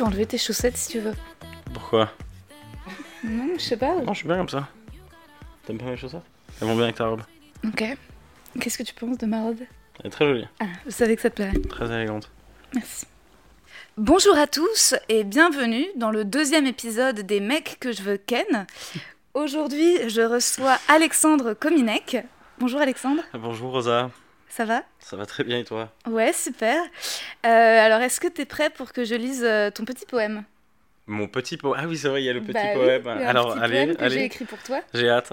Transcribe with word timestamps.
Peux 0.00 0.06
enlever 0.06 0.24
tes 0.24 0.38
chaussettes 0.38 0.78
si 0.78 0.88
tu 0.92 1.00
veux. 1.00 1.12
Pourquoi? 1.74 2.10
Non, 3.22 3.48
je 3.58 3.60
sais 3.62 3.76
pas. 3.76 3.96
Non, 3.96 4.14
je 4.14 4.18
suis 4.20 4.26
bien 4.26 4.38
comme 4.38 4.48
ça. 4.48 4.66
T'aimes 5.66 5.76
pas 5.76 5.84
mes 5.84 5.96
chaussettes? 5.98 6.22
Elles 6.60 6.68
vont 6.68 6.74
bien 6.74 6.84
avec 6.84 6.96
ta 6.96 7.06
robe. 7.06 7.20
Ok. 7.66 7.84
Qu'est-ce 8.58 8.78
que 8.78 8.82
tu 8.82 8.94
penses 8.94 9.18
de 9.18 9.26
ma 9.26 9.42
robe? 9.42 9.58
Elle 10.00 10.06
est 10.06 10.10
très 10.10 10.24
jolie, 10.26 10.46
Ah, 10.58 10.64
je 10.86 10.90
savais 10.90 11.16
que 11.16 11.20
ça 11.22 11.28
te 11.28 11.34
plairait. 11.36 11.52
très 11.68 11.84
élégante. 11.94 12.30
Merci. 12.74 13.04
Bonjour 13.98 14.38
à 14.38 14.46
tous 14.46 14.94
et 15.10 15.22
bienvenue 15.22 15.84
dans 15.96 16.10
le 16.10 16.24
deuxième 16.24 16.66
épisode 16.66 17.20
des 17.20 17.40
mecs 17.40 17.76
que 17.78 17.92
je 17.92 18.00
veux 18.02 18.16
ken. 18.16 18.66
Aujourd'hui, 19.34 20.08
je 20.08 20.22
reçois 20.22 20.78
Alexandre 20.88 21.52
Kominek. 21.52 22.16
Bonjour 22.58 22.80
Alexandre, 22.80 23.22
Bonjour 23.34 23.70
Rosa, 23.72 24.10
ça 24.50 24.64
va? 24.64 24.82
Ça 24.98 25.16
va 25.16 25.24
très 25.26 25.44
bien 25.44 25.58
et 25.58 25.64
toi? 25.64 25.90
Ouais, 26.06 26.32
super. 26.32 26.82
Euh, 27.46 27.48
alors, 27.48 28.00
est-ce 28.00 28.20
que 28.20 28.28
tu 28.28 28.42
es 28.42 28.44
prêt 28.44 28.68
pour 28.70 28.92
que 28.92 29.04
je 29.04 29.14
lise 29.14 29.42
euh, 29.44 29.70
ton 29.70 29.84
petit 29.84 30.04
poème? 30.06 30.44
Mon 31.06 31.26
petit 31.28 31.56
poème. 31.56 31.80
Ah 31.82 31.88
oui, 31.88 31.96
c'est 31.96 32.08
vrai, 32.08 32.22
il 32.22 32.26
y 32.26 32.28
a 32.28 32.32
le 32.32 32.40
petit 32.42 32.52
Bah 32.52 32.74
poème. 32.74 33.06
Alors, 33.08 33.54
petit 33.54 33.62
allez, 33.64 33.84
poème 33.84 33.96
que 33.96 34.00
j'ai 34.08 34.16
allez. 34.16 34.24
écrit 34.24 34.44
pour 34.44 34.62
toi. 34.62 34.80
J'ai 34.94 35.08
hâte. 35.08 35.32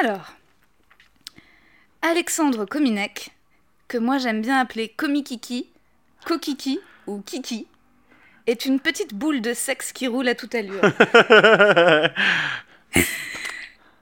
Alors, 0.00 0.32
Alexandre 2.02 2.64
Kominek, 2.64 3.30
que 3.88 3.98
moi 3.98 4.18
j'aime 4.18 4.40
bien 4.40 4.58
appeler 4.58 4.88
Komikiki, 4.88 5.68
Kokiki 6.24 6.80
ou 7.06 7.20
Kiki, 7.20 7.66
est 8.46 8.64
une 8.64 8.80
petite 8.80 9.12
boule 9.14 9.40
de 9.40 9.52
sexe 9.54 9.92
qui 9.92 10.08
roule 10.08 10.28
à 10.28 10.34
toute 10.34 10.54
allure. 10.54 10.80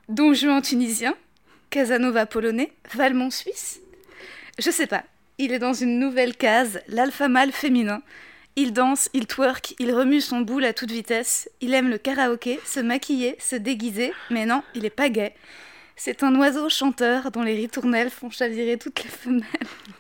Don 0.08 0.32
Juan 0.34 0.62
tunisien, 0.62 1.14
Casanova 1.70 2.26
polonais, 2.26 2.72
Valmont 2.94 3.30
suisse. 3.30 3.79
Je 4.60 4.70
sais 4.70 4.86
pas, 4.86 5.04
il 5.38 5.52
est 5.52 5.58
dans 5.58 5.72
une 5.72 5.98
nouvelle 5.98 6.36
case, 6.36 6.82
l'alpha 6.86 7.28
mâle 7.28 7.50
féminin. 7.50 8.02
Il 8.56 8.74
danse, 8.74 9.08
il 9.14 9.26
twerk, 9.26 9.74
il 9.78 9.90
remue 9.90 10.20
son 10.20 10.42
boule 10.42 10.66
à 10.66 10.74
toute 10.74 10.90
vitesse. 10.90 11.48
Il 11.62 11.72
aime 11.72 11.88
le 11.88 11.96
karaoké, 11.96 12.60
se 12.66 12.78
maquiller, 12.78 13.36
se 13.38 13.56
déguiser, 13.56 14.12
mais 14.28 14.44
non, 14.44 14.62
il 14.74 14.84
est 14.84 14.90
pas 14.90 15.08
gay. 15.08 15.34
C'est 15.96 16.22
un 16.22 16.34
oiseau 16.34 16.68
chanteur 16.68 17.30
dont 17.30 17.42
les 17.42 17.54
ritournelles 17.54 18.10
font 18.10 18.28
chavirer 18.28 18.76
toutes 18.76 19.02
les 19.02 19.08
femelles. 19.08 19.44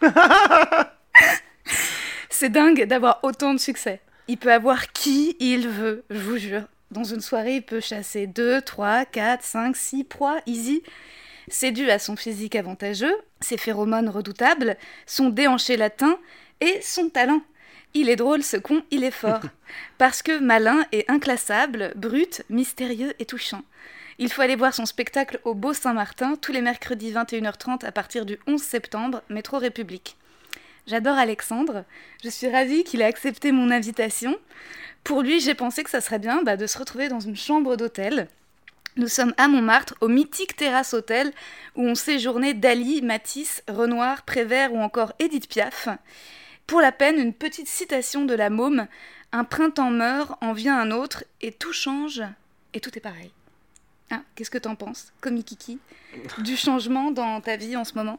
C'est 2.28 2.50
dingue 2.50 2.84
d'avoir 2.84 3.20
autant 3.22 3.54
de 3.54 3.60
succès. 3.60 4.02
Il 4.28 4.36
peut 4.36 4.52
avoir 4.52 4.92
qui 4.92 5.36
il 5.40 5.68
veut, 5.68 6.04
je 6.10 6.20
vous 6.20 6.36
jure. 6.36 6.64
Dans 6.90 7.04
une 7.04 7.22
soirée, 7.22 7.56
il 7.56 7.62
peut 7.62 7.80
chasser 7.80 8.26
2, 8.26 8.60
3, 8.60 9.06
4, 9.06 9.42
5, 9.42 9.74
6 9.74 10.04
proies, 10.04 10.40
easy. 10.44 10.82
C'est 11.52 11.72
dû 11.72 11.90
à 11.90 11.98
son 11.98 12.14
physique 12.14 12.54
avantageux, 12.54 13.14
ses 13.40 13.56
phéromones 13.56 14.08
redoutables, 14.08 14.76
son 15.04 15.30
déhanché 15.30 15.76
latin 15.76 16.16
et 16.60 16.80
son 16.80 17.08
talent. 17.08 17.42
Il 17.92 18.08
est 18.08 18.14
drôle 18.14 18.44
ce 18.44 18.56
con, 18.56 18.84
il 18.92 19.02
est 19.02 19.10
fort. 19.10 19.40
Parce 19.98 20.22
que 20.22 20.38
malin 20.38 20.84
et 20.92 21.04
inclassable, 21.08 21.92
brut, 21.96 22.44
mystérieux 22.50 23.14
et 23.18 23.26
touchant. 23.26 23.62
Il 24.18 24.30
faut 24.30 24.42
aller 24.42 24.54
voir 24.54 24.72
son 24.74 24.86
spectacle 24.86 25.40
au 25.42 25.54
Beau 25.54 25.72
Saint-Martin 25.72 26.36
tous 26.36 26.52
les 26.52 26.60
mercredis 26.60 27.10
21h30 27.12 27.84
à 27.84 27.90
partir 27.90 28.26
du 28.26 28.38
11 28.46 28.62
septembre, 28.62 29.22
métro 29.28 29.58
République. 29.58 30.16
J'adore 30.86 31.18
Alexandre, 31.18 31.84
je 32.22 32.28
suis 32.28 32.48
ravie 32.48 32.84
qu'il 32.84 33.00
ait 33.00 33.04
accepté 33.04 33.50
mon 33.50 33.72
invitation. 33.72 34.36
Pour 35.02 35.22
lui, 35.22 35.40
j'ai 35.40 35.54
pensé 35.54 35.82
que 35.82 35.90
ça 35.90 36.00
serait 36.00 36.18
bien 36.20 36.42
bah, 36.44 36.56
de 36.56 36.66
se 36.68 36.78
retrouver 36.78 37.08
dans 37.08 37.20
une 37.20 37.36
chambre 37.36 37.74
d'hôtel. 37.74 38.28
Nous 39.00 39.08
sommes 39.08 39.32
à 39.38 39.48
Montmartre, 39.48 39.94
au 40.02 40.08
mythique 40.08 40.56
Terrasse 40.56 40.92
Hôtel, 40.92 41.32
où 41.74 41.88
ont 41.88 41.94
séjourné 41.94 42.52
Dali, 42.52 43.00
Matisse, 43.00 43.64
Renoir, 43.66 44.26
Prévert 44.26 44.74
ou 44.74 44.78
encore 44.78 45.14
Édith 45.18 45.48
Piaf. 45.48 45.88
Pour 46.66 46.82
la 46.82 46.92
peine, 46.92 47.16
une 47.18 47.32
petite 47.32 47.66
citation 47.66 48.26
de 48.26 48.34
la 48.34 48.50
môme 48.50 48.86
Un 49.32 49.44
printemps 49.44 49.90
meurt, 49.90 50.32
en 50.42 50.52
vient 50.52 50.78
un 50.78 50.90
autre, 50.90 51.24
et 51.40 51.50
tout 51.50 51.72
change, 51.72 52.22
et 52.74 52.80
tout 52.80 52.90
est 52.94 53.00
pareil. 53.00 53.30
Ah, 54.10 54.20
Qu'est-ce 54.34 54.50
que 54.50 54.58
t'en 54.58 54.74
penses, 54.74 55.14
Komikiki 55.22 55.78
Du 56.44 56.58
changement 56.58 57.10
dans 57.10 57.40
ta 57.40 57.56
vie 57.56 57.78
en 57.78 57.84
ce 57.84 57.94
moment? 57.94 58.18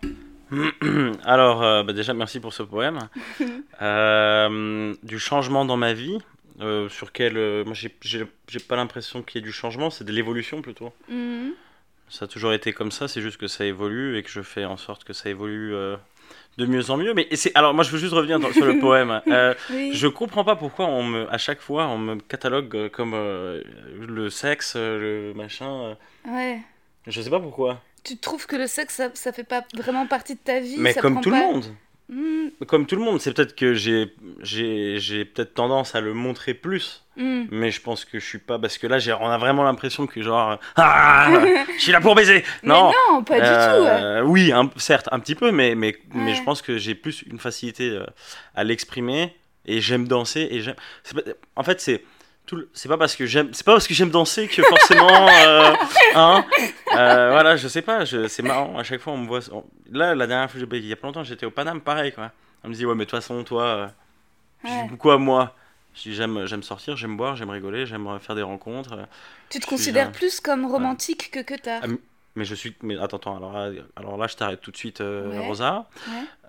Alors, 1.23 1.61
euh, 1.61 1.83
bah, 1.83 1.93
déjà, 1.93 2.15
merci 2.15 2.39
pour 2.39 2.55
ce 2.55 2.63
poème. 2.63 3.07
Euh, 3.83 4.93
du 5.01 5.17
changement 5.17 5.65
dans 5.65 5.77
ma 5.77 5.93
vie, 5.93 6.19
euh, 6.59 6.89
sur 6.89 7.11
quel. 7.11 7.37
euh, 7.37 7.63
moi, 7.65 7.73
j'ai- 7.73 8.25
pas 8.67 8.75
l'impression 8.75 9.21
qu'il 9.23 9.39
y 9.39 9.43
ait 9.43 9.47
du 9.47 9.51
changement, 9.53 9.89
c'est 9.89 10.03
de 10.03 10.11
l'évolution 10.11 10.61
plutôt. 10.61 10.91
Mhm. 11.09 11.53
Ça 12.09 12.25
a 12.25 12.27
toujours 12.27 12.51
été 12.53 12.73
comme 12.73 12.91
ça, 12.91 13.07
c'est 13.07 13.21
juste 13.21 13.37
que 13.37 13.47
ça 13.47 13.63
évolue 13.65 14.17
et 14.17 14.23
que 14.23 14.29
je 14.29 14.41
fais 14.41 14.65
en 14.65 14.75
sorte 14.77 15.05
que 15.05 15.13
ça 15.13 15.29
évolue 15.29 15.73
euh, 15.73 15.95
de 16.57 16.65
mieux 16.65 16.89
en 16.91 16.97
mieux. 16.97 17.13
Mais 17.13 17.25
c'est 17.33 17.55
alors 17.55 17.73
moi, 17.73 17.85
je 17.85 17.91
veux 17.91 17.97
juste 17.99 18.13
revenir 18.13 18.37
dans- 18.39 18.51
sur 18.51 18.65
le 18.65 18.79
poème. 18.79 19.21
Euh, 19.27 19.53
Oui. 19.69 19.91
Je 19.93 20.07
comprends 20.07 20.43
pas 20.43 20.57
pourquoi 20.57 20.87
on 20.87 21.03
me, 21.03 21.33
à 21.33 21.37
chaque 21.37 21.61
fois 21.61 21.87
on 21.87 21.97
me 21.97 22.15
catalogue 22.19 22.89
comme 22.89 23.13
le 23.13 24.29
sexe, 24.29 24.75
le 24.75 25.31
machin. 25.35 25.95
Ouais. 26.27 26.59
Je 27.07 27.21
sais 27.21 27.29
pas 27.29 27.39
pourquoi. 27.39 27.81
Tu 28.03 28.17
trouves 28.17 28.45
que 28.47 28.55
le 28.55 28.67
sexe, 28.67 28.95
ça, 28.95 29.09
ça 29.13 29.31
fait 29.31 29.43
pas 29.43 29.63
vraiment 29.75 30.05
partie 30.07 30.33
de 30.35 30.39
ta 30.43 30.59
vie 30.59 30.75
Mais 30.79 30.93
ça 30.93 31.01
comme 31.01 31.21
tout 31.21 31.29
pas- 31.29 31.39
le 31.39 31.45
monde. 31.45 31.65
Hmm, 32.13 32.49
Comme 32.67 32.85
tout 32.85 32.97
le 32.97 33.03
monde, 33.03 33.21
c'est 33.21 33.33
peut-être 33.33 33.55
que 33.55 33.73
j'ai 33.73 34.13
j'ai 34.41 34.99
j'ai 34.99 35.23
peut-être 35.23 35.53
tendance 35.53 35.95
à 35.95 36.01
le 36.01 36.13
montrer 36.13 36.53
plus. 36.53 37.05
hmm. 37.15 37.43
Mais 37.51 37.71
je 37.71 37.79
pense 37.81 38.03
que 38.03 38.19
je 38.19 38.25
suis 38.25 38.37
pas 38.37 38.59
parce 38.59 38.77
que 38.77 38.85
là 38.85 38.99
j'ai 38.99 39.13
on 39.13 39.27
a 39.29 39.37
vraiment 39.37 39.63
l'impression 39.63 40.07
que 40.07 40.21
genre 40.21 40.59
ah 40.75 41.29
je 41.77 41.81
suis 41.81 41.93
là 41.93 42.01
pour 42.01 42.13
baiser. 42.13 42.43
Non. 42.63 42.89
Mais 42.89 43.13
non, 43.13 43.23
pas 43.23 43.35
du 43.35 43.39
tout. 43.45 43.83
ouais. 43.85 44.03
Euh, 44.03 44.21
Oui, 44.23 44.51
un- 44.51 44.69
certes, 44.75 45.07
un 45.13 45.19
petit 45.19 45.35
peu, 45.35 45.51
mais, 45.51 45.73
mais, 45.73 45.95
mais 46.13 46.35
je 46.35 46.43
pense 46.43 46.61
que 46.61 46.77
j'ai 46.77 46.95
plus 46.95 47.21
une 47.23 47.39
facilité 47.39 47.89
euh, 47.91 48.05
à 48.55 48.65
l'exprimer 48.65 49.33
et 49.65 49.79
j'aime 49.79 50.05
danser 50.07 50.47
et 50.51 50.59
j'aime. 50.61 50.75
pas- 51.15 51.21
En 51.55 51.63
fait, 51.63 51.79
c'est 51.79 51.99
tout. 51.99 52.05
Le- 52.55 52.69
C'est 52.73 52.89
pas 52.89 52.97
parce 52.97 53.15
que 53.15 53.25
j'aime. 53.25 53.49
C'est 53.53 53.65
pas 53.65 53.73
parce 53.73 53.87
que 53.87 53.93
j'aime 53.93 54.09
danser 54.11 54.47
que 54.47 54.61
forcément. 54.63 55.07
euh, 55.45 55.73
hein, 56.15 56.45
euh, 56.95 57.29
voilà, 57.31 57.55
je 57.57 57.67
sais 57.67 57.81
pas. 57.81 58.05
je- 58.05 58.27
C'est 58.27 58.43
marrant. 58.43 58.77
À 58.77 58.83
chaque 58.83 59.01
fois, 59.01 59.13
on 59.13 59.17
me 59.17 59.27
voit. 59.27 59.39
on- 59.51 59.63
Là, 59.91 60.15
la 60.15 60.27
dernière 60.27 60.49
fois, 60.49 60.59
j'ai- 60.59 60.77
il 60.77 60.85
y 60.85 60.93
a 60.93 60.95
pas 60.95 61.07
longtemps, 61.07 61.23
j'étais 61.23 61.45
au 61.45 61.51
Paname, 61.51 61.81
pareil 61.81 62.11
quoi. 62.13 62.31
On 62.63 62.69
me 62.69 62.73
dit 62.73 62.85
ouais, 62.85 62.93
mais 62.95 63.05
de 63.05 63.09
toute 63.09 63.19
façon, 63.19 63.43
toi. 63.43 63.63
euh, 63.63 63.87
Ouais. 64.63 64.85
Pourquoi 64.89 65.17
moi? 65.17 65.55
J'aime 65.95 66.45
j'aime 66.45 66.63
sortir, 66.63 66.95
j'aime 66.95 67.17
boire, 67.17 67.35
j'aime 67.35 67.49
rigoler, 67.49 67.85
j'aime 67.85 68.07
faire 68.21 68.35
des 68.35 68.43
rencontres. 68.43 68.93
euh, 68.93 69.03
Tu 69.49 69.59
te 69.59 69.65
je 69.65 69.69
considères 69.69 70.11
plus 70.11 70.39
comme 70.39 70.65
romantique 70.65 71.31
que 71.31 71.39
que 71.39 71.55
tard. 71.59 71.81
Ah, 71.83 71.87
Mais 72.35 72.45
je 72.45 72.55
suis. 72.55 72.75
Mais 72.81 72.97
attends, 72.97 73.17
attends. 73.17 73.35
Alors, 73.37 73.51
là- 73.53 73.71
alors 73.97 74.15
là, 74.17 74.27
je 74.27 74.35
t'arrête 74.37 74.61
tout 74.61 74.71
de 74.71 74.77
suite, 74.77 74.99
Ouais. 75.01 75.39
Rosa. 75.39 75.87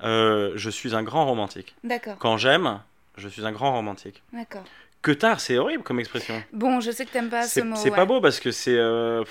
Je 0.02 0.70
suis 0.70 0.94
un 0.94 1.02
grand 1.02 1.26
romantique. 1.26 1.74
D'accord, 1.84 2.16
Quand 2.18 2.36
j'aime, 2.36 2.80
je 3.16 3.28
suis 3.28 3.44
un 3.44 3.52
grand 3.52 3.72
romantique. 3.72 4.22
d'accord. 4.32 4.64
Que 5.02 5.10
tard, 5.12 5.40
c'est 5.40 5.58
horrible 5.58 5.82
comme 5.82 5.98
expression. 6.00 6.42
Bon, 6.52 6.80
je 6.80 6.90
sais 6.92 7.04
que 7.04 7.10
t'aimes 7.10 7.28
pas 7.28 7.42
ce 7.42 7.60
mot. 7.60 7.74
c'est 7.76 7.90
ouais. 7.90 7.96
pas 7.96 8.04
beau 8.04 8.20
parce 8.20 8.38
que 8.40 8.50
c'est. 8.52 8.76
euh, 8.78 9.24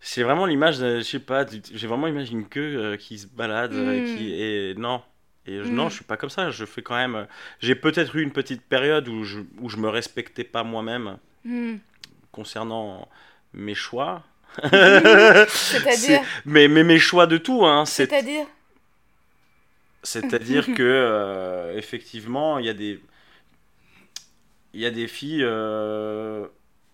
c'est 0.00 0.22
vraiment 0.22 0.44
l'image, 0.44 0.78
de- 0.78 0.98
je 0.98 1.02
sais 1.04 1.18
pas, 1.18 1.46
j'ai 1.72 1.86
vraiment 1.86 2.06
l'image 2.06 2.28
d'une 2.28 2.46
queue 2.46 2.76
euh, 2.78 2.96
qui 2.98 3.18
se 3.18 3.26
balade. 3.26 3.72
euh, 3.72 4.02
Mm. 4.02 4.16
qui, 4.16 4.34
et 4.34 4.74
non. 4.76 5.00
Et 5.46 5.56
je- 5.58 5.70
Mm. 5.70 5.74
non, 5.74 5.88
je 5.88 5.94
suis 5.94 6.04
pas 6.04 6.18
comme 6.18 6.28
ça. 6.30 6.50
Je 6.50 6.64
fais 6.66 6.82
quand 6.82 6.96
même. 6.96 7.14
euh, 7.14 7.24
J'ai 7.60 7.74
peut-être 7.74 8.14
eu 8.16 8.22
une 8.22 8.30
petite 8.32 8.60
période 8.62 9.08
où 9.08 9.24
je, 9.24 9.40
où 9.60 9.70
je 9.70 9.78
me 9.78 9.88
respectais 9.88 10.44
pas 10.44 10.62
moi-même 10.62 11.16
Hmm. 11.46 11.76
concernant 12.32 13.08
mes 13.54 13.74
choix. 13.74 14.22
C'est-à-dire 15.48 16.20
mais, 16.44 16.68
mais 16.68 16.84
mes 16.84 16.98
choix 16.98 17.26
de 17.26 17.38
tout, 17.38 17.64
hein. 17.64 17.84
C'est 17.86 18.08
C'est-à-dire? 18.10 18.46
C'est-à-dire 20.02 20.66
que 20.74 20.82
euh, 20.82 21.76
effectivement, 21.78 22.58
il 22.58 22.66
y 22.66 22.68
a 22.68 22.74
des 22.74 23.00
il 24.74 24.80
y 24.80 24.86
a 24.86 24.90
des 24.90 25.08
filles 25.08 25.42
euh, 25.44 26.46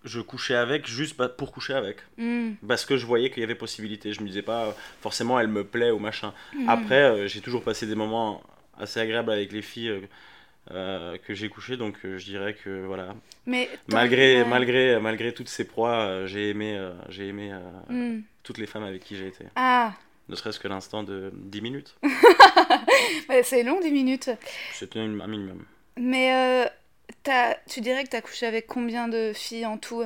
je 0.04 0.20
couchais 0.20 0.54
avec 0.54 0.86
juste 0.86 1.14
pour 1.36 1.52
coucher 1.52 1.74
avec 1.74 1.98
Hmm, 2.16 2.52
parce 2.66 2.84
que 2.86 2.96
je 2.96 3.04
voyais 3.06 3.30
qu'il 3.30 3.40
y 3.40 3.44
avait 3.44 3.54
possibilité. 3.54 4.12
Je 4.12 4.20
me 4.22 4.26
disais 4.28 4.42
pas 4.42 4.74
forcément 5.00 5.38
elle 5.40 5.48
me 5.48 5.64
plaît 5.64 5.90
ou 5.90 5.98
machin. 5.98 6.32
hmm. 6.54 6.68
Après, 6.68 7.02
euh, 7.02 7.26
j'ai 7.26 7.40
toujours 7.40 7.62
passé 7.62 7.86
des 7.86 7.94
moments 7.94 8.42
assez 8.78 8.98
agréables 9.00 9.30
avec 9.32 9.52
les 9.52 9.60
filles 9.62 9.88
euh, 9.90 10.00
euh, 10.70 11.16
que 11.26 11.34
j'ai 11.34 11.48
couchées, 11.48 11.76
donc 11.76 11.96
euh, 12.04 12.16
je 12.18 12.24
dirais 12.24 12.54
que 12.54 12.84
voilà. 12.86 13.14
Mais 13.46 13.68
Malgré 13.88 14.44
malgré 14.44 14.98
malgré 15.00 15.32
toutes 15.34 15.48
ces 15.48 15.64
proies, 15.66 15.96
euh, 16.00 16.26
j'ai 16.26 16.48
aimé 16.50 16.76
euh, 16.78 16.92
j'ai 17.08 17.26
aimé 17.28 17.50
euh, 17.52 17.58
Hmm. 17.92 18.22
toutes 18.42 18.58
les 18.58 18.66
femmes 18.66 18.84
avec 18.84 19.02
qui 19.04 19.16
j'ai 19.16 19.26
été. 19.28 19.44
Ah, 19.56 19.92
ne 20.30 20.36
serait-ce 20.36 20.60
que 20.60 20.68
l'instant 20.68 21.02
de 21.02 21.30
10 21.34 21.60
minutes. 21.60 21.96
C'est 23.42 23.62
long, 23.64 23.80
10 23.80 23.90
minutes. 23.90 24.30
C'était 24.72 25.00
un 25.00 25.08
minimum. 25.26 25.64
Mais 25.98 26.70
t'as- 27.22 27.56
tu 27.68 27.80
dirais 27.80 28.04
que 28.04 28.08
t'as 28.10 28.20
couché 28.20 28.46
avec 28.46 28.66
combien 28.66 29.08
de 29.08 29.32
filles 29.34 29.66
en 29.66 29.78
tout? 29.78 30.04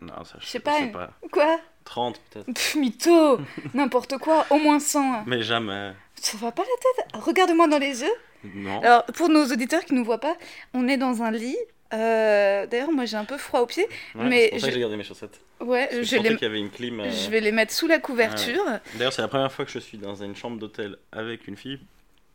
Non, 0.00 0.24
ça, 0.24 0.36
je 0.40 0.46
sais 0.46 0.60
pas, 0.60 0.86
pas. 0.92 1.10
Quoi? 1.32 1.58
30 1.84 2.20
peut-être. 2.30 2.76
Mytho 2.76 3.40
N'importe 3.74 4.18
quoi, 4.18 4.46
au 4.50 4.56
moins 4.58 4.78
100. 4.78 5.24
Mais 5.26 5.42
jamais. 5.42 5.92
Ça 6.16 6.36
va 6.36 6.52
pas 6.52 6.62
la 6.62 7.02
tête? 7.04 7.22
Regarde-moi 7.22 7.66
dans 7.68 7.78
les 7.78 8.02
yeux. 8.02 8.12
Non. 8.54 8.80
Alors, 8.82 9.04
pour 9.06 9.28
nos 9.28 9.44
auditeurs 9.46 9.84
qui 9.84 9.94
nous 9.94 10.04
voient 10.04 10.20
pas, 10.20 10.36
on 10.74 10.86
est 10.86 10.96
dans 10.96 11.22
un 11.22 11.30
lit. 11.30 11.56
Euh, 11.94 12.66
D'ailleurs, 12.66 12.92
moi 12.92 13.06
j'ai 13.06 13.16
un 13.16 13.24
peu 13.24 13.38
froid 13.38 13.60
aux 13.60 13.66
pieds. 13.66 13.88
Ouais, 14.14 14.24
mais 14.28 14.42
c'est 14.44 14.50
pour 14.50 14.60
ça 14.60 14.66
je- 14.66 14.70
que 14.70 14.74
j'ai 14.74 14.80
gardé 14.80 14.96
mes 14.96 15.02
chaussettes. 15.04 15.40
Ouais, 15.60 15.88
je, 15.90 16.16
les- 16.16 16.28
qu'il 16.36 16.42
y 16.42 16.44
avait 16.44 16.58
une 16.60 16.70
clim. 16.70 17.00
euh, 17.00 17.10
je 17.10 17.30
vais 17.30 17.40
les 17.40 17.50
mettre 17.50 17.72
sous 17.72 17.86
la 17.88 17.98
couverture. 17.98 18.62
D'ailleurs, 18.94 19.12
c'est 19.14 19.22
la 19.22 19.28
première 19.28 19.50
fois 19.50 19.64
que 19.64 19.70
je 19.70 19.78
suis 19.78 19.96
dans 19.98 20.14
une 20.22 20.36
chambre 20.36 20.58
d'hôtel 20.58 20.98
avec 21.10 21.48
une 21.48 21.56
fille 21.56 21.80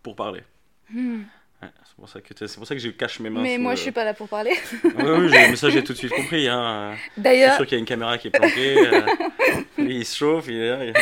pour 0.01 0.15
parler. 0.15 0.41
Hmm. 0.89 1.21
Ouais, 1.63 1.69
c'est 1.85 1.95
pour 1.95 2.09
ça 2.09 2.21
que 2.21 2.47
c'est 2.47 2.57
pour 2.57 2.67
ça 2.67 2.75
que 2.75 2.81
je 2.81 2.89
cache 2.89 3.19
mes 3.19 3.29
mains. 3.29 3.41
Mais 3.41 3.57
moi 3.57 3.71
le- 3.71 3.77
je 3.77 3.81
suis 3.83 3.91
pas 3.91 4.03
là 4.03 4.13
pour 4.13 4.27
parler. 4.27 4.51
Oui, 4.83 5.29
mais 5.31 5.55
ça 5.55 5.69
j'ai 5.69 5.83
tout 5.83 5.93
de 5.93 5.97
suite 5.97 6.11
compris. 6.15 6.47
Hein. 6.47 6.95
C'est 7.15 7.21
D'ailleurs, 7.21 7.55
sûr 7.55 7.65
qu'il 7.65 7.73
y 7.73 7.77
a 7.77 7.79
une 7.79 7.85
caméra 7.85 8.17
qui 8.17 8.27
est 8.27 8.31
planquée. 8.31 8.77
euh, 8.87 9.01
il 9.77 10.05
se 10.05 10.17
chauffe. 10.17 10.45
Il 10.47 10.55
est 10.61 10.93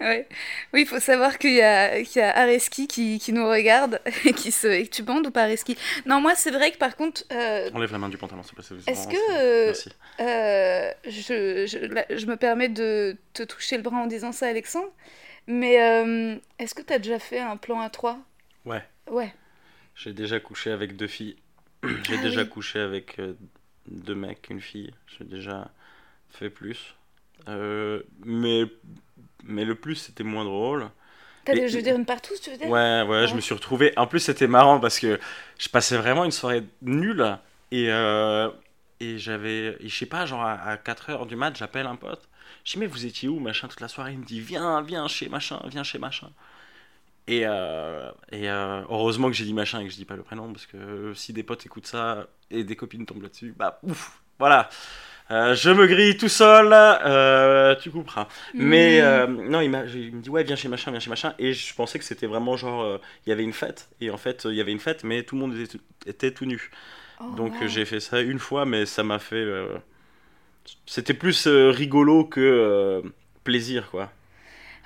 ouais. 0.00 0.26
oui, 0.72 0.80
il 0.82 0.86
faut 0.86 1.00
savoir 1.00 1.38
qu'il 1.38 1.54
y 1.54 1.60
a, 1.62 2.02
qu'il 2.02 2.20
y 2.20 2.24
a 2.24 2.36
Areski 2.36 2.86
qui, 2.88 3.18
qui 3.18 3.32
nous 3.32 3.48
regarde 3.48 4.00
et 4.24 4.32
qui 4.32 4.50
se. 4.52 4.66
Et 4.68 4.86
tu 4.86 5.02
bandes 5.02 5.26
ou 5.26 5.30
pas 5.30 5.42
Areski? 5.42 5.76
Non, 6.06 6.20
moi 6.20 6.34
c'est 6.34 6.50
vrai 6.50 6.70
que 6.70 6.78
par 6.78 6.96
contre, 6.96 7.24
euh, 7.32 7.70
Enlève 7.74 7.92
la 7.92 7.98
main 7.98 8.08
du 8.08 8.16
pantalon, 8.16 8.42
s'il 8.42 8.52
te 8.54 8.62
plaît. 8.62 8.78
c'est 8.84 8.90
est-ce 8.92 9.08
que 9.08 9.16
euh, 9.36 9.72
euh, 10.20 10.92
je, 11.04 11.66
je, 11.66 11.78
là, 11.86 12.04
je 12.10 12.26
me 12.26 12.36
permets 12.36 12.68
de 12.68 13.16
te 13.34 13.42
toucher 13.42 13.76
le 13.76 13.82
bras 13.82 13.96
en 13.98 14.06
disant 14.06 14.32
ça, 14.32 14.46
Alexandre 14.48 14.90
Mais 15.46 15.74
est-ce 16.58 16.74
que 16.74 16.82
tu 16.82 16.92
as 16.92 16.98
déjà 16.98 17.18
fait 17.18 17.40
un 17.40 17.56
plan 17.56 17.80
à 17.80 17.90
trois? 17.90 18.18
Ouais. 18.64 18.82
Ouais. 19.10 19.32
J'ai 19.98 20.12
déjà 20.12 20.40
couché 20.40 20.70
avec 20.70 20.96
deux 20.96 21.06
filles. 21.06 21.36
J'ai 21.82 22.18
Ah 22.18 22.22
déjà 22.22 22.40
oui. 22.40 22.48
couché 22.50 22.80
avec 22.80 23.18
euh, 23.18 23.34
deux 23.90 24.14
mecs, 24.14 24.48
une 24.50 24.60
fille. 24.60 24.92
J'ai 25.18 25.24
déjà 25.24 25.70
fait 26.30 26.50
plus. 26.50 26.94
Euh, 27.48 28.02
mais, 28.24 28.64
mais 29.44 29.64
le 29.64 29.74
plus, 29.74 29.96
c'était 29.96 30.24
moins 30.24 30.44
drôle. 30.44 30.88
T'as, 31.44 31.54
Et- 31.56 31.68
je 31.68 31.76
veux 31.76 31.82
dire, 31.82 31.96
une 31.96 32.04
partouze, 32.04 32.40
tu 32.40 32.50
veux 32.50 32.56
dire? 32.58 32.68
Ouais, 32.68 33.02
ouais, 33.08 33.26
je 33.26 33.34
me 33.34 33.40
suis 33.40 33.54
retrouvé. 33.54 33.92
En 33.96 34.06
plus, 34.06 34.20
c'était 34.20 34.46
marrant 34.48 34.80
parce 34.80 34.98
que 34.98 35.18
je 35.58 35.68
passais 35.68 35.96
vraiment 35.96 36.24
une 36.24 36.32
soirée 36.32 36.64
nulle. 36.82 37.38
Et, 37.70 37.90
euh, 37.90 38.50
et 39.00 39.18
j'avais, 39.18 39.76
je 39.82 39.94
sais 39.96 40.06
pas, 40.06 40.26
genre 40.26 40.42
à, 40.44 40.76
4h 40.76 41.26
du 41.26 41.36
mat, 41.36 41.56
j'appelle 41.56 41.86
un 41.86 41.96
pote. 41.96 42.28
Je 42.64 42.72
dis, 42.72 42.78
mais 42.78 42.86
vous 42.86 43.06
étiez 43.06 43.28
où, 43.28 43.38
machin, 43.40 43.68
toute 43.68 43.80
la 43.80 43.88
soirée? 43.88 44.12
Il 44.12 44.18
me 44.20 44.24
dit, 44.24 44.40
viens, 44.40 44.82
viens 44.82 45.06
chez 45.08 45.28
machin, 45.28 45.60
viens 45.66 45.84
chez 45.84 45.98
machin. 45.98 46.30
Et, 47.28 47.42
euh, 47.46 48.10
et 48.32 48.50
euh, 48.50 48.82
heureusement 48.88 49.28
que 49.28 49.34
j'ai 49.34 49.44
dit 49.44 49.54
machin 49.54 49.80
et 49.80 49.84
que 49.84 49.90
je 49.90 49.96
dis 49.96 50.06
pas 50.06 50.16
le 50.16 50.22
prénom 50.22 50.50
parce 50.52 50.66
que 50.66 51.12
si 51.14 51.34
des 51.34 51.42
potes 51.42 51.66
écoutent 51.66 51.86
ça 51.86 52.26
et 52.50 52.64
des 52.64 52.74
copines 52.76 53.04
tombent 53.06 53.22
là-dessus, 53.22 53.54
bah 53.56 53.78
ouf, 53.82 54.22
voilà. 54.38 54.70
Euh, 55.30 55.54
je 55.54 55.70
me 55.70 55.86
grille 55.86 56.16
tout 56.16 56.28
seul, 56.30 56.68
tu 57.82 57.90
couperas. 57.90 58.28
Mais 58.58 59.00
Hmm. 59.00 59.02
euh, 59.02 59.26
non, 59.26 59.60
il, 59.60 59.70
me 59.70 60.20
dit 60.22 60.30
ouais, 60.30 60.44
viens 60.44 60.56
chez 60.56 60.68
machin, 60.68 60.90
viens 60.90 61.00
chez 61.00 61.10
machin. 61.10 61.34
Et 61.38 61.52
je 61.52 61.74
pensais 61.74 61.98
que 61.98 62.04
c'était 62.06 62.26
vraiment 62.26 62.56
genre, 62.56 62.98
il 63.26 63.30
y 63.30 63.32
avait 63.32 63.44
une 63.44 63.52
fête. 63.52 63.90
Et 64.00 64.10
en 64.10 64.16
fait, 64.18 64.46
il 64.48 64.54
y 64.56 64.60
avait 64.62 64.72
une 64.72 64.80
fête, 64.80 65.04
mais 65.04 65.22
tout 65.24 65.34
le 65.36 65.42
monde 65.42 65.54
était, 65.56 65.78
tout- 65.78 65.84
était 66.06 66.32
tout 66.32 66.46
nu. 66.46 66.70
Oh, 67.20 67.24
Donc 67.36 67.52
wow. 67.52 67.68
j'ai 67.68 67.84
fait 67.86 68.00
ça 68.00 68.20
une 68.22 68.38
fois, 68.40 68.66
mais 68.66 68.86
ça 68.86 69.04
m'a 69.04 69.18
fait. 69.18 69.44
C'était 70.86 71.14
plus 71.14 71.46
rigolo 71.46 72.24
que 72.24 73.02
plaisir, 73.44 73.90
quoi. 73.90 74.10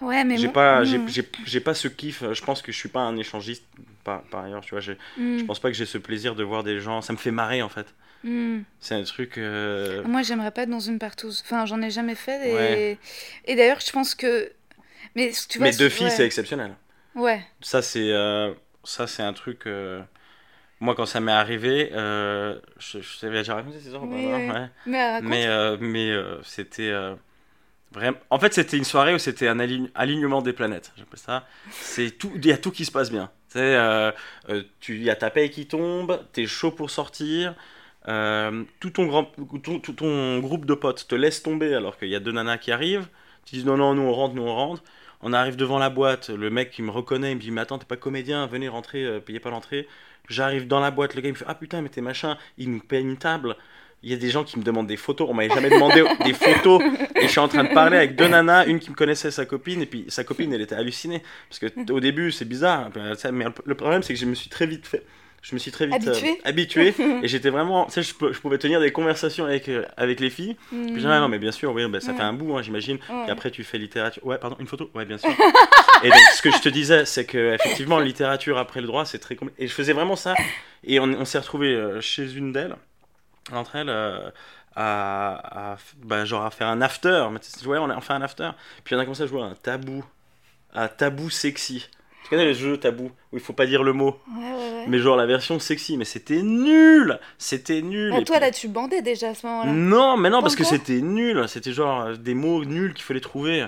Ouais, 0.03 0.25
mais 0.25 0.37
J'ai 0.37 0.49
pas, 0.49 0.83
Hmm. 0.83 1.07
j'ai, 1.47 1.61
pas 1.61 1.75
ce 1.75 1.89
kiff. 1.89 2.23
euh, 2.23 2.35
Je 2.35 2.43
pense 2.43 2.61
que 2.63 2.73
je 2.73 2.77
suis 2.77 2.89
pas 2.89 3.01
un 3.01 3.17
échangiste 3.17 3.65
par, 4.05 4.23
par 4.25 4.45
ailleurs, 4.45 4.61
tu 4.63 4.75
vois. 4.75 4.83
Hmm. 5.17 5.39
Je 5.39 5.45
pense 5.45 5.61
pas 5.61 5.71
que 5.71 5.77
j'ai 5.77 5.87
ce 5.87 5.99
plaisir 5.99 6.35
de 6.35 6.43
voir 6.43 6.65
des 6.65 6.81
gens. 6.81 7.01
Ça 7.03 7.13
me 7.13 7.19
fait 7.19 7.31
marrer 7.31 7.63
en 7.63 7.69
fait. 7.69 7.87
Hmm. 8.25 8.61
C'est 8.81 8.95
un 8.95 9.03
truc. 9.05 9.39
euh, 9.39 10.03
Moi, 10.05 10.23
j'aimerais 10.23 10.51
pas 10.51 10.63
être 10.63 10.71
dans 10.71 10.81
une 10.81 10.99
partouze. 10.99 11.43
Enfin, 11.45 11.67
j'en 11.67 11.81
ai 11.83 11.91
jamais 11.91 12.15
fait. 12.15 12.49
Et, 12.51 12.55
Ouais. 12.55 12.99
et 13.47 13.55
d'ailleurs, 13.57 13.81
je 13.81 13.91
pense 13.93 14.15
que. 14.15 14.51
Mais 15.15 15.33
tu 15.49 15.59
vois, 15.59 15.69
mais 15.69 15.77
deux 15.77 15.89
filles, 15.89 16.07
ouais. 16.07 16.11
c'est 16.11 16.25
exceptionnel. 16.27 16.75
Ouais. 17.15 17.41
Ça, 17.61 17.83
c'est 17.83 18.11
euh, 18.13 18.53
ça, 18.85 19.07
c'est 19.07 19.23
un 19.23 19.33
truc. 19.33 19.67
euh, 19.67 20.01
Moi, 20.81 20.95
quand 20.95 21.07
ça 21.07 21.21
m'est 21.21 21.33
arrivé, 21.33 21.91
je, 21.93 22.59
je 23.01 23.21
t'avais 23.21 23.39
déjà 23.39 23.55
raconté 23.55 23.79
ces 23.81 23.91
pas, 23.91 23.99
Oui, 23.99 24.27
non? 24.27 24.37
oui. 24.37 24.51
Ouais. 24.51 24.69
Mais. 24.87 25.21
Mais, 25.23 25.77
mais 25.79 26.13
c'était 26.45 26.93
vraiment. 27.93 28.17
En 28.31 28.39
fait, 28.39 28.55
c'était 28.55 28.77
une 28.77 28.85
soirée 28.85 29.15
où 29.15 29.19
c'était 29.19 29.49
un 29.49 29.59
aligne- 29.61 29.91
alignement 29.95 30.43
des 30.43 30.53
planètes. 30.53 30.93
J'appelle 30.97 31.19
ça. 31.19 31.47
C'est 31.81 32.13
tout. 32.19 32.33
Il 32.37 32.47
y 32.47 32.53
a 32.53 32.59
tout 32.59 32.71
qui 32.71 32.85
se 32.85 32.93
passe 32.93 33.11
bien. 33.11 33.31
Tu 33.51 33.59
euh, 33.59 34.11
euh, 34.49 34.63
il 34.89 35.03
y 35.03 35.11
a 35.11 35.17
ta 35.17 35.31
paye 35.31 35.51
qui 35.51 35.67
tombe. 35.67 36.21
T'es 36.33 36.47
chaud 36.47 36.71
pour 36.73 36.91
sortir. 36.91 37.55
euh, 38.09 38.65
tout, 38.81 38.91
ton 38.91 39.07
grand, 39.07 39.33
tout, 39.63 39.79
ton 39.93 40.39
groupe 40.41 40.67
de 40.67 40.75
potes 40.75 41.07
te 41.09 41.15
laisse 41.15 41.43
tomber 41.43 41.75
alors 41.75 41.99
qu'il 41.99 42.09
y 42.09 42.17
a 42.17 42.21
deux 42.21 42.33
nanas 42.33 42.59
qui 42.59 42.73
arrivent. 42.73 43.09
Tu 43.45 43.57
dis 43.57 43.65
non, 43.65 43.77
non, 43.77 43.95
nous 43.95 44.03
on 44.03 44.13
rentre, 44.13 44.35
nous 44.35 44.43
on 44.43 44.55
rentre. 44.55 44.83
On 45.21 45.33
arrive 45.33 45.57
devant 45.57 45.79
la 45.79 45.89
boîte, 45.91 46.31
le 46.31 46.51
mec 46.51 46.71
qui 46.71 46.83
me 46.83 46.91
reconnaît, 46.91 47.33
il 47.33 47.37
me 47.37 47.41
dit 47.41 47.51
Mais 47.53 47.61
attends, 47.61 47.79
t'es 47.79 47.87
pas 47.87 47.97
comédien, 47.97 48.47
venez 48.47 48.69
rentrer, 48.69 49.21
payez 49.21 49.39
pas 49.41 49.51
l'entrée. 49.51 49.87
J'arrive 50.29 50.67
dans 50.67 50.81
la 50.81 50.91
boîte, 50.91 51.15
le 51.15 51.21
gars 51.21 51.29
il 51.29 51.33
me 51.33 51.37
fait 51.39 51.45
Ah 51.49 51.55
putain, 51.55 51.81
mais 51.83 51.89
t'es 51.89 52.01
machin, 52.01 52.37
il 52.59 52.71
nous 52.73 52.81
paye 52.81 53.03
une 53.03 53.17
table. 53.19 53.57
Il 54.03 54.11
y 54.11 54.15
a 54.15 54.17
des 54.17 54.31
gens 54.31 54.45
qui 54.45 54.59
me 54.59 54.65
demandent 54.65 54.87
des 54.87 54.97
photos, 54.97 55.29
on 55.31 55.35
m'avait 55.35 55.53
jamais 55.55 55.71
demandé 55.71 56.05
des 56.25 56.33
photos. 56.33 56.83
Et 57.17 57.23
je 57.23 57.29
suis 57.29 57.39
en 57.39 57.49
train 57.49 57.65
de 57.65 57.73
parler 57.73 57.97
avec 57.97 58.17
deux 58.17 58.29
nanas, 58.29 58.67
une 58.67 58.81
qui 58.81 58.91
me 58.91 58.97
connaissait 58.97 59.31
sa 59.31 59.47
copine, 59.47 59.83
et 59.83 59.87
puis 59.87 60.05
sa 60.09 60.25
copine 60.25 60.53
elle 60.53 60.61
était 60.61 60.75
hallucinée. 60.75 61.23
Parce 61.49 61.59
que 61.59 61.93
au 61.93 62.01
début 62.01 62.33
c'est 62.33 62.45
bizarre, 62.45 62.91
hein, 62.97 63.15
ça, 63.17 63.31
mais 63.33 63.45
le 63.65 63.75
problème 63.75 64.03
c'est 64.03 64.15
que 64.15 64.21
je 64.21 64.27
me 64.27 64.35
suis 64.35 64.51
très 64.51 64.67
vite 64.67 64.87
fait. 64.87 65.05
Je 65.43 65.57
me 65.57 65.59
suis 65.59 65.73
très 65.73 65.87
vite 65.87 66.07
euh, 66.07 66.15
Habitué 66.45 66.95
et 67.23 67.27
j'étais 67.27 67.51
vraiment. 67.51 67.87
Tu 67.87 68.01
sais, 68.01 68.03
je, 68.03 68.39
pouvais 68.39 68.59
tenir 68.59 68.81
des 68.81 68.93
conversations 68.93 69.45
avec, 69.45 69.69
euh, 69.69 69.85
avec 69.97 70.21
les 70.21 70.31
filles. 70.31 70.57
Hmm. 70.71 70.87
Puis 70.87 70.95
je 70.95 71.01
dis, 71.01 71.07
ah 71.09 71.19
non, 71.19 71.29
mais 71.29 71.41
bien 71.41 71.51
sûr, 71.51 71.73
oui, 71.73 71.85
bah, 71.89 72.01
ça 72.01 72.13
Ouais. 72.13 72.17
fait 72.19 72.23
un 72.23 72.33
bout, 72.33 72.57
hein, 72.57 72.63
j'imagine. 72.63 72.99
Ouais. 73.11 73.25
Et 73.27 73.31
après, 73.31 73.51
tu 73.51 73.65
fais 73.65 73.77
littérature. 73.77 74.25
Ouais, 74.25 74.39
pardon, 74.39 74.57
une 74.61 74.69
photo? 74.69 74.89
Ouais, 74.95 75.05
bien 75.05 75.19
sûr. 75.19 75.31
et 76.05 76.11
donc, 76.11 76.19
ce 76.37 76.43
que 76.43 76.53
je 76.53 76.61
te 76.61 76.69
disais, 76.69 77.05
c'est 77.07 77.25
que 77.25 77.55
effectivement, 77.55 77.99
littérature 77.99 78.57
après 78.57 78.81
le 78.81 78.87
droit, 78.87 79.05
c'est 79.05 79.19
très 79.19 79.35
compliqué. 79.35 79.65
Et 79.65 79.67
je 79.67 79.73
faisais 79.73 79.93
vraiment 79.93 80.15
ça. 80.15 80.35
Et 80.85 81.01
on, 81.01 81.05
on 81.05 81.25
s'est 81.25 81.41
retrouvé 81.41 81.77
chez 82.01 82.33
une 82.35 82.53
d'elles, 82.53 82.77
entre 83.53 83.77
elles, 83.77 83.89
euh, 83.89 84.31
à, 84.77 85.73
à, 85.73 85.77
bah, 86.03 86.25
genre 86.25 86.45
à 86.45 86.51
faire 86.51 86.69
un 86.69 86.81
after. 86.81 87.27
Mais 87.33 87.67
ouais, 87.67 87.79
on 87.79 87.91
a 87.91 88.01
fait 88.01 88.13
un 88.13 88.23
after. 88.23 88.51
Puis 88.85 88.95
on 88.95 88.99
a 88.99 89.03
commencé 89.05 89.23
à 89.23 89.27
jouer 89.27 89.43
à 89.43 89.47
un 89.47 89.55
tabou. 89.55 90.05
Un 90.75 90.89
tabou 90.89 91.29
sexy. 91.31 91.89
Tu 92.25 92.29
connais 92.31 92.45
le 92.47 92.53
jeu 92.55 92.79
tabou 92.79 93.11
où 93.33 93.37
il 93.37 93.41
faut 93.41 93.53
pas 93.53 93.67
dire 93.67 93.83
le 93.83 93.93
mot, 93.93 94.19
Ouais, 94.39 94.45
ouais, 94.45 94.55
ouais. 94.55 94.85
mais 94.87 94.99
genre 94.99 95.17
la 95.17 95.27
version 95.27 95.59
sexy. 95.59 95.97
Mais 95.99 96.05
c'était 96.05 96.41
nul 96.43 97.19
C'était 97.37 97.83
nul 97.83 98.13
Ah, 98.15 98.21
Et 98.21 98.25
toi, 98.25 98.37
puis- 98.37 98.45
là, 98.47 98.51
tu 98.53 98.69
bandais 98.69 99.03
déjà 99.03 99.31
à 99.31 99.35
ce 99.35 99.45
moment-là. 99.47 99.73
non, 99.73 100.17
mais 100.17 100.31
non, 100.31 100.41
parce 100.41 100.55
que 100.57 100.65
c'était 100.65 101.01
nul. 101.01 101.47
C'était 101.49 101.73
genre 101.73 102.03
euh, 102.03 102.15
des 102.17 102.35
mots 102.35 102.65
nuls 102.65 102.95
qu'il 102.95 103.05
fallait 103.05 103.21
trouver. 103.21 103.67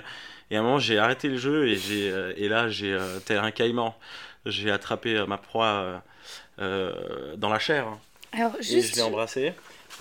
Et 0.49 0.55
à 0.57 0.59
un 0.59 0.63
moment, 0.63 0.79
j'ai 0.79 0.97
arrêté 0.97 1.27
le 1.27 1.37
jeu 1.37 1.67
et, 1.67 1.75
j'ai, 1.75 2.09
euh, 2.09 2.33
et 2.37 2.47
là, 2.47 2.69
j'ai, 2.69 2.93
euh, 2.93 3.19
tel 3.25 3.39
un 3.39 3.51
caïman, 3.51 3.93
j'ai 4.45 4.71
attrapé 4.71 5.15
euh, 5.17 5.25
ma 5.27 5.37
proie 5.37 6.01
dans 6.57 7.49
la 7.49 7.59
chair. 7.59 7.87
hein. 7.87 7.99
Et 8.61 8.81
je 8.81 8.95
l'ai 8.95 9.01
embrassée. 9.01 9.53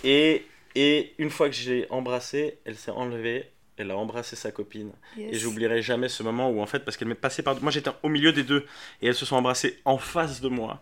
Et, 0.05 0.47
et 0.75 1.15
une 1.19 1.31
fois 1.31 1.49
que 1.49 1.55
je 1.55 1.71
l'ai 1.73 1.87
embrassée, 1.91 2.59
elle 2.65 2.77
s'est 2.77 2.91
enlevée. 2.91 3.51
Elle 3.77 3.91
a 3.91 3.97
embrassé 3.97 4.37
sa 4.37 4.53
copine. 4.53 4.93
Yes. 5.17 5.35
Et 5.35 5.39
j'oublierai 5.39 5.83
jamais 5.83 6.09
ce 6.09 6.23
moment 6.23 6.49
où, 6.49 6.61
en 6.61 6.67
fait, 6.67 6.85
parce 6.85 6.97
qu'elle 6.97 7.09
m'est 7.09 7.17
passée 7.17 7.43
par. 7.43 7.61
Moi, 7.61 7.73
j'étais 7.73 7.91
au 8.05 8.09
milieu 8.09 8.33
des 8.33 8.45
deux. 8.45 8.67
Et 9.03 9.09
elles 9.09 9.17
se 9.17 9.27
sont 9.27 9.35
embrassées 9.35 9.81
en 9.85 9.99
face 9.99 10.41
de 10.41 10.49
moi. 10.49 10.81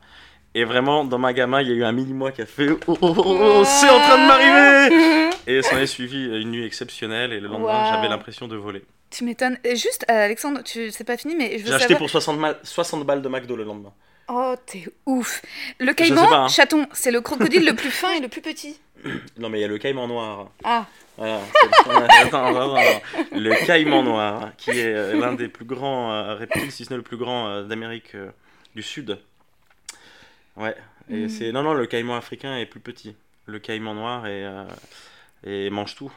Et 0.54 0.64
vraiment, 0.64 1.04
dans 1.04 1.18
ma 1.18 1.32
gamin, 1.32 1.62
il 1.62 1.68
y 1.68 1.72
a 1.72 1.74
eu 1.74 1.84
un 1.84 1.92
mini-moi 1.92 2.32
qui 2.32 2.42
a 2.42 2.46
fait 2.46 2.68
Oh, 2.68 2.78
oh, 2.86 2.96
oh, 3.00 3.14
oh, 3.16 3.64
c'est 3.64 3.88
en 3.88 3.98
train 3.98 4.18
de 4.18 4.26
m'arriver 4.26 5.30
Et 5.46 5.62
s'en 5.62 5.78
est 5.78 5.86
suivi 5.86 6.26
une 6.26 6.50
nuit 6.50 6.66
exceptionnelle. 6.66 7.32
Et 7.32 7.40
le 7.40 7.48
lendemain, 7.48 7.90
j'avais 7.90 8.08
l'impression 8.08 8.48
de 8.48 8.56
voler. 8.56 8.84
Tu 9.08 9.24
m'étonnes. 9.24 9.58
Juste, 9.64 10.04
euh, 10.10 10.24
Alexandre, 10.26 10.62
tu... 10.62 10.90
c'est 10.90 11.04
pas 11.04 11.16
fini, 11.16 11.34
mais 11.34 11.58
je 11.58 11.64
veux 11.64 11.68
J'ai 11.68 11.74
acheté 11.74 11.96
pour 11.96 12.10
60, 12.10 12.38
mal- 12.38 12.58
60 12.62 13.06
balles 13.06 13.22
de 13.22 13.28
McDo 13.28 13.56
le 13.56 13.64
lendemain. 13.64 13.92
Oh, 14.28 14.54
t'es 14.66 14.84
ouf. 15.06 15.42
Le 15.78 15.92
caïman, 15.92 16.32
hein. 16.32 16.48
chaton, 16.48 16.86
c'est 16.92 17.10
le 17.10 17.20
crocodile 17.20 17.64
le 17.64 17.74
plus 17.74 17.90
fin 17.90 18.12
et 18.12 18.20
le 18.20 18.28
plus 18.28 18.40
petit. 18.40 18.78
Non, 19.38 19.48
mais 19.48 19.58
il 19.58 19.62
y 19.62 19.64
a 19.64 19.68
le 19.68 19.78
caïman 19.78 20.06
noir. 20.06 20.50
Ah, 20.64 20.86
Voilà. 21.16 21.40
Le 23.32 23.66
caïman 23.66 24.02
noir, 24.02 24.52
qui 24.56 24.70
est 24.70 24.94
euh, 24.94 25.18
l'un 25.20 25.34
des 25.34 25.48
plus 25.48 25.64
grands 25.64 26.12
euh, 26.12 26.34
reptiles, 26.34 26.70
si 26.70 26.84
ce 26.84 26.90
n'est 26.90 26.96
le 26.96 27.02
plus 27.02 27.16
grand 27.16 27.48
euh, 27.48 27.62
d'Amérique 27.64 28.16
du 28.74 28.82
Sud. 28.82 29.18
Ouais, 30.56 30.76
et 31.10 31.24
Mm. 31.26 31.28
c'est 31.28 31.52
non 31.52 31.62
non, 31.62 31.74
le 31.74 31.86
caïman 31.86 32.16
africain 32.16 32.56
est 32.58 32.66
plus 32.66 32.80
petit. 32.80 33.16
Le 33.46 33.58
caïman 33.58 33.94
noir 33.94 34.26
et, 34.26 34.44
euh, 34.44 34.64
et 35.44 35.68
mange 35.70 35.94
tout. 35.96 36.12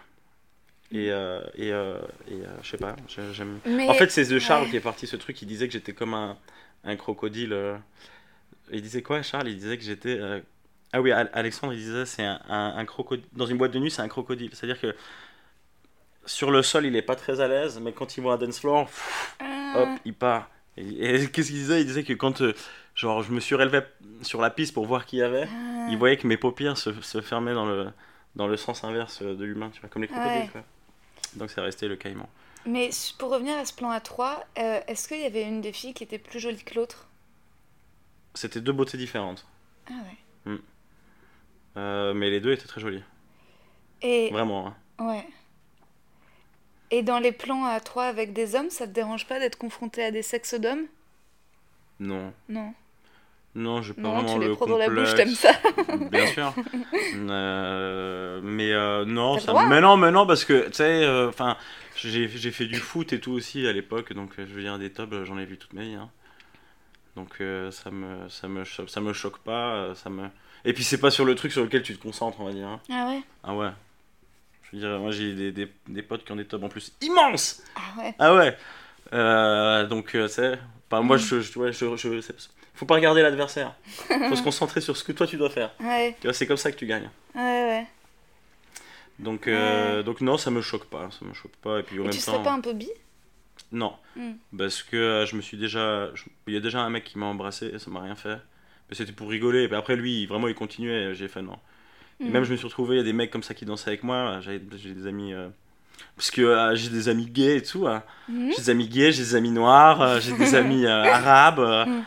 Et, 0.92 1.12
euh, 1.12 1.42
et, 1.56 1.72
euh, 1.74 1.98
et 2.30 2.38
je 2.62 2.70
sais 2.70 2.78
pas, 2.78 2.96
j'ai- 3.08 3.34
j'aime. 3.34 3.60
mais. 3.66 3.90
En 3.90 3.94
fait, 3.96 4.12
c'est 4.12 4.26
de 4.30 4.38
Charles 4.38 4.66
ouais. 4.66 4.70
qui 4.70 4.76
est 4.78 4.82
parti 4.82 5.08
ce 5.08 5.16
truc. 5.16 5.42
Il 5.42 5.48
disait 5.48 5.66
que 5.68 5.74
j'étais 5.74 5.94
comme 5.94 6.14
un, 6.14 6.38
un 6.84 6.96
crocodile. 6.96 7.56
Il 8.72 8.82
disait 8.82 9.02
quoi, 9.02 9.22
Charles? 9.24 9.48
Il 9.50 9.58
disait 9.58 9.78
que 9.78 9.84
j'étais. 9.84 10.20
Euh, 10.96 10.98
Ah 10.98 11.02
oui, 11.02 11.12
Al- 11.12 11.30
Alexandre, 11.34 11.74
il 11.74 11.80
disait 11.80 12.06
c'est 12.06 12.24
un, 12.24 12.40
un, 12.50 12.78
un 12.78 12.86
crocodile. 12.86 13.26
Dans 13.34 13.46
une 13.46 13.58
boîte 13.58 13.72
de 13.72 13.80
nuit, 13.80 13.92
c'est 13.92 14.02
un 14.02 14.08
crocodile. 14.08 14.52
C'est-à-dire 14.54 14.80
que 14.80 14.96
sur 16.26 16.50
le 16.52 16.64
sol, 16.64 16.86
il 16.86 16.96
est 16.96 17.02
pas 17.02 17.16
très 17.16 17.40
à 17.40 17.48
l'aise, 17.48 17.80
mais 17.80 17.92
quand 17.92 18.18
il 18.18 18.22
voit 18.22 18.34
un 18.34 18.38
dance 18.38 18.60
floor, 18.60 18.86
pff, 18.88 19.36
Ah. 19.40 19.74
hop, 19.78 19.90
il 20.06 20.14
part. 20.14 20.50
Et, 20.78 21.16
et 21.16 21.28
qu'est-ce 21.32 21.48
qu'il 21.50 21.58
disait? 21.58 21.82
Il 21.82 21.86
disait 21.88 22.04
que 22.04 22.14
quand 22.14 22.42
euh, 22.42 22.54
genre, 22.96 23.22
je 23.24 23.32
me 23.32 23.40
suis 23.40 23.56
relevé 23.56 23.82
sur 24.22 24.42
la 24.42 24.50
piste 24.50 24.74
pour 24.74 24.86
voir 24.86 25.06
qui 25.06 25.18
y 25.18 25.22
avait, 25.22 25.48
Ah. 25.52 25.88
il 25.90 25.98
voyait 25.98 26.18
que 26.18 26.28
mes 26.28 26.38
paupières 26.38 26.78
se, 26.78 27.00
se 27.02 27.22
fermaient 27.22 27.54
dans 27.54 27.66
le, 27.66 27.92
dans 28.36 28.48
le 28.48 28.58
sens 28.58 28.84
inverse 28.84 29.22
de 29.22 29.44
l'humain, 29.46 29.70
tu 29.74 29.80
vois, 29.82 29.90
comme 29.90 30.02
les 30.02 30.08
crocodiles. 30.08 30.42
Ouais. 30.44 30.50
quoi. 30.52 30.64
Donc 31.36 31.52
c'est 31.52 31.62
resté 31.62 31.88
le 31.88 31.96
caïman. 31.96 32.28
Mais 32.66 32.90
pour 33.20 33.30
revenir 33.30 33.56
à 33.58 33.66
ce 33.66 33.74
plan 33.74 33.92
à 33.92 34.00
3, 34.00 34.44
euh, 34.58 34.80
est-ce 34.88 35.08
qu'il 35.08 35.22
y 35.22 35.26
avait 35.26 35.44
une 35.44 35.62
des 35.62 35.72
filles 35.74 35.94
qui 35.94 36.04
était 36.04 36.18
plus 36.18 36.40
jolie 36.40 36.64
que 36.64 36.74
l'autre? 36.74 37.08
C'était 38.34 38.60
deux 38.62 38.72
beautés 38.74 38.98
différentes, 38.98 39.46
Ah 39.88 39.94
ouais. 40.48 40.58
Euh, 41.78 42.14
mais 42.14 42.30
les 42.30 42.40
deux 42.40 42.52
étaient 42.54 42.68
très 42.68 42.82
jolies, 42.82 43.04
Et, 44.02 44.32
vraiment. 44.32 44.68
hein. 44.68 44.76
ouais. 45.00 45.26
Et 46.90 47.04
dans 47.04 47.20
les 47.20 47.32
plans 47.32 47.64
à 47.66 47.80
3 47.80 48.06
avec 48.06 48.34
des 48.34 48.56
hommes, 48.56 48.72
ça 48.72 48.88
te 48.88 48.92
dérange 48.92 49.28
pas 49.28 49.38
d'être 49.40 49.56
confronté 49.58 50.04
à 50.04 50.10
des 50.10 50.24
sexes 50.24 50.56
d'hommes? 50.56 50.88
Non, 52.00 52.34
Non. 52.50 52.74
non, 53.56 53.82
j'ai 53.82 53.94
pas 53.94 54.10
Non, 54.10 54.14
vraiment 54.16 54.34
tu 54.34 54.40
les 54.40 54.48
le 54.48 54.56
prends 54.56 54.68
dans 54.68 54.78
la 54.78 54.90
bouche, 54.90 55.16
t'aimes 55.16 55.36
ça 55.36 55.52
Bien 56.12 56.26
sûr. 56.26 56.54
Euh, 57.14 58.42
mais 58.44 58.74
euh, 58.74 59.06
non, 59.06 59.36
T'as 59.36 59.40
le 59.40 59.46
ça, 59.46 59.54
mais 59.70 59.82
non, 59.82 59.98
mais 59.98 60.12
non, 60.12 60.28
parce 60.28 60.44
que 60.46 60.68
tu 60.68 60.74
sais, 60.74 61.04
euh, 61.06 61.32
j'ai 61.96 62.28
j'ai 62.28 62.52
fait 62.52 62.66
du 62.68 62.76
foot 62.80 63.14
et 63.14 63.20
tout 63.20 63.32
aussi 63.32 63.66
à 63.68 63.72
l'époque, 63.74 64.14
donc 64.14 64.34
je 64.38 64.44
veux 64.44 64.62
dire 64.62 64.78
des 64.80 64.92
euh, 65.00 65.26
j'en 65.26 65.38
ai 65.38 65.46
vu 65.46 65.58
toute 65.58 65.74
ma 65.74 65.84
vie. 65.84 65.96
hein. 65.96 66.10
Donc 67.16 67.42
ça 67.72 67.92
me, 67.92 68.28
ça 68.30 68.48
me, 68.48 68.64
cho- 68.66 68.88
ça 68.88 69.00
me 69.02 69.14
choque 69.14 69.40
pas, 69.40 69.96
ça 69.96 70.10
me. 70.10 70.28
Et 70.66 70.74
puis 70.74 70.84
c'est 70.84 70.98
pas 71.00 71.12
sur 71.12 71.26
le 71.26 71.36
truc 71.36 71.52
sur 71.52 71.64
lequel 71.64 71.84
tu 71.84 71.96
te 71.96 72.02
concentres, 72.02 72.40
on 72.42 72.46
va 72.46 72.52
dire. 72.54 72.68
hein. 72.68 72.80
Ah 72.92 73.08
ouais? 73.08 73.22
Ah 73.44 73.56
ouais. 73.56 73.70
Je 74.64 74.76
veux 74.78 74.82
dire, 74.82 75.00
moi 75.00 75.12
j'ai 75.12 75.34
des, 75.36 75.52
des, 75.52 75.72
des 75.88 76.02
potes 76.02 76.26
qui 76.26 76.32
ont 76.32 76.36
des 76.36 76.46
tubs 76.46 76.64
en 76.64 76.70
plus 76.70 76.92
immenses. 77.02 77.62
Ah 77.76 78.00
ouais? 78.00 78.16
Ah 78.20 78.36
ouais. 78.36 78.58
Euh, 79.14 79.86
donc 79.86 80.16
euh, 80.16 80.28
c'est, 80.28 80.58
enfin, 80.90 81.02
moi 81.02 81.18
je, 81.18 81.40
je, 81.42 81.60
ouais, 81.60 81.72
je, 81.72 81.96
je- 81.96 82.32
faut 82.74 82.86
pas 82.88 82.96
regarder 82.96 83.22
l'adversaire. 83.22 83.76
Faut 84.30 84.36
se 84.36 84.42
concentrer 84.44 84.82
sur 84.82 84.98
ce 84.98 85.04
que 85.04 85.12
toi 85.12 85.28
tu 85.28 85.38
dois 85.38 85.50
faire. 85.52 85.72
Ouais, 85.80 86.16
Tu 86.20 86.28
vois, 86.28 86.34
c'est 86.34 86.48
comme 86.48 86.58
ça 86.58 86.72
que 86.72 86.78
tu 86.78 86.88
gagnes. 86.88 87.10
ouais, 87.36 87.42
ouais. 87.42 87.88
Donc, 89.20 89.48
euh, 89.48 89.98
Ouais. 90.00 90.04
donc 90.04 90.20
non, 90.22 90.38
ça 90.38 90.52
me 90.52 90.62
choque 90.62 90.86
pas, 90.86 91.10
ça 91.12 91.24
me 91.26 91.34
choque 91.34 91.56
pas. 91.62 91.80
Et 91.80 91.84
puis 91.84 92.00
en 92.00 92.04
Et 92.04 92.06
même 92.08 92.14
tu 92.14 92.20
temps, 92.22 92.34
serais 92.34 92.44
pas 92.44 92.52
un 92.54 92.60
peu 92.60 92.74
bi? 92.74 92.90
Non, 93.72 93.94
Hmm. 94.16 94.34
parce 94.58 94.84
que 94.84 95.26
je 95.30 95.36
me 95.38 95.42
suis 95.42 95.58
déjà, 95.58 96.14
je- 96.16 96.24
il 96.48 96.54
y 96.54 96.58
a 96.58 96.60
déjà 96.60 96.82
un 96.82 96.90
mec 96.90 97.04
qui 97.06 97.18
m'a 97.18 97.26
embrassé, 97.28 97.68
et 97.68 97.80
ça 97.80 97.90
m'a 97.92 98.02
rien 98.02 98.16
fait. 98.16 98.38
Mais 98.90 98.96
c'était 98.96 99.12
pour 99.14 99.30
rigoler. 99.30 99.64
Et 99.64 99.68
puis 99.68 99.78
après 99.78 99.96
lui, 99.96 100.26
vraiment, 100.26 100.48
il 100.48 100.56
continuait. 100.56 101.12
et 101.12 101.16
J'ai 101.16 101.28
fait 101.28 101.42
non. 101.42 101.58
Et 102.22 102.30
Hmm. 102.30 102.32
même 102.32 102.44
je 102.46 102.52
me 102.52 102.58
suis 102.58 102.66
retrouvé, 102.68 102.96
il 102.96 102.98
y 103.00 103.02
a 103.02 103.04
des 103.04 103.14
mecs 103.14 103.32
comme 103.32 103.44
ça 103.44 103.54
qui 103.54 103.66
dansaient 103.66 103.90
avec 103.90 104.04
moi. 104.04 104.40
J'ai 104.42 104.60
des 104.60 105.08
amis, 105.08 105.34
euh, 105.34 105.50
parce 106.16 106.32
que 106.32 106.42
euh, 106.42 106.76
j'ai 106.76 106.90
des 106.90 107.10
amis 107.10 107.26
gays 107.28 107.58
et 107.58 107.62
tout. 107.64 107.88
hein. 107.88 108.04
Mhm. 108.30 108.52
J'ai 108.52 108.58
des 108.64 108.70
amis 108.70 108.88
gays, 108.90 109.12
j'ai 109.12 109.24
des 109.24 109.36
amis 109.36 109.52
noirs, 109.52 110.02
euh, 110.02 110.20
j'ai 110.22 110.34
des 110.34 110.56
amis 110.56 110.86
euh, 110.88 111.04
arabes. 111.06 111.60
euh, 111.60 111.86
Mm. 111.86 112.04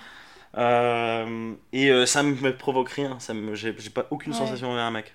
euh, 0.57 1.55
et 1.73 1.91
euh, 1.91 2.07
ça 2.07 2.23
me 2.23 2.57
provoque 2.57 2.91
rien. 2.91 3.19
Ça 3.21 3.35
me, 3.35 3.55
j'ai, 3.55 3.73
pas 3.73 4.07
aucune 4.11 4.33
Ouais. 4.33 4.39
sensation 4.39 4.71
envers 4.71 4.85
un 4.85 4.91
mec. 4.91 5.15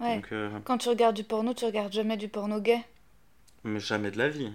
Ouais. 0.00 0.16
Donc, 0.16 0.28
euh, 0.32 0.48
Quand 0.64 0.78
tu 0.78 0.88
regardes 0.88 1.16
du 1.16 1.24
porno, 1.24 1.52
tu 1.54 1.64
regardes 1.64 1.92
jamais 1.92 2.16
du 2.16 2.28
porno 2.28 2.60
gay. 2.60 2.78
mais 3.64 3.80
jamais 3.80 4.10
de 4.10 4.18
la 4.18 4.28
vie. 4.28 4.50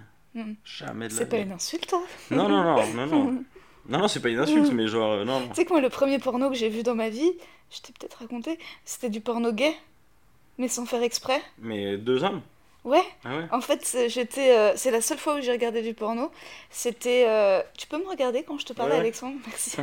Jamais 0.65 1.07
de 1.09 1.13
la 1.13 1.19
C'est 1.19 1.29
pas 1.29 1.37
vie. 1.37 1.43
une 1.43 1.51
insulte, 1.51 1.93
hein 1.93 2.03
Non, 2.31 2.49
non, 2.49 2.63
non, 2.63 2.87
non, 2.93 3.05
non. 3.07 3.43
Non, 3.87 3.99
non, 3.99 4.07
c'est 4.07 4.19
pas 4.21 4.29
une 4.29 4.39
insulte, 4.39 4.71
mais 4.71 4.87
genre, 4.87 5.11
euh, 5.13 5.25
non. 5.25 5.47
Tu 5.49 5.55
sais 5.55 5.65
que 5.65 5.71
moi, 5.71 5.81
le 5.81 5.89
premier 5.89 6.17
porno 6.19 6.49
que 6.49 6.55
j'ai 6.55 6.69
vu 6.69 6.81
dans 6.83 6.95
ma 6.95 7.09
vie, 7.09 7.31
je 7.71 7.81
t'ai 7.81 7.93
peut-être 7.93 8.17
raconté, 8.19 8.57
c'était 8.83 9.09
du 9.09 9.21
porno 9.21 9.51
gay, 9.51 9.73
mais 10.57 10.67
sans 10.67 10.85
faire 10.85 11.03
exprès. 11.03 11.41
Mais 11.59 11.97
deux 11.97 12.23
hommes 12.23 12.41
Ouais, 12.83 13.01
Ah 13.23 13.35
ouais 13.37 13.45
en 13.51 13.61
fait, 13.61 13.83
c'est- 13.83 14.09
j'étais, 14.09 14.55
euh, 14.55 14.73
c'est 14.75 14.91
la 14.91 15.01
seule 15.01 15.17
fois 15.17 15.37
où 15.37 15.41
j'ai 15.41 15.51
regardé 15.51 15.81
du 15.81 15.95
porno. 15.95 16.29
C'était. 16.69 17.25
euh, 17.27 17.59
Tu 17.79 17.87
peux 17.87 17.97
me 17.97 18.07
regarder 18.07 18.43
quand 18.43 18.59
je 18.59 18.65
te 18.67 18.79
Ouais, 18.79 18.87
ouais. 18.87 18.97
Alexandre? 18.99 19.37
Merci. 19.47 19.71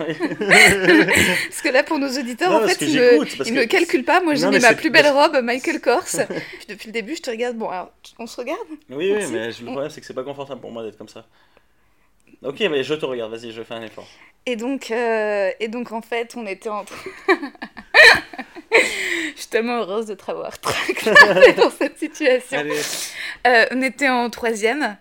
Parce 1.48 1.62
que 1.62 1.68
là, 1.70 1.82
pour 1.82 1.98
nos 1.98 2.08
auditeurs, 2.08 2.50
Non, 2.52 2.64
en 2.64 2.68
fait, 2.68 2.80
ils 2.84 2.94
ne, 2.94 3.24
que- 3.24 3.50
ne 3.50 3.64
calculent 3.64 4.04
pas. 4.04 4.20
Moi, 4.20 4.36
j'ai 4.36 4.48
mis 4.48 4.60
ma 4.60 4.74
plus 4.74 4.90
belle 4.90 5.08
robe, 5.08 5.40
Michael 5.42 5.80
Kors. 5.80 6.04
Puis 6.58 6.66
depuis 6.68 6.86
le 6.86 6.92
début, 6.92 7.16
je 7.16 7.22
te 7.22 7.30
regarde. 7.30 7.56
Bon, 7.56 7.70
alors, 7.70 7.90
on 8.20 8.26
se 8.28 8.36
regarde? 8.36 8.60
Oui, 8.88 9.12
oui, 9.12 9.26
mais 9.32 9.48
le 9.48 9.64
problème, 9.64 9.90
c'est 9.90 10.00
que 10.00 10.06
c'est 10.06 10.14
pas 10.14 10.22
confortable 10.24 10.60
pour 10.60 10.70
moi 10.70 10.84
d'être 10.84 10.96
comme 10.98 11.08
ça. 11.08 11.24
Ok, 12.42 12.60
mais 12.60 12.82
je 12.82 12.94
te 12.94 13.04
regarde, 13.04 13.32
vas-y, 13.32 13.52
je 13.52 13.62
fais 13.62 13.74
un 13.74 13.82
effort. 13.82 14.06
Et 14.46 14.56
donc, 14.56 14.90
euh, 14.90 15.50
et 15.60 15.68
donc, 15.68 15.92
en 15.92 16.02
fait, 16.02 16.34
on 16.36 16.46
était 16.46 16.68
en 16.68 16.84
train. 16.84 17.10
Je 18.74 19.40
suis 19.40 19.48
tellement 19.50 19.78
heureuse 19.78 20.06
de 20.06 20.14
te 20.14 20.30
avoir 20.30 20.58
tracté 20.58 21.52
dans 21.56 21.70
cette 21.70 21.98
situation. 21.98 22.58
Allez, 22.58 22.80
Euh, 23.46 23.66
on 23.70 23.82
était 23.82 24.08
en 24.08 24.30
troisième 24.30 24.96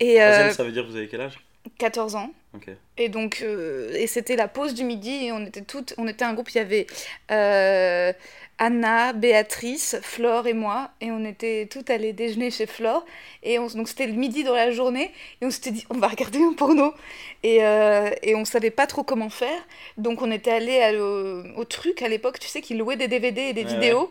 et 0.00 0.20
euh, 0.22 0.30
troisième, 0.30 0.52
ça 0.52 0.64
veut 0.64 0.72
dire 0.72 0.84
que 0.84 0.88
vous 0.90 0.96
avez 0.96 1.08
quel 1.08 1.20
âge? 1.20 1.38
14 1.78 2.14
ans. 2.16 2.30
Ok. 2.54 2.68
Et 2.98 3.08
donc, 3.08 3.40
euh, 3.42 3.90
et 3.94 4.06
c'était 4.06 4.36
la 4.36 4.48
pause 4.48 4.74
du 4.74 4.84
midi 4.84 5.26
et 5.26 5.32
on 5.32 5.44
était 5.44 5.62
toutes, 5.62 5.94
on 5.98 6.06
était 6.08 6.24
un 6.24 6.34
groupe, 6.34 6.50
il 6.50 6.56
y 6.56 6.60
avait 6.60 6.86
euh, 7.30 8.12
Anna, 8.58 9.12
Béatrice, 9.12 9.96
Flore 10.02 10.46
et 10.46 10.52
moi, 10.52 10.90
et 11.00 11.10
on 11.10 11.24
était 11.24 11.66
toutes 11.70 11.90
allées 11.90 12.12
déjeuner 12.12 12.50
chez 12.50 12.66
Flore. 12.66 13.04
Et 13.42 13.58
on, 13.58 13.66
donc 13.66 13.88
c'était 13.88 14.06
le 14.06 14.12
midi 14.12 14.44
dans 14.44 14.54
la 14.54 14.70
journée, 14.70 15.10
et 15.40 15.46
on 15.46 15.50
s'était 15.50 15.70
dit, 15.72 15.84
on 15.90 15.98
va 15.98 16.08
regarder 16.08 16.38
un 16.42 16.52
porno. 16.52 16.94
Et, 17.42 17.64
euh, 17.64 18.10
et 18.22 18.34
on 18.34 18.44
savait 18.44 18.70
pas 18.70 18.86
trop 18.86 19.02
comment 19.02 19.30
faire, 19.30 19.60
donc 19.98 20.22
on 20.22 20.30
était 20.30 20.50
allé 20.52 20.98
au, 20.98 21.42
au 21.60 21.64
truc 21.64 22.02
à 22.02 22.08
l'époque, 22.08 22.38
tu 22.38 22.48
sais, 22.48 22.60
qui 22.60 22.74
louait 22.74 22.96
des 22.96 23.08
DVD 23.08 23.42
et 23.42 23.52
des 23.52 23.64
Ouais, 23.64 23.68
vidéos. 23.74 24.10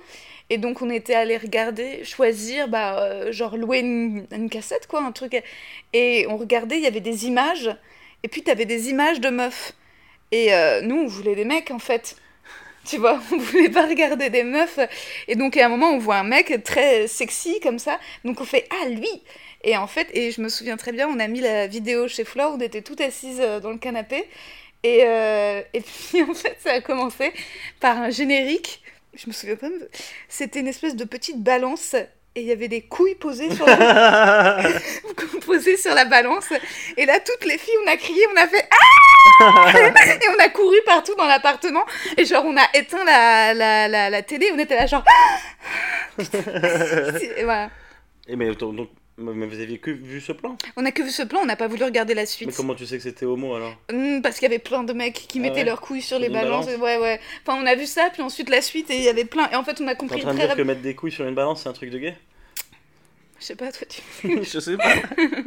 Et 0.49 0.57
donc 0.57 0.81
on 0.81 0.89
était 0.89 1.15
allé 1.15 1.37
regarder, 1.37 2.03
choisir, 2.03 2.67
bah, 2.67 2.99
euh, 2.99 3.31
genre 3.31 3.57
louer 3.57 3.79
une, 3.79 4.27
une 4.31 4.49
cassette, 4.49 4.87
quoi, 4.87 5.01
un 5.03 5.11
truc. 5.11 5.41
Et 5.93 6.25
on 6.29 6.37
regardait, 6.37 6.77
il 6.77 6.83
y 6.83 6.87
avait 6.87 6.99
des 6.99 7.25
images. 7.27 7.75
Et 8.23 8.27
puis, 8.27 8.41
t'avais 8.43 8.65
des 8.65 8.89
images 8.89 9.19
de 9.19 9.29
meufs. 9.29 9.73
Et 10.31 10.53
euh, 10.53 10.81
nous, 10.81 10.95
on 10.97 11.07
voulait 11.07 11.35
des 11.35 11.45
mecs, 11.45 11.71
en 11.71 11.79
fait. 11.79 12.15
Tu 12.85 12.97
vois, 12.97 13.21
on 13.31 13.37
voulait 13.37 13.69
pas 13.69 13.87
regarder 13.87 14.29
des 14.29 14.43
meufs. 14.43 14.79
Et 15.27 15.35
donc, 15.35 15.57
à 15.57 15.65
un 15.65 15.69
moment, 15.69 15.91
on 15.91 15.97
voit 15.97 16.17
un 16.17 16.23
mec 16.23 16.63
très 16.63 17.07
sexy, 17.07 17.59
comme 17.61 17.79
ça. 17.79 17.99
Donc, 18.25 18.41
on 18.41 18.45
fait 18.45 18.67
«Ah, 18.69 18.89
lui!» 18.89 19.23
Et 19.63 19.77
en 19.77 19.87
fait, 19.87 20.09
et 20.13 20.31
je 20.31 20.41
me 20.41 20.49
souviens 20.49 20.75
très 20.75 20.91
bien, 20.91 21.07
on 21.07 21.19
a 21.19 21.27
mis 21.27 21.39
la 21.39 21.67
vidéo 21.67 22.09
chez 22.09 22.25
Flore, 22.25 22.55
on 22.57 22.59
était 22.59 22.81
toutes 22.81 22.99
assises 22.99 23.39
euh, 23.41 23.61
dans 23.61 23.71
le 23.71 23.77
canapé. 23.77 24.25
Et, 24.83 25.03
euh, 25.05 25.61
et 25.73 25.81
puis, 25.81 26.21
en 26.29 26.33
fait, 26.33 26.57
ça 26.59 26.73
a 26.73 26.81
commencé 26.81 27.31
par 27.79 27.97
un 27.97 28.09
générique. 28.09 28.81
Je 29.13 29.27
me 29.27 29.31
souviens 29.31 29.55
pas, 29.55 29.67
c'était 30.27 30.59
une 30.59 30.67
espèce 30.67 30.95
de 30.95 31.05
petite 31.05 31.41
balance. 31.41 31.95
Et 32.35 32.41
il 32.41 32.47
y 32.47 32.51
avait 32.51 32.67
des 32.67 32.81
couilles 32.81 33.15
posées 33.15 33.53
sur 33.53 33.65
la 33.65 34.57
posé 35.45 35.77
sur 35.77 35.93
la 35.93 36.05
balance. 36.05 36.51
Et 36.97 37.05
là, 37.05 37.19
toutes 37.19 37.45
les 37.45 37.59
filles, 37.59 37.75
on 37.85 37.87
a 37.87 37.95
crié, 37.95 38.25
on 38.33 38.37
a 38.37 38.47
fait 38.47 38.67
Ah 38.71 39.71
Et 39.77 40.29
on 40.35 40.39
a 40.39 40.49
couru 40.49 40.77
partout 40.85 41.13
dans 41.15 41.27
l'appartement. 41.27 41.85
Et 42.17 42.25
genre, 42.25 42.43
on 42.45 42.57
a 42.57 42.65
éteint 42.73 43.03
la, 43.05 43.53
la, 43.53 43.87
la, 43.87 44.09
la 44.09 44.21
télé. 44.23 44.49
On 44.51 44.57
était 44.57 44.75
là, 44.75 44.87
genre. 44.87 45.03
Ah 45.07 46.23
Et 47.37 47.43
voilà. 47.43 47.69
Et 48.27 48.35
mais, 48.35 48.55
donc, 48.55 48.89
mais 49.17 49.45
vous 49.45 49.59
aviez 49.59 49.77
que 49.77 49.91
vu 49.91 50.19
ce 50.21 50.31
plan 50.31 50.57
On 50.75 50.85
a 50.85 50.91
que 50.91 51.03
vu 51.03 51.09
ce 51.11 51.23
plan, 51.23 51.39
on 51.41 51.45
n'a 51.45 51.55
pas 51.55 51.67
voulu 51.67 51.83
regarder 51.83 52.13
la 52.13 52.21
Mais 52.21 52.25
suite. 52.25 52.55
comment 52.55 52.73
tu 52.75 52.85
sais 52.85 52.97
que 52.97 53.03
c'était 53.03 53.25
homo 53.25 53.53
alors 53.55 53.75
Hmm, 53.91 54.21
parce 54.21 54.35
qu'il 54.39 54.43
y 54.43 54.51
avait 54.51 54.59
plein 54.59 54.83
de 54.83 54.93
mecs 54.93 55.13
qui 55.27 55.39
Ah 55.39 55.41
mettaient 55.41 55.57
ouais 55.57 55.63
leurs 55.65 55.81
couilles 55.81 56.01
sur 56.01 56.17
les 56.19 56.29
balances. 56.29 56.65
balance 56.65 56.81
Ouais, 56.81 56.97
ouais. 56.97 57.19
Enfin, 57.45 57.59
on 57.61 57.65
a 57.65 57.75
vu 57.75 57.85
ça, 57.85 58.09
puis 58.11 58.21
ensuite 58.21 58.49
la 58.49 58.61
suite, 58.61 58.89
et 58.89 58.97
il 58.97 59.03
y 59.03 59.09
avait 59.09 59.25
plein. 59.25 59.49
Et 59.51 59.55
en 59.55 59.63
fait, 59.63 59.79
on 59.81 59.87
a 59.87 59.91
T'es 59.91 60.03
en 60.03 60.07
compris 60.07 60.21
train 60.21 60.33
de 60.33 60.37
dire 60.39 60.55
que 60.55 60.61
mettre 60.63 60.81
des 60.81 60.95
couilles 60.95 61.11
sur 61.11 61.27
une 61.27 61.35
balance, 61.35 61.63
c'est 61.63 61.69
un 61.69 61.73
truc 61.73 61.89
de 61.91 61.99
gay 61.99 62.15
Je 63.43 63.47
sais 63.47 63.55
pas, 63.57 63.73
toi, 63.73 63.85
tu. 63.89 64.01
Je 64.43 64.57
sais 64.59 64.77
pas. 64.77 64.93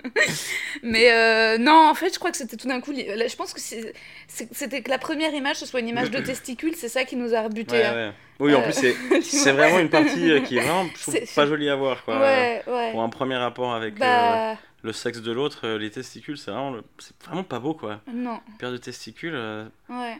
Mais 0.82 1.10
euh, 1.12 1.56
non, 1.56 1.88
en 1.88 1.94
fait, 1.94 2.12
je 2.12 2.18
crois 2.18 2.30
que 2.30 2.36
c'était 2.36 2.58
tout 2.58 2.68
d'un 2.68 2.82
coup. 2.82 2.92
là, 2.92 3.26
Je 3.26 3.36
pense 3.36 3.54
que 3.54 3.60
c'était 3.60 4.82
que 4.82 4.90
la 4.90 4.98
première 4.98 5.32
image, 5.32 5.56
ce 5.56 5.64
soit 5.66 5.80
une 5.80 5.88
image 5.88 6.10
de 6.10 6.20
testicule, 6.20 6.74
c'est 6.76 6.90
ça 6.90 7.04
qui 7.04 7.16
nous 7.16 7.34
a 7.34 7.40
rebuté. 7.40 7.76
Ouais, 7.76 7.84
hein. 7.84 7.94
ouais. 7.94 8.12
Oui, 8.38 8.54
en 8.54 8.60
Euh, 8.60 8.64
plus, 8.64 9.22
c'est 9.22 9.52
vois. 9.52 9.52
vraiment 9.52 9.78
une 9.78 9.88
partie 9.88 10.30
euh, 10.30 10.40
qui 10.42 10.58
est 10.58 10.60
vraiment 10.60 10.86
C'est- 10.98 11.34
pas 11.34 11.46
jolie 11.46 11.70
à 11.70 11.76
voir. 11.76 12.04
Quoi. 12.04 12.20
Ouais, 12.20 12.62
ouais. 12.66 12.90
Pour 12.92 13.02
un 13.02 13.08
premier 13.08 13.36
rapport 13.36 13.74
avec 13.74 13.94
euh, 13.94 13.98
Bah, 13.98 14.58
le 14.82 14.92
sexe 14.92 15.22
de 15.22 15.32
l'autre, 15.32 15.60
euh, 15.66 15.78
les 15.78 15.90
testicules, 15.90 16.36
c'est 16.36 16.50
vraiment, 16.50 16.72
le- 16.72 16.84
c'est 16.98 17.14
vraiment 17.24 17.44
pas 17.44 17.60
beau 17.60 17.72
quoi. 17.72 18.02
non, 18.12 18.40
Une 18.48 18.56
paire 18.58 18.72
de 18.72 18.76
testicules, 18.76 19.34
euh, 19.34 19.64
ouais. 19.88 20.18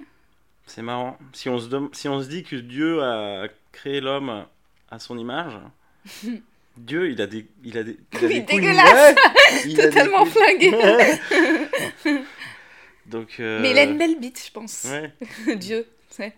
c'est 0.67 0.81
marrant. 0.81 1.19
Si 1.35 1.51
on, 1.51 1.59
se 1.59 1.69
dem- 1.69 1.91
si 1.93 2.09
on 2.09 2.23
se 2.23 2.29
dit 2.29 2.43
que 2.43 2.57
Dieu 2.57 3.03
a 3.03 3.49
créé 3.73 4.01
l'homme 4.01 4.47
à 4.91 4.99
son 4.99 5.19
image, 5.19 5.53
Dieu, 6.77 7.11
il 7.11 7.21
a 7.23 7.27
des, 7.27 7.47
il 7.65 7.79
a 7.79 7.83
des, 7.83 7.97
il 8.13 8.19
a 8.19 8.23
Oui, 8.29 8.29
des 8.41 8.45
couilles- 8.45 8.57
dégueulasse. 8.61 8.93
Ouais, 8.93 9.15
il 9.67 9.75
des 9.77 9.83
Totalement 9.83 10.25
couilles- 10.25 10.31
flingué. 10.33 10.71
Ouais. 10.75 11.21
Donc. 13.07 13.37
euh, 13.41 13.61
Mais 13.63 13.71
il 13.71 13.79
a 13.79 13.85
une 13.85 13.97
belle 13.99 14.19
bite, 14.19 14.43
je 14.47 14.51
pense. 14.53 14.85
Ouais. 14.85 15.13
Dieu, 15.57 15.87
c'est. 16.11 16.35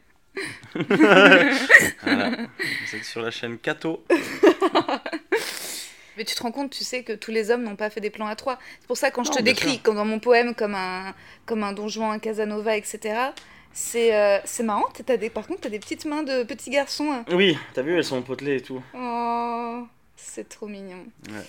Voilà. 0.75 2.31
Vous 2.31 2.97
êtes 2.97 3.05
sur 3.05 3.23
la 3.23 3.31
chaîne 3.31 3.59
Cato. 3.59 4.05
Mais 6.17 6.25
tu 6.25 6.35
te 6.35 6.43
rends 6.43 6.51
compte, 6.51 6.71
tu 6.73 6.83
sais 6.85 7.05
que 7.05 7.13
tous 7.13 7.31
les 7.31 7.51
hommes 7.51 7.63
n'ont 7.63 7.77
pas 7.77 7.91
fait 7.91 8.01
des 8.01 8.11
plans 8.11 8.27
à 8.27 8.35
trois. 8.35 8.59
C'est 8.81 8.87
pour 8.89 8.97
ça 8.97 9.11
quand 9.11 9.23
je 9.25 9.31
te 9.31 9.41
décris, 9.43 9.79
comme 9.81 9.95
dans 9.97 10.05
mon 10.05 10.19
poème, 10.19 10.55
comme 10.55 10.75
un, 10.75 11.15
comme 11.47 11.63
un 11.63 11.73
Don 11.73 11.89
Juan, 11.89 12.11
un 12.13 12.19
Casanova, 12.19 12.77
etc. 12.77 13.15
C'est 13.73 14.15
euh, 14.17 14.39
c'est 14.45 14.65
marrant. 14.65 14.85
T'as 15.07 15.17
des, 15.17 15.31
par 15.31 15.47
contre, 15.47 15.61
t'as 15.63 15.69
des 15.69 15.79
petites 15.79 16.05
mains 16.07 16.25
de 16.25 16.43
petits 16.43 16.71
garçons. 16.71 17.13
hein. 17.13 17.25
Oui, 17.33 17.57
t'as 17.73 17.83
vu, 17.83 17.97
elles 17.97 18.05
sont 18.05 18.21
potelées 18.23 18.57
et 18.57 18.61
tout. 18.61 18.83
Oh, 18.95 19.87
C'est 20.21 20.49
trop 20.49 20.67
mignon. 20.67 21.05
Ouais. 21.29 21.43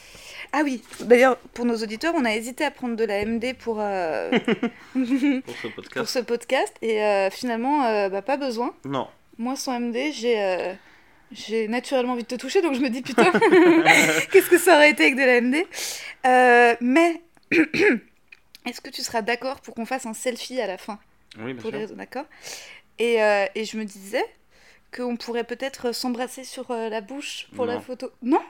Ah 0.53 0.61
oui, 0.63 0.81
d'ailleurs, 1.01 1.37
pour 1.53 1.65
nos 1.65 1.75
auditeurs, 1.77 2.13
on 2.15 2.23
a 2.23 2.33
hésité 2.35 2.63
à 2.63 2.71
prendre 2.71 2.95
de 2.95 3.03
la 3.03 3.25
MD 3.25 3.53
pour, 3.57 3.77
euh, 3.79 4.29
Pour 4.93 5.55
ce 5.57 5.67
podcast. 5.75 5.93
pour 5.97 6.07
ce 6.09 6.19
podcast 6.19 6.73
et 6.83 7.03
euh, 7.03 7.29
finalement, 7.31 7.85
euh, 7.85 8.09
bah, 8.09 8.21
pas 8.21 8.37
besoin. 8.37 8.73
Non. 8.85 9.07
Moi, 9.37 9.55
sans 9.55 9.79
MD, 9.79 10.11
j'ai 10.13 10.75
j'ai 11.31 11.67
naturellement 11.67 12.13
envie 12.13 12.23
de 12.23 12.27
te 12.27 12.35
toucher, 12.35 12.61
donc 12.61 12.73
je 12.73 12.79
me 12.79 12.89
dis 12.89 13.01
putain, 13.03 13.31
qu'est-ce 14.31 14.49
que 14.49 14.57
ça 14.57 14.75
aurait 14.75 14.89
été 14.91 15.03
avec 15.03 15.15
de 15.15 15.21
la 15.23 15.41
MD 15.41 16.77
Mais 16.81 17.21
est-ce 18.65 18.81
que 18.81 18.89
tu 18.89 19.01
seras 19.01 19.21
d'accord 19.21 19.61
pour 19.61 19.75
qu'on 19.75 19.85
fasse 19.85 20.05
un 20.05 20.13
selfie 20.13 20.59
à 20.61 20.67
la 20.67 20.77
fin? 20.77 20.99
Oui, 21.39 21.53
bien 21.53 21.61
pour 21.61 21.69
les 21.71 21.77
sûr. 21.77 21.87
réseaux, 21.87 21.95
d'accord 21.95 22.25
et, 22.97 23.15
et 23.55 23.65
je 23.65 23.77
me 23.77 23.85
disais 23.85 24.25
qu'on 24.95 25.15
pourrait 25.17 25.43
peut-être 25.43 25.91
s'embrasser 25.93 26.43
sur 26.43 26.73
la 26.73 27.01
bouche 27.01 27.47
pour 27.55 27.65
la 27.65 27.79
photo. 27.79 28.11
Non? 28.23 28.41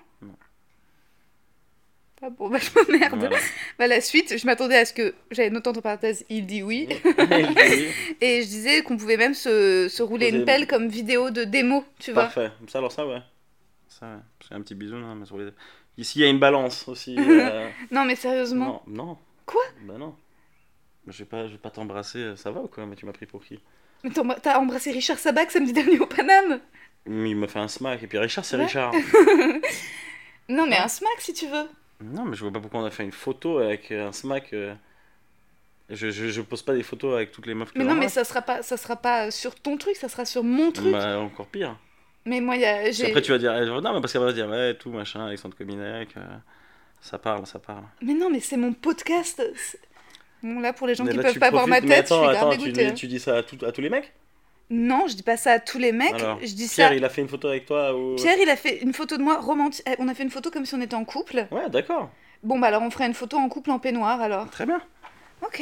Ah 2.22 2.30
bon, 2.30 2.50
bah 2.50 2.58
je 2.60 2.70
m'emmerde. 2.78 3.18
Voilà. 3.18 3.38
Bah, 3.78 3.88
la 3.88 4.02
suite, 4.02 4.38
je 4.38 4.46
m'attendais 4.46 4.78
à 4.78 4.86
ce 4.86 4.94
que 4.94 5.14
j'avais 5.32 5.50
noté 5.50 5.70
entre 5.70 5.82
parenthèses, 5.82 6.26
il 6.30 6.46
dit 6.46 6.64
oui. 6.64 6.88
Et 8.22 8.42
je 8.42 8.48
disais 8.48 8.82
qu'on 8.82 8.98
pouvait 8.98 9.16
même 9.18 9.34
se, 9.34 9.88
se 9.90 10.04
rouler 10.04 10.30
une 10.30 10.44
pelle 10.44 10.68
comme 10.68 10.88
vidéo 10.90 11.30
de 11.30 11.46
démo, 11.46 11.86
tu 12.00 12.12
vois. 12.12 12.24
Parfait. 12.24 12.52
Ça, 12.68 12.80
alors 12.80 12.92
ça, 12.92 13.08
ouais. 13.08 13.22
Ça, 13.88 14.06
ouais. 14.08 14.22
Parce 14.38 14.50
qu'un 14.50 14.62
petit 14.62 14.76
bisou, 14.76 14.96
non, 14.96 15.16
mais 15.16 15.26
sur 15.26 15.38
les... 15.38 15.50
Ici, 15.98 16.20
il 16.20 16.22
y 16.24 16.26
a 16.26 16.30
une 16.30 16.40
balance 16.40 16.88
aussi. 16.88 17.16
euh, 17.20 17.70
Non, 17.92 18.04
mais 18.06 18.16
sérieusement. 18.16 18.84
Non, 18.88 19.06
non. 19.06 19.18
Quoi? 19.46 19.62
Bah 19.84 19.96
non. 19.98 20.16
Je 21.08 21.18
vais 21.20 21.26
pas, 21.26 21.48
je 21.48 21.54
vais 21.54 21.58
pas 21.58 21.72
t'embrasser, 21.72 22.20
euh, 22.20 22.36
ça 22.36 22.52
va 22.52 22.62
ou 22.62 22.68
quoi? 22.68 22.86
Mais 22.86 22.96
tu 22.96 23.06
m'as 23.06 23.14
pris 23.14 23.26
pour 23.26 23.44
qui? 23.44 23.60
Mais 24.04 24.12
t'as 24.42 24.60
embrassé 24.60 24.92
Richard 24.92 25.18
Sabac 25.20 25.52
samedi 25.52 25.74
dernier 25.74 26.00
au 26.00 26.06
Paname? 26.06 26.60
Il 27.08 27.36
m'a 27.36 27.48
fait 27.48 27.60
un 27.60 27.68
smack, 27.68 28.04
et 28.04 28.08
puis 28.08 28.18
Richard, 28.18 28.46
c'est 28.46 28.58
Ouais. 28.58 28.66
Richard. 28.66 28.94
Non, 30.50 30.66
mais 30.68 30.78
un 30.78 30.88
smack 30.88 31.20
si 31.20 31.34
tu 31.34 31.48
veux. 31.48 31.68
Non, 32.03 32.25
mais 32.25 32.36
je 32.36 32.41
vois 32.44 32.51
pas 32.51 32.60
pourquoi 32.60 32.82
on 32.82 32.86
a 32.86 32.91
fait 32.91 33.03
une 33.03 33.12
photo 33.12 33.60
avec 33.60 33.91
euh, 33.91 34.08
un 34.08 34.12
smack. 34.12 34.53
euh. 34.53 34.74
Je, 35.89 36.12
je, 36.12 36.27
je 36.27 36.41
pose 36.41 36.62
pas 36.62 36.75
des 36.75 36.84
photos 36.84 37.15
avec 37.15 37.32
toutes 37.32 37.48
les 37.48 37.56
meufs 37.56 37.72
que 37.74 37.79
Mais 37.79 37.84
non, 37.86 37.96
mais 37.96 38.10
ça 38.10 38.24
sera 38.24 38.41
pas, 38.44 38.62
ça 38.62 38.77
sera 38.77 38.96
pas 38.96 39.32
sur 39.32 39.56
ton 39.56 39.75
truc, 39.77 39.96
ça 39.96 40.08
sera 40.08 40.24
sur 40.24 40.44
mon 40.44 40.72
truc. 40.72 40.91
Bah, 40.91 41.18
encore 41.20 41.48
pire. 41.48 41.77
Mais 42.25 42.41
moi, 42.41 42.58
y 42.58 42.65
a, 42.65 42.91
j'ai. 42.91 43.08
Après, 43.08 43.22
tu 43.24 43.32
vas 43.32 43.39
dire, 43.39 43.56
eh, 43.56 43.65
non, 43.65 43.82
mais 43.94 44.01
parce 44.01 44.13
qu'elle 44.13 44.22
va 44.22 44.34
dire, 44.34 44.48
ouais, 44.48 44.75
tout 44.75 44.91
machin, 44.91 45.25
Alexandre 45.25 45.56
Cominec, 45.58 46.10
euh, 46.18 46.22
ça 47.01 47.18
parle, 47.18 47.48
ça 47.48 47.58
parle. 47.58 47.84
Mais 48.03 48.13
non, 48.13 48.29
mais 48.29 48.39
c'est 48.39 48.58
mon 48.58 48.74
podcast. 48.74 49.41
C'est- 49.56 49.79
Bon, 50.44 50.60
là, 50.62 50.72
pour 50.72 50.88
les 50.88 50.96
gens 50.96 51.03
Mais 51.03 51.12
qui 51.12 51.18
là, 51.18 51.24
peuvent 51.24 51.39
pas 51.39 51.50
voir 51.51 51.68
ma 51.68 51.82
mais 51.82 51.88
tête, 51.88 52.06
attends, 52.06 52.24
je 52.24 52.29
suis 52.29 52.38
grave 52.38 52.48
attends, 52.50 52.58
tu, 52.58 52.72
dégoûtée. 52.72 52.88
hein. 52.88 52.94
tu 52.94 53.08
dis 53.08 53.20
ça 53.20 53.38
à, 53.38 53.44
tout- 53.44 53.65
à 53.65 53.72
tous 53.74 53.82
les 53.82 53.89
mecs? 53.89 54.13
Non, 54.70 55.08
je 55.08 55.16
dis 55.16 55.24
pas 55.24 55.36
ça 55.38 55.54
à 55.54 55.60
tous 55.60 55.80
les 55.80 55.92
mecs. 55.92 56.14
Alors, 56.14 56.38
je 56.42 56.54
dis 56.54 56.68
Pierre, 56.68 56.90
ça. 56.90 56.96
il 56.96 57.04
a 57.04 57.10
fait 57.10 57.22
une 57.22 57.28
photo 57.28 57.48
avec 57.48 57.66
toi 57.66 57.96
ou... 57.98 58.16
Pierre, 58.16 58.36
il 58.42 58.50
a 58.50 58.56
fait 58.56 58.78
une 58.84 58.94
photo 58.94 59.18
de 59.18 59.24
moi 59.24 59.38
romantique. 59.40 59.84
On 59.98 60.08
a 60.08 60.14
fait 60.14 60.24
une 60.24 60.30
photo 60.30 60.52
comme 60.52 60.66
si 60.66 60.76
on 60.76 60.82
était 60.82 60.96
en 60.96 61.06
couple. 61.06 61.48
Ouais, 61.52 61.70
d'accord, 61.70 62.12
Bon, 62.44 62.58
bah 62.60 62.68
alors 62.68 62.84
on 62.84 62.90
ferait 62.92 63.08
une 63.08 63.14
photo 63.14 63.36
en 63.38 63.50
couple 63.50 63.72
en 63.72 63.80
peignoir 63.80 64.22
alors. 64.22 64.50
très 64.50 64.66
bien. 64.66 64.82
Ok. 65.42 65.62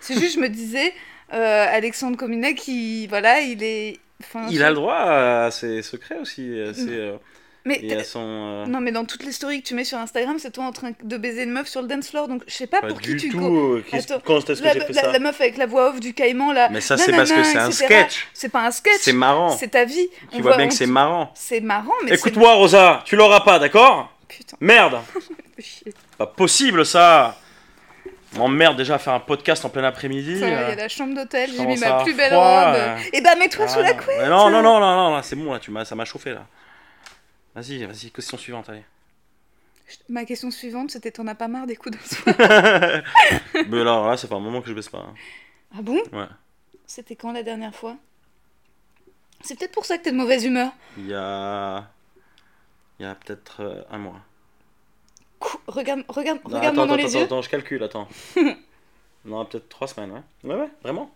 C'est 0.00 0.18
juste, 0.18 0.34
je 0.36 0.40
me 0.40 0.48
disais, 0.48 0.92
euh, 1.32 1.66
Alexandre 1.70 2.16
Cominet, 2.16 2.54
qui, 2.54 3.06
voilà, 3.06 3.40
il 3.40 3.62
est. 3.62 3.98
Enfin, 4.20 4.46
Il 4.50 4.58
je- 4.58 4.62
a 4.62 4.68
le 4.68 4.74
droit 4.74 4.94
à 4.96 5.50
ses 5.50 5.82
secrets 5.82 6.18
aussi, 6.18 6.60
à 6.60 6.72
ses, 6.74 6.90
euh, 6.90 7.16
Mais 7.66 7.76
et 7.82 8.04
son... 8.04 8.20
euh, 8.20 8.66
non, 8.66 8.80
mais 8.80 8.92
dans 8.92 9.06
toutes 9.06 9.24
les 9.24 9.32
stories 9.32 9.62
que 9.62 9.66
tu 9.68 9.74
mets 9.74 9.84
sur 9.84 9.96
Instagram, 9.96 10.36
c'est 10.38 10.50
toi 10.50 10.64
en 10.64 10.72
train 10.72 10.90
de 11.02 11.16
baiser 11.16 11.44
une 11.44 11.50
meuf 11.52 11.66
sur 11.66 11.80
le 11.80 11.88
dance 11.88 12.10
floor. 12.10 12.28
Donc 12.28 12.42
je 12.46 12.52
sais 12.52 12.66
pas 12.66 12.82
pas 12.82 12.88
pour 12.88 13.00
qui 13.00 13.16
tu 13.16 13.30
tout. 13.30 13.38
euh, 13.42 13.84
qu'est-ce- 13.90 14.12
Attends, 14.12 14.22
Quand 14.26 14.50
est-ce 14.50 14.60
que 14.60 14.66
La, 14.66 14.72
j'ai 14.74 14.80
fait 14.80 14.92
la- 14.92 15.00
ça 15.02 15.12
la 15.12 15.18
meuf 15.18 15.40
avec 15.40 15.56
la 15.56 15.64
voix 15.64 15.88
off 15.88 15.98
du 16.00 16.12
caïman 16.12 16.52
là. 16.52 16.68
Mais 16.70 16.82
ça, 16.82 16.98
c'est 16.98 17.12
parce 17.12 17.32
que 17.32 17.42
c'est 17.42 17.56
un 17.56 17.70
etc.. 17.70 17.84
sketch. 17.86 18.28
C'est 18.34 18.50
pas 18.50 18.66
un 18.66 18.70
sketch. 18.70 19.00
C'est 19.00 19.14
marrant. 19.14 19.50
C'est 19.56 19.68
ta 19.68 19.84
vie. 19.86 20.08
Tu 20.30 20.38
On 20.38 20.40
vois 20.42 20.56
bien 20.58 20.66
on- 20.66 20.68
que 20.68 20.74
c'est 20.74 20.84
marrant. 20.86 21.30
C'est 21.34 21.60
marrant, 21.60 21.92
mais 22.04 22.12
Écoute-moi, 22.14 22.52
Rosa, 22.52 23.02
tu 23.06 23.16
l'auras 23.16 23.40
pas, 23.40 23.58
d'accord 23.58 24.10
Putain, 24.28 24.56
Merde. 24.60 24.98
Pas 26.18 26.26
possible, 26.26 26.84
ça 26.84 27.36
M'emmerde 28.36 28.76
déjà 28.76 28.96
à 28.96 28.98
faire 28.98 29.12
un 29.12 29.20
podcast 29.20 29.64
en 29.64 29.68
plein 29.68 29.84
après-midi. 29.84 30.32
Il 30.32 30.38
y 30.40 30.42
euh. 30.42 30.72
a 30.72 30.74
la 30.74 30.88
chambre 30.88 31.14
d'hôtel, 31.14 31.50
j'ai 31.56 31.64
mis 31.64 31.78
ma 31.78 32.02
plus 32.02 32.14
belle 32.14 32.34
robe. 32.34 32.74
euh. 32.74 32.96
Et 33.12 33.20
bah 33.20 33.36
mets-toi 33.38 33.68
sous 33.68 33.78
Ah, 33.78 33.82
la 33.82 33.92
non. 33.94 34.02
couette. 34.02 34.28
Non, 34.28 34.50
non, 34.50 34.60
non, 34.60 34.80
non, 34.80 35.10
non, 35.12 35.22
c'est 35.22 35.36
bon, 35.36 35.52
là, 35.52 35.60
tu 35.60 35.70
m'as, 35.70 35.84
ça 35.84 35.94
m'a 35.94 36.04
chauffé, 36.04 36.30
là. 36.30 36.44
Vas-y, 37.54 37.84
vas-y, 37.84 38.10
question 38.10 38.36
suivante, 38.36 38.68
allez. 38.68 38.84
Ma 40.08 40.24
question 40.24 40.50
suivante, 40.50 40.90
c'était 40.90 41.10
t'en 41.12 41.26
as 41.26 41.34
pas 41.34 41.46
marre 41.48 41.66
des 41.66 41.76
coups 41.76 41.96
de 41.98 42.02
soie 42.02 42.32
Mais 43.68 43.80
alors, 43.80 44.08
là, 44.08 44.16
ça 44.16 44.26
fait 44.26 44.34
un 44.34 44.40
moment 44.40 44.62
que 44.62 44.68
je 44.68 44.74
baisse 44.74 44.88
pas. 44.88 44.98
hein. 44.98 45.14
Ah 45.76 45.82
bon? 45.82 46.00
Ouais. 46.12 46.26
C'était 46.86 47.16
quand 47.16 47.32
la 47.32 47.42
dernière 47.42 47.74
fois? 47.74 47.96
C'est 49.42 49.58
peut-être 49.58 49.72
pour 49.72 49.84
ça 49.84 49.98
que 49.98 50.04
t'es 50.04 50.10
de 50.12 50.16
mauvaise 50.16 50.44
humeur. 50.44 50.72
Il 50.96 51.06
y 51.06 51.14
a... 51.14 51.90
Il 52.98 53.02
y 53.02 53.06
a 53.06 53.14
peut-être 53.14 53.60
euh, 53.60 53.82
un 53.90 53.98
mois. 53.98 54.20
Cou- 55.38 55.58
Regarde, 55.66 56.04
regarde, 56.08 56.38
Non, 56.48 56.56
regarde-moi 56.56 56.84
attends, 56.84 56.86
dans 56.86 56.94
attends, 56.94 56.96
les 56.96 57.04
attends, 57.10 57.18
yeux. 57.18 57.24
attends, 57.24 57.42
je 57.42 57.50
calcule, 57.50 57.82
attends. 57.82 58.08
non, 59.24 59.44
peut-être 59.44 59.68
trois 59.68 59.86
semaines, 59.88 60.12
ouais. 60.12 60.22
Ouais, 60.44 60.54
ouais, 60.60 60.70
vraiment? 60.82 61.14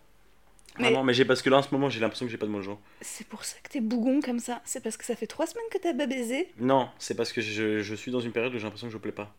Mais- 0.79 0.85
Vraiment, 0.85 1.03
mais 1.03 1.13
j'ai 1.13 1.25
parce 1.25 1.41
que 1.41 1.49
là 1.49 1.57
en 1.57 1.61
ce 1.61 1.69
moment 1.71 1.89
j'ai 1.89 1.99
l'impression 1.99 2.25
que 2.25 2.31
j'ai 2.31 2.37
pas 2.37 2.45
de 2.45 2.51
mojo. 2.51 2.79
C'est 3.01 3.27
pour 3.27 3.43
ça 3.43 3.57
que 3.61 3.69
t'es 3.69 3.81
bougon 3.81 4.21
comme 4.21 4.39
ça. 4.39 4.61
C'est 4.65 4.81
parce 4.81 4.97
que 4.97 5.05
ça 5.05 5.15
fait 5.15 5.27
trois 5.27 5.45
semaines 5.45 5.65
que 5.71 5.77
t'as 5.77 5.93
pas 5.93 6.07
baisé? 6.07 6.47
Non, 6.57 6.89
c'est 6.99 7.15
parce 7.15 7.33
que 7.33 7.41
je, 7.41 7.81
je 7.81 7.95
suis 7.95 8.11
dans 8.11 8.21
une 8.21 8.31
période 8.31 8.53
où 8.53 8.57
j'ai 8.57 8.63
l'impression 8.63 8.87
que 8.87 8.93
je 8.93 8.97
plais 8.97 9.11
pas. 9.11 9.35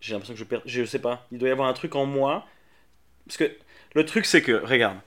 J'ai 0.00 0.12
l'impression 0.14 0.34
que 0.34 0.38
je 0.40 0.44
perds. 0.44 0.62
Je 0.64 0.84
sais 0.84 0.98
pas. 1.00 1.26
Il 1.32 1.38
doit 1.38 1.48
y 1.48 1.52
avoir 1.52 1.68
un 1.68 1.72
truc 1.74 1.94
en 1.96 2.06
moi. 2.06 2.46
Parce 3.26 3.36
que 3.36 3.50
le 3.94 4.04
truc 4.06 4.24
c'est 4.26 4.42
que, 4.42 4.52
regarde, 4.52 4.98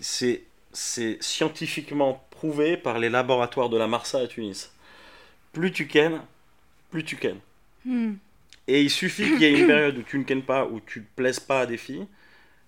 c'est 0.00 0.42
c'est 0.72 1.16
scientifiquement 1.22 2.26
prouvé 2.30 2.76
par 2.76 2.98
les 2.98 3.08
laboratoires 3.08 3.70
de 3.70 3.78
la 3.78 3.86
Marsa 3.86 4.18
à 4.18 4.26
Tunis. 4.26 4.72
Plus 5.52 5.72
tu 5.72 5.86
kennes, 5.86 6.20
plus 6.90 7.04
tu 7.04 7.16
kennes. 7.16 7.40
Hmm. 7.84 8.14
Et 8.68 8.82
il 8.82 8.90
suffit 8.90 9.24
qu'il 9.24 9.40
y 9.40 9.44
ait 9.44 9.58
une 9.60 9.68
période 9.68 9.96
où 9.96 10.02
tu 10.02 10.18
ne 10.18 10.24
kennes 10.24 10.42
pas, 10.42 10.66
où 10.66 10.80
tu 10.80 10.98
ne 11.00 11.04
plaises 11.14 11.40
pas 11.40 11.60
à 11.60 11.66
des 11.66 11.76
filles. 11.78 12.06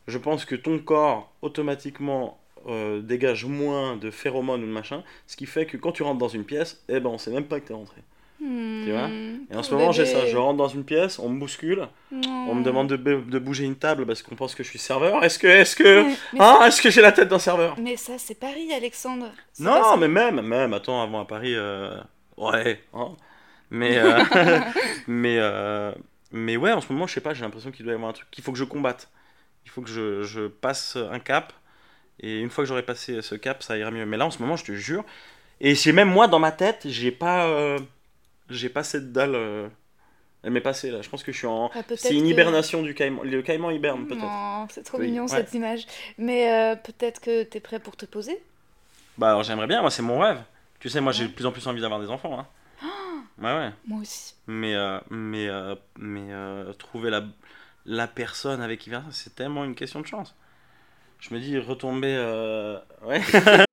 Je 0.09 0.18
pense 0.18 0.47
que 0.47 0.55
ton 0.57 0.79
corps 0.79 1.31
automatiquement 1.42 2.38
euh, 2.66 3.01
dégage 3.01 3.44
moins 3.44 3.97
de 3.97 4.11
phéromones 4.11 4.62
ou 4.64 4.66
de 4.66 4.73
machin, 4.73 5.03
ce 5.27 5.37
qui 5.37 5.47
fait 5.47 5.66
que 5.66 5.77
quand 5.77 5.92
tu 5.92 6.03
rentres 6.03 6.18
dans 6.18 6.29
une 6.29 6.44
pièce, 6.44 6.83
eh 6.88 6.99
ben 6.99 7.11
on 7.11 7.18
sait 7.18 7.31
même 7.31 7.44
pas 7.44 7.61
que 7.61 7.68
t'es 7.68 7.75
rentré. 7.75 8.01
Hmm. 8.40 8.85
Tu 8.85 8.90
vois 8.90 9.09
Et 9.51 9.57
en 9.57 9.62
ce 9.62 9.75
moment 9.75 9.92
j'ai 9.92 10.07
ça, 10.07 10.25
je 10.27 10.37
rentre 10.37 10.57
dans 10.57 10.68
une 10.68 10.85
pièce, 10.85 11.18
on 11.18 11.29
me 11.29 11.38
bouscule, 11.38 11.88
on 12.11 12.55
me 12.55 12.64
demande 12.64 12.88
de, 12.88 13.38
bouger 13.38 13.64
une 13.64 13.77
table 13.77 14.07
parce 14.07 14.23
qu'on 14.23 14.35
pense 14.35 14.55
que 14.55 14.62
je 14.62 14.71
suis 14.71 14.79
serveur. 14.79 15.23
Est-ce 15.23 15.38
que, 15.38 15.47
est-ce 15.47 15.77
que, 15.77 16.05
Mais, 16.05 16.40
hein, 16.40 16.61
est-ce 16.66 16.81
que 16.81 16.90
j'ai 16.90 17.03
la 17.03 17.12
tête 17.12 17.29
d'un 17.29 17.38
serveur? 17.38 17.77
Mais 17.79 17.97
ça, 17.97 18.14
c'est 18.16 18.38
Paris, 18.38 18.73
Alexandre. 18.73 19.31
Non, 19.61 19.97
mais 19.99 20.09
même, 20.09 20.40
même, 20.40 20.73
attends, 20.73 21.03
avant 21.03 21.21
à 21.21 21.25
Paris, 21.27 21.55
euh, 21.55 22.01
ouais, 22.38 22.81
hein. 22.94 23.11
mais, 23.71 23.99
euh, 23.99 24.21
mais, 25.07 25.38
mais 26.33 26.57
ouais, 26.57 26.73
en 26.73 26.81
ce 26.81 26.90
moment, 26.92 27.07
je 27.07 27.14
sais 27.14 27.21
pas, 27.21 27.35
j'ai 27.35 27.42
l'impression 27.42 27.71
qu'il 27.71 27.85
doit 27.85 27.92
y 27.92 27.97
avoir 27.97 28.11
un 28.11 28.14
truc 28.14 28.31
qu'il 28.31 28.42
faut 28.42 28.53
que 28.53 28.59
je 28.59 28.64
combatte. 28.64 29.09
Il 29.68 29.70
faut 29.70 29.83
que 29.83 29.90
je, 29.90 30.22
je 30.22 30.46
passe 30.46 30.96
un 30.96 31.18
cap, 31.18 31.52
et 32.20 32.40
une 32.40 32.48
fois 32.48 32.64
que 32.64 32.68
j'aurai 32.68 32.83
passé 32.83 33.20
ce 33.20 33.35
cap, 33.35 33.62
ça 33.62 33.76
ira 33.76 33.90
mieux. 33.90 34.07
Mais 34.07 34.16
là, 34.16 34.24
en 34.24 34.31
ce 34.31 34.38
moment, 34.40 34.57
je 34.57 34.64
te 34.64 34.72
jure, 34.72 35.04
et 35.61 35.74
c'est 35.74 35.92
même 35.92 36.09
moi 36.09 36.26
dans 36.26 36.38
ma 36.38 36.52
tête, 36.52 36.83
j'ai 36.87 37.11
pas, 37.12 37.46
euh, 37.48 37.78
j'ai 38.48 38.70
pas 38.70 38.83
cette 38.83 39.12
dalle. 39.12 39.35
euh, 39.35 39.68
elle 40.42 40.52
m'est 40.52 40.62
passée 40.62 40.90
là. 40.90 41.02
Je 41.02 41.09
pense 41.11 41.22
que 41.22 41.33
je 41.33 41.37
suis 41.37 41.46
en. 41.46 41.70
Ah, 41.74 41.83
C'est 41.96 42.14
une 42.14 42.22
que- 42.22 42.28
hibernation 42.28 42.83
du 42.83 42.94
caïman. 42.94 43.22
Le 43.24 43.42
caïman 43.42 43.70
hiberne 43.70 44.07
peut-être. 44.07 44.70
C'est 44.70 44.85
trop 44.85 44.98
Oui, 44.98 45.09
mignon 45.09 45.24
ouais. 45.24 45.28
cette 45.28 45.52
image. 45.52 45.85
Mais 46.16 46.50
euh, 46.50 46.76
peut-être 46.76 47.20
que 47.20 47.42
t'es 47.42 47.61
prêt 47.61 47.78
pour 47.78 47.94
te 47.94 48.07
poser? 48.07 48.40
Bah 49.18 49.28
alors 49.28 49.42
j'aimerais 49.42 49.66
bien, 49.66 49.83
moi 49.83 49.90
c'est 49.90 50.00
mon 50.00 50.20
rêve. 50.20 50.40
Tu 50.81 50.88
sais, 50.88 51.02
moi 51.02 51.12
j'ai 51.12 51.26
de 51.28 51.33
plus 51.33 51.44
en 51.44 51.52
plus 51.52 51.66
envie 51.68 51.81
d'avoir 51.83 52.00
des 52.00 52.09
enfants. 52.09 52.38
Hein. 52.40 52.46
Ouais, 53.38 53.52
ouais. 53.54 53.70
Moi 53.87 54.00
aussi. 54.00 54.35
Mais, 54.46 54.74
mais, 55.11 55.48
mais 55.98 56.28
trouver 56.78 57.11
la, 57.11 57.22
la 57.88 58.07
personne 58.07 58.61
avec 58.61 58.81
qui 58.81 58.90
faire 58.90 59.03
ça, 59.03 59.09
c'est 59.12 59.35
tellement 59.35 59.64
une 59.64 59.74
question 59.74 60.01
de 60.01 60.07
chance. 60.07 60.35
Je 61.20 61.35
me 61.35 61.40
dis, 61.40 61.59
retomber. 61.59 62.14
euh, 62.14 62.79
Ouais. 63.05 63.22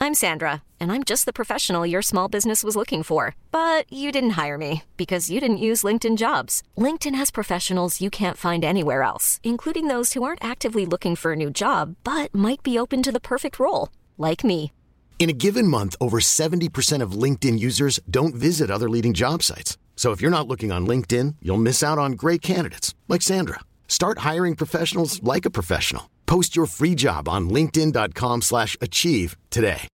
I'm 0.00 0.14
Sandra, 0.14 0.62
and 0.80 0.92
I'm 0.92 1.02
just 1.02 1.24
the 1.24 1.32
professional 1.32 1.86
your 1.86 2.02
small 2.02 2.28
business 2.28 2.62
was 2.62 2.76
looking 2.76 3.02
for. 3.02 3.34
But 3.52 3.90
you 3.90 4.12
didn't 4.12 4.36
hire 4.44 4.58
me 4.58 4.82
because 4.96 5.30
you 5.30 5.40
didn't 5.40 5.58
use 5.58 5.82
LinkedIn 5.82 6.16
jobs. 6.18 6.62
LinkedIn 6.76 7.14
has 7.14 7.30
professionals 7.30 8.00
you 8.00 8.10
can't 8.10 8.36
find 8.36 8.64
anywhere 8.64 9.02
else, 9.02 9.40
including 9.42 9.88
those 9.88 10.12
who 10.12 10.22
aren't 10.22 10.44
actively 10.44 10.84
looking 10.84 11.16
for 11.16 11.32
a 11.32 11.36
new 11.36 11.50
job 11.50 11.96
but 12.04 12.34
might 12.34 12.62
be 12.62 12.78
open 12.78 13.02
to 13.02 13.12
the 13.12 13.20
perfect 13.20 13.58
role, 13.58 13.88
like 14.18 14.44
me. 14.44 14.72
In 15.18 15.30
a 15.30 15.32
given 15.32 15.68
month, 15.68 15.96
over 16.00 16.18
70% 16.20 17.00
of 17.02 17.12
LinkedIn 17.12 17.58
users 17.58 17.98
don't 18.10 18.34
visit 18.34 18.70
other 18.70 18.90
leading 18.90 19.14
job 19.14 19.42
sites. 19.42 19.78
So 19.96 20.10
if 20.12 20.20
you're 20.20 20.30
not 20.30 20.46
looking 20.46 20.70
on 20.70 20.86
LinkedIn, 20.86 21.36
you'll 21.40 21.56
miss 21.56 21.82
out 21.82 21.98
on 21.98 22.12
great 22.12 22.42
candidates 22.42 22.94
like 23.08 23.22
Sandra. 23.22 23.60
Start 23.88 24.18
hiring 24.18 24.54
professionals 24.54 25.22
like 25.22 25.46
a 25.46 25.50
professional. 25.50 26.10
Post 26.26 26.54
your 26.54 26.66
free 26.66 26.94
job 26.96 27.26
on 27.28 27.48
linkedin.com/achieve 27.48 29.36
today. 29.50 29.88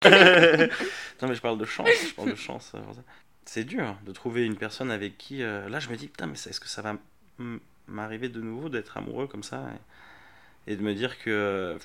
non, 1.20 1.28
mais 1.28 1.34
je 1.34 1.40
parle 1.40 1.58
de 1.58 1.64
chance. 1.64 1.88
Je 2.10 2.14
parle 2.14 2.30
de 2.30 2.34
chance. 2.36 2.72
euh, 2.74 2.80
C'est 3.44 3.64
dur 3.64 3.96
de 4.06 4.12
trouver 4.12 4.44
une 4.44 4.56
personne 4.56 4.90
avec 4.90 5.18
qui. 5.18 5.42
euh, 5.42 5.68
Là, 5.68 5.80
je 5.80 5.88
me 5.88 5.96
dis, 5.96 6.06
putain, 6.06 6.26
mais 6.26 6.34
est-ce 6.34 6.60
que 6.60 6.68
ça 6.68 6.82
va 6.82 6.94
m'arriver 7.88 8.28
de 8.28 8.40
nouveau 8.40 8.68
d'être 8.68 8.96
amoureux 8.96 9.26
comme 9.26 9.42
ça 9.42 9.64
et, 10.66 10.72
et 10.72 10.76
de 10.76 10.82
me 10.82 10.94
dire 10.94 11.18
que. 11.18 11.76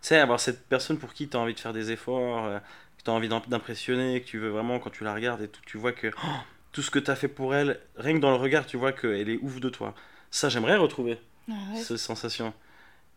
Tu 0.00 0.08
sais, 0.08 0.18
avoir 0.18 0.38
cette 0.38 0.64
personne 0.68 0.98
pour 0.98 1.12
qui 1.12 1.26
tu 1.28 1.36
as 1.36 1.40
envie 1.40 1.54
de 1.54 1.58
faire 1.60 1.72
des 1.72 1.90
efforts, 1.90 2.44
euh, 2.46 2.58
tu 3.08 3.12
as 3.12 3.14
envie 3.14 3.28
d'im- 3.28 3.42
d'impressionner, 3.48 4.20
que 4.20 4.26
tu 4.26 4.38
veux 4.38 4.50
vraiment, 4.50 4.78
quand 4.78 4.90
tu 4.90 5.02
la 5.04 5.14
regardes 5.14 5.40
et 5.42 5.48
tout, 5.48 5.60
tu 5.66 5.78
vois 5.78 5.92
que 5.92 6.08
oh, 6.08 6.26
tout 6.72 6.82
ce 6.82 6.90
que 6.90 6.98
tu 6.98 7.10
as 7.10 7.16
fait 7.16 7.28
pour 7.28 7.54
elle, 7.54 7.80
rien 7.96 8.14
que 8.14 8.18
dans 8.20 8.30
le 8.30 8.36
regard, 8.36 8.66
tu 8.66 8.76
vois 8.76 8.92
qu'elle 8.92 9.28
est 9.30 9.38
ouf 9.42 9.60
de 9.60 9.68
toi. 9.68 9.94
Ça, 10.30 10.48
j'aimerais 10.48 10.76
retrouver 10.76 11.18
Ah 11.50 11.54
ouais. 11.72 11.80
cette 11.80 11.96
sensation. 11.98 12.52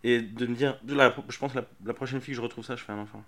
Et 0.04 0.22
de 0.22 0.46
me 0.48 0.56
dire, 0.56 0.78
la- 0.88 1.14
je 1.30 1.38
pense 1.38 1.52
que 1.54 1.60
la, 1.60 1.66
la 1.86 1.94
prochaine 1.94 2.22
fille 2.22 2.34
que 2.34 2.38
je 2.38 2.42
retrouve 2.42 2.66
ça, 2.66 2.76
je 2.76 2.84
fais 2.84 2.94
un 2.94 3.00
enfant. 3.00 3.24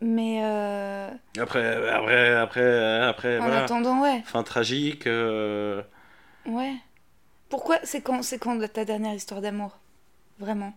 Mais 0.00 0.40
euh, 0.44 1.10
Après, 1.38 1.88
après, 1.88 2.34
après, 2.34 3.00
après, 3.00 3.38
en 3.38 3.42
voilà. 3.42 3.64
attendant, 3.64 4.02
ouais. 4.02 4.22
Fin 4.24 4.42
tragique. 4.42 5.06
euh, 5.06 5.82
Ouais. 6.46 6.74
Pourquoi 7.48 7.78
C'est 7.84 8.02
quand, 8.02 8.22
c'est 8.22 8.38
quand 8.38 8.58
ta 8.72 8.84
dernière 8.84 9.14
histoire 9.14 9.40
d'amour? 9.40 9.78
Vraiment? 10.38 10.74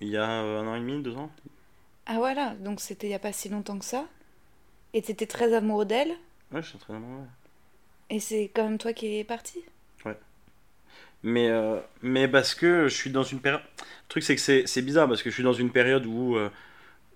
Il 0.00 0.08
y 0.08 0.16
a 0.16 0.26
un 0.26 0.66
an 0.66 0.74
et 0.76 0.80
demi, 0.80 1.02
deux 1.02 1.16
ans? 1.16 1.30
Ah 2.12 2.16
voilà, 2.16 2.54
donc 2.58 2.80
c'était 2.80 3.06
il 3.06 3.10
y 3.10 3.14
a 3.14 3.20
pas 3.20 3.32
si 3.32 3.48
longtemps 3.48 3.78
que 3.78 3.84
ça. 3.84 4.04
Et 4.94 5.00
t'étais 5.00 5.26
très 5.26 5.54
amoureux 5.54 5.84
d'elle. 5.84 6.10
Ouais, 6.50 6.60
je 6.60 6.70
suis 6.70 6.78
très 6.78 6.92
amoureux. 6.92 7.24
Et 8.10 8.18
c'est 8.18 8.50
quand 8.52 8.64
même 8.64 8.78
toi 8.78 8.92
qui 8.92 9.18
es 9.18 9.22
parti. 9.22 9.60
Mais, 11.22 11.48
euh, 11.50 11.78
mais 12.02 12.26
parce 12.26 12.54
que 12.54 12.88
je 12.88 12.94
suis 12.94 13.10
dans 13.10 13.22
une 13.22 13.38
période. 13.40 13.60
Le 13.78 14.08
truc, 14.08 14.24
c'est 14.24 14.34
que 14.34 14.66
c'est 14.66 14.82
bizarre 14.82 15.06
parce 15.06 15.22
que 15.22 15.30
je 15.30 15.34
suis 15.34 15.44
dans 15.44 15.52
une 15.52 15.70
période 15.70 16.04
où, 16.06 16.34
euh, 16.34 16.50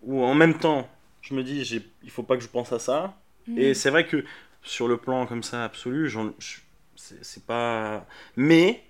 où 0.03 0.23
en 0.23 0.35
même 0.35 0.59
temps, 0.59 0.89
je 1.23 1.35
me 1.35 1.43
dis, 1.43 1.65
j'ai- 1.65 1.85
il 2.05 2.11
faut 2.11 2.23
pas 2.23 2.37
que 2.37 2.43
je 2.45 2.49
pense 2.49 2.73
à 2.73 2.79
ça. 2.79 3.17
Mm. 3.49 3.59
Et 3.59 3.75
c'est 3.75 3.91
vrai 3.91 4.07
que 4.07 4.25
sur 4.63 4.87
le 4.87 4.99
plan 4.99 5.27
comme 5.27 5.43
ça, 5.43 5.65
absolu, 5.65 6.09
c'est 6.97 7.47
pas. 7.47 8.07
Mais, 8.37 8.85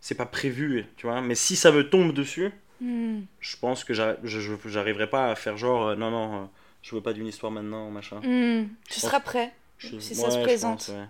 c'est 0.00 0.16
pas 0.16 0.26
prévu, 0.26 0.84
tu 0.96 1.06
vois. 1.06 1.22
Mais 1.22 1.36
si 1.36 1.56
ça 1.56 1.72
me 1.72 1.88
tombe 1.88 2.12
dessus, 2.12 2.50
Hmm. 2.82 3.20
je 3.38 3.56
pense 3.58 3.84
que 3.84 3.94
j'arriverai 3.94 5.08
pas 5.08 5.30
à 5.30 5.34
faire 5.36 5.56
genre, 5.56 5.88
euh, 5.88 5.94
non, 5.94 6.10
non, 6.10 6.34
euh, 6.42 6.46
je 6.82 6.94
veux 6.96 7.00
pas 7.00 7.12
d'une 7.12 7.28
histoire 7.28 7.52
maintenant, 7.52 7.88
machin. 7.90 8.16
Hmm. 8.24 8.66
Tu 8.90 8.98
seras 8.98 9.20
prêt 9.20 9.52
Je- 9.78 10.00
si 10.00 10.16
ça 10.16 10.30
se 10.32 10.38
présente. 10.38 10.78
pense, 10.78 10.88
ouais. 10.88 11.06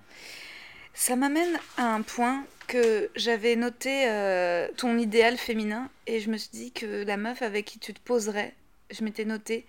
Ça 0.93 1.17
m'amène 1.17 1.59
à 1.79 1.95
un 1.95 2.03
point 2.03 2.45
que 2.67 3.11
j'avais 3.17 3.57
noté 3.57 4.07
euh, 4.07 4.69
ton 4.77 4.99
idéal 4.99 5.39
féminin 5.39 5.89
et 6.07 6.21
je 6.21 6.29
me 6.31 6.37
suis 6.37 6.51
dit 6.53 6.73
que 6.73 7.05
la 7.05 7.17
meuf 7.17 7.41
avec 7.41 7.65
qui 7.65 7.79
tu 7.79 7.95
te 7.95 8.01
poserais, 8.01 8.53
je 8.91 9.03
m'étais 9.03 9.25
noté 9.25 9.65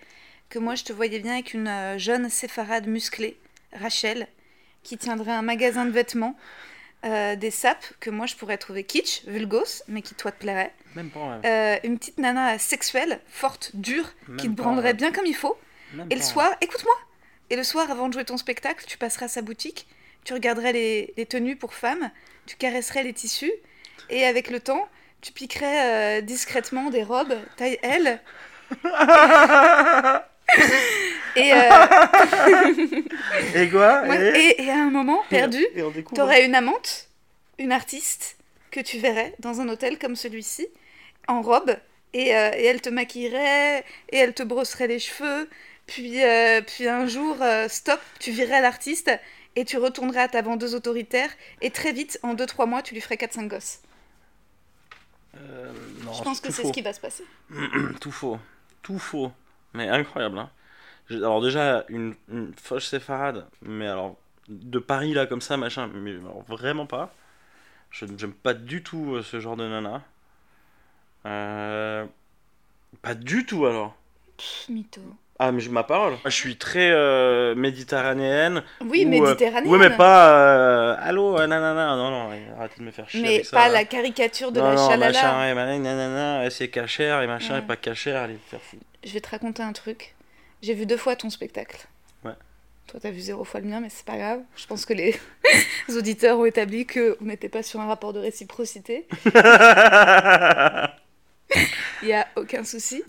que 0.50 0.58
moi 0.58 0.74
je 0.74 0.84
te 0.84 0.92
voyais 0.92 1.20
bien 1.20 1.32
avec 1.32 1.54
une 1.54 1.68
euh, 1.68 1.96
jeune 1.98 2.28
séfarade 2.28 2.86
musclée, 2.86 3.38
Rachel, 3.72 4.28
qui 4.82 4.98
tiendrait 4.98 5.32
un 5.32 5.40
magasin 5.42 5.86
de 5.86 5.90
vêtements, 5.90 6.36
euh, 7.04 7.36
des 7.36 7.50
sapes 7.50 7.84
que 8.00 8.10
moi 8.10 8.26
je 8.26 8.34
pourrais 8.34 8.58
trouver 8.58 8.84
kitsch, 8.84 9.22
vulgos, 9.26 9.82
mais 9.88 10.02
qui 10.02 10.14
toi 10.14 10.32
te 10.32 10.38
plairait, 10.38 10.72
Même 10.94 11.10
pas, 11.10 11.20
ouais. 11.20 11.40
Euh, 11.44 11.76
une 11.84 11.98
petite 11.98 12.18
nana 12.18 12.58
sexuelle, 12.58 13.20
forte, 13.28 13.70
dure, 13.74 14.08
Même 14.28 14.36
qui 14.38 14.48
te 14.48 14.54
pas, 14.54 14.62
branlerait 14.62 14.88
ouais. 14.88 14.94
bien 14.94 15.12
comme 15.12 15.26
il 15.26 15.34
faut. 15.36 15.56
Même 15.92 16.06
Et 16.10 16.14
le 16.14 16.20
pas, 16.20 16.26
soir, 16.26 16.50
écoute-moi 16.60 16.94
Et 17.50 17.56
le 17.56 17.62
soir, 17.64 17.90
avant 17.90 18.08
de 18.08 18.14
jouer 18.14 18.24
ton 18.24 18.36
spectacle, 18.36 18.84
tu 18.86 18.96
passeras 18.98 19.26
à 19.26 19.28
sa 19.28 19.42
boutique, 19.42 19.86
tu 20.24 20.32
regarderais 20.32 20.72
les, 20.72 21.12
les 21.16 21.26
tenues 21.26 21.56
pour 21.56 21.74
femmes, 21.74 22.10
tu 22.46 22.56
caresserais 22.56 23.02
les 23.02 23.12
tissus, 23.12 23.52
et 24.10 24.24
avec 24.24 24.50
le 24.50 24.60
temps, 24.60 24.88
tu 25.20 25.32
piquerais 25.32 26.18
euh, 26.18 26.20
discrètement 26.20 26.90
des 26.90 27.02
robes 27.02 27.34
taille 27.56 27.78
L. 27.82 28.20
et, 31.36 31.52
euh, 31.52 33.00
Et 33.54 33.68
quoi 33.68 34.04
et, 34.36 34.62
et 34.62 34.70
à 34.70 34.82
un 34.84 34.90
moment, 34.90 35.22
perdu, 35.30 35.64
t'aurais 36.14 36.44
une 36.44 36.54
amante, 36.54 37.08
une 37.58 37.72
artiste, 37.72 38.36
que 38.70 38.80
tu 38.80 38.98
verrais 38.98 39.34
dans 39.38 39.60
un 39.60 39.68
hôtel 39.68 39.98
comme 39.98 40.16
celui-ci, 40.16 40.66
en 41.28 41.42
robe, 41.42 41.76
et, 42.12 42.36
euh, 42.36 42.50
et 42.56 42.64
elle 42.64 42.80
te 42.80 42.88
maquillerait, 42.88 43.84
et 44.10 44.16
elle 44.16 44.34
te 44.34 44.42
brosserait 44.42 44.88
les 44.88 44.98
cheveux, 44.98 45.48
puis, 45.86 46.24
euh, 46.24 46.60
puis 46.60 46.88
un 46.88 47.06
jour, 47.06 47.36
euh, 47.40 47.68
stop, 47.68 48.00
tu 48.18 48.32
virerais 48.32 48.60
l'artiste, 48.60 49.10
et 49.56 49.64
tu 49.64 49.78
retournerais 49.78 50.22
à 50.22 50.28
ta 50.28 50.42
vendeuse 50.42 50.74
autoritaire, 50.74 51.30
et 51.60 51.70
très 51.70 51.92
vite, 51.92 52.18
en 52.24 52.34
2-3 52.34 52.66
mois, 52.66 52.82
tu 52.82 52.94
lui 52.94 53.00
ferais 53.00 53.16
4-5 53.16 53.48
gosses. 53.48 53.80
Non, 55.34 56.12
Je 56.12 56.22
pense 56.22 56.40
que 56.40 56.52
c'est 56.52 56.64
ce 56.64 56.72
qui 56.72 56.82
va 56.82 56.92
se 56.92 57.00
passer. 57.00 57.24
Tout 58.00 58.12
faux. 58.12 58.38
Tout 58.82 58.98
faux. 58.98 59.32
Mais 59.72 59.88
incroyable, 59.88 60.38
hein. 60.38 60.50
Alors 61.10 61.42
déjà, 61.42 61.84
une, 61.88 62.14
une 62.30 62.52
fauche 62.60 62.86
séfarade, 62.86 63.46
mais 63.62 63.86
alors, 63.88 64.16
de 64.48 64.78
Paris, 64.78 65.12
là, 65.14 65.26
comme 65.26 65.40
ça, 65.42 65.56
machin, 65.56 65.88
mais 65.94 66.12
alors, 66.12 66.42
vraiment 66.48 66.86
pas. 66.86 67.12
Je 67.90 68.06
j'aime 68.18 68.32
pas 68.32 68.54
du 68.54 68.82
tout 68.82 69.14
euh, 69.14 69.22
ce 69.22 69.38
genre 69.40 69.56
de 69.56 69.68
nana. 69.68 70.02
Euh, 71.26 72.04
Pas 73.02 73.14
du 73.14 73.44
tout, 73.46 73.66
alors. 73.66 73.94
Pff, 74.36 74.68
mytho. 74.68 75.00
Ah, 75.38 75.50
mais 75.50 75.66
ma 75.68 75.82
parole. 75.82 76.12
Moi, 76.12 76.20
je 76.26 76.30
suis 76.36 76.56
très 76.56 76.90
euh, 76.92 77.54
méditerranéenne. 77.56 78.62
Oui, 78.82 79.00
ou, 79.04 79.08
euh, 79.08 79.20
méditerranéenne. 79.20 79.72
ouais, 79.72 79.78
mais 79.78 79.96
pas... 79.96 80.92
Allô, 80.94 81.36
nanana. 81.38 81.96
Non, 81.96 82.10
non, 82.10 82.30
arrêtez 82.58 82.78
de 82.80 82.84
me 82.84 82.90
faire 82.92 83.08
chier 83.10 83.22
Mais 83.22 83.34
avec 83.34 83.44
ça. 83.46 83.56
pas 83.56 83.68
la 83.68 83.84
caricature 83.84 84.52
de 84.52 84.60
non, 84.60 84.66
la 84.70 84.74
non, 84.76 84.88
chalala. 84.88 85.12
machin, 85.54 85.78
nanana, 85.80 86.50
c'est 86.50 86.68
cachère, 86.68 87.20
et 87.22 87.26
machin, 87.26 87.54
Ouais. 87.54 87.58
et 87.60 87.62
pas 87.62 87.76
cachère, 87.76 88.22
allez, 88.22 88.38
faire 88.46 88.60
fou. 88.60 88.78
Je 89.04 89.12
vais 89.12 89.20
te 89.20 89.28
raconter 89.30 89.62
un 89.62 89.72
truc. 89.72 90.13
J'ai 90.64 90.72
vu 90.72 90.86
deux 90.86 90.96
fois 90.96 91.14
ton 91.14 91.28
spectacle. 91.28 91.86
Ouais. 92.24 92.32
Toi, 92.86 92.98
t'as 93.00 93.10
vu 93.10 93.20
zéro 93.20 93.44
fois 93.44 93.60
le 93.60 93.66
mien, 93.66 93.80
mais 93.80 93.90
c'est 93.90 94.06
pas 94.06 94.16
grave. 94.16 94.40
Je 94.56 94.66
pense 94.66 94.86
que 94.86 94.94
les 94.94 95.14
auditeurs 95.94 96.38
ont 96.38 96.46
établi 96.46 96.86
qu'on 96.86 97.16
n'était 97.20 97.50
pas 97.50 97.62
sur 97.62 97.80
un 97.80 97.86
rapport 97.86 98.14
de 98.14 98.18
réciprocité. 98.20 99.06
Il 102.02 102.06
n'y 102.06 102.12
a 102.14 102.26
aucun 102.36 102.64
souci. 102.64 103.02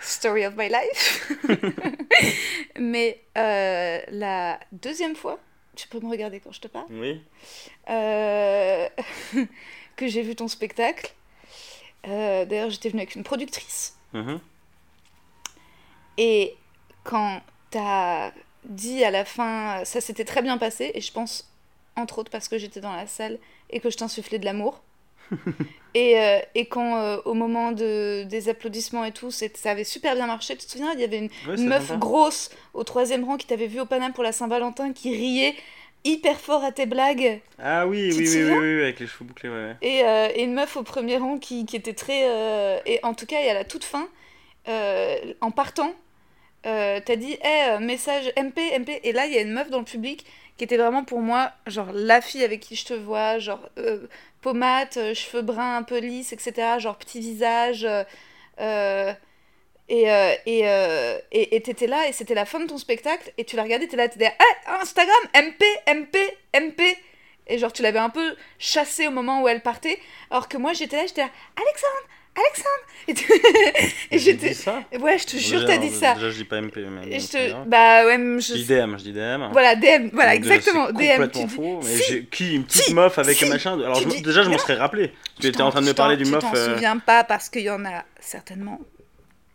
Story 0.00 0.46
of 0.46 0.54
my 0.56 0.68
life. 0.68 1.32
mais 2.78 3.20
euh, 3.36 3.98
la 4.10 4.58
deuxième 4.70 5.16
fois, 5.16 5.38
tu 5.74 5.88
peux 5.88 5.98
me 5.98 6.08
regarder 6.08 6.38
quand 6.40 6.52
je 6.52 6.60
te 6.60 6.68
parle, 6.68 6.86
oui. 6.90 7.20
euh, 7.90 8.88
que 9.96 10.06
j'ai 10.06 10.22
vu 10.22 10.36
ton 10.36 10.46
spectacle. 10.48 11.12
euh, 12.06 12.44
D'ailleurs, 12.44 12.70
j'étais 12.70 12.88
venue 12.90 13.02
avec 13.02 13.16
une 13.16 13.24
productrice. 13.24 13.96
Mhm. 14.12 14.38
Et 16.18 16.54
quand 17.04 17.40
t'as 17.70 18.32
dit 18.64 19.04
à 19.04 19.10
la 19.10 19.24
fin, 19.24 19.84
ça 19.84 20.00
s'était 20.00 20.24
très 20.24 20.42
bien 20.42 20.58
passé, 20.58 20.92
et 20.94 21.00
je 21.00 21.12
pense, 21.12 21.50
entre 21.96 22.18
autres, 22.18 22.30
parce 22.30 22.48
que 22.48 22.58
j'étais 22.58 22.80
dans 22.80 22.94
la 22.94 23.06
salle 23.06 23.38
et 23.70 23.80
que 23.80 23.90
je 23.90 23.96
t'insufflais 23.96 24.38
de 24.38 24.44
l'amour. 24.44 24.82
et, 25.94 26.20
euh, 26.20 26.38
et 26.54 26.66
quand, 26.66 26.96
euh, 26.98 27.18
au 27.24 27.34
moment 27.34 27.72
de, 27.72 28.24
des 28.24 28.48
applaudissements 28.48 29.04
et 29.04 29.12
tout, 29.12 29.30
ça 29.30 29.46
avait 29.64 29.84
super 29.84 30.14
bien 30.14 30.26
marché, 30.26 30.56
tu 30.56 30.66
te 30.66 30.70
souviens, 30.72 30.92
il 30.94 31.00
y 31.00 31.04
avait 31.04 31.18
une, 31.18 31.30
Ouais, 31.46 31.56
une 31.56 31.56
c'est 31.56 31.64
meuf 31.64 31.86
sympa. 31.86 31.98
grosse 31.98 32.50
au 32.74 32.84
troisième 32.84 33.24
rang 33.24 33.36
qui 33.36 33.46
t'avait 33.46 33.66
vu 33.66 33.80
au 33.80 33.86
Paname 33.86 34.12
pour 34.12 34.24
la 34.24 34.32
Saint-Valentin 34.32 34.92
qui 34.92 35.10
riait 35.16 35.54
hyper 36.04 36.38
fort 36.38 36.64
à 36.64 36.72
tes 36.72 36.86
blagues. 36.86 37.40
Ah 37.58 37.86
oui, 37.86 38.12
oui, 38.12 38.28
oui, 38.28 38.42
oui, 38.44 38.58
oui, 38.58 38.82
avec 38.82 39.00
les 39.00 39.06
cheveux 39.06 39.24
bouclés, 39.24 39.48
ouais. 39.48 39.54
ouais. 39.54 39.76
Et, 39.82 40.04
euh, 40.04 40.28
et 40.34 40.42
une 40.42 40.52
meuf 40.52 40.76
au 40.76 40.82
premier 40.82 41.16
rang 41.16 41.38
qui, 41.38 41.64
qui 41.64 41.76
était 41.76 41.94
très. 41.94 42.80
et 42.86 43.00
en 43.04 43.14
tout 43.14 43.26
cas, 43.26 43.40
et 43.40 43.48
à 43.48 43.54
la 43.54 43.64
toute 43.64 43.84
fin, 43.84 44.06
en 44.66 45.50
partant, 45.50 45.92
euh, 46.66 47.00
t'as 47.04 47.16
dit 47.16 47.38
Eh, 47.44 47.78
message 47.80 48.32
MP, 48.36 48.58
MP. 48.78 49.00
Et 49.04 49.12
là, 49.12 49.26
il 49.26 49.32
y 49.34 49.38
a 49.38 49.40
une 49.42 49.52
meuf 49.52 49.70
dans 49.70 49.78
le 49.78 49.84
public 49.84 50.26
qui 50.56 50.64
était 50.64 50.76
vraiment 50.76 51.04
pour 51.04 51.20
moi, 51.20 51.52
genre, 51.66 51.90
la 51.92 52.20
fille 52.20 52.44
avec 52.44 52.60
qui 52.60 52.76
je 52.76 52.84
te 52.86 52.94
vois, 52.94 53.38
genre, 53.38 53.68
euh, 53.78 54.06
pommade, 54.42 54.88
euh, 54.96 55.14
cheveux 55.14 55.42
bruns 55.42 55.76
un 55.78 55.82
peu 55.82 55.98
lisses, 55.98 56.32
etc. 56.32 56.78
Genre, 56.78 56.96
petit 56.96 57.20
visage. 57.20 57.84
euh, 57.84 58.04
euh, 58.60 59.12
et 59.88 60.10
euh, 60.10 60.34
et 60.46 60.62
euh, 60.68 61.18
et 61.32 61.60
t'étais 61.60 61.86
là, 61.86 62.08
et 62.08 62.12
c'était 62.12 62.34
la 62.34 62.44
fin 62.46 62.60
de 62.60 62.66
ton 62.66 62.78
spectacle, 62.78 63.32
et 63.36 63.44
tu 63.44 63.56
la 63.56 63.64
regardais, 63.64 63.86
t'étais 63.86 63.96
là, 63.96 64.08
t'étais 64.08 64.32
Eh, 64.38 64.70
Instagram, 64.70 65.16
MP, 65.34 65.64
MP, 65.88 66.16
MP. 66.54 66.82
Et 67.48 67.58
genre, 67.58 67.72
tu 67.72 67.82
l'avais 67.82 67.98
un 67.98 68.08
peu 68.10 68.36
chassée 68.58 69.06
au 69.08 69.10
moment 69.10 69.42
où 69.42 69.48
elle 69.48 69.60
partait. 69.62 69.98
Alors 70.30 70.48
que 70.48 70.56
moi, 70.56 70.72
j'étais 70.74 70.96
là, 70.96 71.06
j'étais 71.06 71.22
là, 71.22 71.30
Alexandre, 71.56 72.08
Alexandre 72.34 72.86
Et, 73.08 73.14
tu- 74.18 74.46
et 74.46 74.54
ça 74.54 74.82
Ouais, 75.00 75.18
je 75.18 75.26
te 75.26 75.36
jure, 75.36 75.66
t'as 75.66 75.76
dit 75.76 75.90
ça. 75.90 76.14
Déjà, 76.14 76.30
je 76.30 76.36
dis 76.36 76.44
pas 76.44 76.60
MP, 76.62 76.76
mais. 76.88 77.18
Je 77.18 77.26
te. 77.26 77.68
Bah 77.68 78.06
ouais, 78.06 78.16
je. 78.16 78.40
Je 78.40 78.54
dis 78.54 78.64
DM, 78.64 78.96
je 78.96 79.02
dis 79.02 79.12
DM. 79.12 79.50
Voilà, 79.52 79.74
DM, 79.74 80.08
voilà, 80.12 80.36
Donc, 80.36 80.44
exactement. 80.46 80.86
c'est 80.86 80.92
DM, 80.92 81.10
complètement 81.10 81.40
tu 81.42 81.46
dis. 81.48 81.54
faux. 81.54 81.80
Mais 81.82 81.96
Si, 81.96 82.26
qui 82.26 82.54
Une 82.54 82.64
petite 82.64 82.82
si, 82.82 82.94
meuf 82.94 83.18
avec 83.18 83.36
si, 83.36 83.44
un 83.44 83.48
machin 83.48 83.72
Alors, 83.74 83.96
je 83.96 84.08
dis- 84.08 84.22
déjà, 84.22 84.44
je 84.44 84.50
m'en 84.50 84.56
serais 84.58 84.74
rappelé. 84.74 85.12
Tu 85.40 85.48
étais 85.48 85.60
en 85.62 85.70
train 85.70 85.80
de 85.82 85.86
me 85.86 85.92
parler 85.94 86.16
d'une 86.16 86.30
meuf. 86.30 86.44
Tu 86.44 86.50
t'en 86.50 86.56
euh, 86.56 86.74
souviens 86.74 86.98
pas 86.98 87.24
parce 87.24 87.48
qu'il 87.48 87.62
y 87.62 87.70
en 87.70 87.84
a 87.84 88.04
certainement 88.20 88.80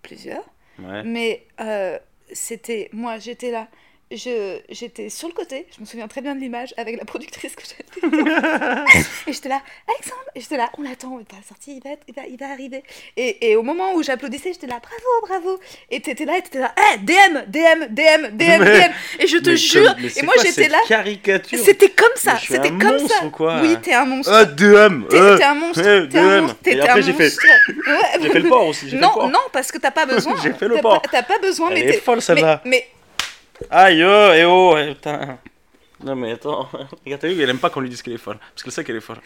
plusieurs. 0.04 0.44
Ouais. 0.80 1.04
Mais 1.04 1.46
euh, 1.62 1.98
c'était. 2.34 2.90
Moi, 2.92 3.18
j'étais 3.18 3.50
là. 3.52 3.68
J'étais 4.12 5.10
sur 5.10 5.28
le 5.28 5.34
côté, 5.34 5.68
je 5.76 5.82
me 5.82 5.86
souviens 5.86 6.08
très 6.08 6.22
bien 6.22 6.34
de 6.36 6.40
l'image 6.40 6.74
avec 6.78 6.98
la 6.98 7.04
productrice 7.06 7.56
que 7.56 7.64
j'étais. 7.64 7.84
et 9.28 9.34
j'étais 9.34 9.50
là, 9.50 9.62
Alexandre, 9.88 10.22
et 10.36 10.40
j'étais 10.40 10.58
là, 10.58 10.70
on 10.78 10.82
l'attend, 10.84 11.20
il 11.20 11.36
va 11.36 11.42
sortir, 11.48 11.74
il 11.76 11.84
va, 11.84 11.96
il 12.08 12.14
va, 12.14 12.22
il 12.30 12.38
va 12.38 12.50
arriver. 12.52 12.84
Et, 13.18 13.50
et 13.52 13.56
au 13.56 13.64
moment 13.64 13.94
où 13.94 14.04
j'applaudissais, 14.04 14.54
j'étais 14.54 14.68
là, 14.68 14.80
bravo, 14.82 15.42
bravo. 15.42 15.60
Et 15.92 16.00
t'étais 16.00 16.26
là, 16.26 16.38
et 16.38 16.42
t'étais 16.42 16.60
là, 16.60 16.74
eh, 16.94 16.98
DM, 17.00 17.44
DM, 17.48 17.88
DM, 17.90 18.28
DM, 18.32 18.64
Mais- 18.64 18.88
DM. 18.88 18.92
Et 19.20 19.28
je 19.28 19.38
te 19.40 19.56
jure, 19.56 19.94
comme- 19.96 20.06
et 20.16 20.22
moi 20.24 20.34
j'étais 20.42 20.70
là, 20.70 20.78
Caricature. 20.88 21.60
c'était 21.64 21.90
comme 21.90 22.08
ça, 22.16 22.38
c'était 22.38 22.70
comme 22.70 22.80
monstre 22.98 23.10
ça. 23.20 23.26
ou 23.26 23.30
quoi 23.30 23.60
oui, 23.62 23.76
t'es 23.82 23.94
un 23.94 24.06
monstre. 24.06 24.32
Ah, 24.34 24.46
DM 24.46 25.06
T'es 25.10 25.16
euh, 25.18 25.38
un 25.44 25.54
monstre, 25.56 25.82
eh, 25.86 26.08
t'es 26.10 26.18
un 26.20 26.42
monstre, 26.42 26.58
t'es 26.64 26.76
Et 26.76 26.82
après, 26.82 27.00
un 27.00 27.02
j'ai 27.02 27.14
fait-. 27.14 27.30
J'ai 28.22 28.30
fait 28.30 28.40
le 28.40 28.50
port 28.50 28.68
aussi. 28.68 28.96
Non, 28.96 29.28
non, 29.30 29.40
parce 29.52 29.72
que 29.72 29.78
t'as 29.78 29.92
pas 29.92 30.06
besoin. 30.14 30.36
J'ai 30.42 30.54
fait 30.54 30.68
le 30.68 30.78
port. 30.78 31.02
T'as 31.12 31.24
pas 31.24 31.40
besoin, 31.40 31.70
Elle 31.72 31.74
mais 31.76 31.82
est 31.82 31.92
t'es- 31.94 32.00
folle. 32.00 32.20
Mais, 32.36 32.44
mais 32.66 32.88
Aïe, 33.70 34.04
oh, 34.04 34.32
eh 34.36 34.46
oh, 34.46 34.76
eh, 34.78 34.94
putain. 34.94 35.38
Non, 36.04 36.16
mais 36.16 36.34
attends. 36.34 36.70
Regarde, 37.06 37.22
t'as 37.22 37.28
vu, 37.28 37.42
elle 37.42 37.50
aime 37.50 37.58
pas 37.60 37.70
qu'on 37.70 37.82
lui 37.82 37.90
dise 37.90 38.02
qu'elle 38.02 38.14
est 38.14 38.18
folle. 38.18 38.38
Parce 38.54 38.64
qu'elle 38.64 38.72
sait 38.74 38.84
qu'elle 38.84 38.98
est 38.98 39.02
folle. 39.02 39.18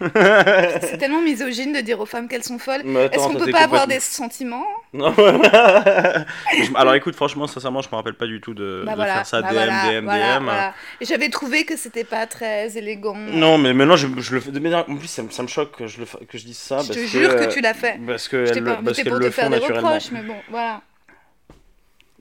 c'est 0.00 0.98
tellement 1.00 1.20
misogyne 1.22 1.72
de 1.72 1.80
dire 1.80 1.98
aux 2.00 2.06
femmes 2.06 2.28
qu'elles 2.28 2.44
sont 2.44 2.58
folles. 2.58 2.82
Mais 2.84 3.04
attends, 3.04 3.14
Est-ce 3.28 3.32
qu'on 3.38 3.44
peut 3.44 3.50
pas 3.52 3.64
avoir 3.64 3.86
des 3.88 3.98
sentiments 4.00 4.64
Non. 4.92 5.12
Alors 6.76 6.94
écoute, 6.94 7.14
franchement, 7.16 7.46
sincèrement, 7.46 7.82
je 7.82 7.88
me 7.88 7.94
rappelle 7.96 8.14
pas 8.14 8.26
du 8.26 8.40
tout 8.40 8.54
de, 8.54 8.82
Bah 8.84 8.92
de 8.92 8.96
voilà, 8.96 9.14
faire 9.14 9.26
ça 9.26 9.42
bah 9.42 9.48
DM, 9.50 9.54
voilà, 9.54 10.00
DM, 10.00 10.04
voilà, 10.04 10.38
DM. 10.38 10.74
Et 11.00 11.04
J'avais 11.04 11.28
trouvé 11.30 11.64
que 11.64 11.76
c'était 11.76 12.04
pas 12.04 12.26
très 12.26 12.76
élégant. 12.76 13.14
Non, 13.16 13.58
mais 13.58 13.72
maintenant, 13.74 13.96
je, 13.96 14.06
je 14.18 14.34
le 14.34 14.40
fais 14.40 14.50
de 14.52 14.58
manière. 14.60 14.88
En 14.88 14.96
plus, 14.96 15.08
ça, 15.08 15.22
me- 15.22 15.30
ça 15.30 15.42
me 15.42 15.48
choque 15.48 15.76
que 15.76 15.86
je, 15.86 16.00
le, 16.00 16.06
que 16.26 16.38
je 16.38 16.44
dise 16.44 16.58
ça. 16.58 16.78
Je 16.80 16.92
te 16.92 16.98
jure 17.06 17.34
que 17.36 17.52
tu 17.52 17.60
l'as 17.60 17.74
fait. 17.74 17.98
Parce 18.06 18.24
Je 18.24 18.30
qu'elles 18.30 18.64
pas 18.64 18.80
parce 18.84 18.96
qu'elles 18.96 19.08
pour 19.08 19.18
te 19.18 19.24
le 19.24 19.30
faire 19.30 19.44
font 19.46 19.50
des 19.50 19.56
naturellement. 19.60 19.88
reproches, 19.88 20.10
mais 20.12 20.22
bon, 20.22 20.36
voilà. 20.50 20.80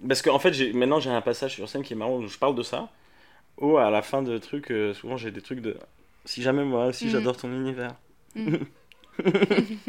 Parce 0.08 0.22
qu'en 0.22 0.40
fait, 0.40 0.54
j'ai- 0.54 0.74
maintenant, 0.74 1.00
j'ai 1.00 1.10
un 1.10 1.22
passage 1.22 1.54
sur 1.56 1.68
scène 1.70 1.84
qui 1.84 1.94
est 1.94 1.96
marrant 1.96 2.18
où 2.18 2.28
je 2.28 2.38
parle 2.38 2.56
de 2.56 2.64
ça. 2.64 2.90
Où 3.60 3.78
à 3.78 3.90
la 3.90 4.02
fin 4.04 4.22
de 4.22 4.38
trucs, 4.38 4.70
euh, 4.72 4.94
souvent, 4.94 5.18
j'ai 5.18 5.32
des 5.32 5.42
trucs 5.42 5.62
de. 5.62 5.78
Si 6.26 6.42
jamais 6.44 6.64
moi 6.64 6.88
aussi, 6.88 7.06
Mhm. 7.06 7.12
j'adore 7.12 7.38
ton 7.38 7.50
univers. 7.52 7.96
Mhm. 8.36 8.60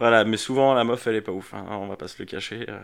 voilà, 0.00 0.24
mais 0.24 0.36
souvent, 0.36 0.74
la 0.74 0.84
meuf, 0.84 1.06
elle 1.06 1.16
est 1.16 1.20
pas 1.20 1.32
ouf. 1.32 1.54
hein, 1.54 1.64
on 1.70 1.86
va 1.86 1.96
pas 1.96 2.08
se 2.08 2.18
le 2.18 2.24
cacher. 2.26 2.66
euh. 2.68 2.78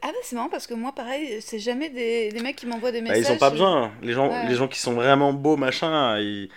Ah 0.00 0.08
bah 0.08 0.12
c'est 0.22 0.34
marrant 0.36 0.48
parce 0.48 0.66
que 0.66 0.74
moi 0.74 0.92
pareil, 0.94 1.40
c'est 1.42 1.58
jamais 1.58 1.90
des, 1.90 2.30
des 2.30 2.40
mecs 2.40 2.56
qui 2.56 2.66
m'envoient 2.66 2.92
des 2.92 3.02
Bah, 3.02 3.10
messages. 3.10 3.30
ils 3.30 3.34
ont 3.34 3.38
pas 3.38 3.50
besoin. 3.50 3.92
Les 4.02 4.12
gens, 4.12 4.28
Ouais. 4.30 4.48
les 4.48 4.54
gens 4.54 4.68
qui 4.68 4.78
sont 4.78 4.94
vraiment 4.94 5.32
beaux, 5.32 5.56
machin, 5.56 6.18
ils, 6.18 6.48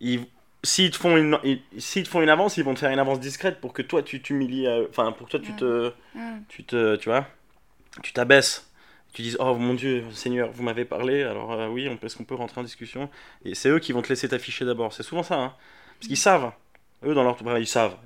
ils, 0.00 0.20
s'ils 0.62 0.90
te 0.90 0.96
font 0.96 1.16
une, 1.16 1.38
ils- 1.44 1.62
te 2.02 2.08
font 2.08 2.20
une 2.20 2.28
avance, 2.28 2.56
ils 2.58 2.64
vont 2.64 2.74
te 2.74 2.80
faire 2.80 2.90
une 2.90 2.98
avance 2.98 3.20
discrète 3.20 3.60
pour 3.60 3.72
que 3.72 3.82
toi 3.82 4.02
tu 4.02 4.20
t'humilies, 4.20 4.66
euh, 4.66 4.86
enfin 4.90 5.12
pour 5.12 5.26
que 5.26 5.32
toi 5.32 5.40
tu 5.40 5.52
Ouais. 5.52 5.56
te, 5.56 5.92
Ouais. 6.14 6.22
tu 6.48 6.64
te, 6.64 6.96
tu 6.96 7.08
vois, 7.08 7.26
tu 8.02 8.12
t'abaisses. 8.12 8.70
Tu 9.12 9.22
dises 9.22 9.36
oh 9.40 9.54
mon 9.54 9.72
Dieu 9.74 10.04
Seigneur, 10.12 10.50
vous 10.52 10.62
m'avez 10.62 10.84
parlé, 10.84 11.22
alors 11.22 11.52
euh, 11.52 11.68
oui, 11.68 11.88
on 11.90 11.96
peut, 11.96 12.06
est-ce 12.06 12.16
qu'on 12.16 12.24
peut 12.24 12.34
rentrer 12.34 12.60
en 12.60 12.64
discussion? 12.64 13.08
Et 13.44 13.54
c'est 13.54 13.70
eux 13.70 13.78
qui 13.78 13.92
vont 13.92 14.02
te 14.02 14.08
laisser 14.10 14.28
t'afficher 14.28 14.64
d'abord. 14.66 14.92
C'est 14.92 15.02
souvent 15.02 15.22
ça, 15.22 15.36
hein. 15.36 15.54
parce 15.98 16.08
qu'ils 16.08 16.16
savent. 16.18 16.52
Eux 17.04 17.14
dans 17.14 17.22
leur, 17.22 17.32
enfin, 17.32 17.58
ils 17.58 17.66
savent. 17.66 17.96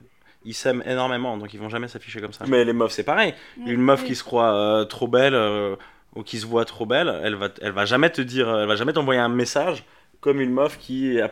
Ils 0.45 0.55
s'aiment 0.55 0.83
énormément, 0.87 1.37
donc 1.37 1.53
ils 1.53 1.61
vont 1.61 1.69
jamais 1.69 1.89
s'afficher 1.89 2.21
comme 2.21 2.33
ça. 2.33 2.45
Mais 2.47 2.65
les 2.65 2.73
meufs, 2.73 2.93
c'est 2.93 3.03
pareil. 3.05 3.35
Ouais, 3.59 3.73
Une 3.73 3.81
meuf 3.83 4.03
oui. 4.03 4.09
qui 4.09 4.15
se 4.15 4.23
croit 4.25 4.55
euh, 4.55 4.85
trop 4.85 5.09
belle 5.09 5.35
euh, 5.35 5.75
ou 6.15 6.23
qui 6.23 6.39
se 6.39 6.47
voit 6.47 6.65
trop 6.65 6.87
belle, 6.87 7.21
elle 7.25 7.35
va, 7.35 7.49
elle 7.61 7.73
va 7.73 7.85
jamais 7.85 8.11
te 8.11 8.21
dire, 8.21 8.49
elle 8.49 8.67
va 8.69 8.77
jamais 8.77 8.93
t'envoyer 8.93 9.21
un 9.21 9.29
message 9.29 9.85
comme 10.21 10.41
une 10.41 10.51
meuf 10.53 10.79
qui, 10.79 11.21
a- 11.21 11.31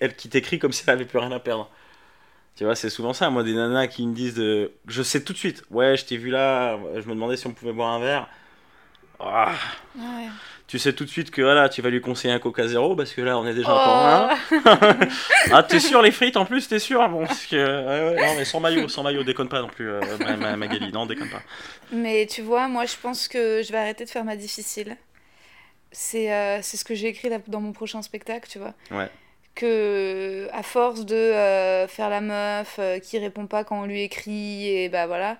elle, 0.00 0.14
qui 0.16 0.28
t'écrit 0.28 0.58
comme 0.58 0.72
si 0.72 0.82
elle 0.86 0.94
avait 0.94 1.04
plus 1.04 1.18
rien 1.18 1.32
à 1.32 1.40
perdre. 1.40 1.70
Tu 2.60 2.64
vois, 2.66 2.74
c'est 2.76 2.90
souvent 2.90 3.14
ça. 3.14 3.30
Moi, 3.30 3.42
des 3.42 3.54
nanas 3.54 3.86
qui 3.86 4.06
me 4.06 4.12
disent, 4.14 4.34
de, 4.34 4.70
je 4.86 5.02
sais 5.02 5.24
tout 5.24 5.32
de 5.32 5.38
suite. 5.38 5.62
Ouais, 5.70 5.96
je 5.96 6.04
t'ai 6.04 6.18
vu 6.18 6.28
là. 6.28 6.78
Je 6.94 7.08
me 7.08 7.14
demandais 7.14 7.38
si 7.38 7.46
on 7.46 7.54
pouvait 7.54 7.72
boire 7.72 7.88
un 7.94 8.00
verre. 8.00 8.28
Ah, 9.18 9.54
Ouais. 9.96 10.26
tu 10.66 10.78
sais 10.78 10.92
tout 10.92 11.06
de 11.06 11.08
suite 11.08 11.30
que 11.30 11.40
voilà, 11.40 11.70
tu 11.70 11.80
vas 11.80 11.88
lui 11.88 12.02
conseiller 12.02 12.34
un 12.34 12.38
Coca 12.38 12.68
Zéro 12.68 12.94
parce 12.96 13.14
que 13.14 13.22
là, 13.22 13.38
on 13.38 13.46
est 13.46 13.54
déjà 13.54 13.70
Oh. 13.72 14.28
un. 14.52 14.98
Ah, 15.52 15.62
t'es 15.62 15.80
sûr 15.80 16.02
les 16.02 16.10
frites 16.10 16.36
en 16.36 16.44
plus, 16.44 16.68
t'es 16.68 16.78
sûr? 16.78 17.08
Bon, 17.08 17.24
parce 17.26 17.46
que 17.46 17.56
ouais, 17.56 18.14
ouais, 18.20 18.26
non, 18.26 18.34
mais 18.36 18.44
sans 18.44 18.60
maillot, 18.60 18.88
sans 18.88 19.02
maillot, 19.04 19.22
déconne 19.24 19.48
pas 19.48 19.62
non 19.62 19.68
plus, 19.68 19.88
euh, 19.88 20.00
ma, 20.18 20.36
ma- 20.36 20.56
Magali, 20.58 20.92
non, 20.92 21.06
déconne 21.06 21.30
pas. 21.30 21.40
Mais 21.92 22.26
tu 22.26 22.42
vois, 22.42 22.68
moi 22.68 22.84
je 22.84 22.96
pense 23.00 23.26
que 23.26 23.62
je 23.62 23.72
vais 23.72 23.78
arrêter 23.78 24.04
de 24.04 24.10
faire 24.10 24.24
ma 24.26 24.36
difficile. 24.36 24.98
C'est 25.92 26.30
euh, 26.30 26.60
ce 26.60 26.84
que 26.84 26.94
j'ai 26.94 27.08
écrit 27.08 27.30
dans 27.48 27.60
mon 27.62 27.72
prochain 27.72 28.02
spectacle, 28.02 28.46
tu 28.50 28.58
vois. 28.58 28.74
Ouais. 28.90 29.08
Que 29.54 30.48
à 30.52 30.62
force 30.62 31.04
de 31.04 31.14
euh, 31.16 31.86
faire 31.88 32.08
la 32.08 32.20
meuf 32.20 32.76
euh, 32.78 32.98
qui 32.98 33.18
répond 33.18 33.46
pas 33.46 33.64
quand 33.64 33.82
on 33.82 33.84
lui 33.86 34.02
écrit, 34.02 34.68
et 34.68 34.88
bah 34.88 35.06
voilà, 35.06 35.38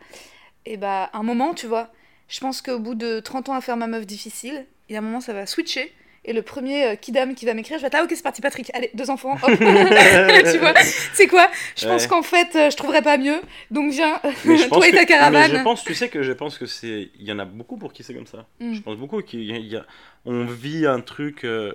et 0.66 0.77
bah 0.77 1.09
un 1.12 1.23
moment, 1.23 1.55
tu 1.55 1.66
vois, 1.66 1.90
je 2.29 2.40
pense 2.40 2.61
qu'au 2.61 2.79
bout 2.81 2.94
de 2.96 3.20
30 3.20 3.49
ans 3.51 3.55
à 3.55 3.61
faire 3.61 3.77
ma 3.77 3.87
meuf 3.87 4.05
difficile, 4.07 4.66
il 4.88 4.92
y 4.92 4.96
a 4.96 4.99
un 4.99 5.03
moment 5.03 5.20
ça 5.20 5.33
va 5.33 5.46
switcher. 5.46 5.92
Et 6.27 6.35
le 6.35 6.42
premier 6.42 6.85
euh, 6.85 6.94
kidam 6.96 7.35
qui 7.35 7.46
va 7.46 7.55
m'écrire, 7.55 7.79
je 7.79 7.81
vais 7.83 7.87
être 7.87 7.94
là, 7.94 8.05
ok, 8.05 8.11
c'est 8.14 8.23
parti, 8.23 8.42
Patrick, 8.42 8.70
allez, 8.75 8.90
deux 8.92 9.09
enfants, 9.09 9.38
hop. 9.42 9.51
tu 9.59 10.59
vois, 10.59 10.75
c'est 11.14 11.27
quoi? 11.27 11.49
Je 11.77 11.87
pense 11.87 12.03
Ouais. 12.03 12.09
qu'en 12.09 12.23
fait, 12.23 12.49
euh, 12.57 12.68
je 12.70 12.77
trouverais 12.77 13.01
pas 13.01 13.16
mieux, 13.16 13.40
donc 13.70 13.90
viens, 13.90 14.18
toi 14.70 14.87
et 14.87 14.90
que- 14.90 14.96
ta 14.96 15.07
caravane. 15.07 15.51
Mais 15.53 15.59
je 15.59 15.62
pense, 15.64 15.83
tu 15.83 15.94
sais 15.94 16.11
que 16.11 16.23
je 16.23 16.33
pense 16.33 16.59
que 16.59 16.66
c'est, 16.66 17.09
il 17.18 17.25
y 17.27 17.33
en 17.33 17.38
a 17.38 17.46
beaucoup 17.46 17.79
pour 17.79 17.94
qui 17.94 18.03
c'est 18.03 18.12
comme 18.12 18.27
ça. 18.27 18.44
Mm. 18.61 18.75
Je 18.75 18.81
pense 18.83 18.96
beaucoup 18.99 19.23
qu'il 19.23 19.44
y 19.44 19.53
a- 19.53 19.57
il 19.57 19.66
y 19.66 19.77
a- 19.77 19.87
on 20.27 20.44
vit 20.44 20.85
un 20.87 21.01
truc. 21.01 21.44
euh, 21.44 21.73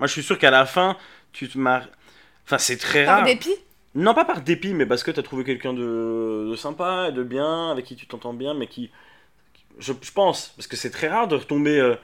Moi, 0.00 0.08
je 0.08 0.12
suis 0.12 0.24
sûr 0.24 0.40
qu'à 0.40 0.50
la 0.50 0.66
fin, 0.66 0.96
tu 1.34 1.48
te 1.48 1.58
marres. 1.58 1.88
Enfin, 2.44 2.58
c'est 2.58 2.76
très 2.78 3.04
Par 3.04 3.16
rare. 3.18 3.24
dépit 3.24 3.54
Non, 3.94 4.14
pas 4.14 4.24
par 4.24 4.42
dépit, 4.42 4.74
mais 4.74 4.86
parce 4.86 5.02
que 5.02 5.10
tu 5.10 5.20
as 5.20 5.22
trouvé 5.22 5.44
quelqu'un 5.44 5.72
de... 5.74 6.48
de 6.50 6.56
sympa 6.56 7.08
et 7.08 7.12
de 7.12 7.22
bien, 7.22 7.70
avec 7.70 7.84
qui 7.84 7.96
tu 7.96 8.06
t'entends 8.06 8.34
bien, 8.34 8.54
mais 8.54 8.66
qui. 8.66 8.90
Je, 9.78 9.92
je 10.00 10.12
pense, 10.12 10.48
parce 10.56 10.66
que 10.68 10.76
c'est 10.76 10.90
très 10.90 11.08
rare 11.08 11.28
de 11.28 11.36
retomber 11.36 11.78
euh, 11.80 11.96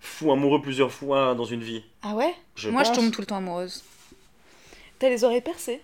fou 0.00 0.32
amoureux 0.32 0.62
plusieurs 0.62 0.92
fois 0.92 1.34
dans 1.34 1.44
une 1.44 1.62
vie. 1.62 1.84
Ah 2.02 2.14
ouais? 2.14 2.34
Je 2.54 2.70
Moi, 2.70 2.84
je 2.84 2.92
tombe 2.92 3.10
tout 3.10 3.20
le 3.20 3.26
temps 3.26 3.36
amoureuse. 3.38 3.84
T'as 4.98 5.08
les 5.08 5.24
oreilles 5.24 5.40
percées 5.42 5.82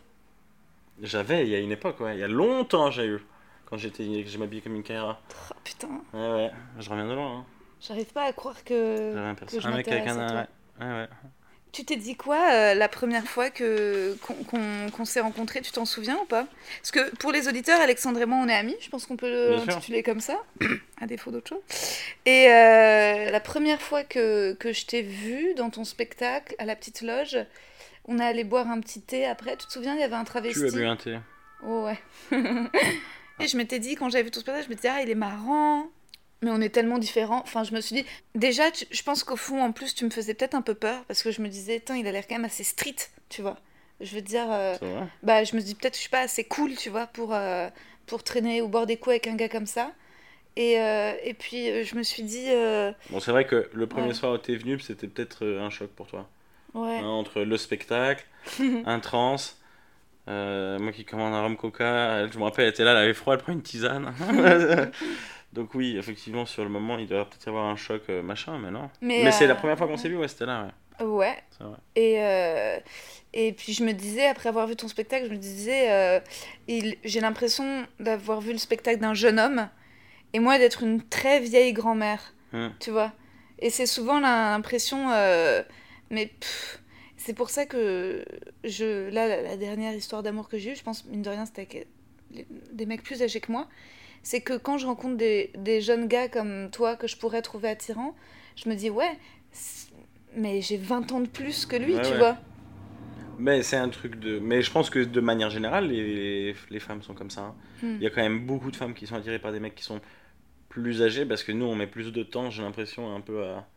J'avais, 1.03 1.45
il 1.45 1.51
y 1.51 1.55
a 1.55 1.59
une 1.59 1.73
époque, 1.73 2.01
ouais, 2.01 2.17
il 2.17 2.21
y 2.21 2.25
a 2.25 2.29
longtemps, 2.29 2.91
j'ai 2.91 3.07
eu. 3.07 3.19
Quand 3.67 3.77
j'étais, 3.77 4.25
je 4.27 4.38
m'habillais 4.38 4.62
comme 4.62 4.77
une 4.77 4.83
Kaira. 4.83 5.21
Oh, 5.51 5.55
putain, 5.62 5.88
Ouais, 6.12 6.21
ouais, 6.21 6.51
je 6.79 6.88
reviens 6.88 7.07
de 7.07 7.14
loin. 7.14 7.38
Hein. 7.38 7.45
j'arrive 7.81 8.12
pas 8.12 8.25
à 8.25 8.33
croire 8.33 8.64
que. 8.64 9.12
J'avais 9.14 9.29
un, 9.29 9.35
que 9.35 9.61
je 9.61 9.67
un 9.67 9.77
mec 9.77 9.88
avec 9.88 10.07
un. 10.07 10.47
ouais, 10.81 10.87
ouais. 10.87 11.09
Tu 11.72 11.85
t'es 11.85 11.96
dit 11.96 12.16
quoi 12.16 12.50
euh, 12.52 12.74
la 12.74 12.88
première 12.88 13.24
fois 13.24 13.50
que 13.50 14.16
qu'on 14.22 15.04
s'est 15.04 15.20
rencontrés 15.20 15.61
Tu 15.61 15.70
t'en 15.70 15.85
souviens 15.85 16.18
ou 16.22 16.24
pas? 16.24 16.46
Parce 16.81 16.90
que 16.90 17.14
pour 17.16 17.33
les 17.33 17.48
auditeurs, 17.48 17.81
Alexandre 17.81 18.20
et 18.20 18.26
moi, 18.26 18.38
on 18.42 18.48
est 18.48 18.54
amis. 18.54 18.76
Je 18.81 18.88
pense 18.88 19.07
qu'on 19.07 19.16
peut 19.16 19.31
le 19.31 19.54
intituler 19.59 20.02
comme 20.02 20.20
ça, 20.20 20.42
à 21.00 21.07
défaut 21.07 21.31
d'autre 21.31 21.48
chose. 21.48 21.62
Et 22.24 22.46
euh, 22.48 23.31
la 23.31 23.40
première 23.40 23.83
fois 23.83 24.02
que, 24.02 24.54
que 24.54 24.72
je 24.72 24.87
t'ai 24.87 25.02
vu 25.02 25.54
dans 25.54 25.70
ton 25.70 25.85
spectacle 25.85 26.54
à 26.59 26.64
la 26.64 26.74
petite 26.74 27.02
loge, 27.02 27.38
on 28.07 28.18
est 28.18 28.24
allé 28.24 28.44
boire 28.44 28.68
un 28.68 28.81
petit 28.81 29.02
thé 29.02 29.26
après. 29.26 29.57
Tu 29.57 29.66
te 29.66 29.72
souviens 29.72 29.94
Il 29.94 30.00
y 30.00 30.04
avait 30.04 30.16
un 30.16 30.24
travesti? 30.24 30.61
Tu 30.61 30.66
as 30.66 30.70
bu 30.70 30.87
un 30.87 30.96
thé. 30.96 31.18
Oh 31.64 31.85
ouais. 31.85 31.98
et 33.40 33.46
je 33.46 33.57
m'étais 33.57 33.78
dit, 33.78 33.94
quand 33.94 34.09
j'avais 34.09 34.24
vu 34.24 34.31
ton 34.31 34.40
spectacle, 34.40 34.64
je 34.66 34.70
me 34.70 34.76
disais, 34.76 34.88
ah, 34.88 35.02
il 35.02 35.11
est 35.11 35.14
marrant. 35.14 35.90
Mais 36.42 36.51
on 36.51 36.61
est 36.61 36.68
tellement 36.68 36.98
différents. 36.98 37.40
Enfin, 37.40 37.64
je 37.64 37.74
me 37.74 37.81
suis 37.81 37.96
dit, 37.96 38.07
déjà, 38.37 38.70
tu- 38.70 38.87
je 38.90 39.03
pense 39.03 39.24
qu'au 39.24 39.37
fond, 39.37 39.61
en 39.62 39.72
plus, 39.72 39.94
tu 39.94 40.05
me 40.05 40.11
faisais 40.11 40.35
peut-être 40.35 40.55
un 40.55 40.62
peu 40.62 40.74
peur 40.74 41.03
parce 41.09 41.22
que 41.22 41.31
je 41.33 41.42
me 41.42 41.48
disais, 41.48 41.81
Tain, 41.81 41.96
il 41.96 42.07
a 42.07 42.12
l'air 42.12 42.27
quand 42.29 42.37
même 42.37 42.44
assez 42.44 42.62
street, 42.64 42.94
tu 43.29 43.42
vois. 43.42 43.57
Je 44.01 44.14
veux 44.14 44.22
dire, 44.22 44.46
euh, 44.51 44.77
bah, 45.24 45.42
je 45.42 45.57
me 45.57 45.61
dis 45.61 45.74
peut-être 45.74 45.94
je 45.96 46.01
suis 46.01 46.09
pas 46.11 46.20
assez 46.20 46.44
cool, 46.44 46.77
tu 46.77 46.90
vois, 46.90 47.09
pour, 47.09 47.35
euh, 47.35 47.68
pour 48.07 48.22
traîner 48.22 48.61
au 48.62 48.68
bord 48.68 48.87
des 48.87 48.96
coups 48.96 49.11
avec 49.14 49.27
un 49.27 49.35
gars 49.35 49.48
comme 49.48 49.66
ça. 49.66 49.90
Et, 50.55 50.81
euh, 50.81 51.12
et 51.24 51.35
puis, 51.35 51.68
euh, 51.70 51.83
je 51.85 51.96
me 51.96 52.05
suis 52.05 52.22
dit, 52.22 52.46
Bon, 53.11 53.18
c'est 53.18 53.33
vrai 53.33 53.44
que 53.46 53.68
le 53.72 53.87
premier 53.88 54.09
Ouais. 54.09 54.14
soir 54.14 54.33
où 54.35 54.38
t'es 54.38 54.55
venu, 54.55 54.79
c'était 54.79 55.09
peut-être 55.09 55.44
un 55.44 55.70
choc 55.70 55.90
pour 55.90 56.07
toi. 56.07 56.29
ouais. 56.74 56.98
Hein, 56.98 57.05
entre 57.07 57.40
le 57.42 57.57
spectacle, 57.57 58.24
un 58.87 59.01
trans, 59.01 59.37
moi 60.29 60.92
qui 60.92 61.05
commande 61.05 61.35
un 61.35 61.42
rhum 61.42 61.57
coca, 61.57 62.29
je 62.29 62.38
me 62.38 62.44
rappelle, 62.44 62.66
elle 62.66 62.70
était 62.70 62.85
là, 62.85 62.92
elle 62.92 62.96
avait 62.98 63.14
froid, 63.14 63.35
elle 63.35 63.40
prend 63.42 63.53
une 63.53 63.62
tisane. 63.62 64.14
Donc 65.52 65.74
oui, 65.74 65.96
effectivement, 65.96 66.44
sur 66.46 66.62
le 66.62 66.68
moment, 66.70 66.98
il 66.98 67.06
doit 67.06 67.24
peut-être 67.24 67.46
y 67.46 67.48
avoir 67.48 67.66
un 67.66 67.76
choc, 67.76 68.02
euh, 68.11 68.22
machin, 68.22 68.58
mais 68.58 68.70
non. 68.70 68.90
Mais, 69.00 69.22
Mais, 69.24 69.32
c'est 69.32 69.44
euh, 69.44 69.48
la 69.48 69.54
première 69.54 69.78
fois 69.78 69.87
qu'on 69.87 69.96
s'est 69.96 70.08
vu, 70.08 70.16
ouais, 70.16 70.28
c'était 70.28 70.46
là, 70.46 70.68
ouais. 71.00 71.06
Ouais. 71.06 71.37
Et, 71.96 72.16
euh, 72.20 72.78
et 73.32 73.52
puis 73.52 73.72
je 73.72 73.84
me 73.84 73.92
disais, 73.92 74.26
après 74.26 74.48
avoir 74.48 74.66
vu 74.66 74.74
ton 74.76 74.88
spectacle, 74.88 75.26
je 75.26 75.30
me 75.30 75.37
disais, 75.37 75.90
euh, 75.92 76.20
il- 76.66 76.96
j'ai 77.04 77.20
l'impression 77.20 77.87
d'avoir 78.00 78.40
vu 78.40 78.52
le 78.52 78.58
spectacle 78.58 78.98
d'un 79.00 79.14
jeune 79.14 79.38
homme 79.38 79.68
et 80.32 80.40
moi 80.40 80.58
d'être 80.58 80.82
une 80.82 81.00
très 81.02 81.40
vieille 81.40 81.72
grand-mère, 81.72 82.34
Hmm. 82.52 82.68
tu 82.80 82.90
vois. 82.90 83.12
Et 83.61 83.70
c'est 83.70 83.87
souvent 83.87 84.18
l'impression, 84.20 85.11
euh, 85.12 85.62
mais 86.11 86.26
pff, 86.26 86.80
c'est 87.16 87.32
pour 87.34 87.50
ça 87.50 87.64
que 87.66 88.24
je, 88.64 89.08
là, 89.11 89.28
la, 89.28 89.42
la 89.42 89.56
dernière 89.56 89.92
histoire 89.94 90.22
d'amour 90.22 90.48
que 90.48 90.58
j'ai 90.58 90.72
eue, 90.72 90.76
je 90.76 90.82
pense, 90.82 91.04
mine 91.06 91.22
de 91.22 91.30
rien, 91.30 91.46
c'était 91.46 91.62
avec 91.62 91.87
des 92.72 92.87
mecs 92.87 93.02
plus 93.02 93.22
âgés 93.22 93.40
que 93.40 93.50
moi, 93.52 93.68
c'est 94.22 94.40
que 94.40 94.57
quand 94.57 94.78
je 94.78 94.87
rencontre 94.87 95.16
des, 95.16 95.50
des 95.57 95.81
jeunes 95.81 96.09
gars 96.09 96.28
comme 96.28 96.70
toi 96.70 96.96
que 96.96 97.07
je 97.07 97.16
pourrais 97.16 97.42
trouver 97.42 97.68
attirants, 97.70 98.14
je 98.57 98.68
me 98.68 98.74
dis, 98.74 98.90
ouais, 98.90 99.18
mais 100.35 100.61
j'ai 100.62 100.76
20 100.76 101.11
ans 101.12 101.20
de 101.20 101.28
plus 101.28 101.66
que 101.66 101.76
lui, 101.76 102.00
Ouais, 102.00 102.00
tu 102.00 102.14
ouais. 102.14 102.16
vois. 102.16 102.38
Mais 103.38 103.62
c'est 103.62 103.76
un 103.76 103.88
truc 103.88 104.16
de. 104.16 104.38
Mais 104.38 104.62
je 104.62 104.70
pense 104.70 104.90
que 104.90 104.98
de 104.98 105.20
manière 105.20 105.50
générale, 105.50 105.88
les, 105.88 106.54
les 106.70 106.81
femmes 106.81 107.02
sont 107.02 107.14
comme 107.14 107.31
ça. 107.31 107.42
hein. 107.42 107.57
Hmm. 107.81 107.98
Il 108.00 108.04
y 108.04 108.07
a 108.07 108.11
quand 108.11 108.22
même 108.22 108.46
beaucoup 108.46 108.70
de 108.70 108.76
femmes 108.76 108.94
qui 108.94 109.07
sont 109.07 109.16
attirées 109.16 109.38
par 109.38 109.52
des 109.52 109.61
mecs 109.61 109.74
qui 109.74 109.83
sont 109.85 110.00
plus 110.68 111.02
âgés, 111.02 111.26
parce 111.26 111.44
que 111.44 111.52
nous, 111.52 111.66
on 111.66 111.74
met 111.76 111.87
plus 111.87 112.12
de 112.12 112.22
temps, 112.24 112.50
j'ai 112.50 112.62
l'impression, 112.62 113.14
un 113.16 113.20
peu 113.20 113.44
à, 113.46 113.68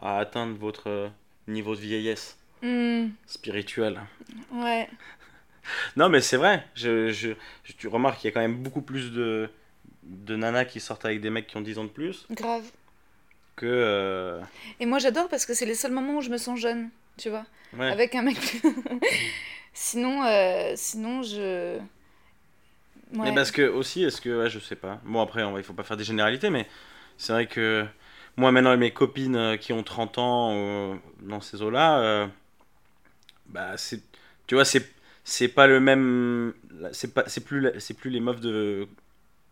à 0.00 0.18
atteindre 0.18 0.56
votre 0.58 0.88
euh, 0.88 1.08
niveau 1.48 1.74
de 1.76 1.80
vieillesse 1.80 2.38
Hmm, 2.62 3.16
spirituelle. 3.26 4.00
ouais. 4.52 4.88
Non, 5.96 6.08
mais 6.08 6.20
c'est 6.20 6.36
vrai. 6.36 6.64
Je, 6.74 7.10
je, 7.10 7.30
je- 7.64 7.72
tu 7.72 7.88
remarques 7.88 8.18
qu'il 8.20 8.28
y 8.28 8.32
a 8.32 8.34
quand 8.34 8.40
même 8.40 8.62
beaucoup 8.62 8.82
plus 8.82 9.12
de, 9.12 9.50
de 10.02 10.36
nanas 10.36 10.64
qui 10.64 10.80
sortent 10.80 11.04
avec 11.04 11.20
des 11.20 11.30
mecs 11.30 11.46
qui 11.46 11.56
ont 11.56 11.60
10 11.60 11.78
ans 11.78 11.84
de 11.84 11.88
plus 11.90 12.26
Grave. 12.30 12.64
que. 13.56 13.66
euh, 13.66 14.40
Et 14.80 14.86
moi 14.86 14.98
j'adore 14.98 15.28
parce 15.28 15.46
que 15.46 15.54
c'est 15.54 15.66
les 15.66 15.74
seuls 15.74 15.92
moments 15.92 16.16
où 16.18 16.20
je 16.22 16.30
me 16.30 16.38
sens 16.38 16.58
jeune, 16.58 16.90
tu 17.16 17.28
vois. 17.30 17.44
ouais. 17.76 17.90
Avec 17.90 18.14
un 18.14 18.22
mec. 18.22 18.62
sinon, 19.74 20.24
euh, 20.24 20.72
sinon 20.76 21.22
je. 21.22 21.78
Mais 23.12 23.20
Ouais. 23.30 23.34
parce 23.34 23.50
que 23.50 23.62
aussi, 23.62 24.04
est-ce 24.04 24.20
que. 24.20 24.42
Ouais, 24.44 24.50
je 24.50 24.58
sais 24.60 24.76
pas. 24.76 25.00
Bon, 25.04 25.20
après, 25.20 25.42
on 25.42 25.52
va- 25.52 25.58
il 25.58 25.64
faut 25.64 25.72
pas 25.72 25.82
faire 25.82 25.96
des 25.96 26.04
généralités, 26.04 26.48
mais 26.50 26.66
c'est 27.18 27.32
vrai 27.32 27.46
que. 27.46 27.84
Moi, 28.36 28.52
maintenant, 28.52 28.76
mes 28.76 28.92
copines 28.92 29.34
euh, 29.36 29.56
qui 29.56 29.72
ont 29.72 29.82
30 29.82 30.18
ans 30.18 30.50
euh, 30.54 30.94
dans 31.20 31.40
ces 31.40 31.60
eaux-là, 31.60 31.98
euh, 32.00 32.26
bah, 33.46 33.76
c'est. 33.76 34.00
Tu 34.46 34.54
vois, 34.54 34.64
c'est. 34.64 34.88
C'est 35.24 35.48
pas 35.48 35.66
le 35.66 35.80
même. 35.80 36.54
C'est 36.92 37.12
pas... 37.12 37.24
c'est 37.26 37.44
plus, 37.44 37.68
c'est 37.78 37.94
plus 37.94 38.10
les 38.10 38.20
meufs 38.20 38.40
de 38.40 38.88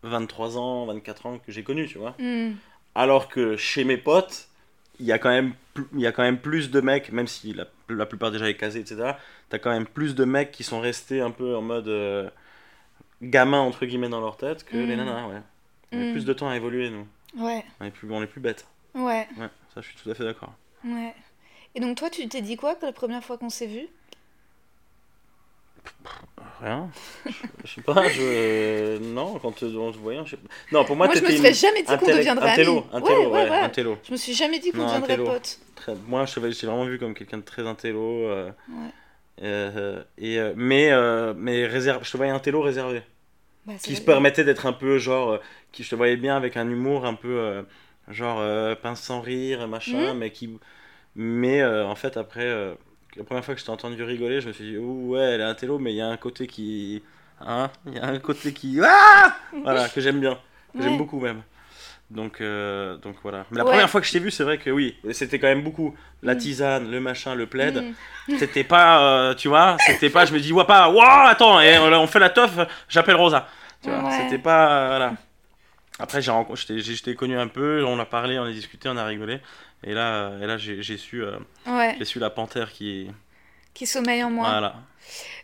23 0.03 0.57
ans, 0.57 0.85
24 0.85 1.25
ans 1.25 1.37
que 1.39 1.51
j'ai 1.51 1.63
connues, 1.63 1.87
tu 1.87 1.97
vois. 1.97 2.15
Hmm, 2.19 2.53
Alors 2.95 3.27
que 3.29 3.55
chez 3.57 3.83
mes 3.83 3.97
potes, 3.97 4.47
il 4.99 5.05
y 5.05 5.11
a 5.11 5.19
quand 5.19 5.29
même, 5.29 5.53
il 5.93 5.99
y 6.01 6.07
a 6.07 6.11
quand 6.11 6.23
même 6.23 6.39
plus 6.39 6.71
de 6.71 6.81
mecs, 6.81 7.11
même 7.11 7.27
si 7.27 7.53
la, 7.53 7.65
la 7.89 8.05
plupart 8.05 8.31
déjà 8.31 8.49
est 8.49 8.55
casé, 8.55 8.79
etc. 8.79 9.17
T'as 9.49 9.59
quand 9.59 9.71
même 9.71 9.85
plus 9.87 10.15
de 10.15 10.25
mecs 10.25 10.51
qui 10.51 10.63
sont 10.63 10.79
restés 10.81 11.21
un 11.21 11.31
peu 11.31 11.55
en 11.55 11.61
mode 11.61 11.87
euh, 11.87 12.29
gamin 13.21 13.59
entre 13.59 13.85
guillemets 13.85 14.09
dans 14.09 14.21
leur 14.21 14.37
tête 14.37 14.63
que 14.65 14.77
les 14.77 14.95
Mm. 14.95 14.97
nanas, 14.97 15.27
ouais. 15.27 15.41
On 15.91 16.01
a 16.01 16.05
Mm. 16.05 16.11
plus 16.11 16.25
de 16.25 16.33
temps 16.33 16.49
à 16.49 16.55
évoluer, 16.55 16.89
nous. 16.89 17.07
Ouais, 17.37 17.63
On 17.79 17.85
est 17.85 17.91
plus, 17.91 18.11
on 18.11 18.21
est 18.21 18.27
plus 18.27 18.41
bêtes. 18.41 18.65
ouais, 18.95 19.27
Ouais, 19.37 19.49
ça, 19.73 19.81
je 19.81 19.87
suis 19.87 19.95
tout 20.01 20.09
à 20.09 20.13
fait 20.15 20.23
d'accord. 20.23 20.53
ouais. 20.83 21.13
Et 21.75 21.79
donc 21.79 21.97
toi, 21.97 22.09
tu 22.09 22.27
t'es 22.27 22.41
dit 22.41 22.57
quoi 22.57 22.75
que 22.75 22.85
la 22.85 22.91
première 22.91 23.23
fois 23.23 23.37
qu'on 23.37 23.49
s'est 23.49 23.67
vu 23.67 23.87
Rien. 26.61 26.89
Je, 27.25 27.31
je 27.65 27.73
sais 27.75 27.81
pas, 27.81 28.07
je. 28.09 28.97
Non, 28.99 29.39
quand 29.39 29.63
on 29.63 29.93
se 29.93 29.97
voyait, 29.97 30.19
je 30.25 30.31
sais 30.31 30.37
pas. 30.37 30.49
Non, 30.71 30.83
pour 30.85 30.95
moi, 30.95 31.05
Moi, 31.07 31.15
je 31.15 31.21
me 31.21 31.27
serais 31.27 31.49
une- 31.49 31.55
jamais 31.55 31.83
dit 31.83 31.97
qu'on 31.97 32.05
deviendrait 32.05 32.49
un 32.51 32.55
télo, 32.55 32.85
un 32.91 33.01
télo, 33.01 33.21
ouais, 33.29 33.43
ouais, 33.43 33.49
ouais. 33.49 33.57
un 33.59 33.69
télo. 33.69 33.97
Je 34.05 34.11
me 34.11 34.17
suis 34.17 34.33
jamais 34.33 34.59
dit 34.59 34.71
qu'on 34.71 34.83
deviendrait 34.85 35.17
potes. 35.17 35.59
Très- 35.75 35.95
Moi, 36.07 36.25
je 36.25 36.33
j'ai 36.51 36.67
vraiment 36.67 36.85
vu 36.85 36.99
comme 36.99 37.13
quelqu'un 37.13 37.37
de 37.37 37.43
très 37.43 37.65
intello. 37.65 38.01
euh, 38.27 38.51
Ouais. 38.69 38.89
euh, 39.43 40.03
et, 40.17 40.37
euh, 40.39 40.53
mais 40.57 40.91
euh, 40.91 41.33
mais 41.37 41.65
réserve, 41.65 42.03
je 42.03 42.11
te 42.11 42.17
voyais 42.17 42.31
un 42.31 42.39
télo 42.39 42.61
réservé. 42.61 43.03
Bah, 43.65 43.73
Qui 43.81 43.95
se 43.95 44.01
permettait 44.01 44.43
d'être 44.43 44.65
un 44.65 44.73
peu 44.73 44.97
genre. 44.97 45.31
euh, 45.31 45.37
qui 45.71 45.83
je 45.83 45.89
te 45.91 45.95
voyais 45.95 46.17
bien 46.17 46.35
avec 46.35 46.57
un 46.57 46.69
humour 46.69 47.05
un 47.05 47.13
peu. 47.13 47.37
euh, 47.39 47.61
genre 48.09 48.39
euh, 48.39 48.73
pince 48.75 49.01
sans 49.01 49.21
rire, 49.21 49.67
machin, 49.67 50.13
Mhm. 50.13 50.17
mais 50.19 50.31
qui. 50.31 50.57
Mais 51.15 51.61
euh, 51.61 51.85
en 51.85 51.95
fait, 51.95 52.17
après. 52.17 52.41
La 53.15 53.23
première 53.23 53.43
fois 53.43 53.53
que 53.55 53.59
je 53.59 53.65
t'ai 53.65 53.71
entendu 53.71 54.03
rigoler, 54.03 54.41
je 54.41 54.47
me 54.47 54.53
suis 54.53 54.63
dit, 54.71 54.77
Ouh, 54.77 55.11
ouais, 55.13 55.21
elle 55.21 55.41
est 55.41 55.45
un 55.45 55.55
télo, 55.55 55.79
mais 55.79 55.93
il 55.93 55.97
y 55.97 56.01
a 56.01 56.07
un 56.07 56.17
côté 56.17 56.47
qui. 56.47 57.01
Hein 57.45 57.69
Il 57.85 57.95
y 57.95 57.99
a 57.99 58.05
un 58.05 58.19
côté 58.19 58.53
qui. 58.53 58.79
Ah 58.83 59.35
Voilà, 59.63 59.87
que 59.89 60.01
j'aime 60.01 60.19
bien. 60.19 60.37
Que 60.73 60.77
Ouais. 60.79 60.83
j'aime 60.83 60.97
beaucoup 60.97 61.19
même. 61.19 61.41
Donc, 62.11 62.41
euh, 62.41 62.97
donc 62.97 63.15
voilà. 63.21 63.45
Mais 63.51 63.57
la 63.59 63.63
Ouais. 63.65 63.69
première 63.71 63.89
fois 63.89 64.01
que 64.01 64.07
je 64.07 64.11
t'ai 64.11 64.19
vu, 64.19 64.31
c'est 64.31 64.43
vrai 64.43 64.57
que 64.57 64.69
oui, 64.71 64.95
c'était 65.11 65.37
quand 65.39 65.47
même 65.47 65.63
beaucoup 65.63 65.95
la 66.23 66.33
Mm. 66.33 66.37
tisane, 66.37 66.91
le 66.91 66.99
machin, 66.99 67.35
le 67.35 67.45
plaid. 67.45 67.83
Hmm. 68.27 68.37
C'était 68.37 68.63
pas, 68.63 69.01
euh, 69.03 69.33
tu 69.35 69.47
vois, 69.47 69.77
c'était 69.85 70.09
pas, 70.09 70.25
je 70.25 70.33
me 70.33 70.39
dis, 70.39 70.51
ouais, 70.51 70.65
pas, 70.65 70.89
waouh, 70.89 71.27
attends, 71.27 71.59
et 71.61 71.77
on, 71.77 72.07
fait 72.07 72.19
la 72.19 72.29
teuf, 72.31 72.51
j'appelle 72.89 73.15
Rosa. 73.15 73.47
Tu 73.83 73.89
vois, 73.89 74.03
Ouais. 74.03 74.17
c'était 74.23 74.39
pas, 74.41 74.87
voilà. 74.87 75.13
Après, 75.99 76.21
j'ai 76.21 76.31
rencontré, 76.31 76.79
j'étais- 76.79 77.13
connu 77.15 77.37
un 77.37 77.47
peu, 77.47 77.83
on 77.85 77.99
a 77.99 78.05
parlé, 78.05 78.39
on 78.39 78.43
a 78.43 78.51
discuté, 78.51 78.87
on 78.89 78.97
a 78.97 79.05
rigolé. 79.05 79.39
Et 79.83 79.93
là, 79.93 80.29
euh, 80.29 80.41
et 80.41 80.47
là 80.47 80.57
j'ai 80.57 80.97
su, 80.97 81.23
euh, 81.23 81.37
Ouais, 81.67 81.95
j'ai 81.97 82.05
su 82.05 82.19
la 82.19 82.29
panthère 82.29 82.71
qui. 82.71 83.09
qui 83.73 83.85
sommeille 83.85 84.23
en 84.23 84.29
moi. 84.31 84.49
Voilà. 84.49 84.75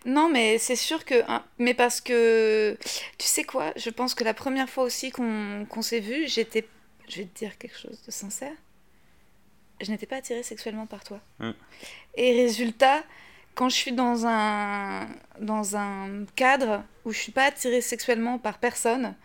Non, 0.05 0.29
mais 0.29 0.57
c'est 0.57 0.75
sûr 0.75 1.03
que. 1.05 1.23
hein, 1.29 1.43
mais 1.57 1.73
parce 1.73 1.99
que. 2.01 2.77
Tu 3.17 3.27
sais 3.27 3.43
quoi 3.43 3.73
Je 3.75 3.89
pense 3.89 4.13
que 4.15 4.23
la 4.23 4.33
première 4.33 4.69
fois 4.69 4.83
aussi 4.83 5.11
qu'on 5.11 5.81
s'est 5.81 5.99
vu, 5.99 6.27
j'étais. 6.27 6.67
Je 7.09 7.17
vais 7.17 7.25
te 7.25 7.37
dire 7.37 7.57
quelque 7.57 7.77
chose 7.77 8.01
de 8.05 8.11
sincère. 8.11 8.53
Je 9.81 9.91
n'étais 9.91 10.05
pas 10.05 10.17
attirée 10.17 10.43
sexuellement 10.43 10.85
par 10.85 11.03
toi. 11.03 11.19
Mm. 11.39 11.51
Et 12.15 12.31
résultat, 12.43 13.03
quand 13.55 13.69
je 13.69 13.75
suis 13.75 13.91
dans 13.91 14.25
un, 14.25 15.07
dans 15.39 15.75
un 15.75 16.25
cadre 16.35 16.83
où 17.03 17.11
je 17.11 17.19
suis 17.19 17.31
pas 17.31 17.43
attirée 17.45 17.81
sexuellement 17.81 18.37
par 18.37 18.57
personne, 18.57 19.15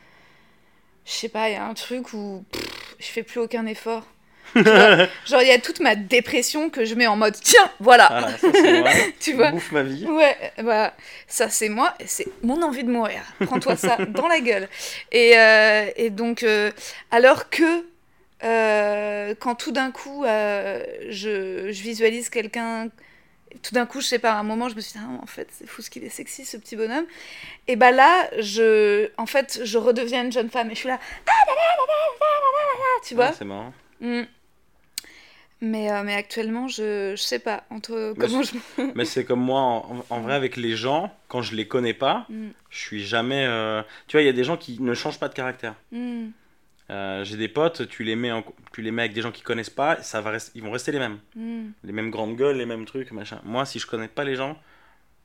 je 1.04 1.12
sais 1.12 1.28
pas, 1.28 1.48
il 1.48 1.52
y 1.52 1.56
a 1.56 1.64
un 1.64 1.74
truc 1.74 2.12
où 2.12 2.44
pff, 2.52 2.62
je 2.98 3.06
fais 3.06 3.22
plus 3.22 3.40
aucun 3.40 3.66
effort. 3.66 4.06
Vois, 4.54 5.06
genre, 5.26 5.42
il 5.42 5.46
y 5.48 5.52
a 5.52 5.60
toute 5.60 5.78
ma 5.78 5.94
dépression 5.94 6.70
que 6.70 6.84
je 6.84 6.96
mets 6.96 7.06
en 7.06 7.14
mode 7.14 7.36
tiens, 7.40 7.70
voilà, 7.78 8.08
Voilà, 8.10 8.36
ça 8.36 8.48
c'est 8.52 8.80
moi. 8.80 8.90
tu 9.20 9.32
vois. 9.34 9.50
Bouffe 9.52 9.70
ma 9.70 9.82
vie. 9.84 10.04
Ouais, 10.06 10.36
bah, 10.64 10.92
ça 11.28 11.48
c'est 11.48 11.68
moi, 11.68 11.94
c'est 12.04 12.26
mon 12.42 12.60
envie 12.62 12.82
de 12.82 12.90
mourir. 12.90 13.20
Prends-toi 13.46 13.76
ça 13.76 13.96
dans 14.08 14.26
la 14.26 14.40
gueule. 14.40 14.68
Et, 15.12 15.38
euh, 15.38 15.86
et 15.94 16.10
donc, 16.10 16.42
euh, 16.42 16.72
alors 17.12 17.48
que 17.48 17.84
euh, 18.42 19.34
quand 19.38 19.54
tout 19.54 19.70
d'un 19.70 19.92
coup 19.92 20.24
je, 20.24 21.68
je 21.70 21.82
visualise 21.82 22.28
quelqu'un, 22.28 22.88
tout 23.62 23.74
d'un 23.74 23.86
coup, 23.86 24.00
je 24.00 24.06
sais 24.06 24.18
pas, 24.18 24.32
à 24.32 24.38
un 24.38 24.42
moment, 24.42 24.68
je 24.68 24.74
me 24.76 24.80
suis 24.80 24.92
dit, 24.92 24.98
ah, 25.04 25.22
en 25.22 25.26
fait, 25.26 25.48
c'est 25.52 25.66
fou 25.66 25.82
ce 25.82 25.90
qu'il 25.90 26.04
est 26.04 26.08
sexy 26.08 26.44
ce 26.44 26.56
petit 26.56 26.76
bonhomme. 26.76 27.06
Et 27.68 27.76
bah 27.76 27.90
là, 27.90 28.28
je, 28.38 29.10
en 29.18 29.26
fait, 29.26 29.60
je 29.64 29.78
redeviens 29.78 30.24
une 30.24 30.32
jeune 30.32 30.50
femme 30.50 30.70
et 30.70 30.74
je 30.74 30.80
suis 30.80 30.88
là, 30.88 30.98
tu 33.06 33.14
vois. 33.14 33.26
Ouais, 33.28 33.32
c'est 33.36 33.44
marrant. 33.44 33.72
Mm. 34.00 34.22
Mais, 35.62 35.92
euh, 35.92 36.02
mais 36.04 36.14
actuellement, 36.14 36.68
je, 36.68 37.12
je 37.16 37.22
sais 37.22 37.38
pas 37.38 37.64
entre 37.68 38.14
Mais 38.16 38.26
comment 38.26 38.42
je. 38.42 38.52
Mais 38.94 39.04
c'est 39.04 39.24
comme 39.26 39.40
moi, 39.42 39.60
en, 39.60 40.04
en 40.08 40.20
vrai, 40.20 40.32
avec 40.34 40.56
les 40.56 40.74
gens, 40.74 41.14
quand 41.28 41.42
je 41.42 41.54
les 41.54 41.68
connais 41.68 41.92
pas, 41.92 42.24
Mm. 42.30 42.48
je 42.70 42.78
suis 42.78 43.04
jamais. 43.04 43.44
euh, 43.46 43.82
Tu 44.06 44.16
vois, 44.16 44.22
il 44.22 44.26
y 44.26 44.30
a 44.30 44.32
des 44.32 44.44
gens 44.44 44.56
qui 44.56 44.80
ne 44.80 44.94
changent 44.94 45.18
pas 45.18 45.28
de 45.28 45.34
caractère. 45.34 45.74
Mm. 45.92 46.28
Euh, 46.90 47.24
J'ai 47.24 47.36
des 47.36 47.48
potes, 47.48 47.88
tu 47.88 48.02
les 48.04 48.16
mets, 48.16 48.32
en... 48.32 48.44
tu 48.72 48.82
les 48.82 48.90
mets 48.90 49.02
avec 49.02 49.12
des 49.14 49.22
gens 49.22 49.30
qui 49.30 49.42
connaissent 49.42 49.70
pas, 49.70 50.02
ça 50.02 50.20
va 50.20 50.30
rester... 50.30 50.52
ils 50.56 50.62
vont 50.62 50.72
rester 50.72 50.90
les 50.92 50.98
mêmes. 50.98 51.20
Mm. 51.36 51.68
Les 51.84 51.92
mêmes 51.92 52.10
grandes 52.10 52.36
gueules, 52.36 52.56
les 52.56 52.66
mêmes 52.66 52.84
trucs, 52.84 53.12
machin. 53.12 53.40
Moi, 53.44 53.64
si 53.64 53.78
je 53.78 53.86
connais 53.86 54.08
pas 54.08 54.24
les 54.24 54.34
gens, 54.34 54.58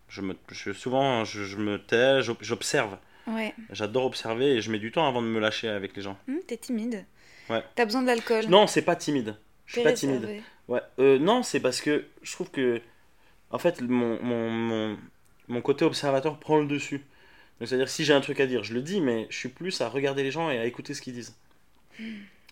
je 0.08 0.21
me... 0.21 0.36
je... 0.51 0.71
souvent 0.73 1.25
je, 1.25 1.43
je 1.43 1.58
me 1.58 1.78
tais, 1.80 2.21
j'ob- 2.21 2.38
j'observe. 2.41 2.97
Ouais. 3.28 3.56
J'adore 3.71 4.06
observer 4.06 4.54
et 4.56 4.62
je 4.62 4.69
mets 4.71 4.78
du 4.78 4.91
temps 4.91 5.08
avant 5.08 5.23
de 5.23 5.28
me 5.28 5.39
lâcher 5.39 5.67
avec 5.67 5.95
les 5.95 6.04
gens. 6.04 6.17
Hum, 6.28 6.38
T'es 6.45 6.58
timide. 6.58 7.06
Ouais. 7.49 7.63
T'as 7.75 7.86
besoin 7.86 8.04
de 8.04 8.08
l'alcool. 8.08 8.45
Non, 8.47 8.67
c'est 8.67 8.84
pas 8.84 8.95
timide. 8.95 9.36
Je 9.65 9.73
suis 9.73 9.84
pas 9.84 9.93
timide. 9.93 10.43
Ouais. 10.67 10.82
Euh, 10.99 11.17
non, 11.17 11.41
c'est 11.41 11.60
parce 11.60 11.82
que 11.82 12.06
je 12.21 12.32
trouve 12.34 12.51
que, 12.51 12.80
en 13.49 13.58
fait, 13.58 13.82
mon, 13.82 14.21
mon, 14.21 14.51
mon, 14.51 14.97
mon 15.47 15.62
côté 15.62 15.86
observateur 15.86 16.38
prend 16.39 16.60
le 16.60 16.67
dessus. 16.67 17.04
C'est-à-dire, 17.62 17.89
si 17.89 18.04
j'ai 18.04 18.13
un 18.13 18.21
truc 18.21 18.39
à 18.39 18.45
dire, 18.45 18.63
je 18.63 18.73
le 18.73 18.82
dis, 18.82 19.01
mais 19.01 19.25
je 19.32 19.38
suis 19.38 19.49
plus 19.49 19.82
à 19.82 19.89
regarder 19.89 20.21
les 20.21 20.30
gens 20.30 20.51
et 20.51 20.60
à 20.60 20.65
écouter 20.65 20.93
ce 20.93 21.01
qu'ils 21.01 21.13
disent. 21.13 21.36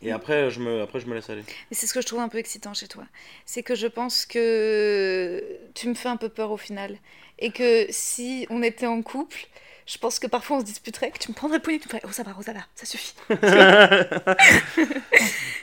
Et 0.01 0.11
après, 0.11 0.51
je 0.51 0.59
me, 0.59 0.81
après, 0.81 0.99
je 0.99 1.05
me 1.05 1.15
laisse 1.15 1.29
aller. 1.29 1.43
Mais 1.47 1.77
c'est 1.77 1.87
ce 1.87 1.93
que 1.93 2.01
je 2.01 2.07
trouve 2.07 2.19
un 2.19 2.27
peu 2.27 2.37
excitant 2.37 2.73
chez 2.73 2.87
toi. 2.87 3.03
C'est 3.45 3.63
que 3.63 3.73
je 3.75 3.87
pense 3.87 4.25
que 4.25 5.41
tu 5.75 5.87
me 5.87 5.93
fais 5.93 6.09
un 6.09 6.17
peu 6.17 6.27
peur 6.29 6.51
au 6.51 6.57
final. 6.57 6.97
Et 7.39 7.51
que 7.51 7.85
si 7.89 8.45
on 8.49 8.61
était 8.63 8.85
en 8.85 9.01
couple, 9.01 9.37
je 9.85 9.97
pense 9.97 10.19
que 10.19 10.27
parfois 10.27 10.57
on 10.57 10.59
se 10.59 10.65
disputerait, 10.65 11.09
que 11.11 11.19
tu 11.19 11.29
me 11.29 11.33
prendrais 11.35 11.57
le 11.57 11.63
poignet, 11.63 11.79
tu 11.79 11.87
me 11.87 11.91
ferais 11.91 12.01
Oh, 12.05 12.11
ça 12.11 12.23
va, 12.23 12.33
ça 12.75 12.85
suffit. 12.85 13.13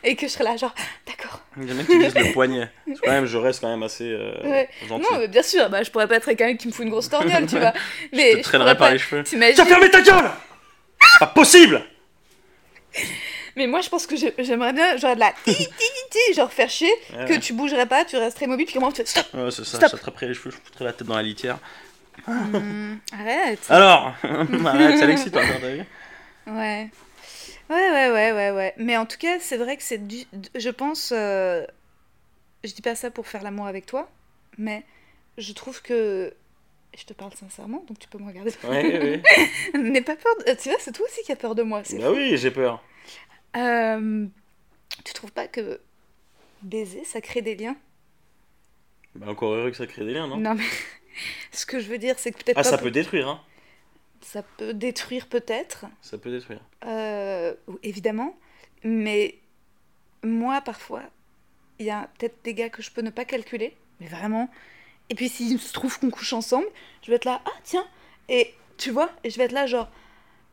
Et 0.03 0.17
que 0.17 0.27
je 0.27 0.33
serais 0.33 0.45
là, 0.45 0.57
genre, 0.57 0.75
d'accord. 1.07 1.43
J'aime 1.57 1.67
bien 1.77 1.85
que 1.85 1.93
tu 1.93 1.99
dises 1.99 2.15
le 2.15 2.33
poignet. 2.33 2.71
Parce 2.87 3.01
que 3.01 3.05
quand 3.07 3.13
même, 3.13 3.27
je 3.27 3.37
reste 3.37 3.61
quand 3.61 3.69
même 3.69 3.83
assez 3.83 4.09
euh, 4.11 4.33
Ouais. 4.43 4.69
gentil. 4.89 5.03
Non, 5.11 5.19
mais 5.19 5.29
bien 5.29 5.43
sûr, 5.43 5.69
bah, 5.69 5.83
je 5.83 5.91
pourrais 5.91 6.09
pas 6.09 6.17
être 6.17 6.25
quelqu'un 6.25 6.57
qui 6.57 6.67
me 6.69 6.73
fout 6.73 6.85
une 6.85 6.91
grosse 6.91 7.11
torgnole, 7.11 7.47
tu 7.47 7.59
vois. 7.59 7.75
Mais 8.13 8.33
je 8.33 8.37
te 8.39 8.43
traînerai 8.43 8.75
pourrais 8.75 8.79
par 8.79 8.89
pas- 8.89 8.93
les 8.95 8.99
cheveux. 8.99 9.23
Tiens, 9.25 9.67
fermez 9.67 9.91
ta 9.91 10.01
gueule 10.01 10.31
Pas 11.19 11.27
possible 11.27 11.83
Mais 13.57 13.67
moi, 13.67 13.81
je 13.81 13.89
pense 13.89 14.07
que 14.07 14.17
j'ai- 14.17 14.35
j'aimerais 14.39 14.73
bien, 14.73 14.97
genre, 14.97 15.15
de 15.15 15.21
la 15.21 15.33
ti, 15.45 15.55
ti, 15.55 15.65
ti, 16.11 16.35
genre, 16.35 16.53
faire 16.53 16.71
chier, 16.71 16.93
Ouais. 17.17 17.27
que 17.27 17.39
tu 17.39 17.53
bougerais 17.53 17.87
pas, 17.87 18.05
tu 18.05 18.17
resterais 18.17 18.47
mobile, 18.47 18.67
puis 18.67 18.75
comment 18.75 18.91
tu 18.93 18.99
fais 19.03 19.07
stop 19.07 19.27
Ouais, 19.35 19.51
c'est 19.51 19.65
ça, 19.65 19.79
Stop. 19.79 19.91
j'attraperai 19.93 20.29
les 20.29 20.35
cheveux, 20.35 20.51
je 20.51 20.57
foutrai 20.57 20.85
la 20.85 20.93
tête 20.93 21.07
dans 21.07 21.17
la 21.17 21.23
litière. 21.23 21.59
Hum, 22.29 22.99
Arrête. 23.13 23.61
Alors 23.69 24.15
Arrête, 24.23 24.99
ça 24.99 25.07
l'excite 25.07 25.37
encore, 25.37 25.61
t'as 25.61 25.71
vu 25.71 25.85
Ouais. 26.47 26.89
Ouais, 27.71 27.91
ouais, 27.91 28.11
ouais, 28.11 28.33
ouais, 28.33 28.51
ouais. 28.51 28.75
Mais 28.79 28.97
en 28.97 29.07
tout 29.07 29.17
cas, 29.19 29.39
c'est 29.41 29.57
vrai 29.57 29.77
que 29.77 29.83
c'est 29.83 30.07
du... 30.07 30.25
Je 30.57 30.71
pense... 30.71 31.13
euh, 31.15 31.65
Je 32.65 32.73
dis 32.73 32.83
pas 32.83 32.95
ça 32.97 33.11
pour 33.11 33.27
faire 33.29 33.43
l'amour 33.45 33.67
avec 33.67 33.87
toi, 33.87 34.11
mais 34.59 34.83
je 35.39 35.53
trouve 35.53 35.81
que... 35.83 36.33
Je 36.99 37.05
te 37.05 37.13
parle 37.13 37.31
sincèrement, 37.39 37.85
donc 37.87 38.01
tu 38.01 38.09
peux 38.09 38.19
me 38.19 38.27
regarder. 38.27 38.51
Ouais, 38.65 38.99
ouais. 38.99 39.23
N'aie 39.79 40.01
pas 40.01 40.17
peur... 40.17 40.33
de- 40.45 40.53
Tu 40.61 40.69
vois, 40.69 40.79
c'est 40.81 40.91
toi 40.93 41.07
aussi 41.07 41.23
qui 41.23 41.31
as 41.31 41.37
peur 41.37 41.55
de 41.55 41.63
moi. 41.63 41.83
Bah 41.83 42.07
fou. 42.09 42.15
oui, 42.17 42.37
j'ai 42.37 42.51
peur. 42.51 42.83
Euh, 43.57 44.27
Tu 45.05 45.13
trouves 45.15 45.33
pas 45.33 45.49
que 45.49 45.81
baiser, 46.63 47.05
ça 47.05 47.21
crée 47.21 47.43
des 47.43 47.55
liens? 47.57 47.77
Bah 49.15 49.29
encore 49.29 49.53
heureux 49.55 49.71
que 49.71 49.77
ça 49.77 49.87
crée 49.87 50.05
des 50.05 50.15
liens, 50.15 50.27
non? 50.29 50.37
Non, 50.37 50.55
mais... 50.55 50.65
Ce 51.53 51.67
que 51.67 51.81
je 51.81 51.89
veux 51.89 51.99
dire, 51.99 52.19
c'est 52.19 52.31
que 52.33 52.39
peut-être 52.43 52.59
Ah, 52.59 52.63
ça 52.65 52.77
pour- 52.79 52.85
peut 52.85 52.91
détruire, 52.91 53.29
hein 53.29 53.41
ça 54.23 54.43
peut 54.43 54.75
détruire 54.75 55.27
peut-être, 55.29 55.87
Ça 56.03 56.19
peut 56.19 56.31
détruire. 56.31 56.61
euh, 56.85 57.55
évidemment. 57.83 58.39
Mais 58.85 59.39
moi, 60.23 60.61
parfois, 60.61 61.03
il 61.79 61.87
y 61.87 61.91
a 61.91 62.09
peut-être 62.19 62.37
des 62.45 62.53
gars 62.55 62.69
que 62.69 62.83
je 62.83 62.91
peux 62.91 63.01
ne 63.01 63.09
pas 63.11 63.25
calculer, 63.25 63.75
mais 63.99 64.07
vraiment. 64.09 64.51
Et 65.09 65.15
puis 65.15 65.29
s'il 65.31 65.59
se 65.59 65.73
trouve 65.73 65.99
qu'on 65.99 66.11
couche 66.11 66.35
ensemble, 66.35 66.67
je 67.03 67.09
vais 67.11 67.17
être 67.17 67.25
là, 67.25 67.41
ah 67.47 67.51
tiens, 67.65 67.87
et 68.29 68.55
tu 68.77 68.91
vois, 68.91 69.11
et 69.25 69.31
je 69.31 69.39
vais 69.39 69.45
être 69.45 69.53
là 69.53 69.67
genre. 69.67 69.91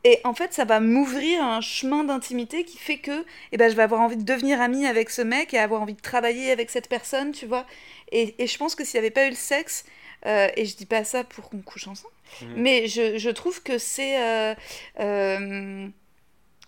Et 0.09 0.19
en 0.23 0.33
fait, 0.33 0.53
ça 0.53 0.63
va 0.63 0.79
m'ouvrir 0.79 1.43
un 1.43 1.59
chemin 1.59 2.03
d'intimité 2.05 2.63
qui 2.63 2.77
fait 2.77 2.99
que 2.99 3.25
eh 3.51 3.57
ben, 3.57 3.69
je 3.69 3.75
vais 3.75 3.83
avoir 3.83 3.99
envie 4.01 4.15
de 4.15 4.23
devenir 4.33 4.61
amie 4.61 4.85
avec 4.87 5.09
ce 5.09 5.21
mec 5.21 5.53
et 5.53 5.59
avoir 5.59 5.81
envie 5.81 5.95
de 5.95 6.01
travailler 6.01 6.49
avec 6.51 6.69
cette 6.69 6.87
personne, 6.87 7.31
tu 7.33 7.45
vois. 7.45 7.65
Et, 8.11 8.35
et 8.41 8.47
je 8.47 8.57
pense 8.57 8.73
que 8.75 8.83
s'il 8.85 8.99
n'y 9.01 9.05
avait 9.05 9.11
pas 9.19 9.25
eu 9.27 9.31
le 9.31 9.35
sexe, 9.35 9.83
euh, 10.25 10.47
et 10.55 10.63
je 10.65 10.75
dis 10.77 10.85
pas 10.85 11.03
ça 11.03 11.23
pour 11.25 11.49
qu'on 11.49 11.61
couche 11.61 11.87
ensemble, 11.87 12.13
Mhm. 12.41 12.53
mais 12.55 12.87
je, 12.87 13.17
je 13.17 13.29
trouve 13.29 13.61
que 13.63 13.77
c'est. 13.77 14.15
euh, 14.21 14.53
euh, 14.99 15.87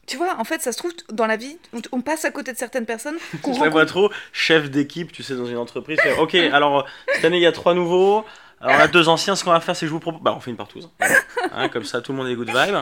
tu 0.08 0.18
vois, 0.18 0.36
en 0.40 0.44
fait, 0.44 0.62
ça 0.62 0.72
se 0.72 0.78
trouve, 0.78 0.92
dans 1.12 1.28
la 1.28 1.38
vie, 1.38 1.58
on, 1.92 2.02
passe 2.02 2.26
à 2.26 2.32
côté 2.32 2.52
de 2.52 2.58
certaines 2.58 2.86
personnes 2.88 3.18
qu'on 3.44 3.54
Je 3.54 3.62
la 3.64 3.70
vois 3.70 3.86
trop, 3.86 4.10
chef 4.34 4.70
d'équipe, 4.72 5.12
tu 5.12 5.22
sais, 5.24 5.36
dans 5.36 5.46
une 5.46 5.58
entreprise. 5.58 6.00
fait, 6.02 6.18
ok, 6.18 6.36
alors 6.36 6.86
cette 7.14 7.26
année 7.26 7.38
il 7.38 7.44
y 7.44 7.46
a 7.46 7.52
trois 7.52 7.74
nouveaux. 7.76 8.26
Alors 8.62 8.76
on 8.76 8.80
a 8.80 8.88
deux 8.88 9.08
anciens, 9.08 9.36
ce 9.36 9.44
qu'on 9.44 9.52
va 9.52 9.60
faire 9.62 9.76
c'est 9.76 9.86
que 9.86 9.88
je 9.88 9.94
vous 9.94 10.00
propose. 10.00 10.22
Bah 10.22 10.34
on 10.36 10.40
fait 10.40 10.52
une 10.52 10.58
partouze. 10.58 10.90
Voilà. 11.00 11.16
Hein, 11.52 11.68
comme 11.70 11.84
ça 11.84 12.02
tout 12.02 12.12
le 12.12 12.18
monde 12.20 12.28
est 12.28 12.36
good 12.36 12.50
vibe. 12.50 12.76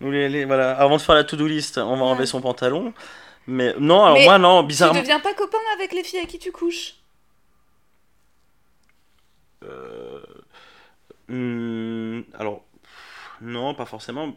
Nous, 0.00 0.10
les, 0.10 0.28
les- 0.28 0.44
voilà. 0.44 0.72
Avant 0.78 0.96
de 0.96 1.00
faire 1.00 1.14
la 1.14 1.24
to-do 1.24 1.46
list, 1.46 1.78
on 1.78 1.96
va 1.96 2.04
enlever 2.04 2.26
son 2.26 2.40
pantalon. 2.42 2.92
Mais 3.46 3.74
non, 3.78 4.04
alors 4.04 4.18
Mais 4.18 4.24
moi 4.24 4.38
non, 4.38 4.60
Tu 4.62 4.68
bizarrement. 4.68 5.00
deviens 5.00 5.20
pas 5.20 5.32
copain 5.34 5.56
avec 5.74 5.92
les 5.92 6.02
filles 6.04 6.18
avec 6.18 6.30
qui 6.30 6.38
tu 6.38 6.52
couches? 6.52 6.94
Euh, 9.64 10.20
hmm, 11.28 12.22
alors, 12.38 12.62
non, 13.40 13.74
pas 13.74 13.86
forcément. 13.86 14.34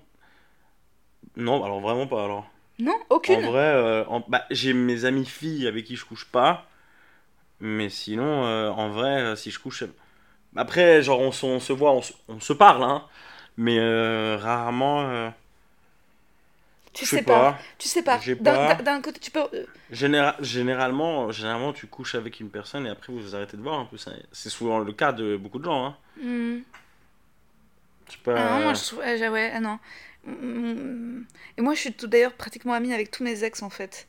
Non, 1.36 1.64
alors 1.64 1.82
vraiment 1.82 2.08
pas. 2.08 2.24
Alors, 2.24 2.48
Non, 2.80 2.94
en 2.94 3.16
aucune. 3.16 3.42
vrai, 3.42 3.60
euh, 3.74 4.06
en- 4.06 4.24
bah, 4.28 4.46
j'ai 4.50 4.74
mes 4.74 5.06
amies 5.06 5.26
filles 5.26 5.68
avec 5.68 5.86
qui 5.86 5.96
je 5.96 6.06
couche 6.06 6.26
pas. 6.26 6.66
Mais 7.60 7.90
sinon, 7.90 8.46
euh, 8.46 8.70
en 8.70 8.90
vrai, 8.90 9.22
euh, 9.22 9.36
si 9.36 9.52
je 9.52 9.60
couche. 9.60 9.84
Après, 10.56 11.02
genre, 11.04 11.20
on, 11.20 11.32
se- 11.32 11.46
on 11.46 11.60
se 11.60 11.74
voit, 11.74 11.92
on 11.92 12.02
se, 12.02 12.14
on 12.28 12.40
se 12.40 12.54
parle, 12.54 12.84
hein. 12.84 13.04
Mais 13.58 13.78
euh, 13.80 14.38
rarement. 14.38 15.02
euh, 15.10 15.30
tu 16.94 17.06
sais 17.06 17.22
pas. 17.22 17.52
pas. 17.54 17.60
Tu 17.78 17.88
sais 17.88 18.02
pas. 18.02 18.20
D'un 18.40 18.76
pas. 18.76 19.02
côté, 19.02 19.20
tu 19.20 19.30
peux. 19.32 19.42
euh, 19.54 19.66
Généra- 19.92 20.36
généralement, 20.42 21.32
généralement, 21.32 21.72
tu 21.74 21.86
couches 21.88 22.16
avec 22.16 22.40
une 22.40 22.50
personne 22.50 22.88
et 22.88 22.90
après 22.90 23.14
vous 23.14 23.20
vous 23.20 23.36
arrêtez 23.36 23.56
de 23.56 23.62
voir 23.62 23.80
un 23.80 23.86
peu. 23.86 23.98
C'est 24.32 24.50
souvent 24.50 24.80
le 24.80 24.92
cas 24.94 25.12
de 25.12 25.38
beaucoup 25.38 25.60
de 25.60 25.66
gens. 25.66 25.86
Hein. 25.86 25.96
hmm. 26.22 26.60
Je 28.08 28.14
sais 28.14 28.18
pas. 28.24 28.36
Ah 28.38 28.58
non, 28.60 28.64
moi 28.66 28.74
je 28.74 28.84
trouve. 28.86 29.02
ah, 29.04 29.32
ouais, 29.32 29.52
ah 29.54 29.60
non. 29.60 29.80
Mm, 30.26 31.22
Et 31.58 31.62
moi 31.62 31.74
je 31.74 31.80
suis 31.80 31.96
d'ailleurs 32.04 32.34
pratiquement 32.34 32.74
amie 32.74 32.94
avec 32.94 33.12
tous 33.12 33.24
mes 33.24 33.44
ex 33.44 33.62
en 33.62 33.70
fait. 33.70 34.08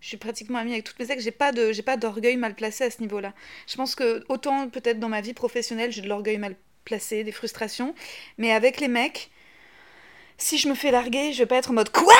Je 0.00 0.08
suis 0.08 0.16
pratiquement 0.16 0.58
amie 0.58 0.72
avec 0.72 0.84
toutes 0.84 0.98
mes 0.98 1.10
ex. 1.10 1.22
J'ai 1.22 1.30
pas 1.30 1.52
de, 1.52 1.72
j'ai 1.72 1.82
pas 1.82 1.96
d'orgueil 1.96 2.36
mal 2.36 2.54
placé 2.54 2.84
à 2.84 2.90
ce 2.90 3.00
niveau-là. 3.00 3.32
Je 3.66 3.76
pense 3.76 3.94
que 3.94 4.24
autant 4.28 4.68
peut-être 4.68 5.00
dans 5.00 5.08
ma 5.08 5.20
vie 5.20 5.34
professionnelle 5.34 5.92
j'ai 5.92 6.02
de 6.02 6.08
l'orgueil 6.08 6.38
mal 6.38 6.56
placé, 6.84 7.24
des 7.24 7.32
frustrations, 7.32 7.94
mais 8.38 8.52
avec 8.52 8.80
les 8.80 8.88
mecs, 8.88 9.30
si 10.38 10.58
je 10.58 10.68
me 10.68 10.74
fais 10.74 10.90
larguer, 10.90 11.32
je 11.32 11.38
vais 11.40 11.46
pas 11.46 11.56
être 11.56 11.70
en 11.70 11.74
mode 11.74 11.90
quoi? 11.90 12.14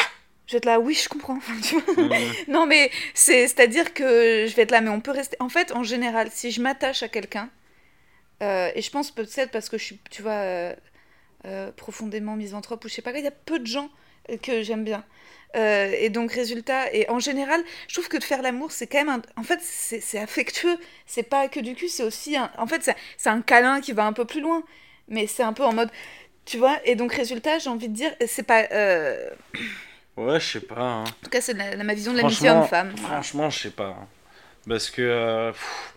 Je 0.46 0.52
vais 0.52 0.58
être 0.58 0.64
là, 0.64 0.80
oui, 0.80 0.94
je 0.94 1.08
comprends. 1.08 1.38
Tu 1.62 1.78
vois? 1.78 2.18
Non, 2.48 2.66
mais 2.66 2.90
c'est, 3.14 3.46
c'est-à-dire 3.48 3.94
que 3.94 4.46
je 4.48 4.56
vais 4.56 4.62
être 4.62 4.70
là, 4.70 4.80
mais 4.80 4.90
on 4.90 5.00
peut 5.00 5.10
rester. 5.10 5.36
En 5.40 5.48
fait, 5.48 5.72
en 5.72 5.82
général, 5.82 6.30
si 6.32 6.50
je 6.50 6.60
m'attache 6.62 7.02
à 7.02 7.08
quelqu'un, 7.08 7.50
euh, 8.42 8.70
et 8.74 8.82
je 8.82 8.90
pense 8.90 9.10
peut-être 9.10 9.50
parce 9.50 9.68
que 9.68 9.78
je 9.78 9.84
suis, 9.84 10.00
tu 10.10 10.22
vois, 10.22 10.32
euh, 10.32 10.74
euh, 11.44 11.72
profondément 11.72 12.36
misanthrope 12.36 12.84
ou 12.84 12.88
je 12.88 12.94
sais 12.94 13.02
pas, 13.02 13.12
il 13.18 13.24
y 13.24 13.28
a 13.28 13.32
peu 13.32 13.58
de 13.58 13.66
gens 13.66 13.90
que 14.36 14.62
j'aime 14.62 14.84
bien. 14.84 15.04
Euh, 15.56 15.92
et 15.98 16.10
donc, 16.10 16.32
résultat, 16.32 16.92
et 16.92 17.08
en 17.08 17.18
général, 17.20 17.62
je 17.88 17.94
trouve 17.94 18.08
que 18.08 18.18
de 18.18 18.24
faire 18.24 18.42
l'amour, 18.42 18.70
c'est 18.70 18.86
quand 18.86 18.98
même 18.98 19.08
un... 19.08 19.22
En 19.40 19.42
fait, 19.42 19.60
c'est, 19.62 20.18
affectueux, 20.18 20.76
c'est 21.06 21.22
pas 21.22 21.48
que 21.48 21.60
du 21.60 21.74
cul, 21.74 21.88
c'est 21.88 22.02
aussi 22.02 22.36
un... 22.36 22.50
En 22.58 22.66
fait, 22.66 22.82
c'est, 22.82 22.96
c'est 23.16 23.30
un 23.30 23.40
câlin 23.40 23.80
qui 23.80 23.92
va 23.92 24.04
un 24.06 24.12
peu 24.12 24.26
plus 24.26 24.40
loin, 24.42 24.62
mais 25.08 25.26
c'est 25.26 25.42
un 25.42 25.52
peu 25.54 25.64
en 25.64 25.72
mode... 25.72 25.90
Tu 26.44 26.56
vois, 26.58 26.78
et 26.84 26.94
donc, 26.96 27.12
résultat, 27.12 27.58
j'ai 27.58 27.68
envie 27.70 27.88
de 27.88 27.94
dire, 27.94 28.14
c'est 28.26 28.42
pas... 28.42 28.66
euh, 28.72 29.30
Ouais, 30.16 30.40
je 30.40 30.46
sais 30.46 30.60
pas. 30.60 30.80
hein. 30.80 31.04
En 31.04 31.24
tout 31.24 31.30
cas, 31.30 31.40
c'est 31.40 31.54
la- 31.54 31.76
la- 31.76 31.84
ma 31.84 31.94
vision 31.94 32.12
de 32.12 32.18
l'amitié 32.18 32.48
Franchement, 32.48 32.62
homme-femme. 32.62 32.96
Franchement, 32.96 33.50
je 33.50 33.58
sais 33.58 33.70
pas. 33.70 33.88
hein. 34.00 34.08
Parce 34.68 34.90
que. 34.90 35.02
euh, 35.02 35.52
pff, 35.52 35.94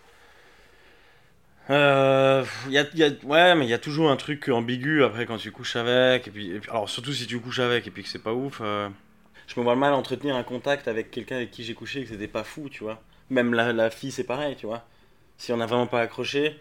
euh, 1.71 2.43
y 2.69 2.77
a, 2.77 2.85
y 2.95 3.03
a- 3.03 3.09
ouais, 3.25 3.55
mais 3.55 3.65
il 3.65 3.69
y 3.69 3.73
a 3.73 3.79
toujours 3.79 4.11
un 4.11 4.17
truc 4.17 4.49
ambigu 4.49 5.03
après 5.03 5.25
quand 5.25 5.37
tu 5.37 5.51
couches 5.51 5.75
avec. 5.75 6.27
Et 6.27 6.31
puis, 6.31 6.51
et 6.51 6.59
puis- 6.59 6.69
alors, 6.69 6.89
surtout 6.89 7.13
si 7.13 7.27
tu 7.27 7.39
couches 7.39 7.59
avec 7.59 7.87
et 7.87 7.91
puis 7.91 8.03
que 8.03 8.09
c'est 8.09 8.19
pas 8.23 8.33
ouf. 8.33 8.59
euh, 8.61 8.89
je 9.47 9.59
me 9.59 9.63
vois 9.63 9.75
mal 9.75 9.93
entretenir 9.93 10.35
un 10.35 10.43
contact 10.43 10.87
avec 10.87 11.11
quelqu'un 11.11 11.37
avec 11.37 11.51
qui 11.51 11.63
j'ai 11.63 11.73
couché 11.73 12.01
et 12.01 12.03
que 12.03 12.09
c'était 12.09 12.27
pas 12.27 12.43
fou, 12.43 12.69
tu 12.69 12.83
vois. 12.83 13.01
Même 13.29 13.53
la, 13.53 13.73
la 13.73 13.89
fille, 13.89 14.11
c'est 14.11 14.23
pareil, 14.23 14.55
tu 14.55 14.65
vois. 14.65 14.85
Si 15.37 15.51
on 15.53 15.59
a 15.61 15.65
vraiment 15.65 15.87
pas 15.87 16.01
accroché, 16.01 16.59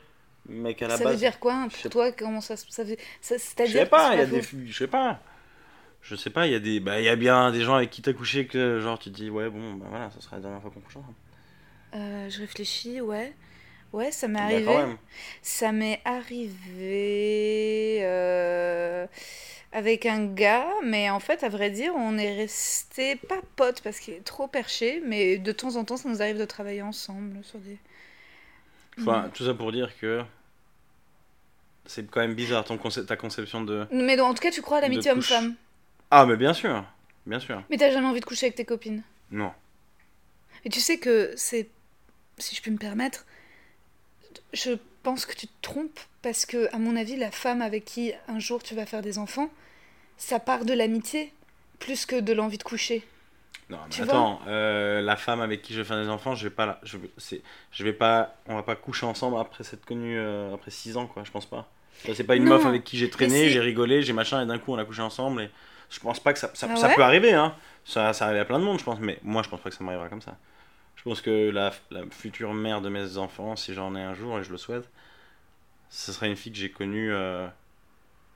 mec 0.48 0.82
à 0.82 0.88
la 0.88 0.96
ça 0.96 1.04
base. 1.04 1.12
veut 1.14 1.18
dire 1.18 1.38
quoi 1.40 1.54
hein, 1.54 1.68
je 1.70 1.74
pour 1.74 1.82
sais 1.82 1.88
toi 1.90 2.12
Comment 2.12 2.40
ça, 2.40 2.56
se- 2.56 2.66
ça 2.70 2.84
veut... 2.84 2.96
ça- 3.20 3.36
Je 3.36 3.42
C'est-à-dire 3.42 3.72
sais 3.82 3.86
pas, 3.86 4.14
il 4.14 4.18
y 4.18 4.22
a 4.22 4.26
des 4.26 4.42
je 4.66 4.72
sais 4.76 4.86
pas. 4.88 5.20
Je 6.02 6.16
sais 6.16 6.30
pas, 6.30 6.46
il 6.46 6.52
y 6.52 6.56
a 6.56 6.60
des 6.60 6.80
bah 6.80 6.98
il 7.00 7.04
y 7.04 7.08
a 7.10 7.16
bien 7.16 7.50
des 7.52 7.62
gens 7.62 7.74
avec 7.76 7.90
qui 7.90 8.02
t'as 8.02 8.14
couché 8.14 8.46
que 8.46 8.80
genre 8.80 8.98
tu 8.98 9.10
te 9.10 9.16
dis 9.16 9.28
ouais 9.30 9.50
bon 9.50 9.74
bah 9.74 9.86
voilà, 9.90 10.10
ça 10.10 10.20
sera 10.20 10.36
la 10.36 10.42
dernière 10.42 10.62
fois 10.62 10.70
qu'on 10.70 10.80
couche 10.80 10.96
ensemble. 10.96 11.14
Euh, 11.94 12.30
je 12.30 12.40
réfléchis, 12.40 13.00
ouais. 13.00 13.34
Ouais, 13.92 14.12
ça 14.12 14.28
m'est 14.28 14.38
Bah, 14.38 14.44
arrivé. 14.44 14.64
quand 14.64 14.86
même. 14.86 14.96
Ça 15.42 15.72
m'est 15.72 16.00
arrivé 16.04 17.98
euh, 18.02 19.06
avec 19.72 20.06
un 20.06 20.26
gars, 20.26 20.68
mais 20.84 21.10
en 21.10 21.20
fait, 21.20 21.42
à 21.42 21.48
vrai 21.48 21.70
dire, 21.70 21.92
on 21.96 22.16
est 22.16 22.34
resté 22.36 23.16
pas 23.16 23.40
potes 23.56 23.80
parce 23.82 23.98
qu'il 23.98 24.14
est 24.14 24.24
trop 24.24 24.46
perché, 24.46 25.02
mais 25.04 25.38
de 25.38 25.52
temps 25.52 25.76
en 25.76 25.84
temps, 25.84 25.96
ça 25.96 26.08
nous 26.08 26.22
arrive 26.22 26.38
de 26.38 26.44
travailler 26.44 26.82
ensemble 26.82 27.42
sur 27.44 27.58
des. 27.58 27.78
Enfin, 29.00 29.30
tout 29.34 29.44
ça 29.44 29.54
pour 29.54 29.72
dire 29.72 29.96
que 29.98 30.22
c'est 31.86 32.08
quand 32.10 32.20
même 32.20 32.34
bizarre 32.34 32.64
ton 32.64 32.78
concept, 32.78 33.08
ta 33.08 33.16
conception 33.16 33.62
de 33.62 33.86
Mais 33.92 34.16
donc, 34.16 34.30
en 34.30 34.34
tout 34.34 34.42
cas, 34.42 34.50
tu 34.50 34.62
crois 34.62 34.78
à 34.78 34.80
l'amitié 34.82 35.10
homme-femme. 35.10 35.54
Ah 36.10 36.26
mais 36.26 36.36
bien 36.36 36.52
sûr, 36.52 36.84
bien 37.26 37.40
sûr. 37.40 37.62
Mais 37.70 37.76
t'as 37.76 37.90
jamais 37.90 38.06
envie 38.06 38.20
de 38.20 38.24
coucher 38.24 38.46
avec 38.46 38.56
tes 38.56 38.64
copines? 38.64 39.02
Non. 39.30 39.52
Et 40.64 40.68
tu 40.68 40.80
sais 40.80 40.98
que 40.98 41.32
c'est, 41.36 41.68
si 42.38 42.54
je 42.54 42.60
puis 42.62 42.70
me 42.70 42.76
permettre, 42.78 43.24
je 44.52 44.72
pense 45.02 45.26
que 45.26 45.34
tu 45.34 45.46
te 45.46 45.52
trompes 45.62 46.00
parce 46.22 46.46
que, 46.46 46.68
à 46.74 46.78
mon 46.78 46.96
avis, 46.96 47.16
la 47.16 47.30
femme 47.30 47.62
avec 47.62 47.84
qui 47.84 48.12
un 48.28 48.38
jour 48.38 48.62
tu 48.62 48.74
vas 48.74 48.86
faire 48.86 49.02
des 49.02 49.18
enfants, 49.18 49.50
ça 50.18 50.40
part 50.40 50.64
de 50.64 50.74
l'amitié 50.74 51.32
plus 51.80 52.06
que 52.06 52.20
de 52.20 52.32
l'envie 52.34 52.58
de 52.58 52.64
coucher. 52.64 53.04
Non, 53.68 53.78
mais 53.88 53.96
Tu 53.96 54.02
attends, 54.02 54.40
euh, 54.48 55.00
la 55.00 55.16
femme 55.16 55.40
avec 55.40 55.62
qui 55.62 55.74
je 55.74 55.78
vais 55.80 55.84
faire 55.84 56.02
des 56.02 56.08
enfants, 56.08 56.34
je 56.34 56.42
vais 56.48 56.54
pas 56.54 56.66
la- 56.66 56.80
je 56.82 56.98
vais, 56.98 57.08
c'est 57.18 57.40
je 57.70 57.84
vais 57.84 57.92
pas 57.92 58.34
on 58.46 58.56
va 58.56 58.64
pas 58.64 58.74
coucher 58.74 59.06
ensemble 59.06 59.36
après 59.38 59.62
s'être 59.62 59.84
connus 59.84 60.18
euh, 60.18 60.52
après 60.52 60.72
6 60.72 60.96
ans 60.96 61.06
quoi, 61.06 61.22
je 61.24 61.30
pense 61.30 61.46
pas. 61.46 61.68
Ça, 62.04 62.14
C'est 62.14 62.24
pas 62.24 62.34
une 62.34 62.44
Non, 62.44 62.46
meuf 62.46 62.66
avec 62.66 62.82
qui 62.82 62.98
j'ai 62.98 63.10
traîné, 63.10 63.48
j'ai 63.48 63.60
rigolé, 63.60 64.02
j'ai 64.02 64.12
machin 64.12 64.42
et 64.42 64.46
d'un 64.46 64.58
coup 64.58 64.72
on 64.72 64.78
a 64.78 64.84
couché 64.84 65.02
ensemble 65.02 65.42
et 65.42 65.50
je 65.88 66.00
pense 66.00 66.18
pas 66.18 66.32
que 66.32 66.38
ça 66.40 66.50
ça, 66.54 66.68
Ah 66.68 66.74
ça 66.74 66.88
peut 66.90 67.02
arriver 67.02 67.32
hein. 67.32 67.54
Ça 67.84 68.12
ça 68.12 68.26
arrive 68.26 68.40
à 68.40 68.44
plein 68.44 68.58
de 68.58 68.64
monde 68.64 68.78
je 68.80 68.84
pense 68.84 68.98
mais 68.98 69.18
moi 69.22 69.42
je 69.44 69.48
pense 69.48 69.60
pas 69.60 69.70
que 69.70 69.76
ça 69.76 69.84
m'arrivera 69.84 70.08
comme 70.08 70.22
ça. 70.22 70.36
Je 71.00 71.04
pense 71.04 71.22
que 71.22 71.48
la, 71.50 71.72
la 71.90 72.02
future 72.10 72.52
mère 72.52 72.82
de 72.82 72.90
mes 72.90 73.16
enfants, 73.16 73.56
si 73.56 73.72
j'en 73.72 73.96
ai 73.96 74.02
un 74.02 74.12
jour 74.12 74.38
et 74.38 74.44
je 74.44 74.50
le 74.52 74.58
souhaite, 74.58 74.86
ce 75.88 76.12
sera 76.12 76.26
une 76.26 76.36
fille 76.36 76.52
que 76.52 76.58
j'ai 76.58 76.70
connue 76.70 77.10
euh, 77.10 77.48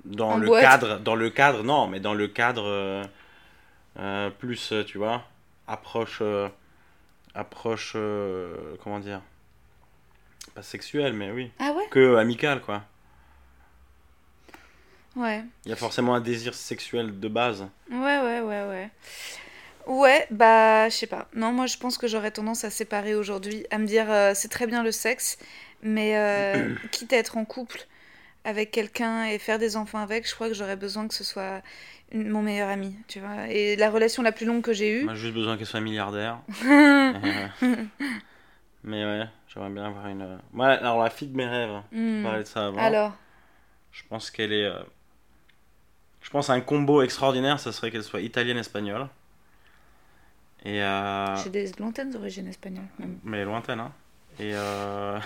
dans 0.07 0.31
En 0.33 0.39
le 0.39 0.47
boîte. 0.47 0.63
cadre, 0.63 0.99
dans 0.99 1.15
le 1.15 1.29
cadre, 1.29 1.63
non, 1.63 1.87
mais 1.87 2.01
dans 2.01 2.15
le 2.15 2.27
cadre 2.27 2.65
euh, 2.67 3.05
euh, 3.99 4.31
plus, 4.31 4.73
tu 4.87 4.97
vois, 4.97 5.25
approche, 5.67 6.23
approche, 7.35 7.97
comment 8.83 8.99
dire, 8.99 9.21
pas 10.55 10.63
sexuelle, 10.63 11.13
mais 11.13 11.31
oui, 11.33 11.51
Ah 11.59 11.73
ouais? 11.77 11.87
que 11.91 12.17
amicale, 12.17 12.63
quoi. 12.63 12.83
Ouais. 15.17 15.45
Il 15.65 15.69
y 15.69 15.73
a 15.73 15.77
forcément 15.77 16.15
un 16.15 16.21
désir 16.21 16.55
sexuel 16.55 17.21
de 17.21 17.29
base. 17.29 17.69
Ouais, 17.91 17.97
ouais, 17.99 18.41
ouais, 18.41 18.63
ouais. 18.69 18.91
Ouais, 19.87 20.27
bah, 20.31 20.89
je 20.89 20.95
sais 20.95 21.07
pas. 21.07 21.29
Non, 21.35 21.53
moi, 21.53 21.67
je 21.67 21.77
pense 21.77 21.99
que 21.99 22.07
j'aurais 22.09 22.31
tendance 22.31 22.65
à 22.65 22.71
séparer 22.71 23.15
aujourd'hui, 23.15 23.67
à 23.71 23.79
me 23.79 23.87
dire, 23.87 24.11
euh, 24.11 24.33
c'est 24.35 24.49
très 24.49 24.67
bien 24.67 24.83
le 24.83 24.93
sexe, 24.93 25.39
mais 25.83 26.17
euh, 26.17 26.69
quitte 26.91 27.13
à 27.13 27.17
être 27.19 27.37
en 27.37 27.45
couple 27.45 27.87
avec 28.45 28.71
quelqu'un 28.71 29.25
et 29.27 29.39
faire 29.39 29.59
des 29.59 29.77
enfants 29.77 29.99
avec, 29.99 30.29
je 30.29 30.35
crois 30.35 30.49
que 30.49 30.55
j'aurais 30.55 30.77
besoin 30.77 31.09
que 31.09 31.15
ce 31.15 31.25
soit 31.25 31.63
une- 32.13 32.29
mon 32.29 32.43
meilleur 32.43 32.69
ami, 32.69 32.95
tu 33.09 33.21
vois. 33.21 33.49
Et 33.49 33.77
la 33.77 33.91
relation 33.91 34.23
la 34.23 34.33
plus 34.33 34.47
longue 34.47 34.63
que 34.63 34.73
j'ai 34.73 34.91
eue, 35.03 35.09
juste 35.15 35.35
besoin 35.35 35.57
qu'elle 35.57 35.67
soit 35.67 35.81
milliardaire. 35.81 36.39
Euh, 36.65 37.49
mais 38.83 39.05
ouais, 39.05 39.27
j'aimerais 39.49 39.71
bien 39.71 39.85
avoir 39.87 40.07
une. 40.09 40.23
euh, 40.23 40.37
Ouais, 40.53 40.67
alors 40.67 41.03
la 41.03 41.11
fille 41.11 41.29
de 41.29 41.37
mes 41.37 41.47
rêves, 41.47 41.81
Hmm. 41.93 42.23
parlait 42.23 42.43
de 42.43 42.49
ça 42.49 42.67
avant. 42.67 42.79
alors, 42.81 43.13
Je 43.93 44.03
pense 44.09 44.31
qu'elle 44.31 44.53
est. 44.53 44.65
euh, 44.67 44.83
Je 46.23 46.31
pense 46.31 46.51
un 46.51 46.61
combo 46.61 47.03
extraordinaire, 47.03 47.61
ça 47.61 47.73
serait 47.73 47.91
qu'elle 47.91 48.03
soit 48.05 48.21
italienne-espagnole. 48.21 49.09
Et. 50.65 50.83
euh, 50.83 51.37
j'ai 51.43 51.51
des 51.51 51.71
lointaines 51.79 52.15
origines 52.17 52.49
espagnoles, 52.49 52.85
même. 52.99 53.19
Mais 53.25 53.45
lointaine, 53.45 53.81
hein. 53.81 53.93
Et. 54.41 54.51
euh, 54.55 55.19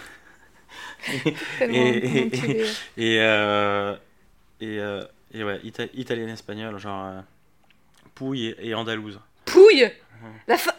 Et- 1.60 2.28
petit 2.30 2.40
délire. 2.42 2.66
Et, 2.96 3.18
euh, 3.20 3.94
et, 4.60 4.78
euh, 4.78 5.04
et 5.32 5.44
ouais, 5.44 5.58
ita- 5.64 5.88
italienne-espagnole, 5.94 6.78
genre. 6.78 7.06
euh, 7.06 7.20
Pouille 8.14 8.48
et, 8.58 8.68
et 8.70 8.74
andalouse. 8.74 9.20
Pouille 9.44 9.88
La, 10.48 10.58
fa- 10.58 10.74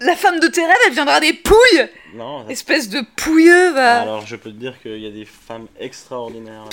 la 0.00 0.16
femme 0.16 0.40
de 0.40 0.48
tes 0.48 0.64
rêves, 0.66 0.74
elle 0.88 0.92
viendra 0.94 1.20
des 1.20 1.32
pouilles 1.32 1.88
Non, 2.14 2.44
ça- 2.44 2.50
Espèce 2.52 2.88
de 2.88 3.00
pouilleux, 3.16 3.70
va 3.72 4.00
alors 4.00 4.26
je 4.26 4.34
peux 4.34 4.50
te 4.50 4.56
dire 4.56 4.80
qu'il 4.82 4.98
y 4.98 5.06
a 5.06 5.10
des 5.12 5.24
femmes 5.24 5.68
extraordinaires. 5.78 6.64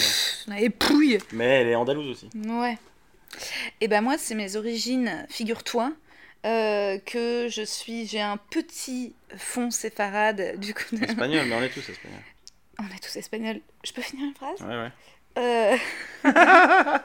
euh, 0.49 0.53
Les 0.59 0.71
pouilles 0.71 1.19
Mais 1.31 1.61
elle 1.61 1.67
est 1.67 1.75
andalouse 1.75 2.09
aussi. 2.09 2.29
Ouais. 2.35 2.77
Et 3.81 3.87
ben 3.87 4.01
moi, 4.01 4.15
c'est 4.17 4.33
mes 4.33 4.55
origines, 4.55 5.27
figure-toi, 5.29 5.91
euh, 6.45 6.97
que 6.99 7.47
je 7.49 7.63
suis, 7.63 8.07
j'ai 8.07 8.21
un 8.21 8.37
petit 8.37 9.15
fond 9.37 9.71
séfarade 9.71 10.59
du 10.59 10.73
coup. 10.73 10.95
Espagnol, 11.01 11.45
mais 11.47 11.55
on 11.55 11.61
est 11.63 11.69
tous 11.69 11.89
espagnols. 11.89 12.21
On 12.79 12.85
est 12.95 12.99
tous 13.01 13.15
espagnols. 13.15 13.59
Je 13.83 13.91
peux 13.91 14.03
finir 14.03 14.27
une 14.27 14.35
phrase? 14.35 14.61
Ouais, 14.61 14.77
ouais. 14.77 14.91
Euh, 15.39 15.75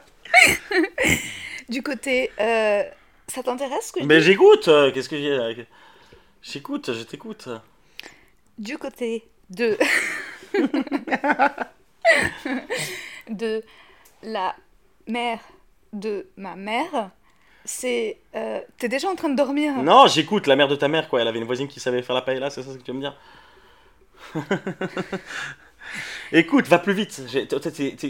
Du 1.70 1.82
côté, 1.82 2.30
euh, 2.38 2.82
ça 3.26 3.42
t'intéresse 3.42 3.90
que 3.92 4.04
Mais 4.04 4.20
j'écoute 4.20 4.68
Qu'est-ce 4.92 5.08
que 5.08 5.16
j'ai 5.16 5.66
J'écoute, 6.42 6.92
je 6.92 7.02
t'écoute. 7.04 7.48
Du 8.58 8.76
côté 8.76 9.26
de 9.48 9.78
de 13.30 13.64
la 14.22 14.54
mère 15.06 15.40
de 15.92 16.26
ma 16.36 16.56
mère, 16.56 17.10
c'est, 17.64 18.18
euh, 18.34 18.60
t'es 18.78 18.88
déjà 18.88 19.08
en 19.08 19.14
train 19.14 19.28
de 19.28 19.36
dormir. 19.36 19.74
Non, 19.82 20.06
j'écoute 20.06 20.46
la 20.46 20.56
mère 20.56 20.68
de 20.68 20.76
ta 20.76 20.88
mère, 20.88 21.08
quoi. 21.08 21.20
Elle 21.20 21.28
avait 21.28 21.38
une 21.38 21.44
voisine 21.46 21.68
qui 21.68 21.80
savait 21.80 22.02
faire 22.02 22.14
la 22.14 22.22
paella, 22.22 22.50
c'est 22.50 22.62
ça 22.62 22.72
ce 22.72 22.76
que 22.78 22.82
tu 22.82 22.90
veux 22.92 22.98
me 22.98 23.02
dire? 23.02 23.16
Écoute, 26.32 26.66
va 26.68 26.78
plus 26.78 26.94
vite. 26.94 27.22
J'ai- 27.28 27.46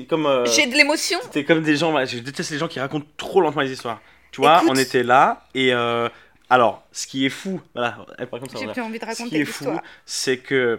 comme. 0.06 0.26
euh, 0.26 0.44
J'ai 0.46 0.66
de 0.66 0.74
l'émotion. 0.76 1.18
T'es 1.32 1.44
comme 1.44 1.62
des 1.62 1.76
gens. 1.76 1.92
Je 2.04 2.18
déteste 2.18 2.50
les 2.50 2.58
gens 2.58 2.68
qui 2.68 2.78
racontent 2.78 3.06
trop 3.16 3.40
lentement 3.40 3.62
les 3.62 3.72
histoires. 3.72 4.00
Tu 4.30 4.40
vois, 4.40 4.58
Écoute. 4.58 4.70
on 4.72 4.76
était 4.78 5.02
là 5.02 5.46
et. 5.54 5.72
euh, 5.72 6.08
alors, 6.48 6.84
ce 6.92 7.06
qui 7.06 7.24
est 7.26 7.30
fou, 7.30 7.60
voilà. 7.74 7.98
J'ai 8.58 8.66
plus 8.68 8.82
envie 8.82 8.98
de 8.98 9.04
Ce 9.04 9.10
qui 9.16 9.22
raconter 9.22 9.40
est 9.40 9.44
fou, 9.44 9.70
c'est 10.06 10.38
que. 10.38 10.78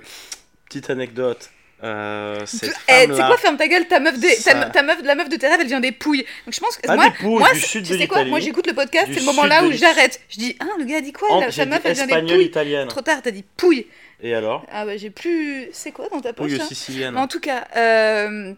Petite 0.65 0.89
anecdote. 0.89 1.49
Euh, 1.83 2.45
cette 2.45 2.69
Eh, 2.69 2.73
tu 2.75 2.75
sais 2.77 3.07
femme-là- 3.07 3.27
quoi, 3.27 3.37
ferme 3.37 3.57
ta 3.57 3.67
gueule, 3.67 3.87
ta 3.87 3.99
meuf, 3.99 4.19
ta, 4.19 4.29
Ça- 4.35 4.69
ta 4.69 4.83
meuf, 4.83 4.99
la 5.03 5.15
meuf 5.15 5.27
de 5.29 5.35
tes 5.35 5.47
rêves, 5.47 5.59
elle 5.61 5.67
vient 5.67 5.79
des 5.81 5.91
pouilles. 5.91 6.25
Donc 6.45 6.53
je 6.53 6.59
pense 6.59 6.77
que 6.77 6.87
Pas 6.87 6.95
moi, 6.95 7.11
pouilles, 7.19 7.39
moi 7.39 7.51
du 7.53 7.59
c'est- 7.59 7.67
sud 7.67 7.85
tu 7.85 7.93
de 7.93 7.97
sais 7.97 8.07
quoi, 8.07 8.23
moi 8.25 8.39
j'écoute 8.39 8.67
le 8.67 8.73
podcast, 8.73 9.07
c'est 9.13 9.19
le 9.19 9.25
moment 9.25 9.45
là 9.45 9.61
de 9.61 9.67
où 9.67 9.71
j'arrête. 9.73 10.21
Je 10.29 10.37
dis, 10.37 10.55
ah 10.61 10.65
le 10.77 10.85
gars 10.85 10.97
a 10.97 11.01
dit 11.01 11.11
quoi 11.11 11.29
En- 11.31 11.51
Sa 11.51 11.65
dit 11.65 11.71
meuf, 11.71 11.81
elle 11.83 11.93
vient 11.93 12.07
des 12.07 12.21
pouilles. 12.21 12.45
italienne. 12.45 12.87
Trop 12.87 13.01
tard, 13.01 13.21
t'as 13.21 13.31
dit 13.31 13.43
pouille. 13.57 13.87
Et 14.21 14.33
alors? 14.33 14.65
Ah 14.71 14.85
bah 14.85 14.95
j'ai 14.95 15.09
plus. 15.09 15.67
C'est 15.73 15.91
quoi 15.91 16.07
dans 16.09 16.21
ta 16.21 16.31
poche 16.31 16.51
Pouille 16.51 16.61
hein? 16.61 16.65
sicilienne. 16.65 17.13
Mais 17.15 17.19
en 17.19 17.27
tout 17.27 17.41
cas, 17.41 17.67
euh, 17.75 18.53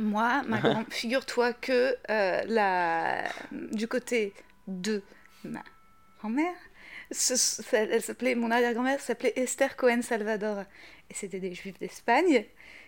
moi, 0.00 0.42
ma 0.48 0.58
grand... 0.58 0.84
figure-toi 0.90 1.52
que 1.52 1.94
euh, 2.10 2.40
la... 2.48 3.22
du 3.52 3.86
côté 3.86 4.32
de 4.66 5.02
ma 5.44 5.60
grand-mère, 6.18 6.52
elle 7.72 8.02
s'appelait, 8.02 8.34
mon 8.34 8.50
arrière-grand-mère 8.50 9.00
s'appelait 9.00 9.32
Esther 9.36 9.76
Cohen 9.76 10.02
Salvador. 10.02 10.64
C'était 11.10 11.40
des 11.40 11.54
juifs 11.54 11.78
d'Espagne 11.78 12.44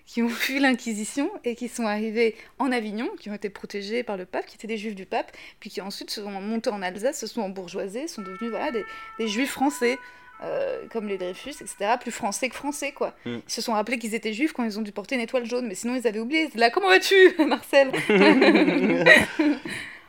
qui 0.06 0.22
ont 0.22 0.28
fui 0.28 0.58
l'Inquisition 0.58 1.30
et 1.44 1.54
qui 1.54 1.68
sont 1.68 1.86
arrivés 1.86 2.34
en 2.58 2.70
Avignon, 2.72 3.08
qui 3.18 3.30
ont 3.30 3.34
été 3.34 3.48
protégés 3.48 4.02
par 4.02 4.16
le 4.16 4.26
pape, 4.26 4.46
qui 4.46 4.56
étaient 4.56 4.66
des 4.66 4.76
juifs 4.76 4.94
du 4.94 5.06
pape, 5.06 5.30
puis 5.60 5.70
qui 5.70 5.80
ensuite 5.80 6.10
se 6.10 6.22
sont 6.22 6.30
montés 6.30 6.70
en 6.70 6.82
Alsace, 6.82 7.18
se 7.20 7.26
sont 7.26 7.42
embourgeoisés, 7.42 8.08
sont 8.08 8.22
devenus 8.22 8.50
voilà, 8.50 8.72
des, 8.72 8.84
des 9.18 9.28
juifs 9.28 9.50
français. 9.52 9.98
euh, 10.42 10.86
comme 10.90 11.06
les 11.06 11.18
Dreyfus, 11.18 11.50
etc., 11.50 11.96
plus 12.00 12.10
français 12.12 12.48
que 12.48 12.54
français, 12.54 12.92
quoi. 12.92 13.14
Mm. 13.26 13.40
Ils 13.46 13.52
se 13.52 13.60
sont 13.60 13.74
rappelés 13.74 13.98
qu'ils 13.98 14.14
étaient 14.14 14.32
juifs 14.32 14.54
quand 14.54 14.64
ils 14.64 14.78
ont 14.78 14.82
dû 14.82 14.90
porter 14.90 15.14
une 15.14 15.20
étoile 15.20 15.44
jaune, 15.44 15.66
mais 15.66 15.74
sinon 15.74 15.94
ils 15.94 16.06
avaient 16.06 16.18
oublié. 16.18 16.48
Là, 16.54 16.70
comment 16.70 16.88
vas-tu, 16.88 17.14
Marcel? 17.46 17.92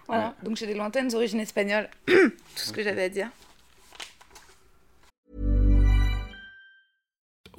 Voilà, 0.08 0.36
donc 0.44 0.58
j'ai 0.58 0.68
des 0.68 0.74
lointaines 0.74 1.14
origines 1.16 1.40
espagnoles. 1.40 1.90
Tout 2.06 2.32
ce 2.56 2.74
que 2.74 2.84
j'avais 2.84 3.04
à 3.04 3.10
dire. 3.10 3.30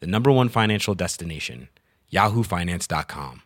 the 0.00 0.06
number 0.06 0.30
one 0.30 0.48
financial 0.48 0.94
destination, 0.94 1.68
yahoofinance.com. 2.12 3.40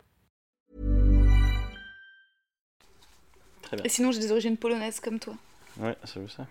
Très 3.63 3.77
bien. 3.77 3.85
Et 3.85 3.89
sinon, 3.89 4.11
j'ai 4.11 4.19
des 4.19 4.31
origines 4.31 4.57
polonaises 4.57 4.99
comme 4.99 5.19
toi. 5.19 5.35
Ouais, 5.77 5.95
c'est 6.03 6.29
ça. 6.29 6.47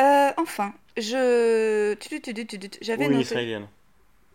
Euh, 0.00 0.32
enfin, 0.38 0.74
je. 0.96 1.94
tu- 1.94 2.20
tu- 2.20 2.34
tu- 2.34 2.46
tu- 2.46 2.58
tu- 2.58 2.78
J'avais 2.82 3.06
Ou 3.06 3.12
une 3.12 3.20
israélienne. 3.20 3.66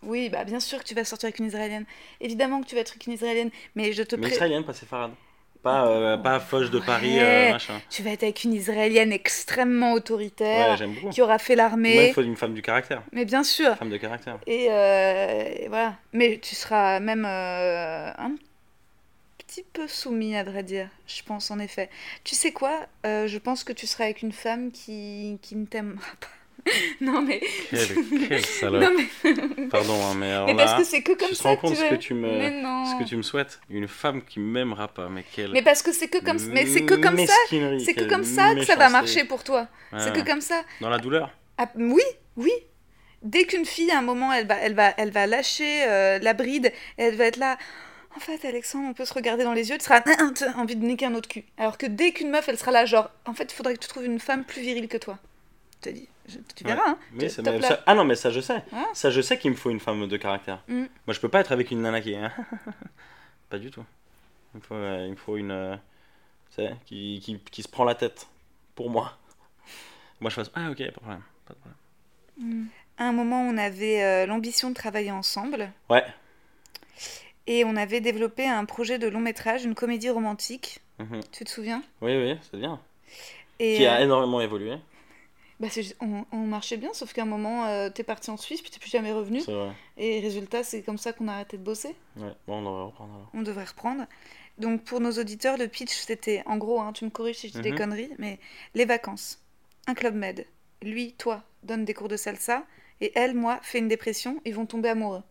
Oui, 0.03 0.29
bah 0.29 0.43
bien 0.43 0.59
sûr 0.59 0.79
que 0.79 0.83
tu 0.83 0.93
vas 0.93 1.03
sortir 1.03 1.27
avec 1.27 1.39
une 1.39 1.47
israélienne. 1.47 1.85
Évidemment 2.21 2.61
que 2.61 2.67
tu 2.67 2.75
vas 2.75 2.81
être 2.81 2.91
avec 2.91 3.07
une 3.07 3.13
israélienne, 3.13 3.49
mais 3.73 3.91
je 3.93 4.03
te 4.03 4.15
Mais 4.15 4.23
pré... 4.27 4.33
israélienne, 4.35 4.63
pas 4.63 4.73
séfarade. 4.73 5.11
Pas, 5.65 5.87
euh, 5.87 6.17
pas 6.17 6.39
Foch 6.39 6.69
de 6.69 6.77
Paris, 6.77 7.15
Ouais. 7.15 7.47
euh, 7.49 7.51
machin. 7.53 7.81
Tu 7.89 8.03
vas 8.03 8.11
être 8.11 8.21
avec 8.21 8.43
une 8.43 8.53
israélienne 8.53 9.11
extrêmement 9.11 9.93
autoritaire, 9.93 10.79
Ouais, 10.79 11.09
qui 11.09 11.23
aura 11.23 11.39
fait 11.39 11.55
l'armée. 11.55 12.09
il 12.09 12.13
faut 12.13 12.21
une 12.21 12.35
femme 12.35 12.53
du 12.53 12.61
caractère. 12.61 13.01
Mais 13.11 13.25
bien 13.25 13.43
sûr. 13.43 13.75
Femme 13.75 13.89
de 13.89 13.97
caractère. 13.97 14.37
Et, 14.45 14.67
euh, 14.69 15.43
et 15.61 15.67
voilà. 15.67 15.95
Mais 16.13 16.37
tu 16.39 16.53
seras 16.53 16.99
même 16.99 17.25
euh, 17.25 18.11
un 18.15 18.35
petit 19.39 19.63
peu 19.73 19.87
soumis, 19.87 20.35
à 20.35 20.43
vrai 20.43 20.61
dire, 20.61 20.87
je 21.07 21.23
pense, 21.23 21.49
en 21.49 21.57
effet. 21.57 21.89
Tu 22.23 22.35
sais 22.35 22.51
quoi 22.51 22.85
Je 23.03 23.37
pense 23.39 23.63
que 23.63 23.73
tu 23.73 23.87
seras 23.87 24.03
avec 24.03 24.21
une 24.21 24.33
femme 24.33 24.71
qui, 24.71 25.39
qui 25.41 25.55
ne 25.55 25.65
t'aimera 25.65 26.05
pas. 26.21 26.27
Non, 27.01 27.21
mais... 27.21 27.41
Quelle, 27.69 28.27
quelle 28.27 28.45
salope. 28.45 28.81
Non, 28.81 28.91
mais... 28.95 29.67
Pardon, 29.67 29.93
hein, 30.03 30.13
mais 30.17 30.31
alors 30.31 30.47
mais 30.47 30.55
parce 30.55 30.71
là, 30.71 30.77
que 30.79 30.83
c'est 30.83 31.01
que 31.01 31.11
comme 31.11 31.27
tu 31.29 31.35
te 31.35 31.41
ça 31.41 31.49
rends 31.49 31.55
que 31.55 31.61
compte 31.61 31.75
ce 31.75 31.89
que 31.89 31.95
tu 31.95 32.13
me, 32.13 32.27
ce 32.27 32.99
que 32.99 33.07
tu 33.07 33.15
me 33.17 33.21
souhaites 33.21 33.59
Une 33.69 33.87
femme 33.87 34.23
qui 34.23 34.39
m'aimera 34.39 34.87
pas, 34.87 35.09
mais 35.09 35.23
quelle 35.31 35.51
Mais 35.51 35.61
parce 35.61 35.81
que 35.81 35.91
c'est 35.91 36.07
que 36.07 36.17
comme, 36.23 36.37
mais 36.51 36.65
c'est 36.65 36.85
que 36.85 36.95
comme 36.95 37.17
ça, 37.25 37.33
c'est 37.49 37.93
que 37.93 38.09
comme 38.09 38.23
ça 38.23 38.55
que 38.55 38.65
ça 38.65 38.75
va 38.75 38.89
marcher 38.89 39.25
pour 39.25 39.43
toi. 39.43 39.67
Ouais, 39.93 39.99
c'est 39.99 40.13
que 40.13 40.25
comme 40.25 40.41
ça. 40.41 40.63
Dans 40.81 40.89
la 40.89 40.97
douleur 40.97 41.29
Ah, 41.57 41.69
oui, 41.75 42.03
oui. 42.37 42.51
Dès 43.21 43.45
qu'une 43.45 43.65
fille, 43.65 43.91
à 43.91 43.99
un 43.99 44.03
moment, 44.03 44.31
elle 44.33 44.45
va, 44.45 44.55
elle 44.55 44.75
va, 44.75 44.93
elle 44.97 45.11
va 45.11 45.25
lâcher 45.25 45.83
euh, 45.87 46.19
la 46.19 46.33
bride, 46.33 46.71
elle 46.97 47.15
va 47.15 47.25
être 47.25 47.37
là. 47.37 47.57
En 48.15 48.19
fait, 48.19 48.45
Alexandre, 48.47 48.87
on 48.89 48.93
peut 48.93 49.03
se 49.03 49.13
regarder 49.13 49.43
dans 49.43 49.53
les 49.53 49.69
yeux, 49.69 49.77
tu 49.77 49.83
seras 49.83 50.01
envie 50.55 50.75
de 50.75 50.85
niquer 50.85 51.07
un 51.07 51.15
autre 51.15 51.27
cul. 51.27 51.43
Alors 51.57 51.77
que 51.77 51.85
dès 51.85 52.11
qu'une 52.11 52.29
meuf, 52.29 52.47
elle 52.47 52.57
sera 52.57 52.71
là, 52.71 52.85
genre, 52.85 53.09
en 53.25 53.33
fait, 53.33 53.51
il 53.51 53.55
faudrait 53.55 53.73
que 53.73 53.79
tu 53.79 53.87
trouves 53.89 54.05
une 54.05 54.19
femme 54.19 54.45
plus 54.45 54.61
virile 54.61 54.87
que 54.87 54.97
toi. 54.97 55.17
Je 55.83 55.89
te 55.89 55.93
dis, 55.93 56.07
je- 56.27 56.39
tu 56.55 56.63
verras, 56.63 56.81
Ouais. 56.83 56.89
hein. 56.89 56.97
Mais 57.11 57.27
mais 57.43 57.61
ça- 57.61 57.83
Ah 57.85 57.95
non, 57.95 58.03
mais 58.05 58.15
ça 58.15 58.29
je 58.31 58.39
sais. 58.39 58.63
Ça 58.93 59.09
je 59.11 59.21
sais 59.21 59.37
qu'il 59.37 59.51
me 59.51 59.55
faut 59.55 59.69
une 59.69 59.79
femme 59.79 60.07
de 60.07 60.17
caractère. 60.17 60.63
Mm. 60.67 60.85
Moi 61.07 61.13
je 61.13 61.19
peux 61.19 61.29
pas 61.29 61.39
être 61.41 61.51
avec 61.51 61.71
une 61.71 61.81
nana 61.81 62.01
qui 62.01 62.13
est. 62.13 62.21
pas 63.49 63.57
du 63.59 63.71
tout. 63.71 63.83
Il 64.53 64.57
me 64.57 64.61
faut, 64.63 64.75
euh, 64.75 65.03
il 65.05 65.11
me 65.11 65.15
faut 65.17 65.37
une. 65.37 65.51
euh, 65.51 65.75
tu 66.55 66.63
sais, 66.63 66.75
qui, 66.85 67.19
qui, 67.23 67.39
qui 67.39 67.61
se 67.63 67.67
prend 67.67 67.83
la 67.83 67.95
tête 67.95 68.27
pour 68.75 68.89
moi. 68.89 69.17
Moi 70.19 70.29
je 70.29 70.35
fasse. 70.35 70.51
Ah 70.55 70.69
ok, 70.71 70.77
pas 70.77 70.83
de 70.85 70.91
problème. 70.91 71.21
Pas 71.45 71.53
de 71.53 71.59
problème. 71.59 72.67
À 72.97 73.03
un 73.05 73.11
moment, 73.11 73.41
on 73.41 73.57
avait 73.57 74.03
euh, 74.03 74.25
l'ambition 74.25 74.69
de 74.69 74.75
travailler 74.75 75.11
ensemble. 75.11 75.69
Ouais. 75.89 76.03
Et 77.47 77.63
on 77.65 77.75
avait 77.75 78.01
développé 78.01 78.47
un 78.47 78.65
projet 78.65 78.97
de 78.97 79.07
long 79.07 79.19
métrage, 79.19 79.65
une 79.65 79.75
comédie 79.75 80.09
romantique. 80.09 80.79
Mhm. 80.99 81.19
Tu 81.31 81.43
te 81.43 81.49
souviens? 81.49 81.83
Oui, 82.01 82.15
oui, 82.17 82.37
c'est 82.49 82.57
bien. 82.57 82.79
et, 83.59 83.75
Qui 83.77 83.85
a 83.85 83.97
euh, 83.97 84.03
énormément 84.03 84.39
évolué. 84.41 84.77
Bah, 85.59 85.67
on, 86.01 86.25
on 86.31 86.37
marchait 86.37 86.77
bien, 86.77 86.93
sauf 86.93 87.13
qu'à 87.13 87.21
un 87.23 87.25
moment, 87.25 87.65
euh, 87.65 87.89
t'es 87.89 88.03
parti 88.03 88.29
en 88.29 88.37
Suisse, 88.37 88.61
puis 88.61 88.71
t'es 88.71 88.79
plus 88.79 88.89
jamais 88.89 89.13
revenu. 89.13 89.41
Vrai. 89.41 89.71
Et 89.97 90.19
résultat, 90.19 90.63
c'est 90.63 90.81
comme 90.83 90.97
ça 90.97 91.13
qu'on 91.13 91.27
a 91.27 91.33
arrêté 91.33 91.57
de 91.57 91.63
bosser. 91.63 91.95
Ouais. 92.17 92.33
Bon, 92.47 92.55
on 92.57 92.61
devrait 92.63 92.83
reprendre 92.85 93.13
alors. 93.15 93.29
On 93.33 93.41
devrait 93.41 93.63
reprendre. 93.65 94.03
Donc 94.57 94.83
pour 94.83 94.99
nos 95.01 95.11
auditeurs, 95.11 95.57
le 95.57 95.67
pitch, 95.67 95.91
c'était, 95.91 96.43
en 96.45 96.57
gros, 96.57 96.79
hein, 96.79 96.93
tu 96.93 97.05
me 97.05 97.09
corriges 97.09 97.37
si 97.37 97.47
je 97.49 97.53
dis 97.53 97.61
des 97.61 97.71
Mhm. 97.71 97.77
conneries, 97.77 98.11
mais 98.19 98.39
les 98.73 98.85
vacances, 98.85 99.39
un 99.87 99.93
club 99.93 100.15
med. 100.15 100.45
Lui, 100.81 101.13
toi, 101.13 101.43
donne 101.63 101.85
des 101.85 101.93
cours 101.93 102.07
de 102.07 102.17
salsa, 102.17 102.63
et 103.01 103.11
elle, 103.15 103.33
moi, 103.35 103.59
fait 103.61 103.79
une 103.79 103.87
dépression, 103.89 104.39
ils 104.45 104.55
vont 104.55 104.65
tomber 104.65 104.89
amoureux. 104.89 105.23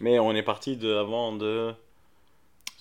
Mais 0.00 0.18
on 0.18 0.32
est 0.32 0.42
parti 0.42 0.76
de 0.76 0.92
avant 0.92 1.32
de. 1.32 1.72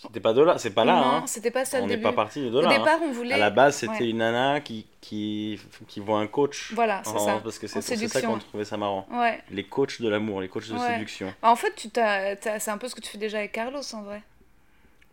C'était 0.07 0.19
pas 0.19 0.33
de 0.33 0.41
là, 0.41 0.57
c'est 0.57 0.69
pas 0.71 0.85
là. 0.85 0.95
non, 0.95 1.01
hein. 1.01 1.23
c'était 1.25 1.51
pas 1.51 1.65
ça 1.65 1.79
On 1.81 1.87
n'est 1.87 1.97
pas 1.97 2.13
parti 2.13 2.41
de 2.41 2.55
Au 2.55 2.61
là. 2.61 2.69
hein. 2.69 2.77
départ, 2.77 2.99
on 3.01 3.11
voulait... 3.11 3.33
À 3.33 3.37
la 3.37 3.49
base, 3.49 3.75
c'était 3.77 3.99
Ouais. 3.99 4.09
une 4.09 4.17
nana 4.17 4.59
qui, 4.61 4.85
qui, 5.01 5.59
qui 5.87 5.99
voit 5.99 6.19
un 6.19 6.27
coach. 6.27 6.71
Voilà, 6.73 7.01
c'est 7.05 7.17
ça. 7.19 7.39
Parce 7.43 7.57
que 7.59 7.67
c'est 7.67 7.81
c'est 7.81 8.07
ça 8.07 8.21
qu'on 8.21 8.37
trouvait 8.37 8.65
ça 8.65 8.77
marrant. 8.77 9.07
Ouais. 9.11 9.39
Les 9.51 9.63
coachs 9.63 10.01
de 10.01 10.09
l'amour, 10.09 10.41
les 10.41 10.47
coachs 10.49 10.67
de 10.69 10.73
Ouais. 10.73 10.93
séduction. 10.93 11.33
Bah, 11.41 11.49
En 11.51 11.55
fait, 11.55 11.73
tu 11.75 11.89
c'est 11.93 12.69
un 12.71 12.77
peu 12.77 12.87
ce 12.87 12.95
que 12.95 13.01
tu 13.01 13.09
fais 13.09 13.17
déjà 13.17 13.37
avec 13.39 13.51
Carlos, 13.51 13.81
en 13.93 14.01
vrai. 14.03 14.21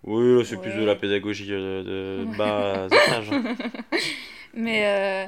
Oui, 0.05 0.45
c'est 0.47 0.57
plus 0.57 0.73
de 0.73 0.85
la 0.85 0.97
pédagogie 0.97 1.49
euh, 1.51 1.83
de, 2.25 2.25
de 2.25 2.37
bas 2.37 2.87
étage. 2.87 3.31
Mais, 4.55 4.83
euh, 4.87 5.27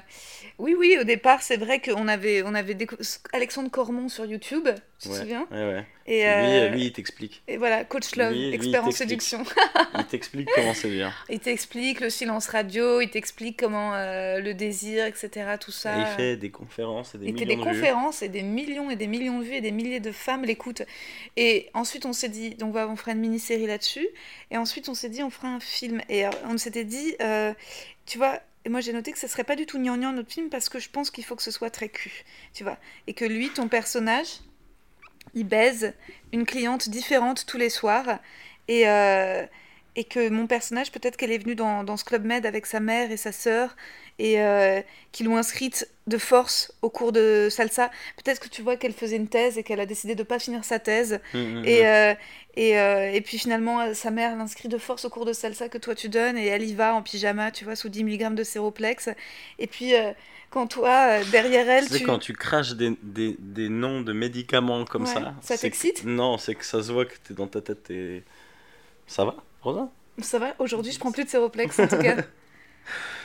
Oui, 0.59 0.75
oui, 0.79 0.97
au 1.01 1.05
départ, 1.05 1.43
c'est 1.43 1.57
vrai 1.57 1.81
qu'on 1.81 2.07
avait, 2.09 2.43
on 2.45 2.55
avait 2.55 2.75
décou- 2.75 2.97
Alexandre 3.33 3.71
Cormon 3.71 4.09
sur 4.09 4.25
YouTube, 4.27 4.69
tu 4.99 5.09
te 5.09 5.13
Ouais, 5.15 5.19
souviens 5.21 5.47
ouais, 5.51 5.59
ouais. 5.73 5.87
Et, 6.07 6.23
Lui, 6.23 6.27
euh, 6.29 6.69
lui, 6.71 6.85
il 6.87 6.93
t'explique. 6.93 7.43
et 7.49 7.57
voilà, 7.57 7.85
Coach 7.85 8.17
Love, 8.17 8.33
lui, 8.33 8.41
lui, 8.41 8.49
il 8.49 8.55
expert 8.55 8.85
en 8.85 8.91
séduction. 8.91 9.45
Il 9.99 10.05
t'explique 10.07 10.49
comment 10.55 10.75
c'est 10.75 10.91
bien. 10.91 11.13
il 11.31 11.39
t'explique 11.41 12.01
le 12.01 12.11
silence 12.11 12.49
radio, 12.49 13.01
il 13.01 13.09
t'explique 13.09 13.59
comment 13.59 13.95
euh, 13.95 14.41
le 14.41 14.53
désir, 14.55 15.07
etc. 15.07 15.31
Tout 15.61 15.71
ça. 15.71 15.97
Et 15.97 16.01
il 16.01 16.07
fait 16.17 16.37
des 16.37 16.51
conférences 16.51 17.15
et 17.15 17.19
des 17.19 17.29
et 17.29 17.33
que 17.33 17.41
millions 17.41 17.47
des 17.49 17.57
de 17.57 17.61
vues. 17.63 17.67
conférences 17.81 18.23
et 18.23 18.29
des 18.29 18.43
millions 18.43 18.91
et 18.91 18.97
des 18.97 19.07
millions 19.07 19.39
de 19.39 19.45
vues 19.45 19.55
et 19.55 19.61
des 19.61 19.71
milliers 19.73 20.01
de 20.01 20.13
femmes 20.13 20.45
l'écoutent. 20.45 20.83
Et 21.37 21.71
ensuite, 21.75 22.05
on 22.05 22.13
s'est 22.13 22.29
dit, 22.29 22.57
donc 22.57 22.73
voilà, 22.73 22.89
on 22.89 22.97
fera 22.97 23.13
une 23.13 23.21
mini-série 23.21 23.67
là-dessus. 23.67 24.07
Et 24.51 24.57
ensuite, 24.57 24.89
on 24.89 24.95
s'est 24.95 25.09
dit, 25.09 25.23
on 25.23 25.31
fera 25.31 25.49
un 25.49 25.61
film. 25.61 26.01
Et 26.09 26.27
euh, 26.27 26.31
on 26.49 26.59
s'était 26.59 26.85
dit, 26.85 27.15
euh, 27.23 27.53
tu 28.07 28.19
vois, 28.19 28.41
et 28.65 28.69
moi 28.69 28.81
j'ai 28.81 28.93
noté 28.93 29.13
que 29.13 29.19
ce 29.19 29.27
serait 29.27 29.45
pas 29.45 29.57
du 29.57 29.67
tout 29.67 29.79
gnangnan 29.79 30.13
notre 30.13 30.33
film 30.33 30.49
parce 30.49 30.69
que 30.69 30.79
je 30.79 30.89
pense 30.89 31.11
qu'il 31.11 31.25
faut 31.25 31.37
que 31.37 31.43
ce 31.43 31.51
soit 31.51 31.71
très 31.71 31.89
cul, 31.89 32.25
tu 32.55 32.63
vois. 32.63 32.79
Et 33.07 33.15
que 33.15 33.25
lui, 33.25 33.51
ton 33.51 33.69
personnage, 33.69 34.41
il 35.35 35.45
baise 35.45 35.95
une 36.33 36.47
cliente 36.47 36.89
différente 36.89 37.47
tous 37.47 37.59
les 37.59 37.71
soirs. 37.71 38.19
Et, 38.69 38.89
euh, 38.89 39.45
et 39.97 40.05
que 40.05 40.29
mon 40.31 40.47
personnage, 40.47 40.91
peut-être 40.93 41.17
qu'elle 41.17 41.33
est 41.33 41.39
venue 41.39 41.55
dans, 41.55 41.85
dans 41.85 41.97
ce 41.99 42.05
club 42.05 42.25
med 42.25 42.47
avec 42.47 42.67
sa 42.67 42.81
mère 42.81 43.11
et 43.13 43.17
sa 43.19 43.33
sœur, 43.33 43.77
et 44.19 44.41
euh, 44.41 44.81
qu'ils 45.13 45.27
l'ont 45.27 45.37
inscrite 45.37 45.89
de 46.07 46.19
force 46.19 46.73
au 46.83 46.91
cours 46.91 47.13
de 47.13 47.49
salsa. 47.51 47.91
Peut-être 48.17 48.41
que 48.41 48.49
tu 48.49 48.63
vois 48.63 48.77
qu'elle 48.77 48.93
faisait 48.95 49.17
une 49.17 49.29
thèse 49.29 49.59
et 49.59 49.63
qu'elle 49.63 49.81
a 49.81 49.87
décidé 49.87 50.15
de 50.15 50.23
pas 50.23 50.39
finir 50.39 50.65
sa 50.65 50.79
thèse. 50.79 51.21
Hum, 51.35 51.41
hum, 51.59 51.65
Et, 51.65 51.81
hum. 51.81 51.87
euh, 51.87 52.15
et, 52.57 52.79
euh, 52.79 53.11
et 53.13 53.21
puis 53.21 53.39
finalement, 53.39 53.95
sa 53.95 54.11
mère 54.11 54.37
l'inscrit 54.37 54.69
de 54.69 54.79
force 54.79 55.05
au 55.05 55.11
cours 55.11 55.25
de 55.27 55.33
salsa 55.33 55.69
que 55.69 55.79
toi 55.79 55.95
tu 55.95 56.09
donnes, 56.09 56.39
et 56.39 56.47
elle 56.47 56.63
y 56.69 56.75
va 56.75 56.95
en 56.95 57.03
pyjama, 57.03 57.51
tu 57.51 57.65
vois, 57.65 57.77
sous 57.77 57.89
10 57.89 58.05
mg 58.05 58.35
de 58.35 58.45
séroplex. 58.45 59.11
Et 59.59 59.67
puis, 59.67 59.95
euh, 59.95 60.13
quand 60.51 60.67
toi, 60.67 61.23
derrière 61.25 61.69
elle, 61.69 61.87
Tu 61.87 61.93
sais, 61.93 61.99
tu... 61.99 62.05
quand 62.07 62.19
tu 62.19 62.33
craches 62.35 62.75
des, 62.75 62.97
des, 63.03 63.37
des 63.39 63.69
noms 63.69 64.01
de 64.03 64.13
médicaments 64.13 64.85
comme 64.85 65.03
Ouais, 65.03 65.15
ça. 65.15 65.35
ça 65.43 65.57
c'est 65.57 65.57
que- 65.59 65.63
t'excite? 65.63 66.05
Non, 66.05 66.39
c'est 66.39 66.55
que 66.55 66.65
ça 66.65 66.83
se 66.83 66.93
voit 66.93 67.05
que 67.07 67.15
t'es 67.27 67.35
dans 67.35 67.47
ta 67.47 67.61
tête 67.61 67.91
et. 67.91 68.23
Ça 69.07 69.25
va, 69.25 69.37
Rosa 69.63 69.89
Ça 70.23 70.39
va, 70.39 70.55
aujourd'hui 70.59 70.93
je 70.93 70.99
prends 70.99 71.13
plus 71.13 71.25
de 71.25 71.29
séroplex 71.29 71.79
en 71.79 71.87
tout 71.89 71.99
cas. 71.99 72.17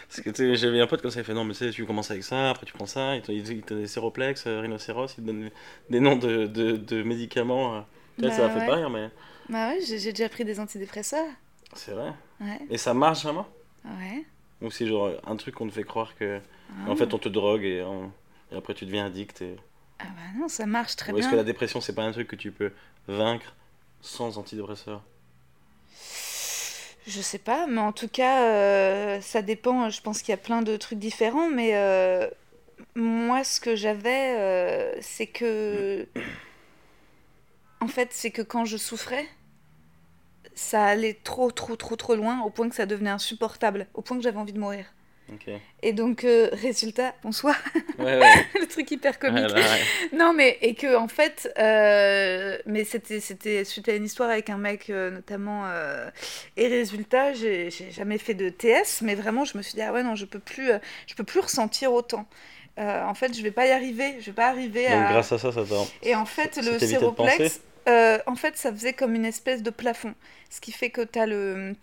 Parce 0.07 0.21
que 0.21 0.29
tu 0.29 0.35
sais, 0.37 0.55
j'avais 0.55 0.79
un 0.79 0.87
pote 0.87 1.01
comme 1.01 1.11
ça, 1.11 1.19
il 1.19 1.25
fait 1.25 1.33
non, 1.33 1.43
mais 1.43 1.53
tu 1.53 1.59
sais, 1.59 1.71
tu 1.71 1.85
commences 1.85 2.11
avec 2.11 2.23
ça, 2.23 2.49
après 2.51 2.65
tu 2.65 2.73
prends 2.73 2.85
ça, 2.85 3.15
il 3.15 3.21
te, 3.21 3.31
donne 3.67 3.81
des 3.81 3.87
séroplex, 3.87 4.45
euh, 4.47 4.61
rhinocéros, 4.61 5.07
il 5.17 5.21
te 5.23 5.27
donne 5.27 5.49
des 5.89 5.99
noms 5.99 6.15
de, 6.15 6.45
de, 6.47 6.77
de 6.77 7.03
médicaments. 7.03 7.75
euh. 7.77 7.81
Vois, 8.21 8.31
ça 8.31 8.43
Bah 8.43 8.47
m'a 8.47 8.49
fait 8.49 8.59
ouais. 8.59 8.65
pas 8.65 8.75
rire, 8.75 8.89
mais 8.89 9.09
Bah 9.49 9.69
ouais, 9.69 9.79
j'ai 9.85 10.11
déjà 10.11 10.29
pris 10.29 10.45
des 10.45 10.59
antidépresseurs. 10.59 11.27
c'est 11.73 11.91
vrai. 11.91 12.13
Ouais, 12.39 12.59
Et 12.69 12.77
ça 12.77 12.93
marche 12.93 13.23
vraiment 13.23 13.47
ouais. 13.85 14.25
Ou 14.61 14.71
c'est 14.71 14.87
genre 14.87 15.11
un 15.25 15.35
truc 15.35 15.55
qu'on 15.55 15.67
te 15.67 15.73
fait 15.73 15.83
croire 15.83 16.15
que. 16.15 16.39
Ah. 16.69 16.91
En 16.91 16.95
fait, 16.95 17.13
on 17.13 17.17
te 17.19 17.29
drogue 17.29 17.63
et, 17.63 17.81
on- 17.83 18.11
et 18.51 18.55
après 18.55 18.73
tu 18.73 18.85
deviens 18.85 19.05
addict. 19.05 19.41
Et... 19.41 19.55
Ah 19.99 20.05
bah 20.05 20.39
non, 20.39 20.47
ça 20.47 20.65
marche 20.65 20.95
très 20.95 21.11
Ou 21.11 21.17
est-ce 21.17 21.29
que 21.29 21.35
la 21.35 21.43
dépression, 21.43 21.81
c'est 21.81 21.93
pas 21.95 22.03
un 22.03 22.11
truc 22.11 22.27
que 22.27 22.35
tu 22.35 22.51
peux 22.51 22.71
vaincre 23.07 23.55
sans 24.01 24.37
antidépresseur? 24.37 25.01
Je 27.07 27.21
sais 27.21 27.37
pas, 27.39 27.67
mais 27.67 27.79
en 27.79 27.93
tout 27.93 28.09
cas, 28.09 28.43
euh, 28.51 29.21
ça 29.21 29.41
dépend. 29.41 29.89
Je 29.89 30.01
pense 30.01 30.21
qu'il 30.21 30.31
y 30.31 30.33
a 30.33 30.37
plein 30.37 30.61
de 30.61 30.75
trucs 30.75 30.99
différents, 30.99 31.49
mais 31.49 31.75
euh, 31.75 32.29
moi, 32.95 33.43
ce 33.45 33.59
que 33.61 33.75
j'avais, 33.75 34.35
euh, 34.37 34.97
c'est 35.01 35.27
que. 35.27 36.07
En 37.79 37.87
fait, 37.87 38.09
c'est 38.13 38.29
que 38.31 38.43
quand 38.43 38.65
je 38.65 38.77
souffrais, 38.77 39.27
ça 40.55 40.83
allait 40.85 41.13
trop, 41.13 41.51
trop, 41.51 41.77
trop, 41.77 41.95
trop 41.95 42.15
loin, 42.15 42.41
au 42.41 42.49
point 42.49 42.67
que 42.69 42.75
ça 42.75 42.85
devenait 42.85 43.09
insupportable, 43.09 43.87
au 43.93 44.01
point 44.01 44.17
que 44.17 44.23
j'avais 44.23 44.37
envie 44.37 44.51
de 44.53 44.59
mourir. 44.59 44.85
Et 45.83 45.93
donc, 45.93 46.23
euh, 46.23 46.49
résultat, 46.53 47.13
bonsoir, 47.23 47.55
Ouais, 47.99 48.17
ouais. 48.19 48.45
le 48.59 48.65
truc 48.67 48.89
hyper 48.91 49.19
comique. 49.19 49.47
Ouais, 49.47 49.47
là, 49.47 49.55
ouais. 49.55 50.17
Non, 50.17 50.33
mais 50.33 50.57
et 50.61 50.73
que 50.73 50.95
en 50.95 51.07
fait, 51.07 51.51
euh, 51.57 52.57
mais 52.65 52.83
c'était 52.83 53.19
c'était 53.19 53.63
suite 53.63 53.89
à 53.89 53.93
une 53.95 54.05
histoire 54.05 54.29
avec 54.29 54.49
un 54.49 54.57
mec 54.57 54.89
euh, 54.89 55.11
notamment. 55.11 55.65
et 56.55 56.67
résultat, 56.67 57.33
j'ai 57.33 57.69
jamais 57.91 58.17
fait 58.17 58.33
de 58.33 58.49
TS, 58.49 59.01
mais 59.01 59.15
vraiment, 59.15 59.45
je 59.45 59.57
me 59.57 59.61
suis 59.63 59.75
dit 59.75 59.81
ah 59.81 59.91
ouais 59.93 60.03
non, 60.03 60.15
je 60.15 60.25
peux 60.25 60.39
plus, 60.39 60.71
je 61.07 61.15
peux 61.15 61.23
plus 61.23 61.39
ressentir 61.41 61.93
autant. 61.93 62.25
En 62.77 63.13
fait, 63.13 63.35
je 63.35 63.41
vais 63.41 63.51
pas 63.51 63.65
y 63.67 63.71
arriver, 63.71 64.15
je 64.19 64.27
vais 64.27 64.33
pas 64.35 64.47
arriver 64.47 64.83
Donc 64.83 64.93
à. 64.93 65.11
grâce 65.11 65.31
à 65.31 65.37
ça, 65.39 65.51
ça. 65.51 65.61
Et 66.03 66.15
en 66.15 66.25
fait, 66.25 66.55
ça 66.55 66.61
le 66.61 66.79
séroplex, 66.79 67.59
en 67.87 68.35
fait, 68.35 68.57
ça 68.57 68.71
faisait 68.71 68.93
comme 68.93 69.15
une 69.15 69.25
espèce 69.25 69.63
de 69.63 69.69
plafond, 69.71 70.13
ce 70.49 70.61
qui 70.61 70.71
fait 70.71 70.89
que 70.89 71.01
t'as 71.01 71.25
le 71.25 71.75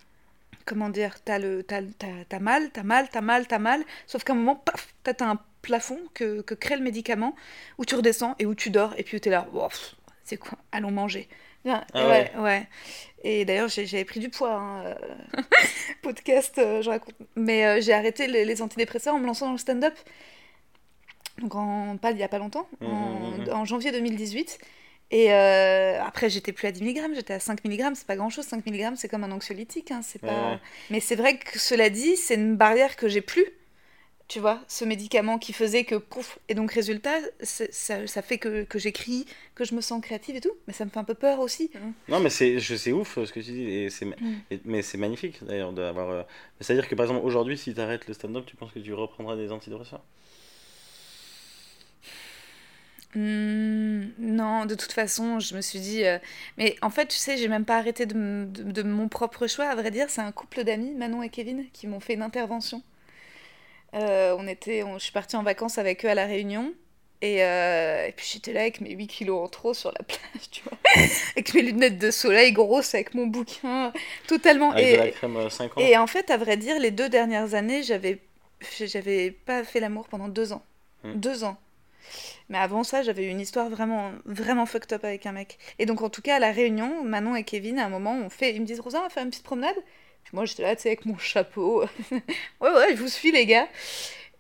comment 0.65 0.89
dire, 0.89 1.23
t'as 1.25 1.39
le, 1.39 1.62
t'as, 1.62 1.83
t'as, 1.99 2.25
t'as 2.29 2.39
mal, 2.39 2.71
t'as 2.71 2.83
mal, 2.83 3.09
t'as 3.11 3.21
mal, 3.21 3.47
t'as 3.47 3.59
mal, 3.59 3.85
sauf 4.07 4.25
qu'à 4.25 4.33
un 4.33 4.37
moment, 4.37 4.57
paf, 4.57 4.95
t'as 5.05 5.15
un 5.27 5.39
plafond 5.62 5.99
que, 6.15 6.43
que 6.43 6.55
crée 6.55 6.77
le 6.77 6.83
médicament, 6.83 7.35
où 7.79 7.85
tu 7.85 7.95
redescends 7.95 8.35
et 8.39 8.47
où 8.47 8.55
tu 8.55 8.71
dors, 8.71 8.95
et 8.99 9.03
puis 9.03 9.17
où 9.17 9.21
t'es 9.21 9.31
là, 9.31 9.47
pff, 9.53 9.95
c'est 10.25 10.37
quoi, 10.37 10.59
allons 10.73 10.91
manger. 10.91 11.29
Ah 11.67 11.87
et 11.95 11.99
ouais. 11.99 12.31
ouais, 12.37 12.41
ouais. 12.43 12.69
Et 13.25 13.45
d'ailleurs, 13.47 13.69
j'avais 13.69 14.05
pris 14.05 14.21
du 14.21 14.29
poids, 14.29 14.53
hein, 14.55 14.85
euh, 14.85 14.95
podcast, 16.03 16.59
euh, 16.59 16.83
je 16.83 16.91
raconte. 16.91 17.15
Mais 17.37 17.65
euh, 17.67 17.81
j'ai 17.81 17.95
arrêté 17.95 18.27
les, 18.27 18.45
les 18.45 18.61
antidépresseurs 18.62 19.15
en 19.15 19.19
me 19.19 19.27
lançant 19.27 19.47
dans 19.47 19.53
le 19.53 19.59
stand-up. 19.59 19.95
Donc, 21.39 21.55
en, 21.55 21.97
pas 21.97 22.12
il 22.12 22.19
y 22.19 22.23
a 22.23 22.29
pas 22.29 22.39
longtemps, 22.39 22.69
en, 22.81 23.31
Mhm, 23.31 23.45
mhm. 23.47 23.53
en 23.53 23.65
janvier 23.65 23.93
2018. 23.93 24.59
Et 25.11 25.33
euh, 25.33 26.03
après, 26.03 26.29
j'étais 26.31 26.53
plus 26.53 26.67
à 26.67 26.73
10 26.73 26.83
mg, 26.83 27.15
j'étais 27.15 27.35
à 27.35 27.41
5 27.41 27.65
mg, 27.65 27.95
c'est 27.95 28.07
pas 28.07 28.17
grand 28.17 28.31
chose, 28.31 28.45
5 28.47 28.67
mg, 28.67 28.97
c'est 28.97 29.09
comme 29.09 29.25
un 29.25 29.31
anxiolytique, 29.33 29.91
hein, 29.91 30.01
c'est 30.03 30.23
Ouais, 30.23 30.29
pas... 30.31 30.53
ouais. 30.53 30.59
Mais 30.91 31.01
c'est 31.01 31.15
vrai 31.17 31.39
que 31.39 31.59
cela 31.59 31.91
dit, 31.91 32.17
c'est 32.17 32.35
une 32.35 32.57
barrière 32.57 32.97
que 32.97 33.09
j'ai 33.09 33.21
plus, 33.21 33.47
tu 34.29 34.41
vois, 34.41 34.61
ce 34.69 34.85
médicament 34.85 35.39
qui 35.39 35.53
faisait 35.53 35.85
que 35.85 35.97
pouf. 35.97 36.39
Et 36.49 36.55
donc, 36.55 36.73
résultat, 36.73 37.17
ça, 37.43 37.67
ça 38.07 38.23
fait 38.23 38.39
que, 38.39 38.65
que 38.65 38.79
j'écris, 38.79 39.27
que 39.55 39.65
je 39.65 39.75
me 39.75 39.81
sens 39.83 40.01
créative 40.03 40.37
et 40.37 40.41
tout, 40.41 40.53
mais 40.67 40.73
ça 40.73 40.85
me 40.85 40.91
fait 40.91 40.99
un 41.01 41.05
peu 41.05 41.15
peur 41.15 41.41
aussi. 41.41 41.71
Non, 42.09 42.21
mais 42.21 42.31
c'est 42.31 42.93
ouf 42.93 43.19
euh, 43.19 43.27
ce 43.27 43.33
que 43.33 43.41
tu 43.41 43.53
dis, 43.53 43.63
et 43.71 43.91
c'est 43.91 44.07
Mm. 44.07 44.35
et- 44.51 44.61
mais 44.65 44.83
c'est 44.83 44.99
magnifique 44.99 45.43
d'ailleurs 45.45 45.73
d'avoir. 45.73 46.11
euh, 46.11 46.23
C'est-à-dire 46.61 46.89
que 46.89 46.95
par 46.95 47.05
exemple, 47.07 47.25
aujourd'hui, 47.27 47.57
si 47.59 47.75
tu 47.75 47.81
arrêtes 47.81 48.07
le 48.09 48.15
stand-up, 48.15 48.45
tu 48.47 48.57
penses 48.57 48.73
que 48.73 48.79
tu 48.79 48.93
reprendras 48.95 49.37
des 49.37 49.51
antidépresseurs 49.53 50.03
Hmm, 53.15 54.07
non, 54.19 54.67
de 54.67 54.75
toute 54.75 54.93
façon, 54.93 55.39
je 55.41 55.55
me 55.55 55.61
suis 55.61 55.79
dit. 55.81 56.05
euh, 56.05 56.19
Mais 56.59 56.77
en 56.83 56.91
fait, 56.91 57.07
tu 57.07 57.17
sais, 57.17 57.37
j'ai 57.37 57.49
même 57.49 57.65
pas 57.65 57.77
arrêté 57.79 58.07
de, 58.07 58.45
de- 58.49 58.62
de 58.73 58.83
mon 58.83 59.09
propre 59.09 59.47
choix. 59.47 59.67
À 59.67 59.75
vrai 59.77 59.91
dire, 59.93 60.11
c'est 60.11 60.21
un 60.21 60.33
couple 60.33 60.65
d'amis, 60.65 60.95
Manon 60.95 61.23
et 61.23 61.29
Kevin, 61.29 61.65
qui 61.73 61.87
m'ont 61.87 62.01
fait 62.01 62.15
une 62.15 62.23
intervention. 62.23 62.83
Euh, 63.95 64.35
on 64.39 64.47
était, 64.49 64.83
on- 64.83 64.99
je 64.99 65.05
suis 65.05 65.12
partie 65.12 65.37
en 65.37 65.43
vacances 65.43 65.79
avec 65.79 66.05
eux 66.05 66.09
à 66.09 66.15
La 66.15 66.27
Réunion. 66.27 66.73
Et, 67.23 67.43
euh, 67.43 68.07
et 68.07 68.12
puis 68.12 68.27
j'étais 68.31 68.53
là 68.53 68.61
avec 68.62 68.81
mes 68.83 68.91
8 68.91 69.07
kilos 69.07 69.43
en 69.43 69.49
trop 69.49 69.73
sur 69.73 69.93
la 69.93 70.03
plage, 70.05 70.21
tu 70.51 70.62
vois. 70.65 70.77
avec 71.33 71.55
mes 71.55 71.62
lunettes 71.62 71.99
de 71.99 72.11
soleil 72.11 72.53
grosses, 72.53 72.95
avec 72.95 73.15
mon 73.15 73.27
bouquin, 73.27 73.93
totalement. 74.27 74.73
Avec 74.73 74.87
et, 74.87 74.93
de 74.93 74.97
la 74.99 75.09
crème 75.09 75.37
euh, 75.37 75.49
5 75.49 75.79
ans 75.79 75.81
et 75.81 75.97
en 75.97 76.07
fait, 76.07 76.31
à 76.31 76.37
vrai 76.37 76.57
dire, 76.59 76.79
les 76.79 76.91
deux 76.91 77.09
dernières 77.09 77.55
années, 77.55 77.83
j'avais, 77.83 78.19
j'avais 78.79 79.31
pas 79.31 79.65
fait 79.65 79.81
l'amour 79.81 80.09
pendant 80.09 80.29
deux 80.29 80.53
ans. 80.53 80.62
Hmm. 81.03 81.15
Deux 81.15 81.45
ans. 81.45 81.57
Mais 82.49 82.59
avant 82.59 82.85
ça, 82.85 83.03
j'avais 83.03 83.25
eu 83.27 83.29
une 83.29 83.41
histoire 83.41 83.69
vraiment, 83.71 84.13
vraiment 84.27 84.67
fucked 84.67 84.93
up 84.93 85.05
avec 85.05 85.27
un 85.27 85.33
mec. 85.33 85.59
Et 85.79 85.87
donc, 85.87 86.03
en 86.03 86.11
tout 86.11 86.23
cas, 86.23 86.37
à 86.37 86.39
la 86.39 86.53
réunion, 86.53 87.05
Manon 87.05 87.37
et 87.37 87.45
Kevin, 87.45 87.79
à 87.79 87.87
un 87.87 87.89
moment, 87.89 88.15
on 88.17 88.31
fait, 88.31 88.55
ils 88.55 88.61
me 88.61 88.67
disent 88.67 88.81
Rosa, 88.81 89.01
on 89.01 89.03
va 89.05 89.11
faire 89.11 89.25
une 89.25 89.31
petite 89.31 89.45
promenade? 89.45 89.77
Puis 90.25 90.31
moi, 90.35 90.45
j'étais 90.47 90.63
là, 90.63 90.75
tu 90.77 90.83
sais, 90.83 90.89
avec 90.91 91.07
mon 91.07 91.19
chapeau. 91.19 91.83
ouais, 92.13 92.71
ouais, 92.71 92.97
je 92.97 93.03
vous 93.03 93.09
suis, 93.09 93.33
les 93.33 93.47
gars. 93.47 93.69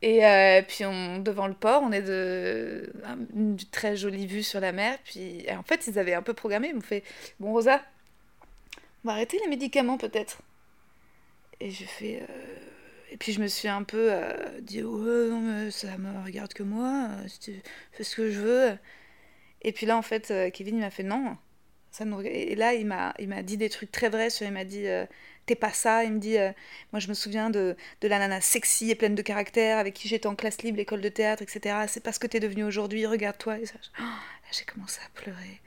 Et 0.02 0.26
euh, 0.26 0.62
puis, 0.66 0.84
on, 0.84 1.18
devant 1.18 1.46
le 1.46 1.54
port, 1.54 1.82
on 1.82 1.92
est 1.92 2.02
de 2.02 2.92
un- 3.04 3.18
une 3.34 3.56
très 3.72 3.96
jolie 3.96 4.26
vue 4.26 4.42
sur 4.42 4.60
la 4.60 4.72
mer. 4.72 4.98
Puis, 5.04 5.46
en 5.50 5.62
fait, 5.62 5.86
ils 5.86 5.98
avaient 5.98 6.14
un 6.14 6.22
peu 6.22 6.34
programmé. 6.34 6.68
Ils 6.68 6.74
m'ont 6.74 6.80
fait 6.82 7.02
Bon, 7.40 7.52
Rosa, 7.52 7.80
on 9.04 9.08
va 9.08 9.14
arrêter 9.14 9.38
les 9.40 9.48
médicaments, 9.48 9.98
peut-être. 9.98 10.38
Et 11.60 11.70
je 11.70 11.84
fais. 11.84 12.22
euh, 12.22 12.73
Et 13.14 13.16
puis 13.16 13.32
je 13.32 13.40
me 13.40 13.46
suis 13.46 13.68
un 13.68 13.84
peu 13.84 14.08
euh, 14.10 14.60
dit 14.60 14.82
ouais 14.82 15.28
non 15.28 15.38
mais 15.38 15.70
ça 15.70 15.96
me 15.98 16.24
regarde 16.24 16.52
que 16.52 16.64
moi, 16.64 17.10
euh, 17.10 17.28
si 17.28 17.62
fais 17.92 18.02
ce 18.02 18.16
que 18.16 18.28
je 18.28 18.40
veux. 18.40 18.78
Et 19.62 19.70
puis 19.70 19.86
là 19.86 19.96
en 19.96 20.02
fait 20.02 20.32
euh, 20.32 20.50
Kevin 20.50 20.78
il 20.78 20.80
m'a 20.80 20.90
fait 20.90 21.04
non, 21.04 21.38
ça 21.92 22.04
et 22.24 22.56
là 22.56 22.74
il 22.74 22.86
m'a 22.86 23.42
dit 23.44 23.56
des 23.56 23.70
trucs 23.70 23.92
très 23.92 24.08
vrais 24.08 24.30
il 24.40 24.50
m'a 24.50 24.64
dit 24.64 24.86
t'es 25.46 25.54
pas 25.54 25.72
ça, 25.72 26.02
il 26.02 26.12
me 26.14 26.18
dit 26.18 26.36
moi 26.92 26.98
je 26.98 27.06
me 27.06 27.14
souviens 27.14 27.50
de, 27.50 27.76
de 28.00 28.08
la 28.08 28.18
nana 28.18 28.40
sexy 28.40 28.90
et 28.90 28.96
pleine 28.96 29.14
de 29.14 29.22
caractère 29.22 29.78
avec 29.78 29.94
qui 29.94 30.08
j'étais 30.08 30.26
en 30.26 30.34
classe 30.34 30.62
libre, 30.62 30.78
l'école 30.78 31.00
de 31.00 31.08
théâtre, 31.08 31.42
etc. 31.42 31.84
C'est 31.86 32.02
pas 32.02 32.10
ce 32.10 32.18
que 32.18 32.26
t'es 32.26 32.40
devenue 32.40 32.64
aujourd'hui, 32.64 33.06
regarde-toi. 33.06 33.60
Et 33.60 33.66
ça, 33.66 33.76
Oh, 34.00 34.02
j'ai 34.50 34.64
commencé 34.64 34.98
à 35.06 35.08
pleurer. 35.10 35.60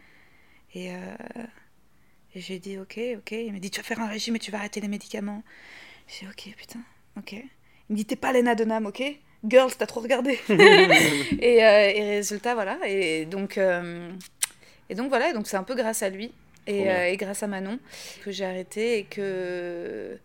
Et, 0.74 0.88
et 0.88 2.42
j'ai 2.42 2.60
dit 2.60 2.78
ok, 2.78 3.00
ok. 3.20 3.32
Il 3.32 3.54
m'a 3.54 3.60
dit 3.60 3.72
tu 3.72 3.80
vas 3.80 3.88
faire 3.88 4.02
un 4.02 4.08
régime 4.08 4.36
et 4.36 4.40
tu 4.40 4.52
vas 4.52 4.58
arrêter 4.58 4.82
les 4.82 4.90
médicaments. 4.90 5.44
J'ai 6.08 6.26
dit 6.26 6.32
ok, 6.32 6.56
putain, 6.58 6.84
ok. 7.18 7.34
Il 7.34 7.94
me 7.94 7.96
dit 7.96 8.06
t'es 8.06 8.16
pas 8.16 8.34
Lena 8.34 8.56
Dunham, 8.56 8.86
ok? 8.86 9.04
Girls, 9.46 9.72
t'as 9.78 9.86
trop 9.86 10.02
regardé. 10.02 10.40
et, 10.50 11.64
euh, 11.64 11.92
et 11.96 12.10
résultat, 12.16 12.54
voilà. 12.54 12.78
Et 12.88 13.26
donc, 13.26 13.58
euh, 13.58 14.12
et 14.90 14.96
donc 14.96 15.10
voilà, 15.10 15.34
donc 15.34 15.48
c'est 15.48 15.58
un 15.58 15.64
peu 15.64 15.76
grâce 15.76 16.04
à 16.04 16.10
lui 16.10 16.32
et, 16.66 16.90
euh, 16.90 17.08
et 17.08 17.18
grâce 17.18 17.44
à 17.44 17.48
Manon 17.48 17.80
que 18.24 18.32
j'ai 18.32 18.46
arrêté 18.46 19.00
et 19.00 19.04
que. 19.04 20.18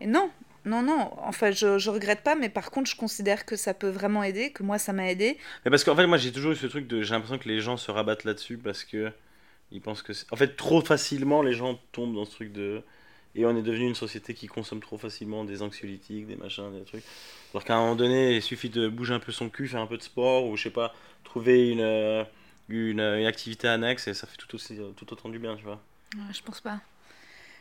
Et 0.00 0.06
non, 0.06 0.30
non, 0.64 0.82
non. 0.82 1.10
Enfin, 1.18 1.50
je, 1.50 1.78
je 1.78 1.90
regrette 1.90 2.22
pas, 2.22 2.34
mais 2.34 2.48
par 2.48 2.70
contre, 2.70 2.90
je 2.90 2.96
considère 2.96 3.44
que 3.44 3.56
ça 3.56 3.74
peut 3.74 3.88
vraiment 3.88 4.22
aider, 4.22 4.50
que 4.50 4.62
moi, 4.62 4.78
ça 4.78 4.92
m'a 4.92 5.10
aidé. 5.10 5.36
Mais 5.64 5.70
parce 5.70 5.84
qu'en 5.84 5.96
fait, 5.96 6.06
moi, 6.06 6.16
j'ai 6.16 6.32
toujours 6.32 6.52
eu 6.52 6.56
ce 6.56 6.66
truc 6.66 6.86
de. 6.86 7.02
J'ai 7.02 7.14
l'impression 7.14 7.38
que 7.38 7.48
les 7.48 7.60
gens 7.60 7.76
se 7.76 7.90
rabattent 7.90 8.24
là-dessus 8.24 8.56
parce 8.56 8.84
que. 8.84 9.12
Ils 9.72 9.80
pensent 9.80 10.02
que. 10.02 10.12
En 10.30 10.36
fait, 10.36 10.56
trop 10.56 10.80
facilement, 10.80 11.42
les 11.42 11.52
gens 11.52 11.78
tombent 11.92 12.14
dans 12.14 12.24
ce 12.24 12.32
truc 12.32 12.52
de. 12.52 12.82
Et 13.34 13.46
on 13.46 13.56
est 13.56 13.62
devenu 13.62 13.86
une 13.86 13.94
société 13.94 14.34
qui 14.34 14.48
consomme 14.48 14.80
trop 14.80 14.98
facilement 14.98 15.44
des 15.44 15.62
anxiolytiques, 15.62 16.26
des 16.26 16.36
machins, 16.36 16.72
des 16.76 16.84
trucs. 16.84 17.04
Alors 17.54 17.64
qu'à 17.64 17.76
un 17.76 17.80
moment 17.80 17.96
donné, 17.96 18.36
il 18.36 18.42
suffit 18.42 18.70
de 18.70 18.88
bouger 18.88 19.14
un 19.14 19.20
peu 19.20 19.32
son 19.32 19.48
cul, 19.48 19.68
faire 19.68 19.80
un 19.80 19.86
peu 19.86 19.96
de 19.96 20.02
sport, 20.02 20.46
ou 20.46 20.56
je 20.56 20.64
sais 20.64 20.70
pas, 20.70 20.94
trouver 21.22 21.70
une, 21.70 21.80
euh, 21.80 22.24
une, 22.68 23.00
une 23.00 23.26
activité 23.26 23.68
annexe, 23.68 24.08
et 24.08 24.14
ça 24.14 24.26
fait 24.26 24.36
tout, 24.36 24.54
aussi, 24.54 24.78
euh, 24.78 24.90
tout 24.96 25.12
autant 25.12 25.28
du 25.28 25.38
bien, 25.38 25.56
tu 25.56 25.62
vois. 25.62 25.80
Ouais, 26.16 26.32
je 26.32 26.42
pense 26.42 26.60
pas. 26.60 26.80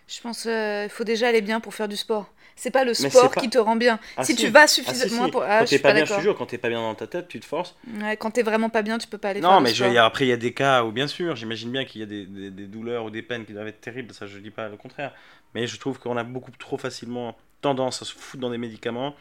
Je 0.07 0.19
pense 0.21 0.41
qu'il 0.43 0.89
faut 0.89 1.03
déjà 1.03 1.27
aller 1.27 1.41
bien 1.41 1.59
pour 1.59 1.75
faire 1.75 1.87
du 1.87 1.97
sport. 1.97 2.31
C'est 2.61 2.71
pas 2.71 2.83
le 2.83 2.93
sport 2.93 3.31
pas- 3.31 3.39
qui 3.39 3.49
te 3.49 3.57
rend 3.57 3.75
bien. 3.77 3.99
Ah, 4.17 4.23
si, 4.25 4.35
si. 4.35 4.43
tu 4.43 4.49
vas 4.49 4.63
Ah, 4.63 4.67
si, 4.67 4.83
suffisamment 4.83 5.25
si. 5.25 5.31
pour. 5.31 5.43
Ah, 5.43 5.59
quand 5.59 5.65
je 5.65 5.69
t'es 5.69 5.79
pas 5.79 5.89
pas 5.89 5.93
bien, 5.95 6.05
je 6.05 6.13
te 6.13 6.19
jure, 6.19 6.35
quand 6.37 6.45
t'es 6.45 6.57
pas 6.57 6.67
bien 6.67 6.81
dans 6.81 6.93
ta 6.93 7.07
tête, 7.07 7.27
tu 7.29 7.39
te 7.39 7.45
forces. 7.45 7.75
Ouais, 8.01 8.17
quand 8.17 8.31
t'es 8.31 8.43
vraiment 8.43 8.69
pas 8.69 8.81
bien, 8.81 8.97
tu 8.97 9.07
peux 9.07 9.17
pas 9.17 9.29
aller 9.29 9.39
faire 9.39 9.49
Non, 9.49 9.57
du 9.59 9.63
mais 9.63 9.69
je, 9.69 9.85
sport. 9.85 9.97
a- 9.97 10.05
après, 10.05 10.25
il 10.25 10.29
y 10.29 10.33
a 10.33 10.37
des 10.37 10.53
cas 10.53 10.83
où, 10.83 10.91
bien 10.91 11.07
sûr, 11.07 11.35
j'imagine 11.37 11.71
bien 11.71 11.85
qu'il 11.85 12.01
y 12.01 12.03
a 12.03 12.07
des, 12.07 12.25
des- 12.25 12.51
des 12.51 12.65
douleurs 12.67 13.05
ou 13.05 13.09
des 13.09 13.21
peines 13.21 13.45
qui 13.45 13.53
doivent 13.53 13.67
être 13.67 13.79
terribles, 13.81 14.13
ça 14.13 14.27
je 14.27 14.37
dis 14.39 14.51
pas 14.51 14.67
le 14.67 14.75
contraire. 14.75 15.13
Mais 15.55 15.67
je 15.67 15.77
trouve 15.79 15.99
qu'on 15.99 16.17
a 16.17 16.23
beaucoup 16.23 16.51
trop 16.51 16.77
facilement 16.77 17.37
tendance 17.61 18.01
à 18.01 18.05
se 18.05 18.13
foutre 18.13 18.41
dans 18.41 18.49
des 18.49 18.57
médicaments 18.57 19.15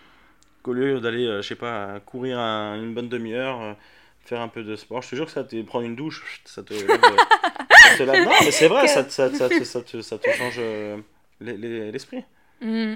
qu'au 0.63 0.73
lieu 0.73 0.99
d'aller, 1.01 1.25
euh, 1.27 1.41
je 1.43 1.47
sais 1.49 1.55
pas, 1.55 2.01
courir 2.05 2.39
un- 2.41 2.75
une 2.75 2.93
bonne 2.93 3.09
demi-heure, 3.09 3.63
euh, 3.63 3.73
faire 4.25 4.41
un 4.41 4.49
peu 4.49 4.65
de 4.65 4.75
sport. 4.75 5.01
Je 5.03 5.11
te 5.11 5.15
jure 5.17 5.27
que 5.27 5.33
ça 5.33 5.45
te 5.45 5.63
prendre 5.63 5.87
une 5.87 5.95
douche, 5.97 6.41
ça 6.45 6.63
te 6.65 6.75
lève, 6.75 6.87
ça 7.71 7.97
te 7.97 8.03
lève- 8.03 8.25
Non, 8.25 8.33
mais 8.43 8.51
c'est 8.51 8.67
vrai, 8.69 8.89
ça, 8.89 9.05
te- 9.05 9.13
ça, 9.13 9.31
te- 9.31 9.37
ça, 9.37 9.49
te- 9.49 9.63
ça 9.65 9.81
te, 9.83 10.01
ça 10.03 10.19
te 10.19 10.29
change 10.33 10.57
euh, 10.59 10.97
l'e- 11.41 11.57
l'e- 11.57 11.91
l'esprit. 11.93 12.25
Hmm. 12.61 12.95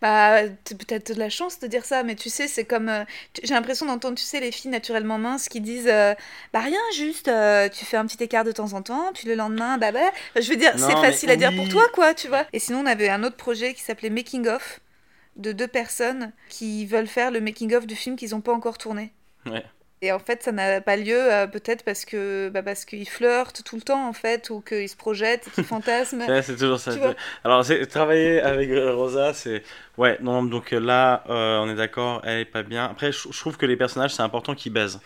Bah, 0.00 0.42
peut-être 0.64 1.12
de 1.14 1.18
la 1.18 1.30
chance 1.30 1.58
de 1.60 1.66
dire 1.66 1.84
ça, 1.84 2.02
mais 2.02 2.14
tu 2.14 2.30
sais, 2.30 2.48
c'est 2.48 2.64
comme. 2.64 2.88
euh, 2.88 3.04
J'ai 3.42 3.54
l'impression 3.54 3.86
d'entendre, 3.86 4.16
tu 4.16 4.24
sais, 4.24 4.40
les 4.40 4.52
filles 4.52 4.70
naturellement 4.70 5.18
minces 5.18 5.48
qui 5.48 5.60
disent 5.60 5.88
euh, 5.88 6.14
Bah, 6.52 6.60
rien, 6.60 6.80
juste, 6.94 7.28
euh, 7.28 7.68
tu 7.68 7.84
fais 7.84 7.96
un 7.96 8.06
petit 8.06 8.22
écart 8.22 8.44
de 8.44 8.52
temps 8.52 8.72
en 8.74 8.82
temps, 8.82 9.10
puis 9.14 9.26
le 9.28 9.34
lendemain, 9.34 9.78
bah, 9.78 9.92
bah. 9.92 10.00
Enfin, 10.30 10.40
je 10.40 10.50
veux 10.50 10.56
dire, 10.56 10.72
c'est 10.78 10.96
facile 10.96 11.30
à 11.30 11.36
dire 11.36 11.54
pour 11.54 11.68
toi, 11.68 11.84
quoi, 11.92 12.14
tu 12.14 12.28
vois. 12.28 12.46
Et 12.52 12.58
sinon, 12.58 12.80
on 12.80 12.86
avait 12.86 13.08
un 13.08 13.22
autre 13.24 13.36
projet 13.36 13.74
qui 13.74 13.82
s'appelait 13.82 14.10
Making 14.10 14.48
of, 14.48 14.80
de 15.36 15.52
deux 15.52 15.68
personnes 15.68 16.32
qui 16.48 16.86
veulent 16.86 17.08
faire 17.08 17.30
le 17.30 17.40
making 17.40 17.74
of 17.74 17.86
du 17.86 17.96
film 17.96 18.16
qu'ils 18.16 18.30
n'ont 18.30 18.40
pas 18.40 18.52
encore 18.52 18.78
tourné. 18.78 19.12
Ouais. 19.46 19.64
Et 20.04 20.12
en 20.12 20.18
fait, 20.18 20.42
ça 20.42 20.52
n'a 20.52 20.82
pas 20.82 20.96
lieu, 20.96 21.32
euh, 21.32 21.46
peut-être 21.46 21.82
parce 21.82 22.04
que 22.04 22.50
bah, 22.50 22.62
parce 22.62 22.84
qu'ils 22.84 23.08
flirtent 23.08 23.62
tout 23.64 23.76
le 23.76 23.80
temps, 23.80 24.06
en 24.06 24.12
fait, 24.12 24.50
ou 24.50 24.60
qu'ils 24.60 24.88
se 24.88 24.96
projettent, 24.96 25.48
qu'ils 25.54 25.64
fantasment. 25.64 26.24
Ouais, 26.28 26.42
c'est 26.42 26.56
toujours 26.56 26.78
ça. 26.78 26.92
Alors, 27.42 27.64
c'est- 27.64 27.86
travailler 27.86 28.40
avec 28.42 28.68
euh, 28.68 28.94
Rosa, 28.94 29.32
c'est. 29.32 29.62
Ouais, 29.96 30.18
non, 30.20 30.42
donc 30.42 30.74
euh, 30.74 30.78
là, 30.80 31.24
euh, 31.30 31.58
on 31.60 31.70
est 31.70 31.74
d'accord, 31.74 32.20
elle 32.24 32.40
est 32.40 32.44
pas 32.44 32.62
bien. 32.62 32.84
Après, 32.84 33.12
je, 33.12 33.28
je 33.30 33.38
trouve 33.40 33.56
que 33.56 33.64
les 33.64 33.76
personnages, 33.76 34.12
c'est 34.14 34.22
important 34.22 34.54
qu'ils 34.54 34.72
baisent. 34.74 35.00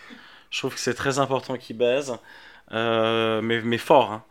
Je 0.51 0.59
trouve 0.59 0.74
que 0.74 0.80
c'est 0.80 0.94
très 0.94 1.20
important 1.20 1.57
qu'ils 1.57 1.76
baisent, 1.76 2.14
euh, 2.72 3.40
mais, 3.40 3.61
mais 3.62 3.78
fort. 3.78 4.11
Hein. 4.12 4.24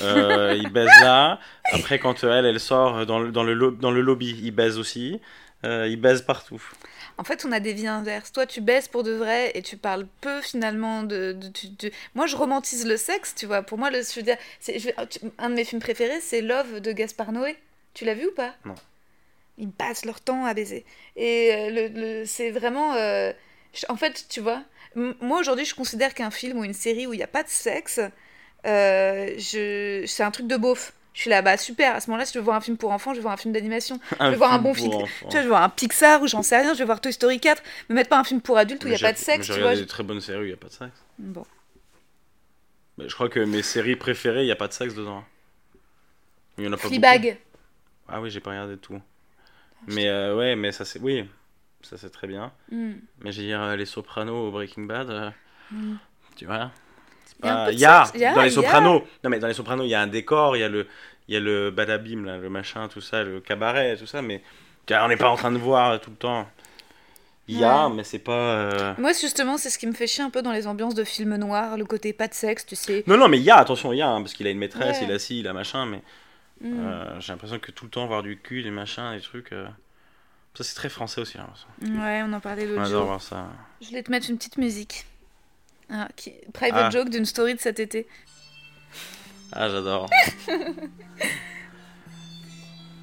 Ils 0.00 0.70
baisent 0.70 1.00
là. 1.00 1.38
Après, 1.72 1.98
quand 1.98 2.24
elle, 2.24 2.44
elle 2.44 2.60
sort 2.60 3.06
dans 3.06 3.20
le, 3.20 3.32
dans 3.32 3.42
le, 3.42 3.54
lo- 3.54 3.70
dans 3.70 3.90
le 3.90 4.02
lobby, 4.02 4.38
ils 4.42 4.50
baisent 4.50 4.78
aussi. 4.78 5.20
Ils 5.64 5.96
baisent 6.00 6.22
partout. 6.22 6.62
En 7.20 7.24
fait, 7.24 7.44
on 7.44 7.52
a 7.52 7.60
des 7.60 7.74
vies 7.74 7.86
inverses. 7.86 8.32
Toi, 8.32 8.46
tu 8.46 8.62
baisses 8.62 8.88
pour 8.88 9.02
de 9.02 9.12
vrai 9.12 9.52
et 9.54 9.60
tu 9.60 9.76
parles 9.76 10.06
peu 10.22 10.40
finalement 10.40 11.02
de. 11.02 11.38
Moi, 12.14 12.26
je 12.26 12.34
romantise 12.34 12.86
le 12.86 12.96
sexe, 12.96 13.34
tu 13.34 13.44
vois. 13.44 13.60
Pour 13.62 13.76
moi, 13.76 13.90
le, 13.90 14.00
je 14.00 14.14
veux 14.16 14.22
dire, 14.22 14.38
un 15.36 15.50
de 15.50 15.54
mes 15.54 15.64
films 15.66 15.82
préférés, 15.82 16.22
c'est 16.22 16.40
Love 16.40 16.80
de 16.80 16.92
Gaspard 16.92 17.32
Noé. 17.32 17.58
Tu 17.92 18.06
l'as 18.06 18.14
vu 18.14 18.28
ou 18.28 18.32
pas? 18.32 18.54
Non. 18.64 18.74
Ils 19.58 19.68
passent 19.70 20.06
leur 20.06 20.22
temps 20.22 20.46
à 20.46 20.54
baiser. 20.54 20.86
Et 21.16 21.52
euh, 21.52 21.70
le, 21.70 21.88
le- 22.20 22.24
c'est 22.24 22.50
vraiment. 22.50 22.94
euh, 22.94 23.32
en 23.90 23.96
fait, 23.96 24.24
tu 24.30 24.40
vois, 24.40 24.62
moi 24.94 25.40
aujourd'hui, 25.40 25.66
je 25.66 25.74
considère 25.74 26.14
qu'un 26.14 26.30
film 26.30 26.58
ou 26.58 26.64
une 26.64 26.72
série 26.72 27.06
où 27.06 27.12
il 27.12 27.18
n'y 27.18 27.22
a 27.22 27.26
pas 27.26 27.42
de 27.42 27.50
sexe, 27.50 28.00
euh, 28.66 29.34
je... 29.36 30.04
c'est 30.06 30.22
un 30.22 30.30
truc 30.30 30.46
de 30.46 30.56
beauf. 30.56 30.94
Je 31.12 31.22
suis 31.22 31.30
là, 31.30 31.42
bah 31.42 31.56
super, 31.56 31.96
à 31.96 32.00
ce 32.00 32.08
moment-là, 32.08 32.24
si 32.24 32.32
je 32.34 32.38
veux 32.38 32.44
voir 32.44 32.56
un 32.56 32.60
film 32.60 32.76
pour 32.76 32.92
enfants, 32.92 33.10
je 33.12 33.16
vais 33.16 33.22
voir 33.22 33.34
un 33.34 33.36
film 33.36 33.52
d'animation. 33.52 33.98
Je 34.20 34.24
vais 34.26 34.36
voir 34.36 34.52
un 34.52 34.58
bon 34.58 34.72
film. 34.74 34.90
Tu 34.92 34.96
vois, 34.98 35.30
je 35.32 35.36
vais 35.38 35.46
voir 35.48 35.62
un 35.62 35.68
Pixar 35.68 36.22
ou 36.22 36.28
j'en 36.28 36.42
sais 36.42 36.58
rien, 36.60 36.72
je 36.72 36.78
vais 36.78 36.84
voir 36.84 37.00
Toy 37.00 37.12
Story 37.12 37.40
4. 37.40 37.62
Me 37.88 37.94
mettre 37.96 38.08
pas 38.10 38.18
un 38.18 38.24
film 38.24 38.40
pour 38.40 38.56
adultes 38.58 38.84
où 38.84 38.86
il 38.86 38.90
n'y 38.90 38.96
a 38.96 39.00
pas 39.00 39.12
de 39.12 39.18
sexe, 39.18 39.46
J'ai 39.48 39.54
tu 39.54 39.58
vois. 39.60 39.68
regardé 39.70 39.80
des 39.82 39.88
très 39.88 40.02
bonnes 40.04 40.20
séries 40.20 40.40
où 40.40 40.44
il 40.44 40.48
n'y 40.48 40.52
a 40.54 40.56
pas 40.56 40.68
de 40.68 40.72
sexe. 40.72 41.02
Bon. 41.18 41.44
Mais 42.98 43.08
je 43.08 43.14
crois 43.14 43.28
que 43.28 43.40
mes 43.40 43.62
séries 43.62 43.96
préférées, 43.96 44.42
il 44.42 44.46
n'y 44.46 44.52
a 44.52 44.56
pas 44.56 44.68
de 44.68 44.72
sexe 44.72 44.94
dedans. 44.94 45.24
Il 46.58 46.64
y 46.64 46.68
en 46.68 46.72
a 46.72 46.76
pas 46.76 46.82
beaucoup. 46.84 46.94
Fleabag. 46.94 47.38
Ah 48.08 48.20
oui, 48.20 48.30
j'ai 48.30 48.40
pas 48.40 48.50
regardé 48.50 48.76
tout. 48.76 49.00
Mais 49.86 50.08
euh, 50.08 50.36
ouais, 50.36 50.54
mais 50.56 50.70
ça 50.72 50.84
c'est. 50.84 51.00
Oui, 51.00 51.28
ça 51.82 51.96
c'est 51.96 52.10
très 52.10 52.26
bien. 52.26 52.52
Hmm. 52.70 52.92
Mais 53.20 53.32
j'ai 53.32 53.42
dire 53.42 53.62
euh, 53.62 53.76
les 53.76 53.86
Sopranos 53.86 54.48
au 54.48 54.50
Breaking 54.50 54.84
Bad. 54.84 55.10
euh, 55.10 55.30
Mm. 55.72 55.94
Tu 56.34 56.46
vois 56.46 56.72
Il 57.42 57.46
y 57.46 57.48
a 57.48 57.52
un 57.52 57.56
pas- 57.56 57.64
peu 57.66 57.70
de 57.72 57.76
Il 57.76 58.20
y 58.20 58.24
a, 58.24 58.34
dans 58.34 58.42
les. 58.42 58.50
Sopranos. 58.50 59.02
Non, 59.24 59.30
mais 59.30 59.38
dans 59.38 59.46
les 59.48 59.54
Sopranos, 59.54 59.84
il 59.84 59.90
y 59.90 59.94
a 59.94 60.00
un 60.00 60.06
décor, 60.06 60.56
il 60.56 60.60
y 60.60 60.62
a 60.64 60.68
le, 60.68 60.86
il 61.28 61.34
y 61.34 61.36
a 61.36 61.40
le 61.40 61.70
badabim, 61.70 62.24
là, 62.24 62.36
le 62.38 62.48
machin, 62.50 62.88
tout 62.88 63.00
ça, 63.00 63.22
le 63.22 63.40
cabaret, 63.40 63.96
tout 63.96 64.06
ça. 64.06 64.22
Mais 64.22 64.42
on 64.90 65.08
n'est 65.08 65.16
pas 65.16 65.28
en 65.30 65.36
train 65.36 65.52
de 65.52 65.58
voir 65.58 66.00
tout 66.00 66.10
le 66.10 66.16
temps. 66.16 66.48
Il 67.48 67.58
y 67.58 67.64
a, 67.64 67.88
Ouais. 67.88 67.94
mais 67.96 68.04
c'est 68.04 68.18
pas. 68.20 68.32
euh, 68.32 68.94
Moi, 68.98 69.12
justement, 69.12 69.56
c'est 69.58 69.70
ce 69.70 69.78
qui 69.78 69.86
me 69.88 69.92
fait 69.92 70.06
chier 70.06 70.22
un 70.22 70.30
peu 70.30 70.40
dans 70.42 70.52
les 70.52 70.66
ambiances 70.68 70.94
de 70.94 71.02
films 71.02 71.34
noirs, 71.36 71.76
le 71.76 71.84
côté 71.84 72.12
pas 72.12 72.28
de 72.28 72.34
sexe, 72.34 72.64
tu 72.64 72.76
sais. 72.76 73.02
Non, 73.08 73.16
non, 73.16 73.26
mais 73.28 73.38
il 73.38 73.42
y 73.42 73.50
a, 73.50 73.56
attention, 73.56 73.92
il 73.92 73.96
y 73.96 74.02
a, 74.02 74.08
hein, 74.08 74.20
parce 74.22 74.34
qu'il 74.34 74.46
a 74.46 74.50
une 74.50 74.58
maîtresse, 74.58 75.00
Ouais. 75.00 75.06
il 75.06 75.12
a 75.12 75.18
ci, 75.18 75.40
il 75.40 75.48
a 75.48 75.52
machin, 75.52 75.84
mais 75.86 76.00
Hmm. 76.62 76.78
euh, 76.86 77.20
j'ai 77.20 77.32
l'impression 77.32 77.58
que 77.58 77.70
tout 77.72 77.86
le 77.86 77.90
temps 77.90 78.06
voir 78.06 78.22
du 78.22 78.36
cul, 78.38 78.62
des 78.62 78.70
machins, 78.70 79.14
des 79.16 79.20
trucs. 79.22 79.52
euh, 79.52 79.66
Ça, 80.54 80.62
c'est 80.64 80.74
très 80.74 80.88
français 80.88 81.20
aussi. 81.20 81.38
hein, 81.38 81.46
ça. 81.54 81.88
Ouais, 81.88 82.22
on 82.24 82.32
en 82.32 82.40
parlait 82.40 82.66
l'autre 82.66 82.84
jour. 82.86 83.04
voir 83.04 83.22
ça. 83.22 83.46
Je 83.80 83.88
voulais 83.88 84.02
te 84.02 84.10
mettre 84.10 84.28
une 84.28 84.36
petite 84.36 84.58
musique. 84.58 85.06
Ah, 85.90 86.08
qui... 86.16 86.32
Private 86.52 86.84
Ah. 86.86 86.90
joke 86.90 87.10
d'une 87.10 87.26
story 87.26 87.54
de 87.54 87.60
cet 87.60 87.80
été. 87.80 88.06
Ah, 89.52 89.68
j'adore. 89.68 90.08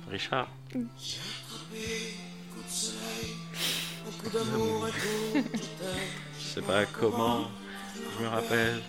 Richard. 0.09 0.47
Je 6.39 6.45
sais 6.53 6.61
pas 6.61 6.85
comment, 6.85 7.47
je 8.17 8.23
me 8.23 8.29
rappelle. 8.29 8.81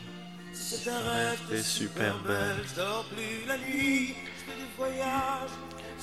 C'est 0.53 0.91
un 0.91 0.99
rêve, 0.99 1.39
t'es 1.51 1.63
super 1.63 2.19
belle. 2.19 2.57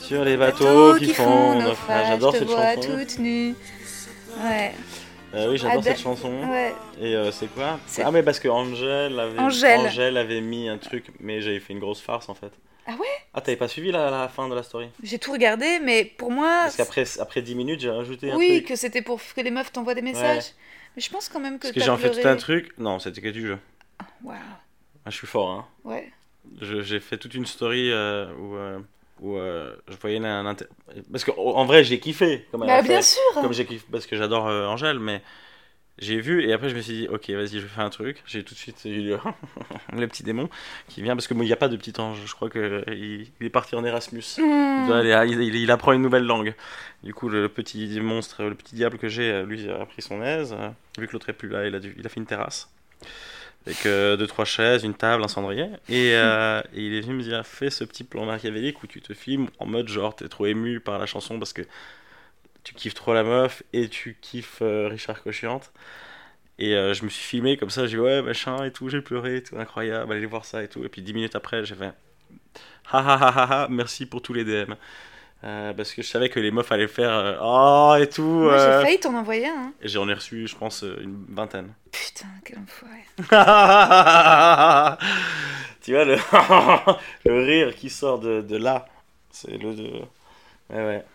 Sur 0.02 0.24
les 0.24 0.38
bateaux 0.38 0.96
qui 0.96 1.14
font 1.14 1.62
naufrage. 1.62 2.08
J'adore 2.08 2.34
cette 2.34 2.44
vois 2.44 2.76
chanson. 2.76 2.98
toute 2.98 3.20
nue. 3.20 3.56
Ouais, 4.44 4.74
Euh, 5.34 5.52
oui, 5.52 5.58
j'adore 5.58 5.84
cette 5.84 6.00
chanson. 6.00 6.32
ouais. 6.50 6.74
Et 7.00 7.16
euh, 7.16 7.32
c'est 7.32 7.48
quoi 7.48 7.80
C'est- 7.88 8.04
Ah, 8.04 8.12
mais 8.12 8.24
parce 8.24 8.40
que 8.40 8.48
Angèle 8.48 9.20
avait... 9.20 9.40
Angèle. 9.40 10.18
avait 10.18 10.40
mis 10.42 10.70
un 10.70 10.78
truc, 10.78 11.08
mais 11.20 11.42
j'avais 11.42 11.60
fait 11.60 11.74
une 11.74 11.80
grosse 11.80 12.02
farce 12.02 12.30
en 12.30 12.36
fait. 12.36 12.52
Ah 12.88 12.92
ouais? 12.94 13.08
Ah, 13.34 13.42
t'avais 13.42 13.58
pas 13.58 13.68
suivi 13.68 13.92
la, 13.92 14.10
la 14.12 14.28
fin 14.30 14.48
de 14.48 14.56
la 14.56 14.64
story? 14.64 14.88
J'ai 15.04 15.20
tout 15.20 15.32
regardé, 15.34 15.80
mais 15.80 16.06
pour 16.06 16.32
moi. 16.32 16.62
Parce 16.64 16.78
qu'après 16.78 17.04
après 17.20 17.42
10 17.42 17.56
minutes, 17.56 17.80
j'ai 17.82 17.90
rajouté 17.90 18.32
un 18.32 18.38
Oui, 18.38 18.58
truc. 18.60 18.68
que 18.68 18.76
c'était 18.76 19.02
pour 19.02 19.20
que 19.36 19.42
les 19.42 19.52
meufs 19.52 19.72
t'envoient 19.74 19.96
des 19.96 20.02
messages. 20.04 20.52
Mais 20.96 21.02
je 21.02 21.10
pense 21.10 21.28
quand 21.28 21.40
même 21.42 21.58
que 21.58 21.64
Parce 21.64 21.74
que 21.74 21.82
j'ai 21.82 21.90
en 21.90 21.98
fait 21.98 22.12
tout 22.12 22.28
un 22.28 22.36
truc. 22.38 22.78
Non, 22.78 23.00
c'était 23.00 23.22
que 23.22 23.28
du 23.30 23.42
jeu. 23.48 23.58
Waouh. 24.24 24.38
Ah, 25.06 25.10
je 25.10 25.16
suis 25.18 25.28
fort, 25.28 25.50
hein. 25.50 25.66
Ouais. 25.84 26.10
Je- 26.62 26.82
J'ai 26.84 27.00
fait 27.00 27.18
toute 27.18 27.34
une 27.34 27.46
story 27.46 27.92
euh, 27.92 28.32
où, 28.36 28.56
euh, 28.56 28.80
où 29.22 29.38
euh, 29.38 29.76
je 29.88 29.96
voyais 29.98 30.18
un 30.18 30.46
inter... 30.46 30.66
Parce 31.12 31.24
qu'en 31.24 31.66
vrai, 31.66 31.84
j'ai 31.84 32.00
kiffé. 32.00 32.48
Comme 32.52 32.64
elle 32.64 32.68
Bah 32.68 32.76
a 32.78 32.82
bien 32.82 32.98
fait. 32.98 33.04
sûr. 33.16 33.22
Comme 33.42 33.54
j'ai 33.54 33.66
kiffé, 33.66 33.86
parce 33.92 34.06
que 34.06 34.16
j'adore 34.16 34.48
euh, 34.48 34.68
Angèle, 34.68 35.00
mais 35.00 35.22
j'ai 35.98 36.20
vu 36.20 36.44
et 36.46 36.52
après 36.52 36.68
je 36.70 36.76
me 36.76 36.82
suis 36.82 36.94
dit, 36.94 37.08
ok, 37.08 37.30
vas-y, 37.30 37.48
je 37.56 37.60
vais 37.60 37.68
faire 37.68 37.86
un 37.86 37.90
truc. 37.90 38.22
J'ai 38.28 38.44
tout 38.44 38.54
de 38.54 38.60
suite 38.60 38.82
eu 38.86 39.02
le, 39.02 39.18
le 39.94 40.08
petit 40.08 40.24
démon 40.24 40.50
qui 40.90 41.02
vient 41.02 41.16
parce 41.16 41.28
que 41.28 41.34
bon, 41.34 41.44
il 41.44 41.48
n'y 41.48 41.54
a 41.54 41.58
pas 41.58 41.70
de 41.70 41.78
petit 41.78 41.94
ange. 42.02 42.20
Je 42.26 42.34
crois 42.36 42.50
qu'il 42.50 42.84
il 43.40 43.46
est 43.46 43.50
parti 43.50 43.76
en 43.76 43.86
Erasmus. 43.86 44.24
Aller- 44.40 45.26
il- 45.32 45.42
il- 45.42 45.56
il 45.56 45.72
apprend 45.72 45.94
une 45.94 46.02
nouvelle 46.02 46.26
langue. 46.26 46.54
Du 47.04 47.14
coup, 47.14 47.30
le 47.30 47.48
petit 47.50 48.00
monstre, 48.02 48.44
le 48.44 48.56
petit 48.56 48.76
diable 48.76 48.98
que 48.98 49.08
j'ai, 49.08 49.32
euh, 49.32 49.46
lui, 49.46 49.70
a 49.70 49.86
pris 49.86 50.02
son 50.02 50.22
aise. 50.22 50.54
euh, 50.60 50.70
Vu 51.00 51.08
que 51.08 51.14
l'autre 51.14 51.30
est 51.30 51.34
plus 51.34 51.50
là, 51.50 51.66
il 51.68 51.76
a, 51.76 51.80
dû- 51.80 51.96
il 51.98 52.06
a 52.06 52.10
fait 52.10 52.20
une 52.20 52.26
terrasse. 52.26 52.70
Avec 53.66 53.86
euh, 53.88 54.16
deux, 54.16 54.28
trois 54.28 54.46
chaises, 54.46 54.84
une 54.84 54.94
table, 54.94 55.24
un 55.24 55.28
cendrier. 55.28 55.68
Et, 55.90 56.12
euh, 56.14 56.62
et 56.74 56.86
il 56.86 56.94
est 56.94 57.02
venu 57.02 57.16
me 57.16 57.24
dire 57.24 57.46
fais 57.46 57.70
ce 57.72 57.84
petit 57.84 58.04
plan 58.04 58.26
machiavélique 58.26 58.84
où 58.84 58.88
tu 58.88 59.02
te 59.02 59.14
filmes 59.14 59.48
en 59.60 59.66
mode 59.66 59.88
genre, 59.88 60.16
t'es 60.16 60.28
trop 60.28 60.46
ému 60.46 60.80
par 60.80 61.00
la 61.00 61.08
chanson 61.08 61.40
parce 61.40 61.54
que 61.54 61.64
tu 62.64 62.74
kiffes 62.76 62.94
trop 62.96 63.14
la 63.14 63.24
meuf 63.24 63.64
et 63.74 63.90
tu 63.90 64.18
kiffes 64.22 64.60
euh, 64.62 64.88
Richard 64.90 65.24
Cochiante. 65.24 65.72
Et 66.60 66.76
euh, 66.76 66.94
je 66.94 67.04
me 67.04 67.10
suis 67.10 67.24
filmé 67.24 67.58
comme 67.58 67.70
ça, 67.70 67.86
j'ai 67.88 67.98
dit 67.98 68.04
ouais, 68.04 68.22
machin 68.22 68.64
et 68.66 68.72
tout, 68.72 68.90
j'ai 68.90 69.02
pleuré, 69.02 69.44
tout, 69.44 69.58
incroyable, 69.58 70.14
allez 70.14 70.26
voir 70.26 70.46
ça 70.46 70.64
et 70.64 70.68
tout. 70.68 70.84
Et 70.86 70.90
puis 70.90 71.02
dix 71.02 71.14
minutes 71.14 71.36
après, 71.36 71.66
j'ai 71.66 71.76
fait 71.76 71.94
ha 72.92 73.00
ha 73.00 73.18
ha 73.18 73.30
ha 73.30 73.64
ha, 73.64 73.68
merci 73.70 74.06
pour 74.06 74.22
tous 74.22 74.34
les 74.34 74.44
DM. 74.46 74.74
Euh, 75.46 75.74
parce 75.74 75.94
que 75.94 76.02
je 76.02 76.08
savais 76.08 76.30
que 76.30 76.40
les 76.40 76.50
meufs 76.50 76.72
allaient 76.72 76.88
faire 76.88 77.12
euh, 77.12 77.36
oh 77.40 77.96
et 78.02 78.08
tout. 78.10 78.24
Moi, 78.24 78.54
euh, 78.54 78.80
j'ai 78.80 78.86
failli 78.86 79.00
t'en 79.00 79.14
envoyer 79.14 79.48
un. 79.48 79.56
hein. 79.68 79.74
j'en 79.84 80.10
ai 80.10 80.14
reçu, 80.16 80.48
je 80.48 80.56
pense, 80.56 80.84
euh, 80.84 80.98
une 81.04 81.24
vingtaine. 81.30 81.72
Putain, 81.92 82.26
quel 82.44 82.58
enfoiré. 82.60 83.06
tu 85.82 85.92
vois 85.94 86.06
le, 86.06 86.16
le 87.26 87.44
rire 87.44 87.76
qui 87.76 87.90
sort 87.90 88.20
de, 88.20 88.42
de 88.42 88.58
là. 88.58 88.88
C'est 89.32 89.58
le. 89.58 89.74
de- 89.76 90.02
Ouais, 90.72 90.84
ouais. 90.84 91.06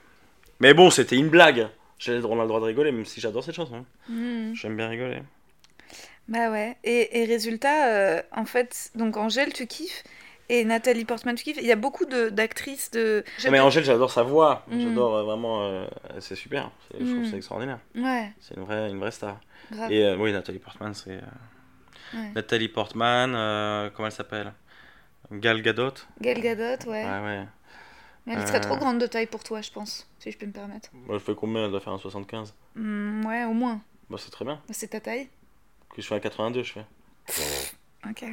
Mais 0.60 0.74
bon, 0.74 0.90
c'était 0.90 1.16
une 1.16 1.28
blague. 1.28 1.66
J'ai- 1.98 2.22
On 2.24 2.38
a 2.38 2.42
le 2.42 2.48
droit 2.48 2.60
de 2.60 2.66
rigoler, 2.66 2.92
même 2.92 3.04
si 3.04 3.20
j'adore 3.20 3.42
cette 3.42 3.56
chanson. 3.56 3.84
Hmm. 4.08 4.54
J'aime 4.54 4.76
bien 4.76 4.88
rigoler. 4.88 5.22
Bah 6.28 6.50
ouais. 6.52 6.76
Et, 6.84 7.20
et 7.20 7.24
résultat, 7.24 8.22
en 8.30 8.44
fait, 8.44 8.90
donc 8.94 9.16
Angèle, 9.16 9.52
tu 9.52 9.66
kiffes. 9.66 10.04
Et 10.52 10.64
Nathalie 10.64 11.04
Portman, 11.04 11.36
tu 11.36 11.44
kiffes. 11.44 11.58
Il 11.58 11.66
y 11.66 11.70
a 11.70 11.76
beaucoup 11.76 12.06
de- 12.06 12.28
d'actrices 12.28 12.90
de. 12.90 13.22
Non, 13.44 13.50
mais 13.52 13.60
Angèle, 13.60 13.84
j'adore 13.84 14.10
sa 14.10 14.24
voix. 14.24 14.64
Mm. 14.68 14.80
J'adore 14.80 15.16
euh, 15.16 15.22
vraiment. 15.22 15.62
euh, 15.62 15.86
c'est 16.18 16.34
super. 16.34 16.70
Je 16.92 16.96
trouve 17.04 17.18
Mm. 17.20 17.26
c'est 17.30 17.36
extraordinaire. 17.36 17.78
Ouais, 17.94 18.32
C'est 18.40 18.56
une 18.56 18.64
vraie, 18.64 18.90
une 18.90 18.98
vraie 18.98 19.12
star. 19.12 19.38
Et 19.90 20.02
euh, 20.04 20.16
oui, 20.16 20.32
Nathalie 20.32 20.58
Portman, 20.58 20.92
c'est. 20.92 21.20
Ouais. 22.12 22.32
Nathalie 22.34 22.68
Portman, 22.68 23.30
comment 23.94 24.06
elle 24.06 24.12
s'appelle? 24.12 24.52
Gal 25.30 25.62
Gadot 25.62 25.92
Gal 26.20 26.40
Gadot, 26.40 26.90
ouais. 26.90 27.04
Ouais, 27.04 27.20
ouais. 27.20 27.46
Mais 28.26 28.34
elle 28.34 28.46
serait 28.48 28.60
trop 28.60 28.76
grande 28.76 28.98
de 29.00 29.06
taille 29.06 29.26
pour 29.28 29.44
toi, 29.44 29.60
je 29.60 29.70
pense, 29.70 30.08
si 30.18 30.32
je 30.32 30.36
peux 30.36 30.46
me 30.46 30.52
permettre. 30.52 30.88
Moi, 30.92 31.14
elle 31.14 31.20
fait 31.20 31.34
combien? 31.36 31.64
Elle 31.66 31.70
doit 31.70 31.80
faire 31.80 31.92
un 31.92 31.98
75. 31.98 32.52
Hmm, 32.74 33.24
ouais, 33.24 33.44
au 33.44 33.52
moins. 33.52 33.80
Bah, 34.10 34.16
c'est 34.18 34.30
très 34.32 34.44
bien. 34.44 34.60
C'est 34.70 34.88
ta 34.88 34.98
taille? 35.00 35.28
Que 35.94 36.02
je 36.02 36.06
fais 36.08 36.16
un 36.16 36.20
82, 36.20 36.64
je 36.64 36.72
fais. 36.72 36.84
Ok. 38.08 38.24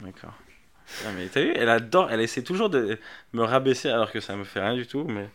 D'accord. 0.00 0.34
Ah, 1.04 1.12
mais 1.12 1.28
t'as 1.28 1.42
vu, 1.42 1.52
elle 1.54 1.68
adore, 1.68 2.10
elle 2.10 2.20
essaie 2.20 2.42
toujours 2.42 2.70
de 2.70 2.98
me 3.32 3.42
rabaisser 3.44 3.88
alors 3.90 4.10
que 4.12 4.20
ça 4.20 4.36
me 4.36 4.44
fait 4.44 4.60
rien 4.60 4.74
du 4.74 4.86
tout, 4.86 5.04
mais 5.04 5.28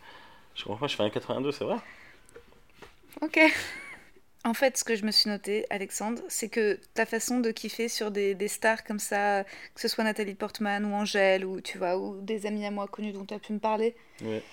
je 0.56 0.64
comprends 0.66 0.80
pas, 0.82 0.88
je 0.88 0.96
fais 0.98 1.04
un 1.04 1.10
82, 1.12 1.52
c'est 1.54 1.66
vrai. 1.66 1.78
Ok. 3.22 3.38
En 4.44 4.54
fait, 4.56 4.78
ce 4.78 4.84
que 4.84 4.96
je 4.96 5.06
me 5.06 5.12
suis 5.12 5.30
noté, 5.30 5.66
Alexandre, 5.70 6.22
c'est 6.28 6.50
que 6.50 6.80
ta 6.96 7.06
façon 7.06 7.40
de 7.40 7.52
kiffer 7.52 7.88
sur 7.90 8.12
des, 8.12 8.36
des 8.36 8.48
stars 8.48 8.84
comme 8.84 9.00
ça, 9.00 9.44
que 9.76 9.82
ce 9.82 9.88
soit 9.88 10.04
Nathalie 10.04 10.36
Portman 10.36 10.86
ou 10.86 10.94
Angèle, 10.96 11.46
ou 11.46 11.62
tu 11.62 11.78
vois, 11.78 11.98
ou 11.98 12.22
des 12.22 12.46
amis 12.48 12.66
à 12.66 12.72
moi 12.72 12.88
connus 12.88 13.14
dont 13.14 13.26
tu 13.26 13.34
as 13.36 13.40
pu 13.40 13.54
me 13.54 13.60
parler, 13.60 13.96
Ouais. 14.22 14.44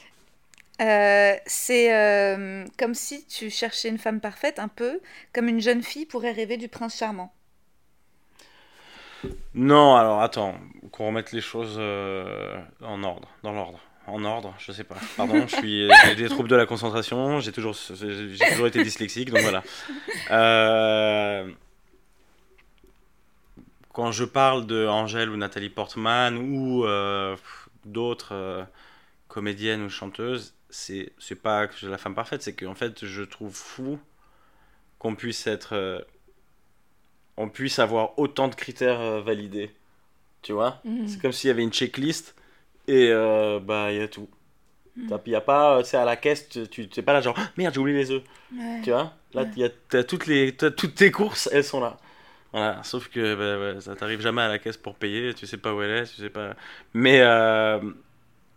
euh, 0.80 1.36
c'est 1.46 1.92
euh, 1.94 2.64
comme 2.78 2.94
si 2.94 3.26
tu 3.26 3.50
cherchais 3.50 3.88
une 3.88 3.98
femme 3.98 4.20
parfaite, 4.20 4.58
un 4.58 4.68
peu 4.68 5.00
comme 5.32 5.48
une 5.48 5.60
jeune 5.60 5.82
fille 5.82 6.06
pourrait 6.06 6.32
rêver 6.32 6.56
du 6.56 6.68
prince 6.68 6.96
charmant. 6.96 7.32
Non, 9.54 9.96
alors 9.96 10.22
attends, 10.22 10.54
qu'on 10.92 11.08
remette 11.08 11.32
les 11.32 11.40
choses 11.40 11.76
euh, 11.78 12.60
en 12.82 13.02
ordre, 13.02 13.28
dans 13.42 13.52
l'ordre. 13.52 13.80
En 14.06 14.24
ordre, 14.24 14.54
je 14.58 14.72
sais 14.72 14.84
pas. 14.84 14.96
Pardon, 15.16 15.46
je 15.46 15.56
suis 15.56 15.88
j'ai 16.06 16.14
des 16.14 16.28
troubles 16.28 16.48
de 16.48 16.56
la 16.56 16.64
concentration, 16.64 17.40
j'ai 17.40 17.52
toujours, 17.52 17.76
j'ai 17.94 18.38
toujours 18.50 18.66
été 18.66 18.82
dyslexique, 18.82 19.30
donc 19.30 19.40
voilà. 19.40 19.62
Euh, 20.30 21.50
quand 23.92 24.10
je 24.12 24.24
parle 24.24 24.66
de 24.66 24.86
Angèle 24.86 25.28
ou 25.28 25.36
Nathalie 25.36 25.68
Portman 25.68 26.38
ou 26.38 26.84
euh, 26.86 27.36
d'autres 27.84 28.66
comédiennes 29.26 29.82
ou 29.82 29.90
chanteuses, 29.90 30.54
c'est 30.70 31.12
c'est 31.18 31.34
pas 31.42 31.66
que 31.66 31.74
j'ai 31.76 31.88
la 31.88 31.98
femme 31.98 32.14
parfaite, 32.14 32.42
c'est 32.42 32.54
qu'en 32.54 32.74
fait 32.74 33.04
je 33.04 33.22
trouve 33.22 33.54
fou 33.54 33.98
qu'on 34.98 35.14
puisse 35.14 35.46
être 35.46 36.06
on 37.38 37.48
puisse 37.48 37.78
avoir 37.78 38.18
autant 38.18 38.48
de 38.48 38.54
critères 38.56 39.00
euh, 39.00 39.22
validés. 39.22 39.70
Tu 40.42 40.52
vois? 40.52 40.80
Mhm. 40.84 41.08
C'est 41.08 41.20
comme 41.22 41.32
s'il 41.32 41.48
y 41.48 41.50
avait 41.52 41.62
une 41.64 41.72
checklist 41.72 42.34
et 42.88 43.10
euh, 43.12 43.60
bah 43.60 43.92
il 43.92 43.98
y 43.98 44.02
a 44.02 44.08
tout. 44.08 44.28
Il 44.96 45.18
n'y 45.28 45.34
a 45.36 45.40
pas, 45.40 45.78
euh, 45.78 45.84
sais, 45.84 45.96
à 45.96 46.04
la 46.04 46.16
caisse, 46.16 46.48
tu 46.70 46.88
t'es 46.88 47.02
pas 47.02 47.12
là 47.12 47.20
genre 47.20 47.36
merde, 47.56 47.74
j'ai 47.74 47.80
oublié 47.80 47.98
les 47.98 48.10
œufs. 48.10 48.22
Ouais. 48.56 48.80
Tu 48.82 48.90
vois? 48.90 49.14
Là, 49.34 49.42
Ouais. 49.42 49.48
il 49.56 49.62
y 49.62 49.64
a, 49.64 49.70
t'as 49.88 50.02
toutes, 50.04 50.26
les, 50.26 50.54
toutes 50.56 50.94
tes 50.96 51.10
courses, 51.12 51.48
elles 51.52 51.64
sont 51.64 51.80
là. 51.80 51.98
Voilà, 52.52 52.82
sauf 52.84 53.08
que 53.08 53.34
bah, 53.34 53.74
ouais, 53.76 53.80
ça 53.80 53.94
t'arrive 53.96 54.20
jamais 54.20 54.42
à 54.42 54.48
la 54.48 54.58
caisse 54.58 54.76
pour 54.78 54.96
payer, 54.96 55.34
tu 55.34 55.46
sais 55.46 55.58
pas 55.58 55.74
où 55.74 55.82
elle 55.82 55.90
est, 55.90 56.04
tu 56.06 56.16
sais 56.22 56.30
pas. 56.30 56.54
Mais, 56.94 57.20
euh, 57.20 57.78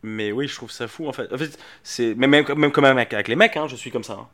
mais 0.03 0.31
oui, 0.31 0.47
je 0.47 0.55
trouve 0.55 0.71
ça 0.71 0.87
fou 0.87 1.07
en 1.07 1.13
fait. 1.13 1.31
En 1.33 1.37
fait, 1.37 1.57
c'est 1.83 2.15
même, 2.15 2.31
même, 2.31 2.45
même 2.57 2.71
comme 2.71 2.85
avec, 2.85 3.13
avec 3.13 3.27
les 3.27 3.35
mecs, 3.35 3.57
hein, 3.57 3.67
je 3.67 3.75
suis 3.75 3.91
comme 3.91 4.03
ça. 4.03 4.13
hein. 4.13 4.27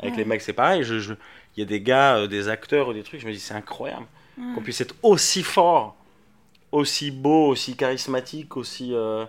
Avec 0.00 0.12
Ouais. 0.14 0.18
les 0.20 0.24
mecs, 0.24 0.42
c'est 0.42 0.52
pareil. 0.52 0.82
Je, 0.82 0.98
je- 0.98 1.14
il 1.56 1.60
y 1.60 1.62
a 1.62 1.66
des 1.66 1.80
gars, 1.80 2.16
euh, 2.16 2.26
des 2.26 2.48
acteurs 2.48 2.88
ou 2.88 2.92
des 2.92 3.02
trucs, 3.02 3.20
je 3.20 3.26
me 3.26 3.32
dis 3.32 3.40
c'est 3.40 3.54
incroyable 3.54 4.06
Ouais. 4.38 4.54
qu'on 4.54 4.62
puisse 4.62 4.80
être 4.80 4.94
aussi 5.02 5.42
fort, 5.42 5.96
aussi 6.72 7.10
beau, 7.10 7.48
aussi 7.48 7.76
charismatique, 7.76 8.56
aussi. 8.56 8.94
euh, 8.94 9.24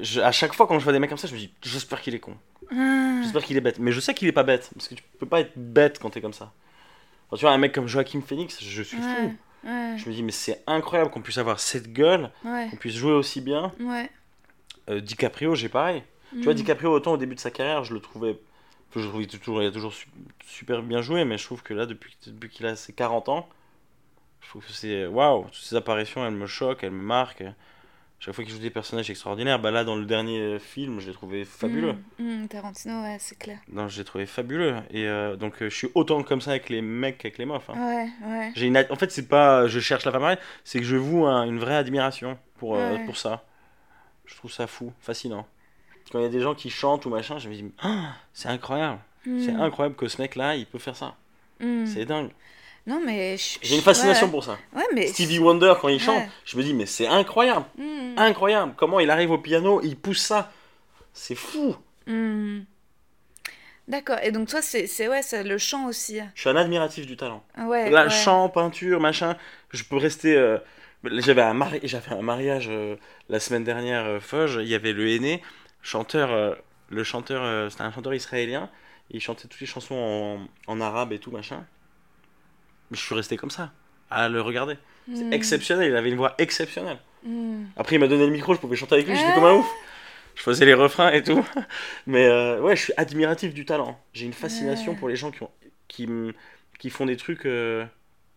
je- 0.00 0.20
à 0.20 0.32
chaque 0.32 0.54
fois 0.54 0.66
quand 0.66 0.78
je 0.78 0.84
vois 0.84 0.92
des 0.92 0.98
mecs 0.98 1.08
comme 1.10 1.18
ça, 1.18 1.28
je 1.28 1.34
me 1.34 1.38
dis 1.38 1.52
j'espère 1.62 2.00
qu'il 2.02 2.14
est 2.14 2.18
con. 2.20 2.34
J'espère 3.22 3.42
qu'il 3.44 3.56
est 3.56 3.60
bête. 3.62 3.78
Mais 3.78 3.92
je 3.92 4.00
sais 4.00 4.12
qu'il 4.14 4.28
est 4.28 4.32
pas 4.32 4.42
bête. 4.42 4.70
Parce 4.74 4.88
que 4.88 4.94
tu 4.94 5.02
peux 5.18 5.26
pas 5.26 5.40
être 5.40 5.52
bête 5.56 5.98
quand 5.98 6.10
t'es 6.10 6.20
comme 6.20 6.32
ça. 6.34 6.52
Quand 7.30 7.36
tu 7.36 7.42
vois 7.42 7.52
un 7.52 7.58
mec 7.58 7.72
comme 7.72 7.86
Joachim 7.86 8.20
Phoenix, 8.20 8.62
je 8.62 8.82
suis 8.82 8.96
Ouais. 8.98 9.02
fou. 9.02 9.34
Ouais. 9.68 9.96
Je 9.98 10.08
me 10.08 10.14
dis, 10.14 10.22
mais 10.22 10.32
c'est 10.32 10.62
incroyable 10.66 11.10
qu'on 11.10 11.20
puisse 11.22 11.38
avoir 11.38 11.58
cette 11.60 11.92
gueule, 11.92 12.30
qu'on 12.42 12.76
puisse 12.76 12.94
jouer 12.96 13.12
aussi 13.12 13.40
bien. 13.40 13.72
Euh, 14.90 15.00
DiCaprio, 15.00 15.54
j'ai 15.54 15.68
pareil. 15.68 16.02
Tu 16.32 16.42
vois, 16.42 16.52
Mhm. 16.52 16.58
DiCaprio, 16.58 16.92
autant 16.92 17.12
au 17.12 17.16
début 17.16 17.34
de 17.34 17.40
sa 17.40 17.50
carrière, 17.50 17.84
je 17.84 17.94
le 17.94 18.00
trouvais. 18.00 18.38
Je 18.94 19.00
le 19.00 19.08
trouvais 19.08 19.26
toujours, 19.26 19.62
il 19.62 19.68
a 19.68 19.70
toujours 19.72 19.92
su- 19.94 20.08
super 20.46 20.82
bien 20.82 21.02
joué, 21.02 21.24
mais 21.24 21.38
je 21.38 21.44
trouve 21.44 21.62
que 21.62 21.74
là, 21.74 21.86
depuis, 21.86 22.16
depuis 22.26 22.48
qu'il 22.50 22.66
a 22.66 22.76
ses 22.76 22.92
40 22.92 23.28
ans, 23.28 23.48
je 24.42 24.48
trouve 24.48 24.64
que 24.66 24.72
c'est. 24.72 25.06
Waouh, 25.06 25.44
toutes 25.46 25.54
ces 25.56 25.76
apparitions, 25.76 26.24
elles 26.26 26.34
me 26.34 26.46
choquent, 26.46 26.84
elles 26.84 26.90
me 26.92 27.02
marquent. 27.02 27.44
Chaque 28.20 28.34
fois 28.34 28.44
qu'il 28.44 28.52
joue 28.52 28.60
des 28.60 28.70
personnages 28.70 29.10
extraordinaires, 29.10 29.60
bah 29.60 29.70
là, 29.70 29.84
dans 29.84 29.96
le 29.96 30.04
dernier 30.04 30.58
film, 30.58 30.98
je 31.00 31.06
l'ai 31.08 31.12
trouvé 31.12 31.44
fabuleux. 31.44 31.94
Mm, 32.18 32.42
mm, 32.44 32.48
Tarantino, 32.48 33.02
ouais, 33.02 33.16
c'est 33.20 33.38
clair. 33.38 33.58
Non, 33.72 33.88
je 33.88 33.98
l'ai 33.98 34.04
trouvé 34.04 34.26
fabuleux. 34.26 34.74
Et 34.90 35.06
euh, 35.06 35.36
donc, 35.36 35.62
euh, 35.62 35.70
je 35.70 35.76
suis 35.76 35.88
autant 35.94 36.22
comme 36.24 36.40
ça 36.40 36.50
avec 36.50 36.68
les 36.68 36.82
mecs 36.82 37.18
qu'avec 37.18 37.38
les 37.38 37.46
meufs. 37.46 37.70
hein. 37.70 37.74
Ouais, 37.76 38.28
ouais. 38.28 38.52
J'ai 38.56 38.66
une 38.66 38.76
En 38.90 38.96
fait, 38.96 39.12
c'est 39.12 39.28
pas 39.28 39.68
je 39.68 39.78
cherche 39.78 40.04
la 40.04 40.10
femme 40.12 40.36
c'est 40.64 40.80
que 40.80 40.84
je 40.84 40.96
voue 40.96 41.26
un- 41.26 41.44
une 41.44 41.60
vraie 41.60 41.76
admiration 41.76 42.38
pour, 42.58 42.74
euh, 42.76 42.96
pour 43.06 43.16
ça. 43.16 43.44
Je 44.26 44.34
trouve 44.36 44.52
ça 44.52 44.66
fou, 44.66 44.92
fascinant. 45.00 45.46
Quand 46.10 46.18
il 46.18 46.22
y 46.22 46.26
a 46.26 46.30
des 46.30 46.40
gens 46.40 46.54
qui 46.54 46.70
chantent 46.70 47.04
ou 47.06 47.10
machin, 47.10 47.38
je 47.38 47.48
me 47.48 47.54
dis, 47.54 47.64
Ah, 47.82 48.12
c'est 48.32 48.48
incroyable. 48.48 48.98
C'est 49.24 49.52
Mm, 49.52 49.60
incroyable 49.60 49.96
que 49.96 50.08
ce 50.08 50.22
mec-là, 50.22 50.54
il 50.56 50.64
peut 50.66 50.78
faire 50.78 50.96
ça. 50.96 51.14
mm. 51.60 51.86
C'est 51.86 52.04
dingue. 52.06 52.30
Non, 52.86 53.00
mais. 53.04 53.36
J'ai 53.60 53.76
une 53.76 53.82
fascination 53.82 54.26
ouais. 54.26 54.32
pour 54.32 54.44
ça. 54.44 54.56
Ouais, 54.74 54.84
mais. 54.94 55.08
Stevie 55.08 55.38
Wonder, 55.38 55.74
quand 55.80 55.88
il 55.88 55.94
Ouais. 55.94 55.98
chante, 55.98 56.22
je 56.46 56.56
me 56.56 56.62
dis, 56.62 56.72
mais 56.72 56.86
c'est 56.86 57.06
incroyable. 57.06 57.66
Mm, 57.76 58.14
Incroyable. 58.16 58.72
Comment 58.76 59.00
il 59.00 59.10
arrive 59.10 59.30
au 59.32 59.38
piano, 59.38 59.80
il 59.82 59.96
pousse 59.96 60.22
ça. 60.22 60.50
C'est 61.12 61.34
fou. 61.34 61.76
D'accord, 63.86 64.18
et 64.22 64.32
donc 64.32 64.48
toi, 64.48 64.60
c'est 64.62 65.08
ouais, 65.08 65.20
le 65.44 65.56
chant 65.58 65.86
aussi. 65.88 66.20
Je 66.34 66.40
suis 66.40 66.50
un 66.50 66.56
admiratif 66.56 67.06
du 67.06 67.16
talent. 67.16 67.42
Ouais. 67.58 67.90
Là, 67.90 68.08
chant, 68.10 68.48
peinture, 68.50 69.00
machin, 69.00 69.36
je 69.70 69.82
peux 69.84 69.96
rester. 69.96 70.36
euh, 70.36 70.58
J'avais 71.04 71.42
un, 71.42 71.54
mari... 71.54 71.80
un 72.10 72.22
mariage 72.22 72.68
euh, 72.70 72.96
la 73.30 73.40
semaine 73.40 73.64
dernière, 73.64 74.04
euh, 74.04 74.20
Foge, 74.20 74.58
il 74.60 74.68
y 74.68 74.74
avait 74.74 74.92
le 74.92 75.08
aîné, 75.08 75.42
chanteur, 75.82 76.30
euh, 76.32 76.54
le 76.90 77.04
chanteur, 77.04 77.42
euh, 77.42 77.68
c'était 77.70 77.82
un 77.82 77.92
chanteur 77.92 78.14
israélien, 78.14 78.70
il 79.10 79.20
chantait 79.20 79.48
toutes 79.48 79.60
les 79.60 79.66
chansons 79.66 79.94
en, 80.68 80.72
en 80.72 80.80
arabe 80.80 81.12
et 81.12 81.18
tout, 81.18 81.30
machin. 81.30 81.64
Mais 82.90 82.96
je 82.96 83.02
suis 83.02 83.14
resté 83.14 83.36
comme 83.36 83.50
ça, 83.50 83.72
à 84.10 84.28
le 84.28 84.40
regarder. 84.40 84.76
C'est 85.14 85.24
Mm, 85.24 85.32
exceptionnel, 85.32 85.90
il 85.90 85.96
avait 85.96 86.10
une 86.10 86.16
voix 86.16 86.34
exceptionnelle. 86.38 86.98
mm. 87.24 87.64
Après, 87.76 87.96
il 87.96 87.98
m'a 87.98 88.08
donné 88.08 88.26
le 88.26 88.32
micro, 88.32 88.54
je 88.54 88.60
pouvais 88.60 88.76
chanter 88.76 88.94
avec 88.96 89.06
lui, 89.06 89.16
j'étais 89.16 89.32
comme 89.32 89.44
un 89.44 89.54
ouf. 89.54 89.70
Je 90.34 90.42
faisais 90.42 90.64
les 90.66 90.74
refrains 90.74 91.10
et 91.12 91.22
tout. 91.22 91.44
Mais 92.06 92.26
euh, 92.26 92.60
ouais, 92.60 92.76
je 92.76 92.82
suis 92.84 92.92
admiratif 92.96 93.54
du 93.54 93.64
talent. 93.64 93.98
J'ai 94.12 94.26
une 94.26 94.32
fascination 94.32 94.94
pour 94.94 95.08
les 95.08 95.16
gens 95.16 95.30
qui, 95.30 95.42
ont, 95.42 95.50
qui, 95.88 96.06
me- 96.06 96.34
qui 96.78 96.90
font 96.90 97.06
des 97.06 97.16
trucs 97.16 97.46
euh, 97.46 97.84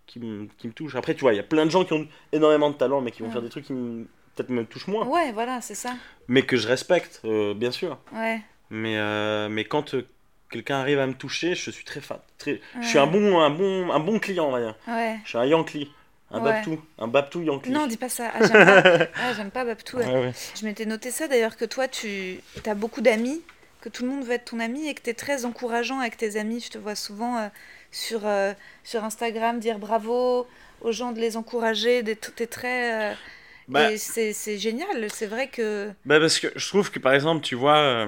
qui, 0.07 0.19
me, 0.19 0.47
qui 0.57 0.67
me 0.67 0.73
touchent. 0.73 0.95
Après, 0.95 1.13
tu 1.15 1.21
vois, 1.21 1.33
il 1.33 1.37
y 1.37 1.39
a 1.39 1.43
plein 1.43 1.65
de 1.65 1.71
gens 1.71 1.85
qui 1.85 1.93
ont 1.93 2.07
énormément 2.31 2.69
de 2.71 2.75
talent, 2.75 3.01
mais 3.01 3.11
qui 3.11 3.21
vont 3.21 3.27
Ouais. 3.27 3.33
faire 3.33 3.41
des 3.43 3.49
trucs 3.49 3.65
qui 3.65 3.73
me- 3.73 4.07
peut-être 4.35 4.49
me 4.49 4.65
touchent 4.65 4.87
moins. 4.87 5.05
Ouais, 5.05 5.31
voilà, 5.31 5.61
c'est 5.61 5.75
ça. 5.75 5.93
Mais 6.27 6.43
que 6.43 6.57
je 6.57 6.67
respecte, 6.67 7.21
euh, 7.25 7.53
bien 7.53 7.71
sûr. 7.71 7.97
Ouais. 8.13 8.41
Mais, 8.69 8.97
euh, 8.97 9.49
mais 9.49 9.65
quand 9.65 9.93
euh, 9.93 10.07
quelqu'un 10.49 10.79
arrive 10.79 10.99
à 10.99 11.07
me 11.07 11.13
toucher, 11.13 11.55
je 11.55 11.71
suis 11.71 11.83
très 11.83 11.99
fan. 12.01 12.19
Très... 12.37 12.61
Je 12.81 12.87
suis 12.87 12.97
un 12.99 13.07
bon, 13.07 13.39
un, 13.41 13.49
bon, 13.49 13.91
un 13.91 13.99
bon 13.99 14.19
client, 14.19 14.47
on 14.47 14.51
va 14.51 14.59
dire. 14.61 14.75
Ouais. 14.87 15.19
Je 15.23 15.29
suis 15.29 15.37
un 15.37 15.45
Yankee. 15.45 15.91
Un 16.33 16.39
Ouais. 16.41 16.51
Babtou. 16.53 16.81
Un 16.97 17.07
Babtou 17.07 17.41
Yankee. 17.41 17.71
Non, 17.71 17.87
dis 17.87 17.97
pas 17.97 18.07
ça. 18.07 18.31
Ah, 18.33 18.39
j'aime 18.45 18.65
pas. 18.65 19.07
Ah, 19.21 19.33
j'aime 19.35 19.51
pas 19.51 19.65
Babtou. 19.65 19.97
ouais. 19.97 20.31
Je 20.57 20.65
m'étais 20.65 20.85
noté 20.85 21.11
ça 21.11 21.27
d'ailleurs, 21.27 21.57
que 21.57 21.65
toi, 21.65 21.89
tu 21.89 22.39
as 22.65 22.73
beaucoup 22.73 23.01
d'amis, 23.01 23.41
que 23.81 23.89
tout 23.89 24.03
le 24.03 24.09
monde 24.09 24.23
veut 24.23 24.31
être 24.33 24.45
ton 24.51 24.61
ami 24.61 24.87
et 24.87 24.93
que 24.93 25.01
tu 25.01 25.09
es 25.09 25.13
très 25.13 25.43
encourageant 25.43 25.99
avec 25.99 26.15
tes 26.15 26.37
amis. 26.37 26.61
Je 26.61 26.69
te 26.69 26.77
vois 26.77 26.95
souvent 26.95 27.49
sur, 27.91 28.21
sur 28.85 29.03
Instagram 29.03 29.59
dire 29.59 29.77
bravo 29.77 30.47
aux 30.79 30.91
gens, 30.93 31.11
de 31.11 31.19
les 31.19 31.35
encourager. 31.35 32.01
Tu 32.05 32.43
es 32.43 32.47
très. 32.47 33.13
Bah, 33.71 33.91
Et 33.91 33.97
c'est 33.97 34.57
génial. 34.57 35.09
C'est 35.09 35.27
vrai 35.27 35.47
que. 35.47 35.91
Bah 36.05 36.19
parce 36.19 36.39
que 36.39 36.47
je 36.55 36.67
trouve 36.67 36.91
que 36.91 36.99
par 36.99 37.13
exemple, 37.13 37.41
tu 37.43 37.55
vois, 37.55 37.77
euh, 37.77 38.07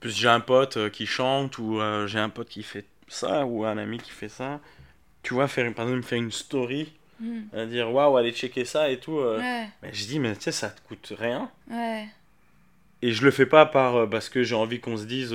plus 0.00 0.16
j'ai 0.16 0.28
un 0.28 0.40
pote 0.40 0.76
euh, 0.76 0.88
qui 0.90 1.06
chante 1.06 1.58
ou 1.58 1.80
euh, 1.80 2.06
j'ai 2.06 2.18
un 2.18 2.28
pote 2.28 2.48
qui 2.48 2.62
fait 2.62 2.84
ça 3.08 3.46
ou 3.46 3.64
un 3.64 3.78
ami 3.78 3.98
qui 3.98 4.10
fait 4.10 4.28
ça, 4.28 4.60
tu 5.22 5.34
vois, 5.34 5.48
faire, 5.48 5.72
par 5.74 5.86
exemple, 5.86 6.04
faire 6.06 6.18
une 6.18 6.32
story, 6.32 6.92
à 7.56 7.66
dire 7.66 7.92
waouh, 7.92 8.16
allez 8.16 8.32
checker 8.32 8.64
ça 8.64 8.90
et 8.90 8.98
tout. 8.98 9.18
euh, 9.20 9.38
Ouais, 9.38 9.68
bah, 9.82 9.88
je 9.92 10.04
dis, 10.06 10.18
mais 10.18 10.34
tu 10.34 10.42
sais, 10.42 10.52
ça 10.52 10.70
te 10.70 10.80
coûte 10.88 11.12
rien. 11.18 11.50
ouais. 11.70 12.08
Et 13.02 13.12
je 13.12 13.24
le 13.24 13.30
fais 13.32 13.46
pas 13.46 13.66
par, 13.66 14.08
parce 14.08 14.28
que 14.28 14.44
j'ai 14.44 14.54
envie 14.54 14.80
qu'on 14.80 14.96
se 14.96 15.04
dise, 15.04 15.34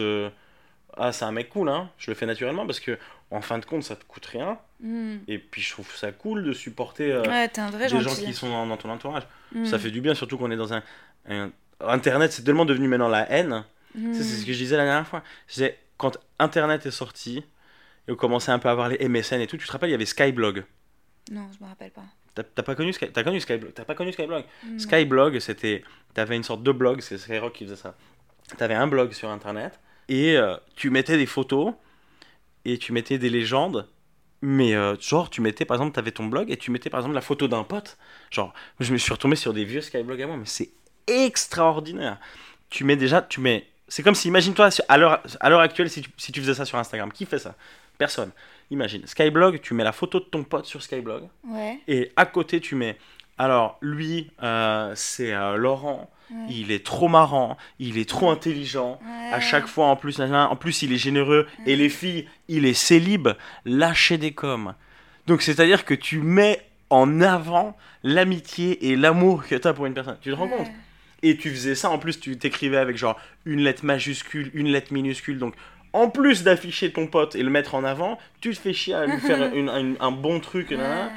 ah, 0.95 1.11
c'est 1.11 1.25
un 1.25 1.31
mec 1.31 1.49
cool, 1.49 1.69
hein. 1.69 1.89
Je 1.97 2.11
le 2.11 2.15
fais 2.15 2.25
naturellement 2.25 2.65
parce 2.65 2.79
que, 2.79 2.97
en 3.31 3.41
fin 3.41 3.59
de 3.59 3.65
compte, 3.65 3.83
ça 3.83 3.95
te 3.95 4.05
coûte 4.05 4.25
rien. 4.25 4.57
Hmm. 4.79 5.17
Et 5.27 5.37
puis 5.39 5.61
je 5.61 5.71
trouve 5.71 5.93
ça 5.95 6.11
cool 6.11 6.43
de 6.43 6.53
supporter 6.53 7.11
euh, 7.11 7.23
Ouais, 7.23 7.47
t'es 7.47 7.61
un 7.61 7.69
vrai 7.69 7.89
des 7.89 8.01
gens 8.01 8.15
qui 8.15 8.33
sont 8.33 8.49
dans, 8.49 8.65
dans 8.65 8.77
ton 8.77 8.89
entourage. 8.89 9.23
Hmm. 9.53 9.65
Ça 9.65 9.79
fait 9.79 9.91
du 9.91 10.01
bien, 10.01 10.15
surtout 10.15 10.37
qu'on 10.37 10.51
est 10.51 10.57
dans 10.57 10.73
un, 10.73 10.83
un- 11.29 11.51
Internet, 11.79 12.31
c'est 12.31 12.43
tellement 12.43 12.65
devenu 12.65 12.87
maintenant 12.87 13.09
la 13.09 13.29
haine. 13.31 13.63
Hmm. 13.95 14.13
C'est 14.13 14.23
ce 14.23 14.45
que 14.45 14.53
je 14.53 14.57
disais 14.57 14.77
la 14.77 14.85
dernière 14.85 15.07
fois. 15.07 15.23
Je 15.47 15.53
disais, 15.55 15.77
quand 15.97 16.17
Internet 16.39 16.85
est 16.85 16.91
sorti, 16.91 17.43
et 18.07 18.11
on 18.11 18.15
commençait 18.15 18.51
un 18.51 18.59
peu 18.59 18.69
à 18.69 18.71
avoir 18.71 18.89
les 18.89 19.07
MSN 19.07 19.41
et 19.41 19.47
tout, 19.47 19.57
tu 19.57 19.67
te 19.67 19.71
rappelles, 19.71 19.89
il 19.89 19.93
y 19.93 19.95
avait 19.95 20.05
Skyblog. 20.05 20.63
Non, 21.31 21.47
je 21.57 21.63
me 21.63 21.69
rappelle 21.69 21.91
pas. 21.91 22.05
T'as 22.35 22.63
pas 22.63 22.75
connu 22.75 22.93
Sky... 22.93 23.11
T'as 23.11 23.23
connu 23.23 23.39
Skyblog 23.39 23.73
T'as 23.73 23.83
pas 23.83 23.95
connu 23.95 24.13
Skyblog. 24.13 24.43
Skyblog, 24.77 25.39
c'était... 25.39 25.83
T'avais 26.13 26.35
une 26.35 26.43
sorte 26.43 26.61
de 26.63 26.71
blog, 26.71 27.01
c'est 27.01 27.17
Skyrock 27.17 27.53
qui 27.53 27.65
faisait 27.65 27.75
ça. 27.75 27.95
T'avais 28.57 28.75
un 28.75 28.87
blog 28.87 29.11
sur 29.11 29.29
Internet, 29.29 29.79
et 30.07 30.37
euh, 30.37 30.55
tu 30.75 30.89
mettais 30.89 31.17
des 31.17 31.25
photos, 31.25 31.73
et 32.71 32.77
tu 32.77 32.91
mettais 32.93 33.17
des 33.17 33.29
légendes, 33.29 33.87
mais 34.41 34.75
euh, 34.75 34.95
genre, 34.99 35.29
tu 35.29 35.41
mettais, 35.41 35.65
par 35.65 35.75
exemple, 35.77 35.93
t'avais 35.95 36.11
ton 36.11 36.25
blog, 36.25 36.51
et 36.51 36.57
tu 36.57 36.69
mettais, 36.69 36.89
par 36.89 36.99
exemple, 36.99 37.15
la 37.15 37.21
photo 37.21 37.47
d'un 37.47 37.63
pote. 37.63 37.97
Genre, 38.29 38.53
je 38.79 38.93
me 38.93 38.97
suis 38.97 39.11
retombé 39.11 39.35
sur 39.35 39.53
des 39.53 39.63
vieux 39.65 39.81
Skyblog 39.81 40.21
à 40.21 40.27
moi, 40.27 40.37
mais 40.37 40.45
c'est 40.45 40.69
extraordinaire. 41.07 42.17
Tu 42.69 42.83
mets 42.83 42.95
déjà, 42.95 43.21
tu 43.21 43.39
mets... 43.39 43.65
C'est 43.87 44.03
comme 44.03 44.15
si, 44.15 44.27
imagine-toi, 44.27 44.69
sur- 44.69 44.83
à 44.89 44.97
l'heure 44.97 45.23
à 45.39 45.49
l'heure 45.49 45.61
actuelle, 45.61 45.89
si 45.89 46.01
tu, 46.01 46.09
si 46.17 46.31
tu 46.33 46.41
faisais 46.41 46.53
ça 46.53 46.65
sur 46.65 46.77
Instagram, 46.77 47.11
qui 47.11 47.25
fait 47.25 47.39
ça? 47.39 47.55
Personne. 47.97 48.31
Imagine, 48.69 49.07
Skyblog, 49.07 49.61
tu 49.61 49.73
mets 49.73 49.85
la 49.85 49.93
photo 49.93 50.19
de 50.19 50.25
ton 50.25 50.43
pote 50.43 50.65
sur 50.65 50.83
Skyblog, 50.83 51.23
Ouais. 51.47 51.79
et 51.87 52.11
à 52.17 52.25
côté, 52.25 52.59
tu 52.59 52.75
mets. 52.75 52.97
Alors, 53.37 53.77
lui, 53.81 54.29
euh, 54.43 54.91
c'est 54.95 55.33
euh, 55.33 55.55
Laurent. 55.55 56.09
Ouais. 56.31 56.45
Il 56.49 56.71
est 56.71 56.85
trop 56.85 57.07
marrant. 57.07 57.57
Il 57.79 57.97
est 57.97 58.07
trop 58.09 58.29
intelligent. 58.29 58.99
À 59.31 59.39
chaque 59.39 59.67
fois, 59.67 59.85
en 59.87 59.95
plus, 59.95 60.19
en 60.19 60.55
plus, 60.55 60.81
il 60.81 60.91
est 60.93 60.97
généreux. 60.97 61.47
Et 61.65 61.75
les 61.75 61.89
filles, 61.89 62.27
il 62.47 62.65
est 62.65 62.73
célib. 62.73 63.29
Lâchez 63.65 64.17
des 64.17 64.31
coms. 64.31 64.73
Donc, 65.27 65.41
c'est-à-dire 65.41 65.85
que 65.85 65.93
tu 65.93 66.19
mets 66.19 66.61
en 66.89 67.21
avant 67.21 67.75
l'amitié 68.03 68.89
et 68.89 68.95
l'amour 68.95 69.45
que 69.47 69.55
tu 69.55 69.67
as 69.67 69.73
pour 69.73 69.85
une 69.85 69.93
personne. 69.93 70.17
Tu 70.21 70.29
te 70.31 70.35
rends 70.35 70.47
compte? 70.47 70.67
Et 71.23 71.35
tu 71.35 71.49
faisais 71.49 71.75
ça, 71.75 71.89
en 71.89 71.97
plus, 71.97 72.19
tu 72.19 72.37
t'écrivais 72.37 72.77
avec 72.77 72.95
genre 72.97 73.19
une 73.45 73.61
lettre 73.61 73.83
majuscule, 73.85 74.51
une 74.53 74.67
lettre 74.67 74.93
minuscule. 74.93 75.39
Donc, 75.39 75.55
en 75.93 76.09
plus 76.09 76.43
d'afficher 76.43 76.91
ton 76.91 77.07
pote 77.07 77.35
et 77.35 77.41
le 77.43 77.49
mettre 77.49 77.73
en 77.75 77.83
avant, 77.83 78.17
tu 78.39 78.51
te 78.53 78.59
fais 78.59 78.73
chier 78.73 78.93
à 78.93 79.05
lui 79.05 79.19
faire 79.19 79.51
une- 79.55 79.69
un, 79.69 79.93
un 79.99 80.11
bon 80.11 80.39
truc. 80.39 80.71
nanana. 80.71 81.09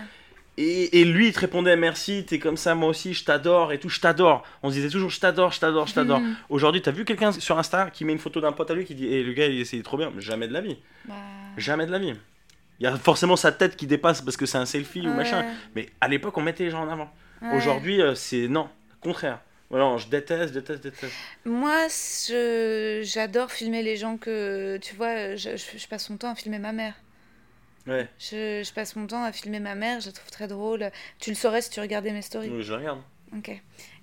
Et, 0.57 1.01
et 1.01 1.05
lui, 1.05 1.29
il 1.29 1.33
te 1.33 1.41
répondait 1.41 1.77
merci, 1.77 2.25
t'es 2.27 2.39
comme 2.39 2.57
ça, 2.59 2.75
moi 2.75 2.89
aussi, 2.91 3.15
je 3.15 3.25
t'adore 3.25 3.73
et 3.73 3.79
tout, 3.79 3.89
je 3.89 4.01
t'adore. 4.01 4.43
On 4.63 4.69
se 4.69 4.75
disait 4.75 4.91
toujours 4.91 5.09
je 5.11 5.19
t'adore, 5.21 5.53
je 5.53 5.61
t'adore, 5.61 5.87
je 5.87 5.95
t'adore. 5.95 6.21
Mhm. 6.21 6.37
Aujourd'hui, 6.51 6.83
t'as 6.83 6.91
vu 6.91 7.05
quelqu'un 7.05 7.33
sur 7.33 7.59
Insta 7.59 7.89
qui 7.91 8.05
met 8.05 8.13
une 8.13 8.19
photo 8.19 8.41
d'un 8.41 8.53
pote 8.53 8.71
à 8.71 8.75
lui 8.75 8.85
qui 8.85 8.95
dit 8.95 9.07
et 9.07 9.23
le 9.23 9.33
gars, 9.33 9.47
il 9.47 9.61
est 9.61 9.83
trop 9.85 9.97
bien. 9.97 10.13
Jamais 10.19 10.49
de 10.49 10.53
la 10.53 10.61
vie. 10.61 10.77
Bah, 11.07 11.15
Jamais 11.57 11.87
de 11.87 11.93
la 11.93 11.99
vie. 11.99 12.13
Il 12.79 12.85
y 12.85 12.87
a 12.87 12.97
forcément 12.97 13.37
sa 13.37 13.53
tête 13.53 13.77
qui 13.77 13.87
dépasse 13.87 14.21
parce 14.23 14.37
que 14.37 14.45
c'est 14.47 14.59
un 14.59 14.67
selfie 14.67 15.01
ou 15.07 15.13
machin. 15.13 15.45
Mais 15.75 15.89
à 16.01 16.09
l'époque, 16.09 16.37
on 16.37 16.43
mettait 16.43 16.65
les 16.65 16.71
gens 16.71 16.83
en 16.83 16.89
avant. 16.91 17.11
Ouais. 17.43 17.57
Aujourd'hui, 17.57 18.01
euh, 18.03 18.15
c'est 18.15 18.49
non, 18.49 18.69
contraire. 19.01 19.41
Voilà, 19.71 19.97
je 19.99 20.09
déteste, 20.09 20.53
déteste, 20.53 20.83
déteste. 20.83 21.13
Moi, 21.45 21.87
j'adore 23.03 23.51
filmer 23.53 23.83
les 23.83 23.97
gens 23.97 24.17
que. 24.17 24.79
Tu 24.79 24.95
vois, 24.97 25.37
je, 25.37 25.57
je- 25.57 25.79
je 25.79 25.89
passe 25.89 26.11
mon 26.11 26.17
temps 26.17 26.31
à 26.33 26.35
filmer 26.35 26.59
ma 26.59 26.73
mère. 26.73 26.95
Ouais, 27.87 28.09
Je, 28.19 28.63
je 28.63 28.73
passe 28.73 28.95
mon 28.97 29.07
temps 29.07 29.23
à 29.25 29.33
filmer 29.33 29.59
ma 29.61 29.75
mère, 29.75 30.01
je 30.01 30.07
la 30.07 30.13
trouve 30.13 30.31
très 30.31 30.47
drôle. 30.47 30.91
Tu 31.19 31.31
le 31.31 31.37
saurais 31.37 31.63
si 31.63 31.71
tu 31.71 31.81
regardais 31.81 32.13
mes 32.13 32.23
stories. 32.23 32.51
oui, 32.51 32.63
je 32.63 32.73
regarde. 32.73 33.01
Ok. 33.37 33.51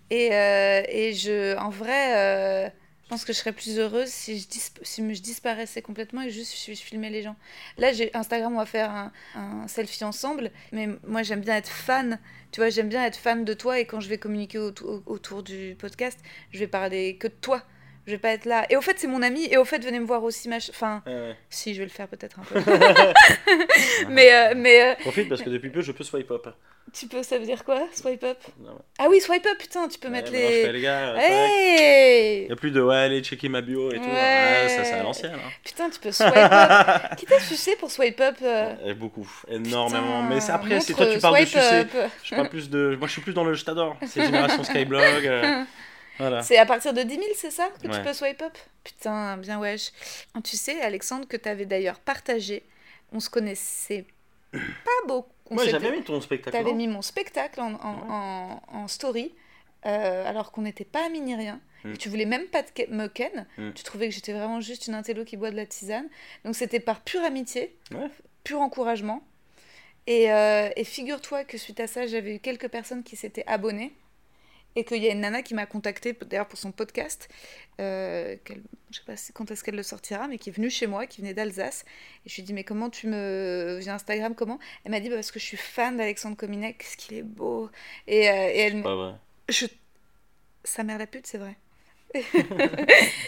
Et, 0.09 0.29
euh, 0.33 0.83
et 0.89 1.13
je, 1.13 1.55
en 1.57 1.69
vrai, 1.69 2.15
euh, 2.17 2.69
je 3.03 3.09
pense 3.09 3.23
que 3.25 3.33
je 3.33 3.37
serais 3.37 3.51
plus 3.51 3.77
heureuse 3.77 4.07
si 4.09 4.39
je, 4.39 4.47
dis, 4.47 4.61
si 4.81 5.15
je 5.15 5.21
disparaissais 5.21 5.81
complètement 5.81 6.21
et 6.23 6.29
juste 6.29 6.55
je, 6.65 6.73
je 6.73 6.81
filmais 6.81 7.09
les 7.09 7.21
gens. 7.23 7.35
Là, 7.77 7.91
j'ai 7.93 8.13
Instagram, 8.15 8.53
on 8.53 8.57
va 8.57 8.65
faire 8.65 8.89
un, 8.91 9.11
un 9.35 9.67
selfie 9.67 10.03
ensemble, 10.05 10.51
mais 10.71 10.87
moi 11.05 11.23
j'aime 11.23 11.41
bien 11.41 11.55
être 11.57 11.69
fan. 11.69 12.19
Tu 12.51 12.61
vois, 12.61 12.69
j'aime 12.69 12.89
bien 12.89 13.03
être 13.05 13.17
fan 13.17 13.43
de 13.45 13.53
toi 13.53 13.79
et 13.79 13.85
quand 13.85 13.99
je 13.99 14.07
vais 14.09 14.17
communiquer 14.17 14.57
autour 14.59 15.43
du 15.43 15.75
podcast, 15.77 16.17
je 16.51 16.59
vais 16.59 16.67
parler 16.67 17.17
que 17.17 17.27
de 17.27 17.33
toi. 17.41 17.61
Je 18.07 18.13
vais 18.13 18.17
pas 18.17 18.29
être 18.29 18.45
là. 18.45 18.65
Et 18.69 18.77
au 18.77 18.81
fait, 18.81 18.97
c'est 18.97 19.07
mon 19.07 19.21
ami. 19.21 19.47
Et 19.51 19.57
au 19.57 19.65
fait, 19.65 19.83
venez 19.83 19.99
me 19.99 20.05
voir 20.05 20.23
aussi. 20.23 20.47
Mach... 20.47 20.69
Enfin, 20.69 21.03
Ouais, 21.05 21.11
ouais. 21.13 21.35
si, 21.49 21.73
je 21.73 21.79
vais 21.79 21.85
le 21.85 21.91
faire 21.91 22.07
peut-être 22.07 22.39
un 22.39 22.43
peu. 22.43 22.59
mais 24.09 24.33
euh, 24.33 24.53
mais 24.55 24.81
euh, 24.91 24.95
Profite 25.01 25.27
parce 25.27 25.41
que 25.41 25.49
depuis 25.49 25.69
peu, 25.69 25.81
je 25.81 25.91
peux 25.91 26.05
swipe 26.05 26.31
up. 26.31 26.47
tu 26.93 27.07
peux, 27.07 27.21
ça 27.21 27.37
veut 27.37 27.45
dire 27.45 27.65
quoi 27.65 27.85
Swipe 27.93 28.23
up? 28.23 28.37
Non, 28.59 28.71
ouais. 28.71 28.77
Ah 28.99 29.07
oui, 29.09 29.19
swipe 29.19 29.45
up, 29.45 29.57
putain, 29.59 29.89
tu 29.89 29.99
peux 29.99 30.07
mettre 30.07 30.31
maintenant, 30.31 30.47
je 30.47 30.53
fais, 30.53 30.67
les. 30.67 30.71
les 30.71 30.81
gars. 30.81 31.15
Hey 31.17 32.43
Il 32.43 32.49
y 32.49 32.51
a 32.53 32.55
plus 32.55 32.71
de 32.71 32.81
ouais, 32.81 32.95
allez 32.95 33.21
checker 33.21 33.49
ma 33.49 33.59
bio 33.59 33.91
et 33.91 33.97
tout. 33.97 34.03
Ouais. 34.05 34.09
Ouais, 34.11 34.69
ça, 34.69 34.83
c'est 34.85 34.93
à 34.93 35.03
l'ancienne. 35.03 35.33
Hein. 35.35 35.49
Putain, 35.65 35.89
tu 35.89 35.99
peux 35.99 36.11
swipe 36.13 36.31
up. 36.33 37.01
Qui 37.17 37.25
t'a 37.25 37.39
sucé 37.41 37.75
pour 37.75 37.91
swipe 37.91 38.21
up 38.21 38.37
euh, 38.41 38.93
beaucoup, 38.93 39.29
énormément. 39.49 40.23
putain, 40.23 40.35
Mais 40.35 40.49
après, 40.49 40.79
c'est 40.79 40.93
toi, 40.93 41.07
tu 41.07 41.19
parles 41.19 41.41
de 41.41 41.45
sucer. 41.45 41.83
Je 42.23 42.35
parle 42.35 42.47
plus 42.49 42.69
de. 42.69 42.95
Moi, 42.97 43.07
je 43.07 43.11
suis 43.11 43.21
plus 43.21 43.33
dans 43.33 43.43
le 43.43 43.53
je 43.53 43.65
t'adore. 43.65 43.97
C'est 44.07 44.23
génération 44.23 44.63
Skyblog. 44.63 45.65
Voilà. 46.19 46.41
C'est 46.41 46.57
à 46.57 46.65
partir 46.65 46.93
de 46.93 47.01
10 47.03 47.13
000, 47.15 47.25
c'est 47.35 47.51
ça 47.51 47.69
que 47.81 47.87
tu 47.87 48.01
peux 48.01 48.13
swipe 48.13 48.41
up? 48.41 48.57
Putain, 48.83 49.37
bien 49.37 49.59
wesh. 49.59 49.91
Tu 50.43 50.57
sais, 50.57 50.81
Alexandre, 50.81 51.27
que 51.27 51.37
t'avais 51.37 51.65
d'ailleurs 51.65 51.99
partagé. 51.99 52.63
On 53.11 53.19
se 53.19 53.29
connaissait 53.29 54.05
pas 54.51 55.07
beaucoup. 55.07 55.29
Moi, 55.51 55.65
j'avais 55.65 55.91
mis 55.91 56.03
ton 56.03 56.19
spectacle. 56.21 56.55
T'avais 56.57 56.73
mis 56.73 56.87
mon 56.87 57.01
spectacle 57.01 57.59
en, 57.61 57.73
en, 57.75 58.09
en- 58.09 58.61
en 58.67 58.87
story, 58.87 59.33
euh, 59.85 60.27
alors 60.27 60.51
qu'on 60.51 60.61
n'était 60.63 60.83
pas 60.85 61.05
amis 61.05 61.21
ni 61.21 61.35
rien. 61.35 61.61
Mm. 61.83 61.93
Et 61.93 61.97
tu 61.97 62.09
voulais 62.09 62.25
même 62.25 62.45
pas 62.47 62.63
te 62.63 62.89
me 62.91 63.07
ken. 63.07 63.45
Mm. 63.57 63.71
Tu 63.73 63.83
trouvais 63.83 64.09
que 64.09 64.15
j'étais 64.15 64.33
vraiment 64.33 64.59
juste 64.59 64.87
une 64.87 64.93
intello 64.95 65.23
qui 65.23 65.37
boit 65.37 65.51
de 65.51 65.55
la 65.55 65.65
tisane. 65.65 66.07
Donc 66.43 66.55
c'était 66.55 66.79
par 66.79 67.01
pure 67.01 67.21
amitié, 67.23 67.75
Ouais. 67.91 68.09
pur 68.43 68.59
encouragement. 68.59 69.21
Et, 70.07 70.31
euh, 70.31 70.69
et 70.75 70.83
figure-toi 70.85 71.43
que 71.43 71.57
suite 71.57 71.79
à 71.81 71.87
ça, 71.87 72.07
j'avais 72.07 72.35
eu 72.35 72.39
quelques 72.39 72.69
personnes 72.69 73.03
qui 73.03 73.15
s'étaient 73.15 73.45
abonnées. 73.47 73.93
Et 74.77 74.83
qu'il 74.83 75.01
y 75.03 75.09
a 75.09 75.11
une 75.11 75.21
nana 75.21 75.41
qui 75.41 75.55
m'a 75.55 75.65
contactée, 75.65 76.13
d'ailleurs 76.13 76.47
pour 76.47 76.59
son 76.59 76.71
podcast, 76.71 77.29
euh, 77.81 78.35
je 78.91 78.99
sais 78.99 79.03
pas 79.07 79.15
quand 79.33 79.49
est-ce 79.49 79.63
qu'elle 79.63 79.75
le 79.75 79.81
sortira, 79.81 80.27
mais 80.27 80.37
qui 80.37 80.49
est 80.49 80.53
venue 80.53 80.69
chez 80.69 80.85
moi, 80.85 81.07
qui 81.07 81.21
venait 81.21 81.33
d'Alsace. 81.33 81.83
Et 82.25 82.29
je 82.29 82.35
lui 82.35 82.43
ai 82.43 82.45
dit, 82.45 82.53
mais 82.53 82.63
comment 82.63 82.91
tu 82.91 83.07
me... 83.07 83.77
Via 83.81 83.95
Instagram, 83.95 84.35
comment? 84.35 84.59
Elle 84.83 84.91
m'a 84.91 84.99
dit, 84.99 85.09
bah, 85.09 85.15
parce 85.15 85.31
que 85.31 85.39
je 85.39 85.45
suis 85.45 85.57
fan 85.57 85.97
d'Alexandre 85.97 86.37
Cominec, 86.37 86.77
qu'est-ce 86.77 86.95
qu'il 86.95 87.17
est 87.17 87.23
beau. 87.23 87.71
Et, 88.05 88.29
euh, 88.29 88.33
et 88.53 88.59
elle, 88.59 88.83
Pas 88.83 88.95
vrai. 88.95 89.13
je... 89.49 89.65
Sa 90.63 90.83
mère 90.83 90.99
la 90.99 91.07
pute, 91.07 91.25
c'est 91.25 91.39
vrai. 91.39 91.55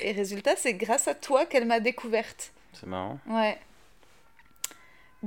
et 0.04 0.12
résultat, 0.12 0.56
c'est 0.56 0.76
grâce 0.76 1.08
à 1.08 1.16
toi 1.16 1.48
qu'elle 1.48 1.66
m'a 1.66 1.80
découverte. 1.80 2.52
C'est 2.74 2.86
marrant. 2.86 3.20
Ouais. 3.28 3.58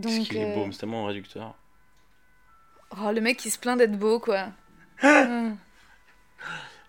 Parce 0.00 0.16
Donc, 0.16 0.26
qu'il 0.28 0.36
est 0.36 0.54
beau, 0.54 0.62
euh, 0.62 0.66
mais 0.66 0.72
c'est 0.72 0.78
tellement 0.78 1.04
réducteur. 1.04 1.56
oh, 2.96 3.10
le 3.12 3.20
mec 3.20 3.38
qui 3.38 3.50
se 3.50 3.58
plaint 3.58 3.76
d'être 3.76 3.98
beau, 3.98 4.20
quoi. 4.20 4.50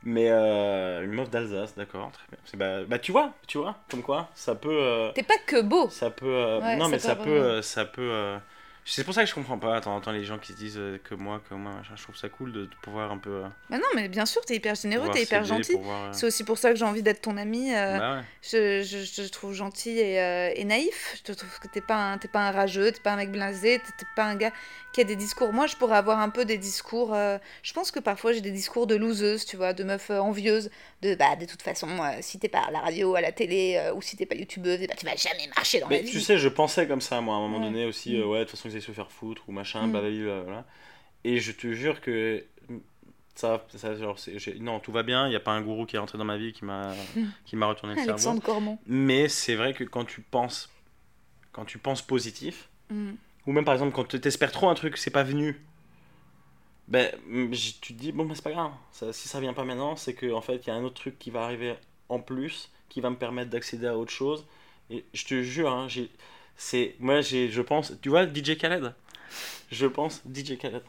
Mais 0.05 0.29
euh, 0.29 1.03
une 1.05 1.13
meuf 1.13 1.29
d'Alsace, 1.29 1.75
d'accord, 1.75 2.11
très 2.11 2.23
bien. 2.29 2.37
C'est- 2.45 2.57
Bah, 2.57 2.83
bah, 2.85 2.99
tu 2.99 3.11
vois, 3.13 3.31
tu 3.47 3.57
vois, 3.57 3.75
comme 3.89 4.01
quoi, 4.03 4.29
ça 4.35 4.53
peut. 4.55 4.69
euh, 4.71 5.11
T'es 5.13 5.23
pas 5.23 5.37
que 5.45 5.61
beau. 5.61 5.89
ça 5.89 6.09
peut. 6.09 6.25
euh, 6.25 6.59
Ouais, 6.59 6.75
non, 6.75 6.85
ça 6.85 6.89
mais 6.91 6.97
peut 6.97 7.03
ça 7.03 7.11
avoir- 7.11 7.25
peut, 7.25 7.31
euh, 7.31 7.61
ça 7.61 7.85
peut. 7.85 8.35
C'est 8.85 9.03
pour 9.05 9.13
ça 9.13 9.23
que 9.23 9.29
je 9.29 9.33
comprends 9.33 9.57
pas. 9.57 9.77
Attends, 9.77 9.97
attends, 9.97 10.11
les 10.11 10.25
gens 10.25 10.37
qui 10.37 10.51
se 10.51 10.57
disent 10.57 10.77
euh, 10.77 10.97
que 11.03 11.15
moi, 11.15 11.41
que 11.49 11.53
moi. 11.55 11.71
Je 11.95 12.03
trouve 12.03 12.17
ça 12.17 12.27
cool 12.29 12.51
de, 12.51 12.65
de 12.65 12.75
pouvoir 12.81 13.11
un 13.11 13.17
peu. 13.17 13.29
euh, 13.29 13.47
Bah 13.69 13.77
non, 13.77 13.83
mais 13.95 14.09
bien 14.09 14.25
sûr, 14.25 14.43
t'es 14.43 14.55
hyper 14.55 14.75
généreux, 14.75 15.09
t'es 15.13 15.23
hyper 15.23 15.45
gentil. 15.45 15.75
euh, 15.77 16.09
C'est 16.11 16.25
aussi 16.25 16.43
pour 16.43 16.57
ça 16.57 16.71
que 16.71 16.75
j'ai 16.75 16.83
envie 16.85 17.01
d'être 17.03 17.21
ton 17.21 17.37
ami. 17.37 17.73
euh, 17.73 17.97
Bah 17.97 18.15
ouais. 18.17 18.23
je, 18.41 18.83
je, 18.83 19.03
je 19.05 19.21
te 19.23 19.31
trouve 19.31 19.53
gentil 19.53 19.97
et, 19.99 20.19
euh, 20.19 20.51
et 20.55 20.65
naïf. 20.65 21.13
Je 21.17 21.23
te 21.23 21.31
trouve 21.31 21.59
que 21.59 21.67
t'es 21.69 21.79
pas, 21.81 21.95
un, 21.95 22.17
t'es 22.17 22.27
pas 22.27 22.41
un 22.47 22.51
rageux, 22.51 22.91
t'es 22.91 22.99
pas 22.99 23.13
un 23.13 23.15
mec 23.17 23.31
blasé, 23.31 23.79
t'es 23.97 24.05
pas 24.15 24.25
un 24.25 24.35
gars 24.35 24.51
qui 24.91 25.01
a 25.01 25.05
des 25.05 25.15
discours. 25.15 25.53
Moi, 25.53 25.65
je 25.67 25.75
pourrais 25.75 25.97
avoir 25.97 26.19
un 26.19 26.29
peu 26.29 26.43
des 26.45 26.57
discours. 26.57 27.13
euh, 27.13 27.37
je 27.63 27.73
pense 27.73 27.89
que 27.89 27.99
parfois 27.99 28.33
j'ai 28.33 28.41
des 28.41 28.51
discours 28.51 28.85
de 28.85 28.95
loseuse, 28.95 29.45
tu 29.45 29.55
vois, 29.55 29.73
de 29.73 29.83
meuf 29.83 30.09
envieuse. 30.09 30.69
De 31.01 31.15
bah, 31.15 31.35
de 31.35 31.45
toute 31.45 31.61
façon, 31.61 31.87
euh, 31.89 32.17
si 32.21 32.37
t'es 32.37 32.47
pas 32.49 32.59
à 32.67 32.71
la 32.71 32.79
radio, 32.81 33.15
à 33.15 33.21
la 33.21 33.31
télé, 33.31 33.75
euh, 33.77 33.93
ou 33.93 34.01
si 34.01 34.17
t'es 34.17 34.25
pas 34.25 34.35
youtubeuse, 34.35 34.79
ben, 34.79 34.89
tu 34.97 35.05
vas 35.05 35.15
jamais 35.15 35.47
marcher 35.55 35.79
dans 35.79 35.87
Mais 35.87 35.97
la 35.97 36.03
vie. 36.03 36.11
tu 36.11 36.19
sais, 36.21 36.37
je 36.37 36.47
pensais 36.49 36.85
comme 36.87 37.01
ça, 37.01 37.21
moi, 37.21 37.35
à 37.35 37.37
un 37.37 37.41
moment 37.41 37.57
Ouais. 37.59 37.63
donné 37.65 37.85
aussi. 37.85 38.15
Mm. 38.15 38.21
euh, 38.21 38.25
ouais, 38.25 38.39
de 38.39 38.43
toute 38.45 38.51
façon, 38.57 38.69
se 38.81 38.91
faire 38.91 39.11
foutre 39.11 39.43
ou 39.47 39.51
machin, 39.51 39.87
Mm. 39.87 39.91
blablabla. 39.91 40.65
Et 41.23 41.39
je 41.39 41.51
te 41.51 41.73
jure 41.73 42.01
que. 42.01 42.43
Ça, 43.35 43.65
ça 43.75 43.95
genre, 43.95 44.17
non, 44.59 44.79
tout 44.79 44.91
va 44.91 45.01
bien. 45.01 45.25
Il 45.25 45.31
n'y 45.31 45.35
a 45.35 45.39
pas 45.39 45.53
un 45.53 45.61
gourou 45.61 45.87
qui 45.87 45.95
est 45.95 45.99
rentré 45.99 46.19
dans 46.19 46.23
ma 46.25 46.37
vie 46.37 46.53
qui 46.53 46.65
m'a 46.65 46.93
qui 47.45 47.55
m'a 47.55 47.65
retourné 47.65 47.93
le 47.95 47.99
cerveau. 48.01 48.11
Alexandre 48.11 48.43
Cormon. 48.43 48.77
Mais 48.85 49.27
c'est 49.27 49.55
vrai 49.55 49.73
que 49.73 49.83
quand 49.83 50.05
tu 50.05 50.21
penses, 50.21 50.69
quand 51.51 51.65
tu 51.65 51.77
penses 51.79 52.01
positif, 52.03 52.69
Mm. 52.91 53.13
ou 53.47 53.51
même 53.53 53.65
par 53.65 53.73
exemple 53.73 53.93
quand 53.95 54.07
tu 54.07 54.17
espères 54.27 54.51
trop 54.51 54.69
un 54.69 54.75
truc, 54.75 54.97
c'est 54.97 55.09
pas 55.09 55.23
venu, 55.23 55.59
ben 56.87 57.09
tu 57.81 57.93
te 57.93 57.93
dis 57.93 58.11
bon 58.11 58.25
ben 58.25 58.35
c'est 58.35 58.43
pas 58.43 58.51
grave. 58.51 58.71
Ça- 58.91 59.13
si 59.13 59.27
ça 59.27 59.39
vient 59.39 59.53
pas 59.53 59.63
maintenant, 59.63 59.95
c'est 59.95 60.13
que 60.13 60.31
en 60.31 60.41
fait 60.41 60.57
il 60.57 60.67
y 60.67 60.69
a 60.71 60.75
un 60.75 60.83
autre 60.83 60.95
truc 61.01 61.17
qui 61.17 61.31
va 61.31 61.43
arriver 61.43 61.75
en 62.09 62.19
plus, 62.19 62.69
qui 62.89 63.01
va 63.01 63.09
me 63.09 63.15
permettre 63.15 63.49
d'accéder 63.49 63.87
à 63.87 63.97
autre 63.97 64.11
chose. 64.11 64.45
Et 64.89 65.05
je 65.13 65.25
te 65.25 65.41
jure, 65.41 65.71
hein, 65.71 65.87
j'ai, 65.87 66.11
c'est 66.55 66.95
moi 66.99 67.21
j'ai, 67.21 67.49
je 67.49 67.61
pense, 67.61 67.93
tu 68.01 68.09
vois 68.09 68.25
DJ 68.25 68.57
Khaled, 68.57 68.93
je 69.71 69.85
pense 69.87 70.21
DJ 70.33 70.57
Khaled. 70.57 70.83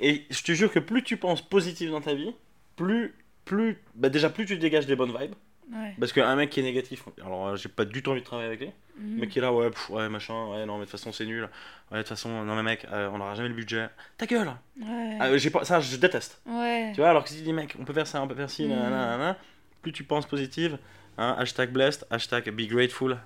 Et 0.00 0.26
je 0.30 0.42
te 0.42 0.52
jure 0.52 0.70
que 0.72 0.78
plus 0.78 1.02
tu 1.02 1.16
penses 1.16 1.42
positif 1.42 1.90
dans 1.90 2.00
ta 2.00 2.14
vie, 2.14 2.32
plus 2.76 3.14
plus, 3.44 3.78
bah 3.94 4.10
déjà 4.10 4.28
plus 4.30 4.44
tu 4.46 4.58
dégages 4.58 4.86
des 4.86 4.94
bonnes 4.96 5.16
vibes. 5.18 5.34
Ouais. 5.72 5.94
Parce 5.98 6.12
qu'un 6.12 6.34
mec 6.36 6.50
qui 6.50 6.60
est 6.60 6.62
négatif, 6.62 7.02
alors 7.22 7.48
euh, 7.48 7.56
j'ai 7.56 7.68
pas 7.68 7.84
du 7.84 8.02
tout 8.02 8.10
envie 8.10 8.20
de 8.20 8.24
travailler 8.26 8.46
avec 8.48 8.60
lui. 8.60 8.68
Mm. 8.98 9.14
Le 9.14 9.20
mec 9.20 9.30
qui 9.30 9.38
est 9.38 9.42
là, 9.42 9.52
ouais, 9.52 9.68
pff, 9.70 9.90
ouais, 9.90 10.08
machin, 10.08 10.46
ouais, 10.50 10.64
non, 10.66 10.74
mais 10.74 10.80
de 10.86 10.90
toute 10.90 10.92
façon 10.92 11.12
c'est 11.12 11.26
nul. 11.26 11.42
Ouais, 11.90 11.98
de 11.98 12.02
toute 12.02 12.08
façon, 12.08 12.44
non, 12.44 12.54
mais 12.56 12.62
mec, 12.62 12.86
euh, 12.90 13.08
on 13.12 13.18
n'aura 13.18 13.34
jamais 13.34 13.48
le 13.50 13.54
budget. 13.54 13.88
Ta 14.16 14.24
gueule 14.26 14.50
Ouais. 14.80 15.16
Ah, 15.20 15.36
j'ai 15.36 15.50
pas, 15.50 15.64
Ça, 15.64 15.80
je 15.80 15.96
déteste. 15.96 16.40
ouais. 16.46 16.92
Tu 16.94 17.00
vois, 17.00 17.10
alors 17.10 17.22
que 17.24 17.28
si 17.30 17.36
tu 17.36 17.42
dis, 17.42 17.52
mec, 17.52 17.74
on 17.78 17.84
peut 17.84 17.92
faire 17.92 18.06
ça, 18.06 18.22
on 18.22 18.28
peut 18.28 18.34
faire 18.34 18.48
ci, 18.50 18.64
Mm. 18.64 18.68
nanana, 18.70 18.90
nanana, 19.06 19.38
plus 19.82 19.92
tu 19.92 20.04
penses 20.04 20.26
positive, 20.26 20.78
Hein, 21.18 21.34
hashtag 21.38 21.70
blessed, 21.72 22.06
hashtag 22.10 22.48
be 22.50 22.66
grateful. 22.68 23.18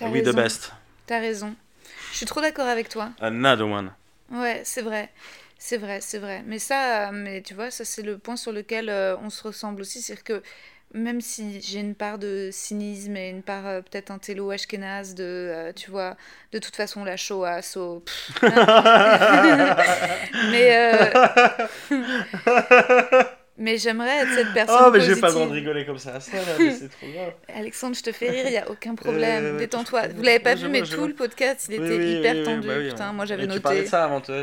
We 0.00 0.22
the 0.22 0.34
best. 0.34 0.72
T'as 1.08 1.18
raison. 1.20 1.56
Je 2.12 2.18
suis 2.18 2.26
trop 2.26 2.42
d'accord 2.42 2.66
avec 2.66 2.90
toi. 2.90 3.08
Another 3.22 3.66
one. 3.66 3.92
Ouais, 4.30 4.60
c'est 4.64 4.82
vrai. 4.82 5.08
C'est 5.58 5.78
vrai, 5.78 6.00
c'est 6.02 6.18
vrai. 6.18 6.42
Mais 6.46 6.58
ça, 6.58 7.08
euh, 7.08 7.12
mais 7.14 7.40
tu 7.40 7.54
vois, 7.54 7.70
ça 7.70 7.86
c'est 7.86 8.02
le 8.02 8.18
point 8.18 8.36
sur 8.36 8.52
lequel 8.52 8.90
euh, 8.90 9.16
on 9.22 9.30
se 9.30 9.42
ressemble 9.42 9.80
aussi. 9.80 10.02
C'est 10.02 10.22
que 10.22 10.42
même 10.92 11.22
si 11.22 11.62
j'ai 11.62 11.80
une 11.80 11.94
part 11.94 12.18
de 12.18 12.50
cynisme 12.52 13.16
et 13.16 13.30
une 13.30 13.42
part 13.42 13.66
euh, 13.66 13.80
peut-être 13.80 14.10
un 14.10 14.18
télo 14.18 14.50
ashkénaze 14.50 15.14
de, 15.14 15.24
euh, 15.24 15.72
tu 15.72 15.90
vois, 15.90 16.14
de 16.52 16.58
toute 16.58 16.76
façon 16.76 17.04
la 17.04 17.16
Shoah, 17.16 17.62
so... 17.62 18.04
mais 20.50 21.10
mais 23.58 23.76
j'aimerais 23.76 24.18
être 24.22 24.32
cette 24.34 24.52
personne 24.54 24.76
Oh, 24.86 24.90
mais 24.92 25.00
j'ai 25.00 25.16
pas 25.16 25.28
le 25.28 25.34
droit 25.34 25.46
de 25.46 25.52
rigoler 25.52 25.84
comme 25.84 25.98
ça. 25.98 26.20
ça 26.20 26.32
c'est 26.56 26.88
trop 26.88 27.06
grave. 27.12 27.32
Alexandre, 27.54 27.96
je 27.96 28.02
te 28.02 28.12
fais 28.12 28.30
rire, 28.30 28.44
il 28.46 28.52
n'y 28.52 28.56
a 28.58 28.70
aucun 28.70 28.94
problème. 28.94 29.44
Euh, 29.44 29.52
ouais, 29.52 29.58
Détends-toi. 29.58 30.08
Vous 30.08 30.22
l'avez 30.22 30.38
pas 30.38 30.54
vu, 30.54 30.68
mais 30.68 30.82
tout 30.82 31.06
le 31.06 31.14
podcast, 31.14 31.68
il 31.70 31.80
Oui, 31.80 31.86
était 31.86 31.96
oui, 31.98 32.18
hyper 32.18 32.36
oui, 32.36 32.44
tendu. 32.44 32.68
bah 32.68 32.74
Putain, 32.88 33.12
moi 33.12 33.26
j'avais 33.26 33.42
noté. 33.46 33.56
Tu 33.58 33.62
parlais 33.62 33.82
de 33.82 33.86
ça 33.88 34.04
avant, 34.04 34.20
toi. 34.20 34.36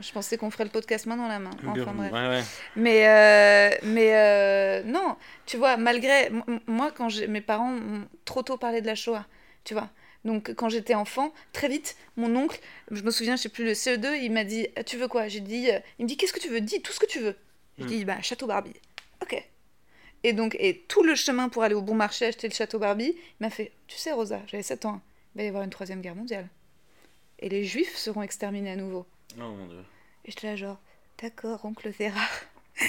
Je 0.00 0.12
pensais 0.12 0.36
qu'on 0.36 0.50
ferait 0.50 0.64
le 0.64 0.70
podcast 0.70 1.06
main 1.06 1.16
dans 1.16 1.28
la 1.28 1.38
main. 1.38 1.50
Enfin 1.66 1.92
bref. 1.94 2.12
Ouais, 2.12 2.28
ouais. 2.28 2.42
Mais, 2.76 3.08
euh, 3.08 3.76
mais 3.82 4.14
euh, 4.14 4.82
non, 4.84 5.16
tu 5.46 5.56
vois, 5.56 5.76
malgré. 5.76 6.30
Moi, 6.66 6.90
quand 6.96 7.08
mes 7.28 7.40
parents 7.40 7.70
m'ont 7.72 8.06
trop 8.24 8.42
tôt 8.42 8.56
parlé 8.56 8.80
de 8.80 8.86
la 8.86 8.94
Shoah, 8.94 9.26
tu 9.64 9.74
vois. 9.74 9.90
Donc, 10.24 10.54
quand 10.54 10.68
j'étais 10.68 10.94
enfant, 10.94 11.32
très 11.52 11.68
vite, 11.68 11.96
mon 12.16 12.36
oncle, 12.36 12.60
je 12.90 13.02
me 13.02 13.10
souviens, 13.10 13.36
je 13.36 13.42
sais 13.42 13.48
plus, 13.48 13.64
le 13.64 13.72
CE2, 13.72 14.18
il 14.22 14.30
m'a 14.32 14.44
dit 14.44 14.68
Tu 14.86 14.96
veux 14.98 15.08
quoi? 15.08 15.28
J'ai 15.28 15.40
dit 15.40 15.68
Il 15.98 16.04
me 16.04 16.08
dit 16.08 16.16
Qu'est-ce 16.16 16.32
que 16.32 16.40
tu 16.40 16.48
veux? 16.48 16.60
Dis 16.60 16.82
tout 16.82 16.92
ce 16.92 17.00
que 17.00 17.06
tu 17.06 17.20
veux. 17.20 17.36
J'ai 17.80 17.84
Hmm. 17.86 17.88
dit 17.88 18.04
Bah, 18.04 18.20
château 18.22 18.46
Barbie. 18.46 18.74
Ok. 19.22 19.42
Et 20.22 20.32
donc, 20.34 20.54
et 20.60 20.84
tout 20.86 21.02
le 21.02 21.14
chemin 21.14 21.48
pour 21.48 21.62
aller 21.62 21.74
au 21.74 21.80
bon 21.82 21.94
marché 21.94 22.26
acheter 22.26 22.46
le 22.48 22.54
château 22.54 22.78
Barbie, 22.78 23.14
il 23.16 23.42
m'a 23.42 23.50
fait 23.50 23.72
Tu 23.88 23.96
sais, 23.96 24.12
Rosa, 24.12 24.40
j'avais 24.46 24.62
7 24.62 24.84
ans, 24.84 25.00
il 25.34 25.38
va 25.38 25.44
y 25.44 25.48
avoir 25.48 25.62
une 25.64 25.70
troisième 25.70 26.00
guerre 26.02 26.14
mondiale. 26.14 26.46
Et 27.38 27.48
les 27.48 27.64
juifs 27.64 27.96
seront 27.96 28.22
exterminés 28.22 28.70
à 28.70 28.76
nouveau. 28.76 29.06
Oh 29.38 29.42
mon 29.42 29.66
dieu. 29.66 29.82
Et 30.26 30.30
j'étais 30.30 30.46
là 30.48 30.56
genre, 30.56 30.78
d'accord, 31.22 31.64
oncle 31.64 31.88
Vera. 31.90 32.20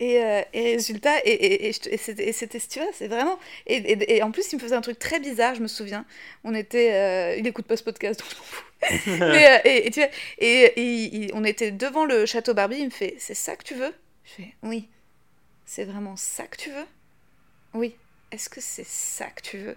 Et, 0.00 0.20
euh, 0.20 0.42
et 0.52 0.72
résultat, 0.74 1.16
et, 1.24 1.30
et, 1.30 1.68
et, 1.68 1.72
je 1.72 1.96
c'était, 2.32 2.58
tu 2.58 2.80
vois, 2.80 2.88
c'est 2.92 3.06
vraiment... 3.06 3.38
Et, 3.68 4.20
en 4.22 4.32
plus, 4.32 4.50
il 4.52 4.56
me 4.56 4.60
faisait 4.60 4.74
un 4.74 4.80
truc 4.80 4.98
très 4.98 5.20
bizarre, 5.20 5.54
je 5.54 5.60
me 5.62 5.68
souviens. 5.68 6.04
On 6.42 6.54
était... 6.56 6.92
euh, 6.92 7.36
il 7.36 7.46
écoute 7.46 7.66
pas 7.66 7.76
ce 7.76 7.84
podcast, 7.84 8.18
donc 8.18 8.28
je 8.30 8.36
m'en 8.36 8.42
fous. 8.42 8.64
Mais, 9.20 9.46
euh, 9.46 9.60
et, 9.64 9.90
tu 9.92 10.00
vois, 10.00 10.08
et, 10.38 11.30
on 11.34 11.44
était 11.44 11.70
devant 11.70 12.04
le 12.04 12.26
château 12.26 12.52
Barbie, 12.52 12.78
il 12.78 12.86
me 12.86 12.90
fait, 12.90 13.14
c'est 13.18 13.34
ça 13.34 13.54
que 13.54 13.62
tu 13.62 13.74
veux? 13.74 13.94
Je 14.32 14.42
fais, 14.42 14.54
oui. 14.62 14.88
C'est 15.64 15.84
vraiment 15.84 16.16
ça 16.16 16.44
que 16.46 16.56
tu 16.56 16.70
veux? 16.70 16.86
Oui. 17.74 17.96
Est-ce 18.30 18.48
que 18.48 18.60
c'est 18.60 18.86
ça 18.86 19.26
que 19.26 19.42
tu 19.42 19.58
veux? 19.58 19.76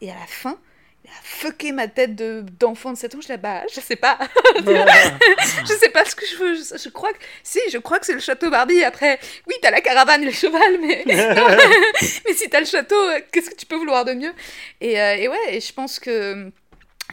Et 0.00 0.10
à 0.10 0.14
la 0.14 0.26
fin, 0.26 0.58
il 1.04 1.10
a 1.10 1.14
fucké 1.22 1.72
ma 1.72 1.88
tête 1.88 2.14
de, 2.14 2.44
d'enfant 2.60 2.92
de 2.92 2.96
7 2.96 3.14
ans, 3.14 3.20
je 3.20 3.28
là, 3.28 3.36
bah, 3.36 3.62
je 3.72 3.80
sais 3.80 3.96
pas. 3.96 4.18
je 4.56 5.74
sais 5.78 5.88
pas 5.90 6.04
ce 6.04 6.14
que 6.14 6.26
je 6.26 6.36
veux. 6.36 6.54
Je, 6.54 6.78
je 6.78 6.88
crois 6.90 7.12
que 7.12 7.18
si, 7.42 7.58
je 7.72 7.78
crois 7.78 7.98
que 7.98 8.06
c'est 8.06 8.14
le 8.14 8.20
château 8.20 8.50
Barbie. 8.50 8.84
Après, 8.84 9.18
oui, 9.48 9.54
t'as 9.60 9.70
la 9.70 9.80
caravane 9.80 10.22
et 10.22 10.26
le 10.26 10.32
cheval, 10.32 10.78
mais 10.80 11.04
non. 11.06 11.56
mais 12.26 12.34
si 12.34 12.48
t'as 12.48 12.60
le 12.60 12.66
château, 12.66 12.94
euh, 12.94 13.20
qu'est-ce 13.32 13.50
que 13.50 13.56
tu 13.56 13.66
peux 13.66 13.76
vouloir 13.76 14.04
de 14.04 14.12
mieux? 14.12 14.32
Et, 14.80 15.00
euh, 15.00 15.16
et 15.16 15.28
ouais, 15.28 15.56
et 15.56 15.60
je 15.60 15.72
pense 15.72 15.98
que. 15.98 16.52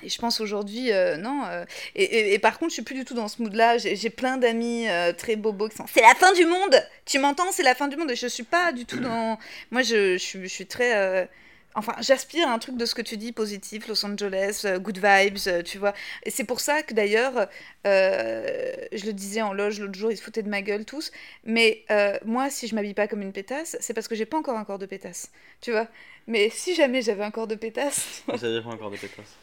Et 0.04 0.10
je 0.10 0.20
pense 0.20 0.40
aujourd'hui, 0.40 0.92
euh, 0.92 1.18
non. 1.18 1.44
euh, 1.46 1.66
et, 1.96 2.38
par 2.40 2.60
contre, 2.60 2.72
je 2.72 2.76
suis 2.76 2.84
plus 2.84 2.96
du 2.96 3.06
tout 3.06 3.14
dans 3.14 3.28
ce 3.28 3.42
mood-là. 3.42 3.78
J'ai 3.78 4.10
plein 4.10 4.38
d'amis 4.38 4.88
euh, 4.88 5.14
très 5.14 5.36
bobos 5.36 5.70
qui 5.70 5.78
sont. 5.78 5.86
C'est 5.92 6.02
la 6.02 6.16
fin 6.16 6.34
du 6.34 6.46
monde 6.46 6.76
Tu 7.06 7.20
m'entends? 7.20 7.52
C'est 7.52 7.64
la 7.64 7.76
fin 7.76 7.88
du 7.88 7.98
monde. 7.98 8.12
Et 8.12 8.16
je 8.16 8.28
suis 8.28 8.44
pas 8.44 8.72
du 8.72 8.86
tout 8.86 9.00
dans. 9.00 9.38
Moi, 9.72 9.82
je, 9.82 10.18
suis, 10.18 10.66
très. 10.66 11.30
Enfin, 11.76 11.94
j'aspire 12.00 12.48
à 12.48 12.52
un 12.52 12.60
truc 12.60 12.78
de 12.78 12.86
ce 12.86 12.96
que 12.96 13.02
tu 13.02 13.16
dis, 13.16 13.32
positif, 13.32 13.88
Los 13.88 14.04
Angeles, 14.04 14.66
good 14.80 14.98
vibes, 14.98 15.64
tu 15.64 15.78
vois. 15.78 15.94
Et 16.24 16.32
c'est 16.32 16.44
pour 16.44 16.60
ça 16.60 16.82
que 16.82 16.94
d'ailleurs, 16.94 17.48
je 17.86 19.06
le 19.06 19.14
disais 19.14 19.42
en 19.42 19.54
loge 19.54 19.80
l'autre 19.80 19.98
jour, 19.98 20.12
ils 20.12 20.18
se 20.18 20.24
foutaient 20.24 20.44
de 20.44 20.50
ma 20.50 20.62
gueule 20.62 20.86
tous. 20.86 21.12
Mais 21.46 21.86
moi, 22.26 22.50
si 22.50 22.68
je 22.68 22.76
m'habille 22.76 22.96
pas 22.96 23.08
comme 23.08 23.22
une 23.22 23.34
pétasse, 23.34 23.78
c'est 23.80 23.94
parce 23.94 24.08
que 24.08 24.16
j'ai 24.16 24.26
pas 24.26 24.38
encore 24.38 24.58
un 24.58 24.66
corps 24.66 24.80
de 24.80 24.88
pétasse, 24.88 25.32
tu 25.62 25.72
vois. 25.72 25.88
Mais 26.28 26.50
si 26.50 26.76
jamais 26.76 27.02
j'avais 27.02 27.24
un 27.24 27.32
corps 27.32 27.48
de 27.48 27.56
pétasse, 27.56 28.24
Ça 28.28 28.36
veut 28.36 28.54
dire 28.54 28.64
quoi 28.64 28.74
encore 28.74 28.92
des 28.92 28.98
pétasses 28.98 29.38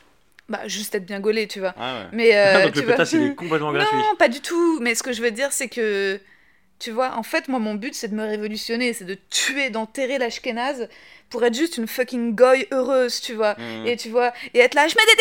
bah 0.49 0.67
juste 0.69 0.95
être 0.95 1.05
bien 1.07 1.21
gaulé, 1.21 1.47
tu 1.49 1.59
vois. 1.61 1.75
Ah 1.79 1.95
ouais. 2.01 2.07
Mais 2.13 2.37
euh, 2.37 2.63
Donc 2.67 2.73
tu 2.75 2.81
le 2.81 2.87
pétasse, 2.87 3.13
il 3.13 3.23
est 3.25 3.35
complètement 3.35 3.73
gratuit. 3.73 3.97
non, 3.97 4.15
pas 4.19 4.29
du 4.29 4.41
tout. 4.41 4.81
Mais 4.81 4.95
ce 4.95 5.03
que 5.03 5.13
je 5.13 5.21
veux 5.23 5.31
dire, 5.33 5.53
c'est 5.53 5.69
que, 5.69 6.21
tu 6.79 6.91
vois, 6.93 7.17
en 7.17 7.23
fait, 7.23 7.49
moi, 7.49 7.59
mon 7.59 7.75
but, 7.75 7.95
c'est 7.95 8.09
de 8.09 8.15
me 8.15 8.25
révolutionner, 8.25 8.93
c'est 8.93 9.05
de 9.07 9.17
tuer, 9.31 9.71
d'enterrer 9.71 10.19
l'ashkénaze 10.19 10.89
pour 11.31 11.43
être 11.45 11.55
juste 11.55 11.77
une 11.79 11.89
fucking 11.89 12.35
goy 12.37 12.69
heureuse, 12.71 13.21
tu 13.21 13.35
vois. 13.35 13.55
Mm. 13.59 13.87
Et 13.87 13.97
tu 13.97 14.09
vois, 14.11 14.33
et 14.55 14.61
être 14.61 14.75
là, 14.75 14.87
je 14.87 14.95
mets 14.95 15.07
des 15.07 15.17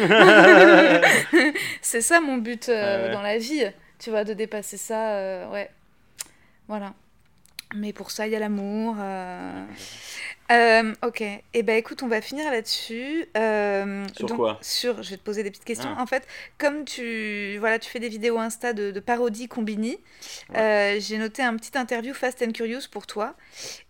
débardeurs 0.00 1.52
C'est 1.82 2.00
ça 2.00 2.20
mon 2.20 2.38
but 2.38 2.68
euh, 2.68 3.08
Ouais. 3.08 3.12
dans 3.12 3.22
la 3.22 3.36
vie, 3.38 3.64
tu 3.98 4.08
vois, 4.10 4.24
de 4.24 4.32
dépasser 4.32 4.76
ça, 4.78 5.10
euh, 5.16 5.46
ouais. 5.50 5.68
Voilà. 6.68 6.94
Mais 7.74 7.92
pour 7.92 8.10
ça, 8.10 8.26
il 8.26 8.32
y 8.32 8.36
a 8.36 8.38
l'amour. 8.38 8.96
euh. 8.98 9.64
Euh, 10.50 10.92
ok. 11.02 11.22
Et 11.54 11.62
ben 11.62 11.76
écoute, 11.76 12.02
on 12.02 12.08
va 12.08 12.20
finir 12.20 12.50
là-dessus. 12.50 13.26
Euh, 13.36 14.04
Sur 14.16 14.26
donc, 14.28 14.36
quoi 14.36 14.58
Sur, 14.62 15.02
je 15.02 15.10
vais 15.10 15.16
te 15.16 15.22
poser 15.22 15.42
des 15.42 15.50
petites 15.50 15.64
questions. 15.64 15.94
Ah. 15.96 16.02
En 16.02 16.06
fait, 16.06 16.26
comme 16.58 16.84
tu, 16.84 17.56
voilà, 17.58 17.78
tu 17.78 17.88
fais 17.88 18.00
des 18.00 18.08
vidéos 18.08 18.38
Insta 18.38 18.72
de, 18.72 18.90
de 18.90 19.00
parodie 19.00 19.48
Combini, 19.48 19.98
euh, 20.56 20.96
j'ai 20.98 21.18
noté 21.18 21.42
un 21.42 21.56
petit 21.56 21.78
interview 21.78 22.14
Fast 22.14 22.42
and 22.42 22.52
Curious 22.52 22.88
pour 22.90 23.06
toi. 23.06 23.34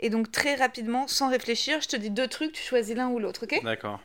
Et 0.01 0.11
donc 0.11 0.31
très 0.31 0.55
rapidement, 0.55 1.09
sans 1.09 1.31
réfléchir, 1.31 1.81
je 1.81 1.89
te 1.89 1.97
dis 1.97 2.11
deux 2.11 2.29
trucs, 2.29 2.53
tu 2.53 2.63
choisis 2.63 2.95
l'un 2.95 3.09
ou 3.09 3.19
l'autre, 3.19 3.45
ok? 3.45 3.63
D'accord. 3.65 4.01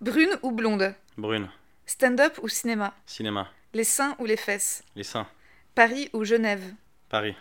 Brune 0.00 0.38
ou 0.42 0.52
blonde? 0.52 0.94
Brune. 1.16 1.48
Stand-up 1.86 2.38
ou 2.42 2.48
cinéma? 2.48 2.94
Cinéma. 3.06 3.50
Les 3.72 3.84
seins 3.84 4.14
ou 4.18 4.26
les 4.26 4.36
fesses? 4.36 4.84
Les 4.94 5.02
seins. 5.02 5.26
Paris 5.74 6.08
ou 6.12 6.24
Genève? 6.24 6.62
Paris. 7.08 7.34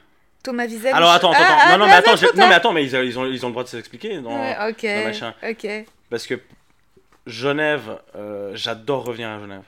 Thomas 0.44 0.66
Wiesel 0.68 0.94
Alors 0.94 1.12
attends, 1.12 1.32
attends, 1.32 1.44
Ah, 1.44 1.72
non, 1.72 1.78
non, 1.80 1.86
ah, 1.86 1.88
mais 1.88 1.94
attends, 2.12 2.16
non, 2.36 2.48
mais 2.48 2.54
attends, 2.54 2.74
mais 2.74 2.84
ils, 2.86 2.94
ils 2.94 3.18
ont, 3.20 3.26
ils 3.26 3.46
ont 3.46 3.50
le 3.50 3.54
droit 3.54 3.64
de 3.64 3.70
s'expliquer. 3.70 4.20
Dans... 4.20 4.38
Ouais, 4.40 4.56
ok, 4.70 4.84
dans 4.86 5.04
machin. 5.06 5.34
ok. 5.42 5.68
Parce 6.10 6.28
que 6.28 6.40
Genève, 7.26 8.00
euh, 8.16 8.52
j'adore 8.54 9.06
revenir 9.06 9.30
à 9.30 9.40
Genève. 9.40 9.64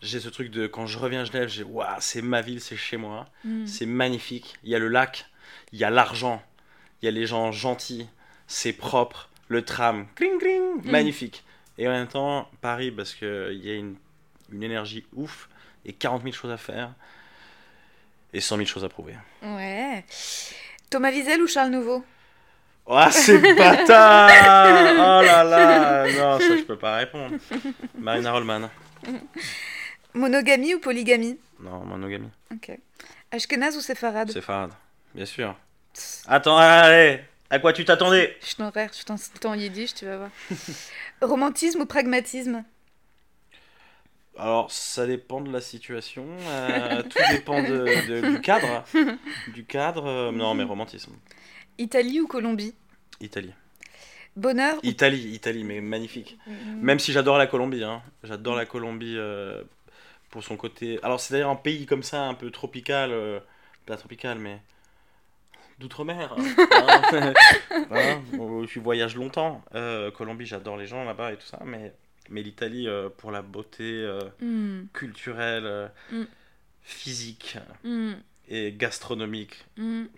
J'ai 0.00 0.20
ce 0.20 0.28
truc 0.28 0.50
de 0.50 0.66
quand 0.66 0.86
je 0.86 0.98
reviens 0.98 1.22
à 1.22 1.24
Genève, 1.24 1.48
j'ai 1.48 1.62
waouh, 1.62 1.86
c'est 2.00 2.22
ma 2.22 2.40
ville, 2.40 2.60
c'est 2.60 2.76
chez 2.76 2.96
moi, 2.96 3.26
Mm. 3.44 3.66
c'est 3.66 3.86
magnifique. 3.86 4.54
Il 4.64 4.70
y 4.70 4.74
a 4.74 4.78
le 4.78 4.88
lac, 4.88 5.26
il 5.72 5.78
y 5.78 5.84
a 5.84 5.90
l'argent, 5.90 6.42
il 7.00 7.06
y 7.06 7.08
a 7.08 7.10
les 7.10 7.26
gens 7.26 7.52
gentils, 7.52 8.06
c'est 8.46 8.72
propre, 8.72 9.28
le 9.48 9.62
tram, 9.62 10.06
cling 10.14 10.38
cling, 10.38 10.62
Mm. 10.84 10.90
magnifique. 10.90 11.44
Et 11.78 11.86
en 11.88 11.90
même 11.90 12.06
temps, 12.06 12.48
Paris, 12.60 12.90
parce 12.90 13.14
qu'il 13.14 13.60
y 13.62 13.70
a 13.70 13.74
une, 13.74 13.96
une 14.52 14.62
énergie 14.62 15.04
ouf 15.14 15.48
et 15.84 15.92
40 15.92 16.22
000 16.22 16.34
choses 16.34 16.50
à 16.52 16.56
faire 16.56 16.90
et 18.34 18.40
100 18.40 18.56
000 18.56 18.66
choses 18.68 18.84
à 18.84 18.88
prouver. 18.88 19.14
Ouais. 19.42 20.04
Thomas 20.90 21.10
Wiesel 21.10 21.40
ou 21.40 21.46
Charles 21.46 21.70
Nouveau? 21.70 22.04
Oh, 22.86 23.00
c'est 23.10 23.38
bâtard 23.56 24.28
Oh 24.30 25.24
là 25.24 25.42
là 25.44 26.04
Non, 26.12 26.38
ça, 26.38 26.56
je 26.58 26.62
peux 26.66 26.76
pas 26.76 26.96
répondre. 26.98 27.36
Marina 27.98 28.32
Rollman. 28.32 28.68
Monogamie 30.12 30.74
ou 30.74 30.80
polygamie? 30.80 31.38
Non, 31.60 31.84
monogamie. 31.84 32.30
Ok. 32.52 32.76
Ashkenaz 33.30 33.76
ou 33.76 33.80
séfarade? 33.80 34.30
C'est 34.32 34.40
Farad, 34.42 34.70
bien 35.14 35.24
sûr. 35.24 35.56
Attends, 36.26 36.56
allez 36.58 37.20
À 37.50 37.58
quoi 37.58 37.72
tu 37.72 37.84
t'attendais? 37.84 38.36
Je 38.46 38.54
t'enverrai, 38.54 38.90
je 38.96 39.04
t'en 39.04 39.16
tout 39.16 39.46
en 39.46 39.54
yiddish, 39.54 39.94
tu 39.94 40.04
vas 40.04 40.16
voir. 40.18 40.30
Romantisme 41.22 41.80
ou 41.80 41.86
pragmatisme? 41.86 42.64
Alors, 44.36 44.70
ça 44.72 45.06
dépend 45.06 45.40
de 45.40 45.52
la 45.52 45.60
situation. 45.60 46.26
euh, 46.48 47.02
tout 47.02 47.18
dépend 47.30 47.62
de, 47.62 47.86
de- 48.08 48.30
du 48.34 48.40
cadre. 48.40 48.84
Du 49.52 49.64
cadre. 49.64 50.06
euh, 50.06 50.32
non, 50.32 50.54
mais 50.54 50.64
romantisme. 50.64 51.12
Italie 51.78 52.20
ou 52.20 52.26
Colombie? 52.26 52.74
Italie. 53.20 53.52
Bonheur 54.36 54.76
ou... 54.76 54.80
Italie, 54.82 55.28
Italie, 55.32 55.62
mais 55.62 55.80
magnifique. 55.80 56.36
Mm. 56.46 56.52
Même 56.80 56.98
si 56.98 57.12
j'adore 57.12 57.38
la 57.38 57.46
Colombie. 57.46 57.84
Hein. 57.84 58.02
J'adore 58.24 58.56
la 58.56 58.66
Colombie 58.66 59.14
euh, 59.16 59.62
pour 60.30 60.42
son 60.42 60.56
côté. 60.56 60.98
Alors, 61.04 61.20
c'est 61.20 61.34
d'ailleurs 61.34 61.50
un 61.50 61.56
pays 61.56 61.86
comme 61.86 62.02
ça, 62.02 62.22
un 62.24 62.34
peu 62.34 62.50
tropical. 62.50 63.12
Pas 63.86 63.96
tropical, 63.96 64.38
mais. 64.38 64.60
D'outre-mer. 65.78 66.34
hein. 66.72 67.32
Hein, 67.90 68.20
où 68.38 68.66
je 68.66 68.80
voyage 68.80 69.14
longtemps. 69.14 69.62
Colombie, 70.16 70.46
j'adore 70.46 70.76
les 70.76 70.86
gens 70.86 71.04
là-bas 71.04 71.32
et 71.32 71.36
tout 71.36 71.46
ça. 71.46 71.60
Mais, 71.64 71.92
mais 72.30 72.42
l'Italie, 72.42 72.88
euh, 72.88 73.08
pour 73.08 73.30
la 73.30 73.42
beauté 73.42 73.82
euh, 73.84 74.20
Mm, 74.40 74.86
culturelle, 74.92 75.66
euh, 75.66 75.88
Mm. 76.12 76.24
physique 76.82 77.56
mm, 77.84 78.12
et 78.48 78.72
gastronomique. 78.72 79.64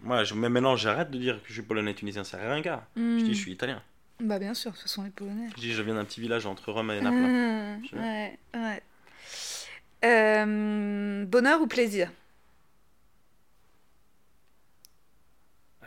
Moi, 0.03 0.25
je, 0.25 0.35
mais 0.35 0.49
maintenant, 0.49 0.77
j'arrête 0.77 1.11
de 1.11 1.19
dire 1.19 1.41
que 1.43 1.49
je 1.49 1.53
suis 1.55 1.63
polonais 1.63 1.95
tunisien. 1.95 2.25
C'est 2.25 2.37
rien, 2.37 2.61
gars. 2.61 2.87
Je 2.97 3.25
dis, 3.25 3.35
je 3.35 3.39
suis 3.41 3.53
italien. 3.53 3.83
Bah 4.21 4.39
bien 4.39 4.55
sûr, 4.55 4.75
ce 4.77 4.89
sont 4.89 5.03
les 5.05 5.11
Polonais. 5.11 5.49
Je 5.57 5.61
dis, 5.61 5.73
je 5.75 5.83
viens 5.83 5.95
d'un 5.95 6.05
petit 6.05 6.21
village 6.21 6.47
entre 6.47 6.73
Rome 6.73 6.91
et 6.91 7.01
Naples. 7.03 7.19
Ah, 7.25 7.77
Je- 7.85 7.97
ouais, 7.97 8.39
ouais. 8.55 8.83
Euh, 10.05 11.25
bonheur 11.27 11.61
ou 11.61 11.67
plaisir? 11.67 12.11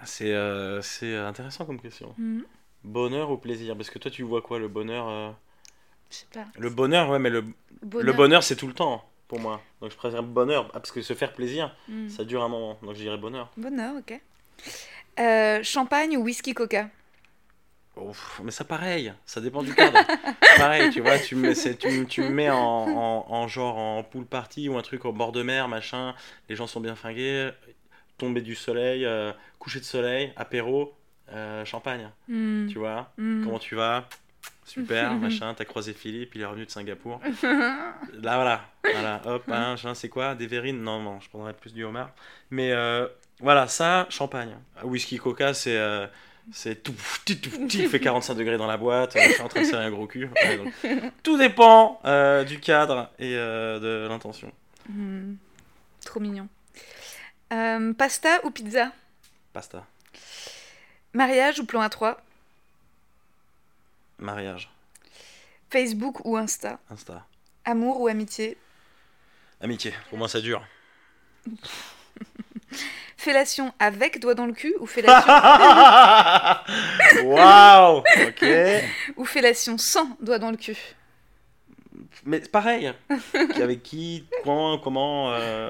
C'est 0.06 0.34
euh, 0.34 0.82
c'est 0.82 1.16
intéressant 1.18 1.66
comme 1.66 1.82
question. 1.82 2.16
Bonheur 2.84 3.32
ou 3.32 3.38
plaisir? 3.38 3.76
Parce 3.76 3.90
que 3.90 4.00
toi, 4.00 4.10
tu 4.10 4.24
vois 4.24 4.42
quoi, 4.42 4.60
le 4.60 4.68
bonheur 4.68 5.36
Je 6.10 6.16
sais 6.18 6.26
pas. 6.34 6.46
Le 6.58 6.70
bonheur, 6.70 7.10
ouais, 7.10 7.20
mais 7.20 7.30
le, 7.30 7.44
Bonheur. 7.84 8.06
le 8.06 8.14
bonheur, 8.14 8.44
c'est 8.44 8.56
tout 8.56 8.68
le 8.68 8.74
temps 8.74 9.04
pour 9.28 9.40
moi. 9.40 9.62
Donc 9.82 9.92
je 9.92 9.96
préfère 9.96 10.24
bonheur, 10.24 10.66
ah, 10.74 10.80
parce 10.80 10.92
que 10.92 11.02
se 11.02 11.14
faire 11.14 11.34
plaisir, 11.34 11.76
Hmm. 11.88 12.10
ça 12.10 12.24
dure 12.24 12.44
un 12.44 12.50
moment. 12.50 12.78
Donc 12.82 12.96
je 12.96 13.02
dirais 13.02 13.18
bonheur. 13.18 13.52
Bonheur, 13.58 13.94
ok. 13.98 14.20
Euh, 15.20 15.62
champagne 15.64 16.18
ou 16.18 16.22
whisky 16.24 16.54
coca? 16.54 16.90
Ouf, 17.96 18.40
mais 18.44 18.52
ça 18.52 18.64
pareil, 18.64 19.14
ça 19.26 19.42
dépend 19.42 19.62
du 19.62 19.74
cadre. 19.76 20.00
pareil, 20.58 20.90
tu 20.90 21.02
vois, 21.02 21.20
tu 21.20 21.36
me, 21.36 21.54
tu, 21.76 22.06
tu 22.08 22.22
me 22.22 22.30
mets 22.30 22.50
en, 22.50 22.56
en, 22.58 23.26
en 23.30 23.48
genre 23.48 23.78
en 23.78 24.04
pool 24.04 24.26
party 24.26 24.70
ou 24.70 24.78
un 24.78 24.82
truc 24.82 25.04
au 25.04 25.12
bord 25.12 25.34
de 25.34 25.44
mer, 25.44 25.68
machin, 25.68 26.16
les 26.48 26.56
gens 26.56 26.66
sont 26.68 26.80
bien 26.80 26.96
fringués, 26.96 27.50
tombée 28.18 28.42
du 28.42 28.56
soleil, 28.56 29.06
euh, 29.06 29.34
coucher 29.60 29.80
de 29.80 29.86
soleil, 29.86 30.32
apéro, 30.38 30.94
euh, 31.34 31.66
champagne, 31.66 32.10
Hmm. 32.30 32.68
tu 32.68 32.78
vois. 32.80 33.12
Hmm. 33.18 33.44
Comment 33.44 33.60
tu 33.60 33.76
vas? 33.76 34.08
Super, 34.66 35.14
machin, 35.16 35.54
t'as 35.56 35.66
croisé 35.66 35.94
Philippe, 35.94 36.36
il 36.36 36.42
est 36.42 36.46
revenu 36.46 36.66
de 36.66 36.72
Singapour. 36.72 37.20
Là, 37.44 38.36
voilà, 38.36 38.62
voilà, 38.84 39.22
hop, 39.26 39.44
hein, 39.52 39.76
c'est 39.96 40.10
quoi 40.10 40.36
Des 40.36 40.48
verrines? 40.48 40.82
Non, 40.82 41.02
non, 41.02 41.20
je 41.20 41.30
prendrais 41.30 41.54
plus 41.54 41.74
du 41.74 41.84
homard. 41.84 42.12
Mais 42.52 42.72
euh, 42.72 43.08
voilà, 43.40 43.68
ça, 43.68 44.06
champagne. 44.10 44.56
Whisky 44.84 45.18
coca, 45.18 45.54
c'est. 45.54 45.78
euh, 45.78 46.08
c'est 46.52 46.82
tout, 46.82 46.96
tout, 47.26 47.36
tout, 47.36 47.50
tout, 47.52 47.68
il 47.74 47.88
fait 47.88 48.00
45 48.00 48.34
degrés 48.34 48.58
dans 48.58 48.66
la 48.66 48.78
boîte, 48.78 49.16
euh, 49.16 49.20
je 49.24 49.34
suis 49.34 49.42
en 49.42 49.48
train 49.48 49.62
de 49.62 49.66
serrer 49.66 49.86
un 49.86 49.92
gros 49.92 50.08
cul. 50.08 50.28
Ouais, 50.44 50.58
donc, 50.58 50.74
tout 51.22 51.38
dépend 51.38 52.00
euh, 52.06 52.44
du 52.44 52.60
cadre 52.60 53.10
et 53.20 53.36
euh, 53.36 53.80
de 53.80 54.08
l'intention. 54.08 54.52
Hmm. 54.88 55.36
Trop 56.04 56.20
mignon. 56.20 56.48
Euh, 57.54 57.94
pasta 57.94 58.40
ou 58.46 58.52
pizza? 58.52 58.92
Pasta. 59.54 59.86
Mariage 61.14 61.60
ou 61.60 61.66
plan 61.66 61.86
A3 61.86 62.16
Mariage. 64.20 64.70
Facebook 65.70 66.26
ou 66.26 66.38
Insta 66.38 66.80
Insta. 66.90 67.26
Amour 67.66 68.02
ou 68.02 68.08
amitié 68.08 68.58
Amitié. 69.62 69.94
Pour 70.10 70.18
moi, 70.18 70.28
ça 70.28 70.42
dure. 70.42 70.66
Fellation 73.18 73.74
avec 73.80 74.20
doigt 74.20 74.34
dans 74.34 74.46
le 74.46 74.54
cul 74.54 74.74
ou 74.80 74.86
fellation, 74.86 75.28
Waouh 77.26 77.98
Ok. 78.28 78.46
ou 79.18 79.26
fellation 79.26 79.78
sans 79.78 80.16
doigt 80.22 80.40
dans 80.40 80.52
le 80.52 80.58
cul 80.58 80.78
Mais 82.24 82.40
c'est 82.42 82.50
pareil. 82.52 82.94
Avec 83.34 83.84
qui, 83.84 84.26
quand, 84.46 84.78
comment, 84.80 85.34
euh, 85.34 85.70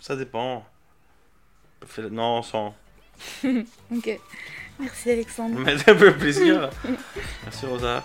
ça 0.00 0.16
dépend. 0.16 0.66
Non, 2.10 2.42
sans. 2.42 2.74
Ok. 3.44 4.18
Merci 4.80 5.10
Alexandre. 5.10 5.58
Mais 5.64 5.78
ça 5.78 5.94
fait 5.94 6.12
plaisir. 6.12 6.70
Merci 7.44 7.66
Rosa. 7.66 8.02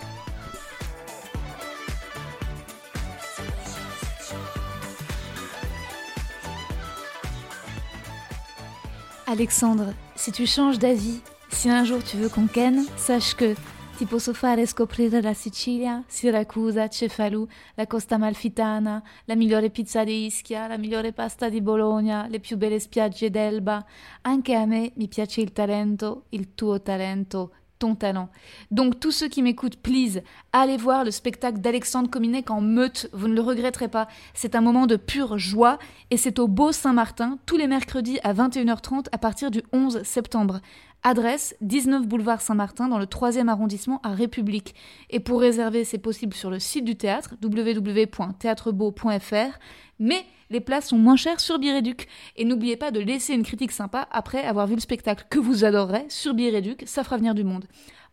Alexandre, 9.27 9.93
si 10.15 10.31
tu 10.31 10.45
changes 10.45 10.77
d'avis, 10.77 11.19
si 11.49 11.69
un 11.69 11.84
jour 11.84 12.03
tu 12.03 12.18
veux 12.18 12.30
qu'on 12.30 12.45
ken, 12.45 12.85
sache 12.95 13.34
que 13.34 13.56
ti 13.95 14.05
posso 14.05 14.34
fare 14.34 14.65
scoprire 14.65 15.22
la 15.22 15.34
Sicilia, 15.34 16.03
Siracusa, 16.05 16.89
Cefalù, 16.89 17.47
la 17.76 17.88
Costa 17.88 18.17
Malfitana, 18.17 19.01
la 19.23 19.35
migliore 19.35 19.69
pizza 19.69 20.03
di 20.03 20.26
Ischia, 20.26 20.67
la 20.67 20.77
migliore 20.77 21.13
pasta 21.13 21.47
di 21.47 21.61
Bologna, 21.61 22.27
le 22.27 22.41
più 22.41 22.57
belle 22.57 22.81
spiagge 22.81 23.30
d'Elba. 23.30 23.85
Anche 24.23 24.53
a 24.53 24.65
me 24.65 24.91
mi 24.95 25.07
piace 25.07 25.39
il 25.39 25.53
talento, 25.53 26.26
il 26.30 26.55
tuo 26.55 26.81
talento, 26.81 27.51
ton 27.80 27.95
talent. 27.95 28.30
Donc 28.69 28.99
tous 28.99 29.11
ceux 29.11 29.30
qui 29.30 29.41
m'écoutent, 29.41 29.77
please, 29.77 30.22
allez 30.51 30.77
voir 30.77 31.05
le 31.05 31.11
spectacle 31.11 31.59
d'Alexandre 31.59 32.09
Cominec 32.09 32.51
en 32.51 32.59
meute, 32.59 33.09
vous 33.13 33.30
ne 33.30 33.34
le 33.34 33.41
regretterez 33.41 33.88
pas. 33.88 34.09
C'est 34.34 34.55
un 34.55 34.61
moment 34.61 34.88
de 34.88 34.97
pure 34.97 35.38
joie 35.38 35.80
et 36.11 36.17
c'est 36.17 36.39
au 36.39 36.49
Beau 36.49 36.73
Saint-Martin 36.73 37.39
tous 37.45 37.55
les 37.55 37.67
mercredis 37.67 38.19
à 38.23 38.34
21h30 38.34 39.05
à 39.13 39.17
partir 39.17 39.51
du 39.51 39.63
11 39.72 40.03
septembre. 40.03 40.59
Adresse 41.07 41.56
19 41.61 42.07
boulevard 42.07 42.41
Saint-Martin 42.41 42.88
dans 42.88 42.98
le 42.98 43.06
3e 43.06 43.48
arrondissement 43.48 44.02
à 44.02 44.15
République. 44.15 44.73
Et 45.11 45.19
pour 45.19 45.40
réserver, 45.40 45.84
c'est 45.84 45.99
possible 45.99 46.34
sur 46.34 46.49
le 46.49 46.57
site 46.57 46.84
du 46.84 46.95
théâtre 46.95 47.36
www.théâtrebeau.fr. 47.44 49.60
Mais 49.99 50.26
les 50.49 50.61
places 50.61 50.88
sont 50.88 50.98
moins 50.98 51.15
chères 51.15 51.40
sur 51.40 51.60
Biréduc. 51.60 52.07
Et 52.38 52.44
n'oubliez 52.44 52.76
pas 52.76 52.90
de 52.90 52.99
laisser 52.99 53.36
une 53.36 53.44
critique 53.44 53.72
sympa 53.72 54.07
après 54.11 54.44
avoir 54.45 54.65
vu 54.65 54.73
le 54.73 54.82
spectacle 54.82 55.27
que 55.30 55.38
vous 55.38 55.64
adorerez 55.64 56.07
sur 56.10 56.34
Biréduc, 56.34 56.82
ça 56.88 57.03
fera 57.03 57.18
venir 57.18 57.36
du 57.36 57.44
monde. 57.44 57.65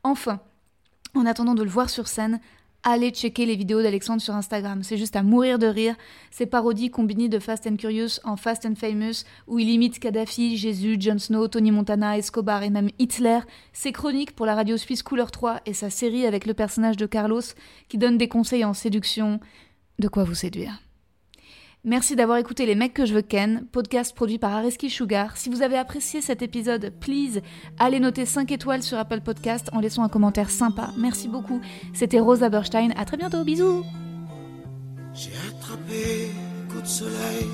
Enfin, 0.05 0.41
en 1.15 1.25
attendant 1.25 1.55
de 1.55 1.63
le 1.63 1.71
voir 1.71 1.89
sur 1.89 2.09
scène, 2.09 2.41
allez 2.83 3.11
checker 3.11 3.47
les 3.47 3.57
vidéos 3.57 3.83
d'Alexandre 3.83 4.21
sur 4.21 4.35
Instagram. 4.35 4.83
C'est 4.83 4.97
juste 4.97 5.17
à 5.17 5.23
mourir 5.23 5.59
de 5.59 5.67
rire. 5.67 5.95
Ces 6.31 6.47
parodies 6.47 6.91
combinées 6.91 7.29
de 7.29 7.39
Fast 7.39 7.67
and 7.67 7.77
Curious 7.77 8.19
en 8.25 8.37
Fast 8.37 8.67
and 8.67 8.75
Famous, 8.75 9.25
où 9.47 9.59
il 9.59 9.69
imite 9.69 9.99
Kadhafi, 9.99 10.57
Jésus, 10.57 10.97
Jon 10.99 11.19
Snow, 11.19 11.49
Tony 11.49 11.71
Montana, 11.71 12.19
Escobar 12.19 12.63
et 12.63 12.71
même 12.71 12.91
Hitler. 12.99 13.41
Ses 13.73 13.93
chroniques 13.93 14.35
pour 14.35 14.47
la 14.47 14.55
radio 14.55 14.77
suisse 14.77 15.03
Couleur 15.03 15.31
3 15.31 15.61
et 15.67 15.75
sa 15.75 15.91
série 15.91 16.27
avec 16.27 16.47
le 16.47 16.55
personnage 16.55 16.97
de 16.97 17.07
Carlos, 17.07 17.43
qui 17.89 17.99
donne 17.99 18.19
des 18.19 18.29
conseils 18.29 18.65
en 18.65 18.75
séduction. 18.75 19.41
De 19.99 20.09
quoi 20.09 20.25
vous 20.25 20.35
séduire? 20.35 20.81
Merci 21.85 22.15
d'avoir 22.15 22.39
écouté 22.39 22.65
Les 22.65 22.77
mecs 22.77 22.95
que 22.95 23.07
je 23.07 23.13
veux 23.13 23.23
ken, 23.23 23.67
podcast 23.73 24.15
produit 24.15 24.39
par 24.39 24.53
Areski 24.53 24.89
Sugar. 24.89 25.37
Si 25.37 25.49
vous 25.49 25.63
avez 25.63 25.77
apprécié 25.77 26.21
cet 26.21 26.41
épisode, 26.41 26.93
please, 27.01 27.41
allez 27.77 27.99
noter 27.99 28.25
5 28.25 28.53
étoiles 28.53 28.85
sur 28.85 28.99
Apple 28.99 29.21
Podcast 29.21 29.69
en 29.73 29.81
laissant 29.81 30.05
un 30.05 30.09
commentaire 30.09 30.49
sympa. 30.49 30.91
Merci 30.97 31.27
beaucoup. 31.27 31.61
C'était 31.93 32.21
Rosa 32.21 32.51
Berstein. 32.51 32.91
À 32.97 33.05
très 33.05 33.17
bientôt. 33.17 33.43
Bisous. 33.43 33.85
J'ai 35.13 35.33
attrapé 35.51 36.31
un 36.63 36.73
coup 36.73 36.81
de 36.83 36.87
soleil, 36.87 37.49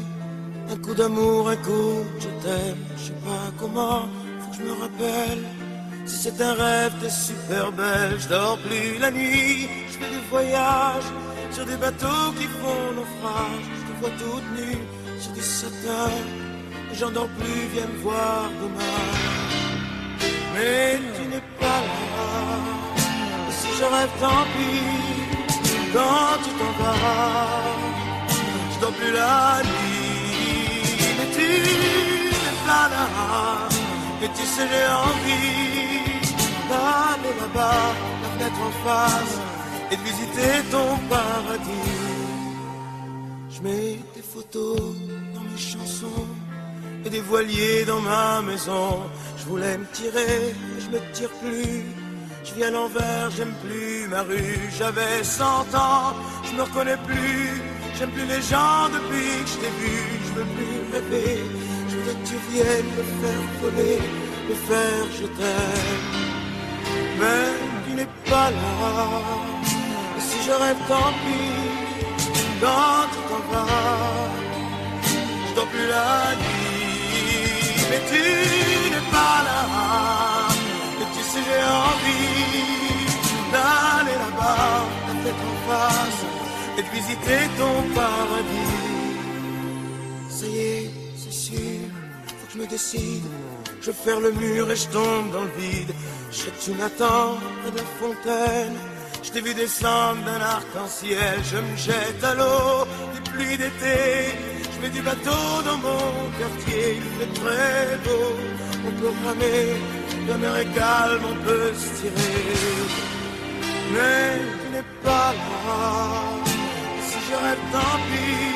un 0.70 0.76
coup 0.76 0.94
d'amour, 0.94 1.48
un 1.48 1.56
coup 1.56 2.04
je 2.18 2.28
t'aime. 2.42 2.76
Je 2.98 3.02
sais 3.04 3.12
pas 3.24 3.50
comment, 3.58 4.02
faut 4.40 4.50
que 4.50 4.56
je 4.58 4.62
me 4.62 4.72
rappelle. 4.72 5.38
Si 6.04 6.16
c'est 6.18 6.42
un 6.42 6.52
rêve, 6.52 6.92
t'es 7.00 7.08
super 7.08 7.72
belle. 7.72 8.18
Je 8.18 8.28
dors 8.28 8.58
plus 8.58 8.98
la 9.00 9.10
nuit, 9.10 9.68
je 9.88 9.92
fais 9.92 10.10
des 10.10 10.26
voyages 10.30 11.10
sur 11.50 11.64
des 11.64 11.76
bateaux 11.76 12.32
qui 12.38 12.44
font 12.44 12.92
naufrage. 12.94 13.77
Vois 14.00 14.10
toute 14.10 15.20
sur 15.20 15.32
des 15.32 15.40
satins. 15.40 16.18
Et 16.92 16.94
J'en 16.94 17.10
dors 17.10 17.28
plus, 17.38 17.62
viens 17.74 17.86
me 17.86 17.98
voir 17.98 18.48
demain. 18.62 18.98
Mais 20.54 21.00
tu 21.16 21.22
n'es 21.28 21.44
pas 21.60 21.80
là. 21.88 22.28
Si 23.50 23.68
je 23.78 23.84
rêve, 23.84 24.10
tant 24.20 24.44
pis. 24.54 25.58
Quand 25.92 26.34
tu 26.44 26.50
t'en 26.60 26.72
vas, 26.80 27.66
je 28.72 28.80
dors 28.80 28.92
plus 28.92 29.12
la 29.12 29.62
nuit. 29.70 30.84
Mais 31.18 31.28
tu 31.36 31.48
n'es 32.44 32.58
pas 32.66 32.86
là. 32.94 33.06
Et 34.22 34.28
tu 34.36 34.44
sais, 34.54 34.66
j'ai 34.70 34.88
envie 35.08 35.68
d'aller 36.68 37.34
là-bas, 37.40 37.94
la 38.22 38.28
fenêtre 38.34 38.60
en 38.68 38.74
face, 38.86 39.34
et 39.90 39.96
de 39.96 40.02
visiter 40.02 40.54
ton 40.70 40.96
paradis. 41.08 41.97
Je 43.58 43.64
mets 43.64 43.98
des 44.14 44.22
photos 44.22 44.78
dans 45.34 45.40
mes 45.40 45.58
chansons 45.58 46.26
et 47.04 47.10
des 47.10 47.20
voiliers 47.20 47.84
dans 47.84 48.00
ma 48.00 48.40
maison. 48.40 49.02
Je 49.36 49.44
voulais 49.46 49.76
me 49.76 49.84
tirer, 49.92 50.54
mais 50.54 50.80
je 50.80 50.90
me 50.90 51.00
tire 51.12 51.30
plus. 51.42 51.82
Je 52.44 52.54
vis 52.54 52.64
à 52.64 52.70
l'envers, 52.70 53.30
j'aime 53.36 53.52
plus 53.64 54.06
ma 54.08 54.22
rue. 54.22 54.60
J'avais 54.78 55.24
100 55.24 55.44
ans, 55.74 56.14
je 56.44 56.56
me 56.56 56.62
reconnais 56.62 56.98
plus. 56.98 57.50
J'aime 57.98 58.10
plus 58.10 58.26
les 58.26 58.42
gens 58.42 58.88
depuis 58.96 59.42
que 59.42 59.50
je 59.50 59.58
t'ai 59.62 59.74
vu. 59.82 59.96
Je 60.26 60.32
veux 60.38 60.48
plus 60.56 60.78
rêver. 60.92 61.40
Je 61.88 61.96
voudrais 61.96 62.14
que 62.14 62.28
tu 62.28 62.36
viennes 62.52 62.90
me 62.96 63.04
faire 63.20 63.44
voler, 63.60 63.98
me 64.48 64.54
faire 64.68 65.04
je 65.18 65.26
t'aime. 65.36 66.06
Mais 67.18 67.48
tu 67.88 67.94
n'es 67.96 68.08
pas 68.30 68.50
là. 68.52 69.10
Et 70.16 70.20
si 70.20 70.36
je 70.46 70.52
rêve, 70.52 70.76
tant 70.86 71.12
pis. 71.24 71.77
Quand 72.60 73.06
tu 73.12 73.20
t'en 73.28 73.42
je 75.48 75.54
dors 75.54 75.66
plus 75.68 75.86
la 75.86 76.34
nuit. 76.42 76.68
Mais 77.90 78.00
tu 78.10 78.22
n'es 78.92 79.06
pas 79.12 79.38
là. 79.48 79.60
Et 81.00 81.08
tu 81.14 81.22
sais, 81.30 81.42
j'ai 81.48 81.64
envie 81.88 82.58
d'aller 83.52 84.16
là-bas, 84.24 84.84
la 85.06 85.14
tête 85.22 85.42
en 85.50 85.56
face, 85.68 86.22
et 86.78 86.82
de 86.82 86.90
visiter 86.96 87.40
ton 87.58 87.74
paradis. 87.94 88.88
Ça 90.28 90.46
y 90.46 90.58
est, 90.58 90.90
c'est 91.16 91.32
sûr, 91.32 91.80
faut 92.26 92.46
que 92.46 92.52
je 92.54 92.58
me 92.58 92.66
décide. 92.66 93.26
Je 93.80 93.92
ferme 93.92 94.24
le 94.24 94.32
mur 94.32 94.70
et 94.70 94.76
je 94.76 94.88
tombe 94.88 95.30
dans 95.32 95.42
le 95.42 95.52
vide. 95.58 95.94
Je 96.32 96.36
sais 96.36 96.50
que 96.50 96.60
tu 96.64 96.72
de 96.72 97.76
la 97.76 97.84
fontaine. 98.00 98.97
Je 99.28 99.32
t'ai 99.34 99.40
vu 99.42 99.52
descendre 99.52 100.24
d'un 100.24 100.40
arc-en-ciel. 100.40 101.36
Je 101.52 101.58
me 101.58 101.76
jette 101.76 102.24
à 102.24 102.34
l'eau 102.34 102.86
des 103.12 103.30
pluies 103.30 103.58
d'été. 103.58 104.32
Je 104.72 104.78
me 104.80 104.88
dis 104.88 105.00
du 105.00 105.02
bateau 105.02 105.44
dans 105.66 105.76
mon 105.76 106.08
quartier, 106.40 106.96
il 106.96 107.08
fait 107.18 107.32
très 107.38 107.98
beau. 108.04 108.28
On 108.86 108.92
peut 108.98 109.12
ramer, 109.26 109.76
la 110.28 110.36
mer 110.38 110.56
est 110.56 110.72
calme, 110.72 111.24
on 111.32 111.36
peut 111.44 111.72
se 111.74 111.88
tirer. 112.00 112.40
Mais 113.92 114.28
tu 114.60 114.66
n'es 114.72 114.86
pas 115.04 115.32
là. 115.40 115.76
Si 117.08 117.18
je 117.28 117.34
rêve, 117.44 117.62
tant 117.70 117.98
pis, 118.08 118.48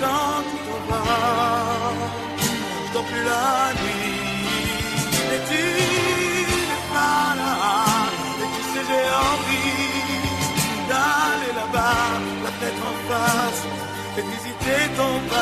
quand 0.00 0.42
tu 0.48 0.56
t'en 0.66 0.80
vas, 0.90 1.10
je 2.86 2.92
dors 2.94 3.06
plus 3.10 3.24
la 3.24 3.72
nuit. 3.82 4.20
Mais 5.28 5.40
tu 5.50 5.64
n'es 6.70 6.82
pas 6.94 7.34
là. 7.40 7.56
Et 8.42 8.48
tu 8.54 8.62
sais, 8.70 8.84
j'ai 8.88 9.06
envie 9.28 9.51
d'aller 10.92 11.52
là-bas, 11.60 12.10
la 12.44 12.52
tête 12.60 12.80
en 12.90 12.96
face, 13.08 13.62
et 14.18 14.24
visiter 14.32 14.80
ton 14.98 15.12
paradis. 15.30 15.41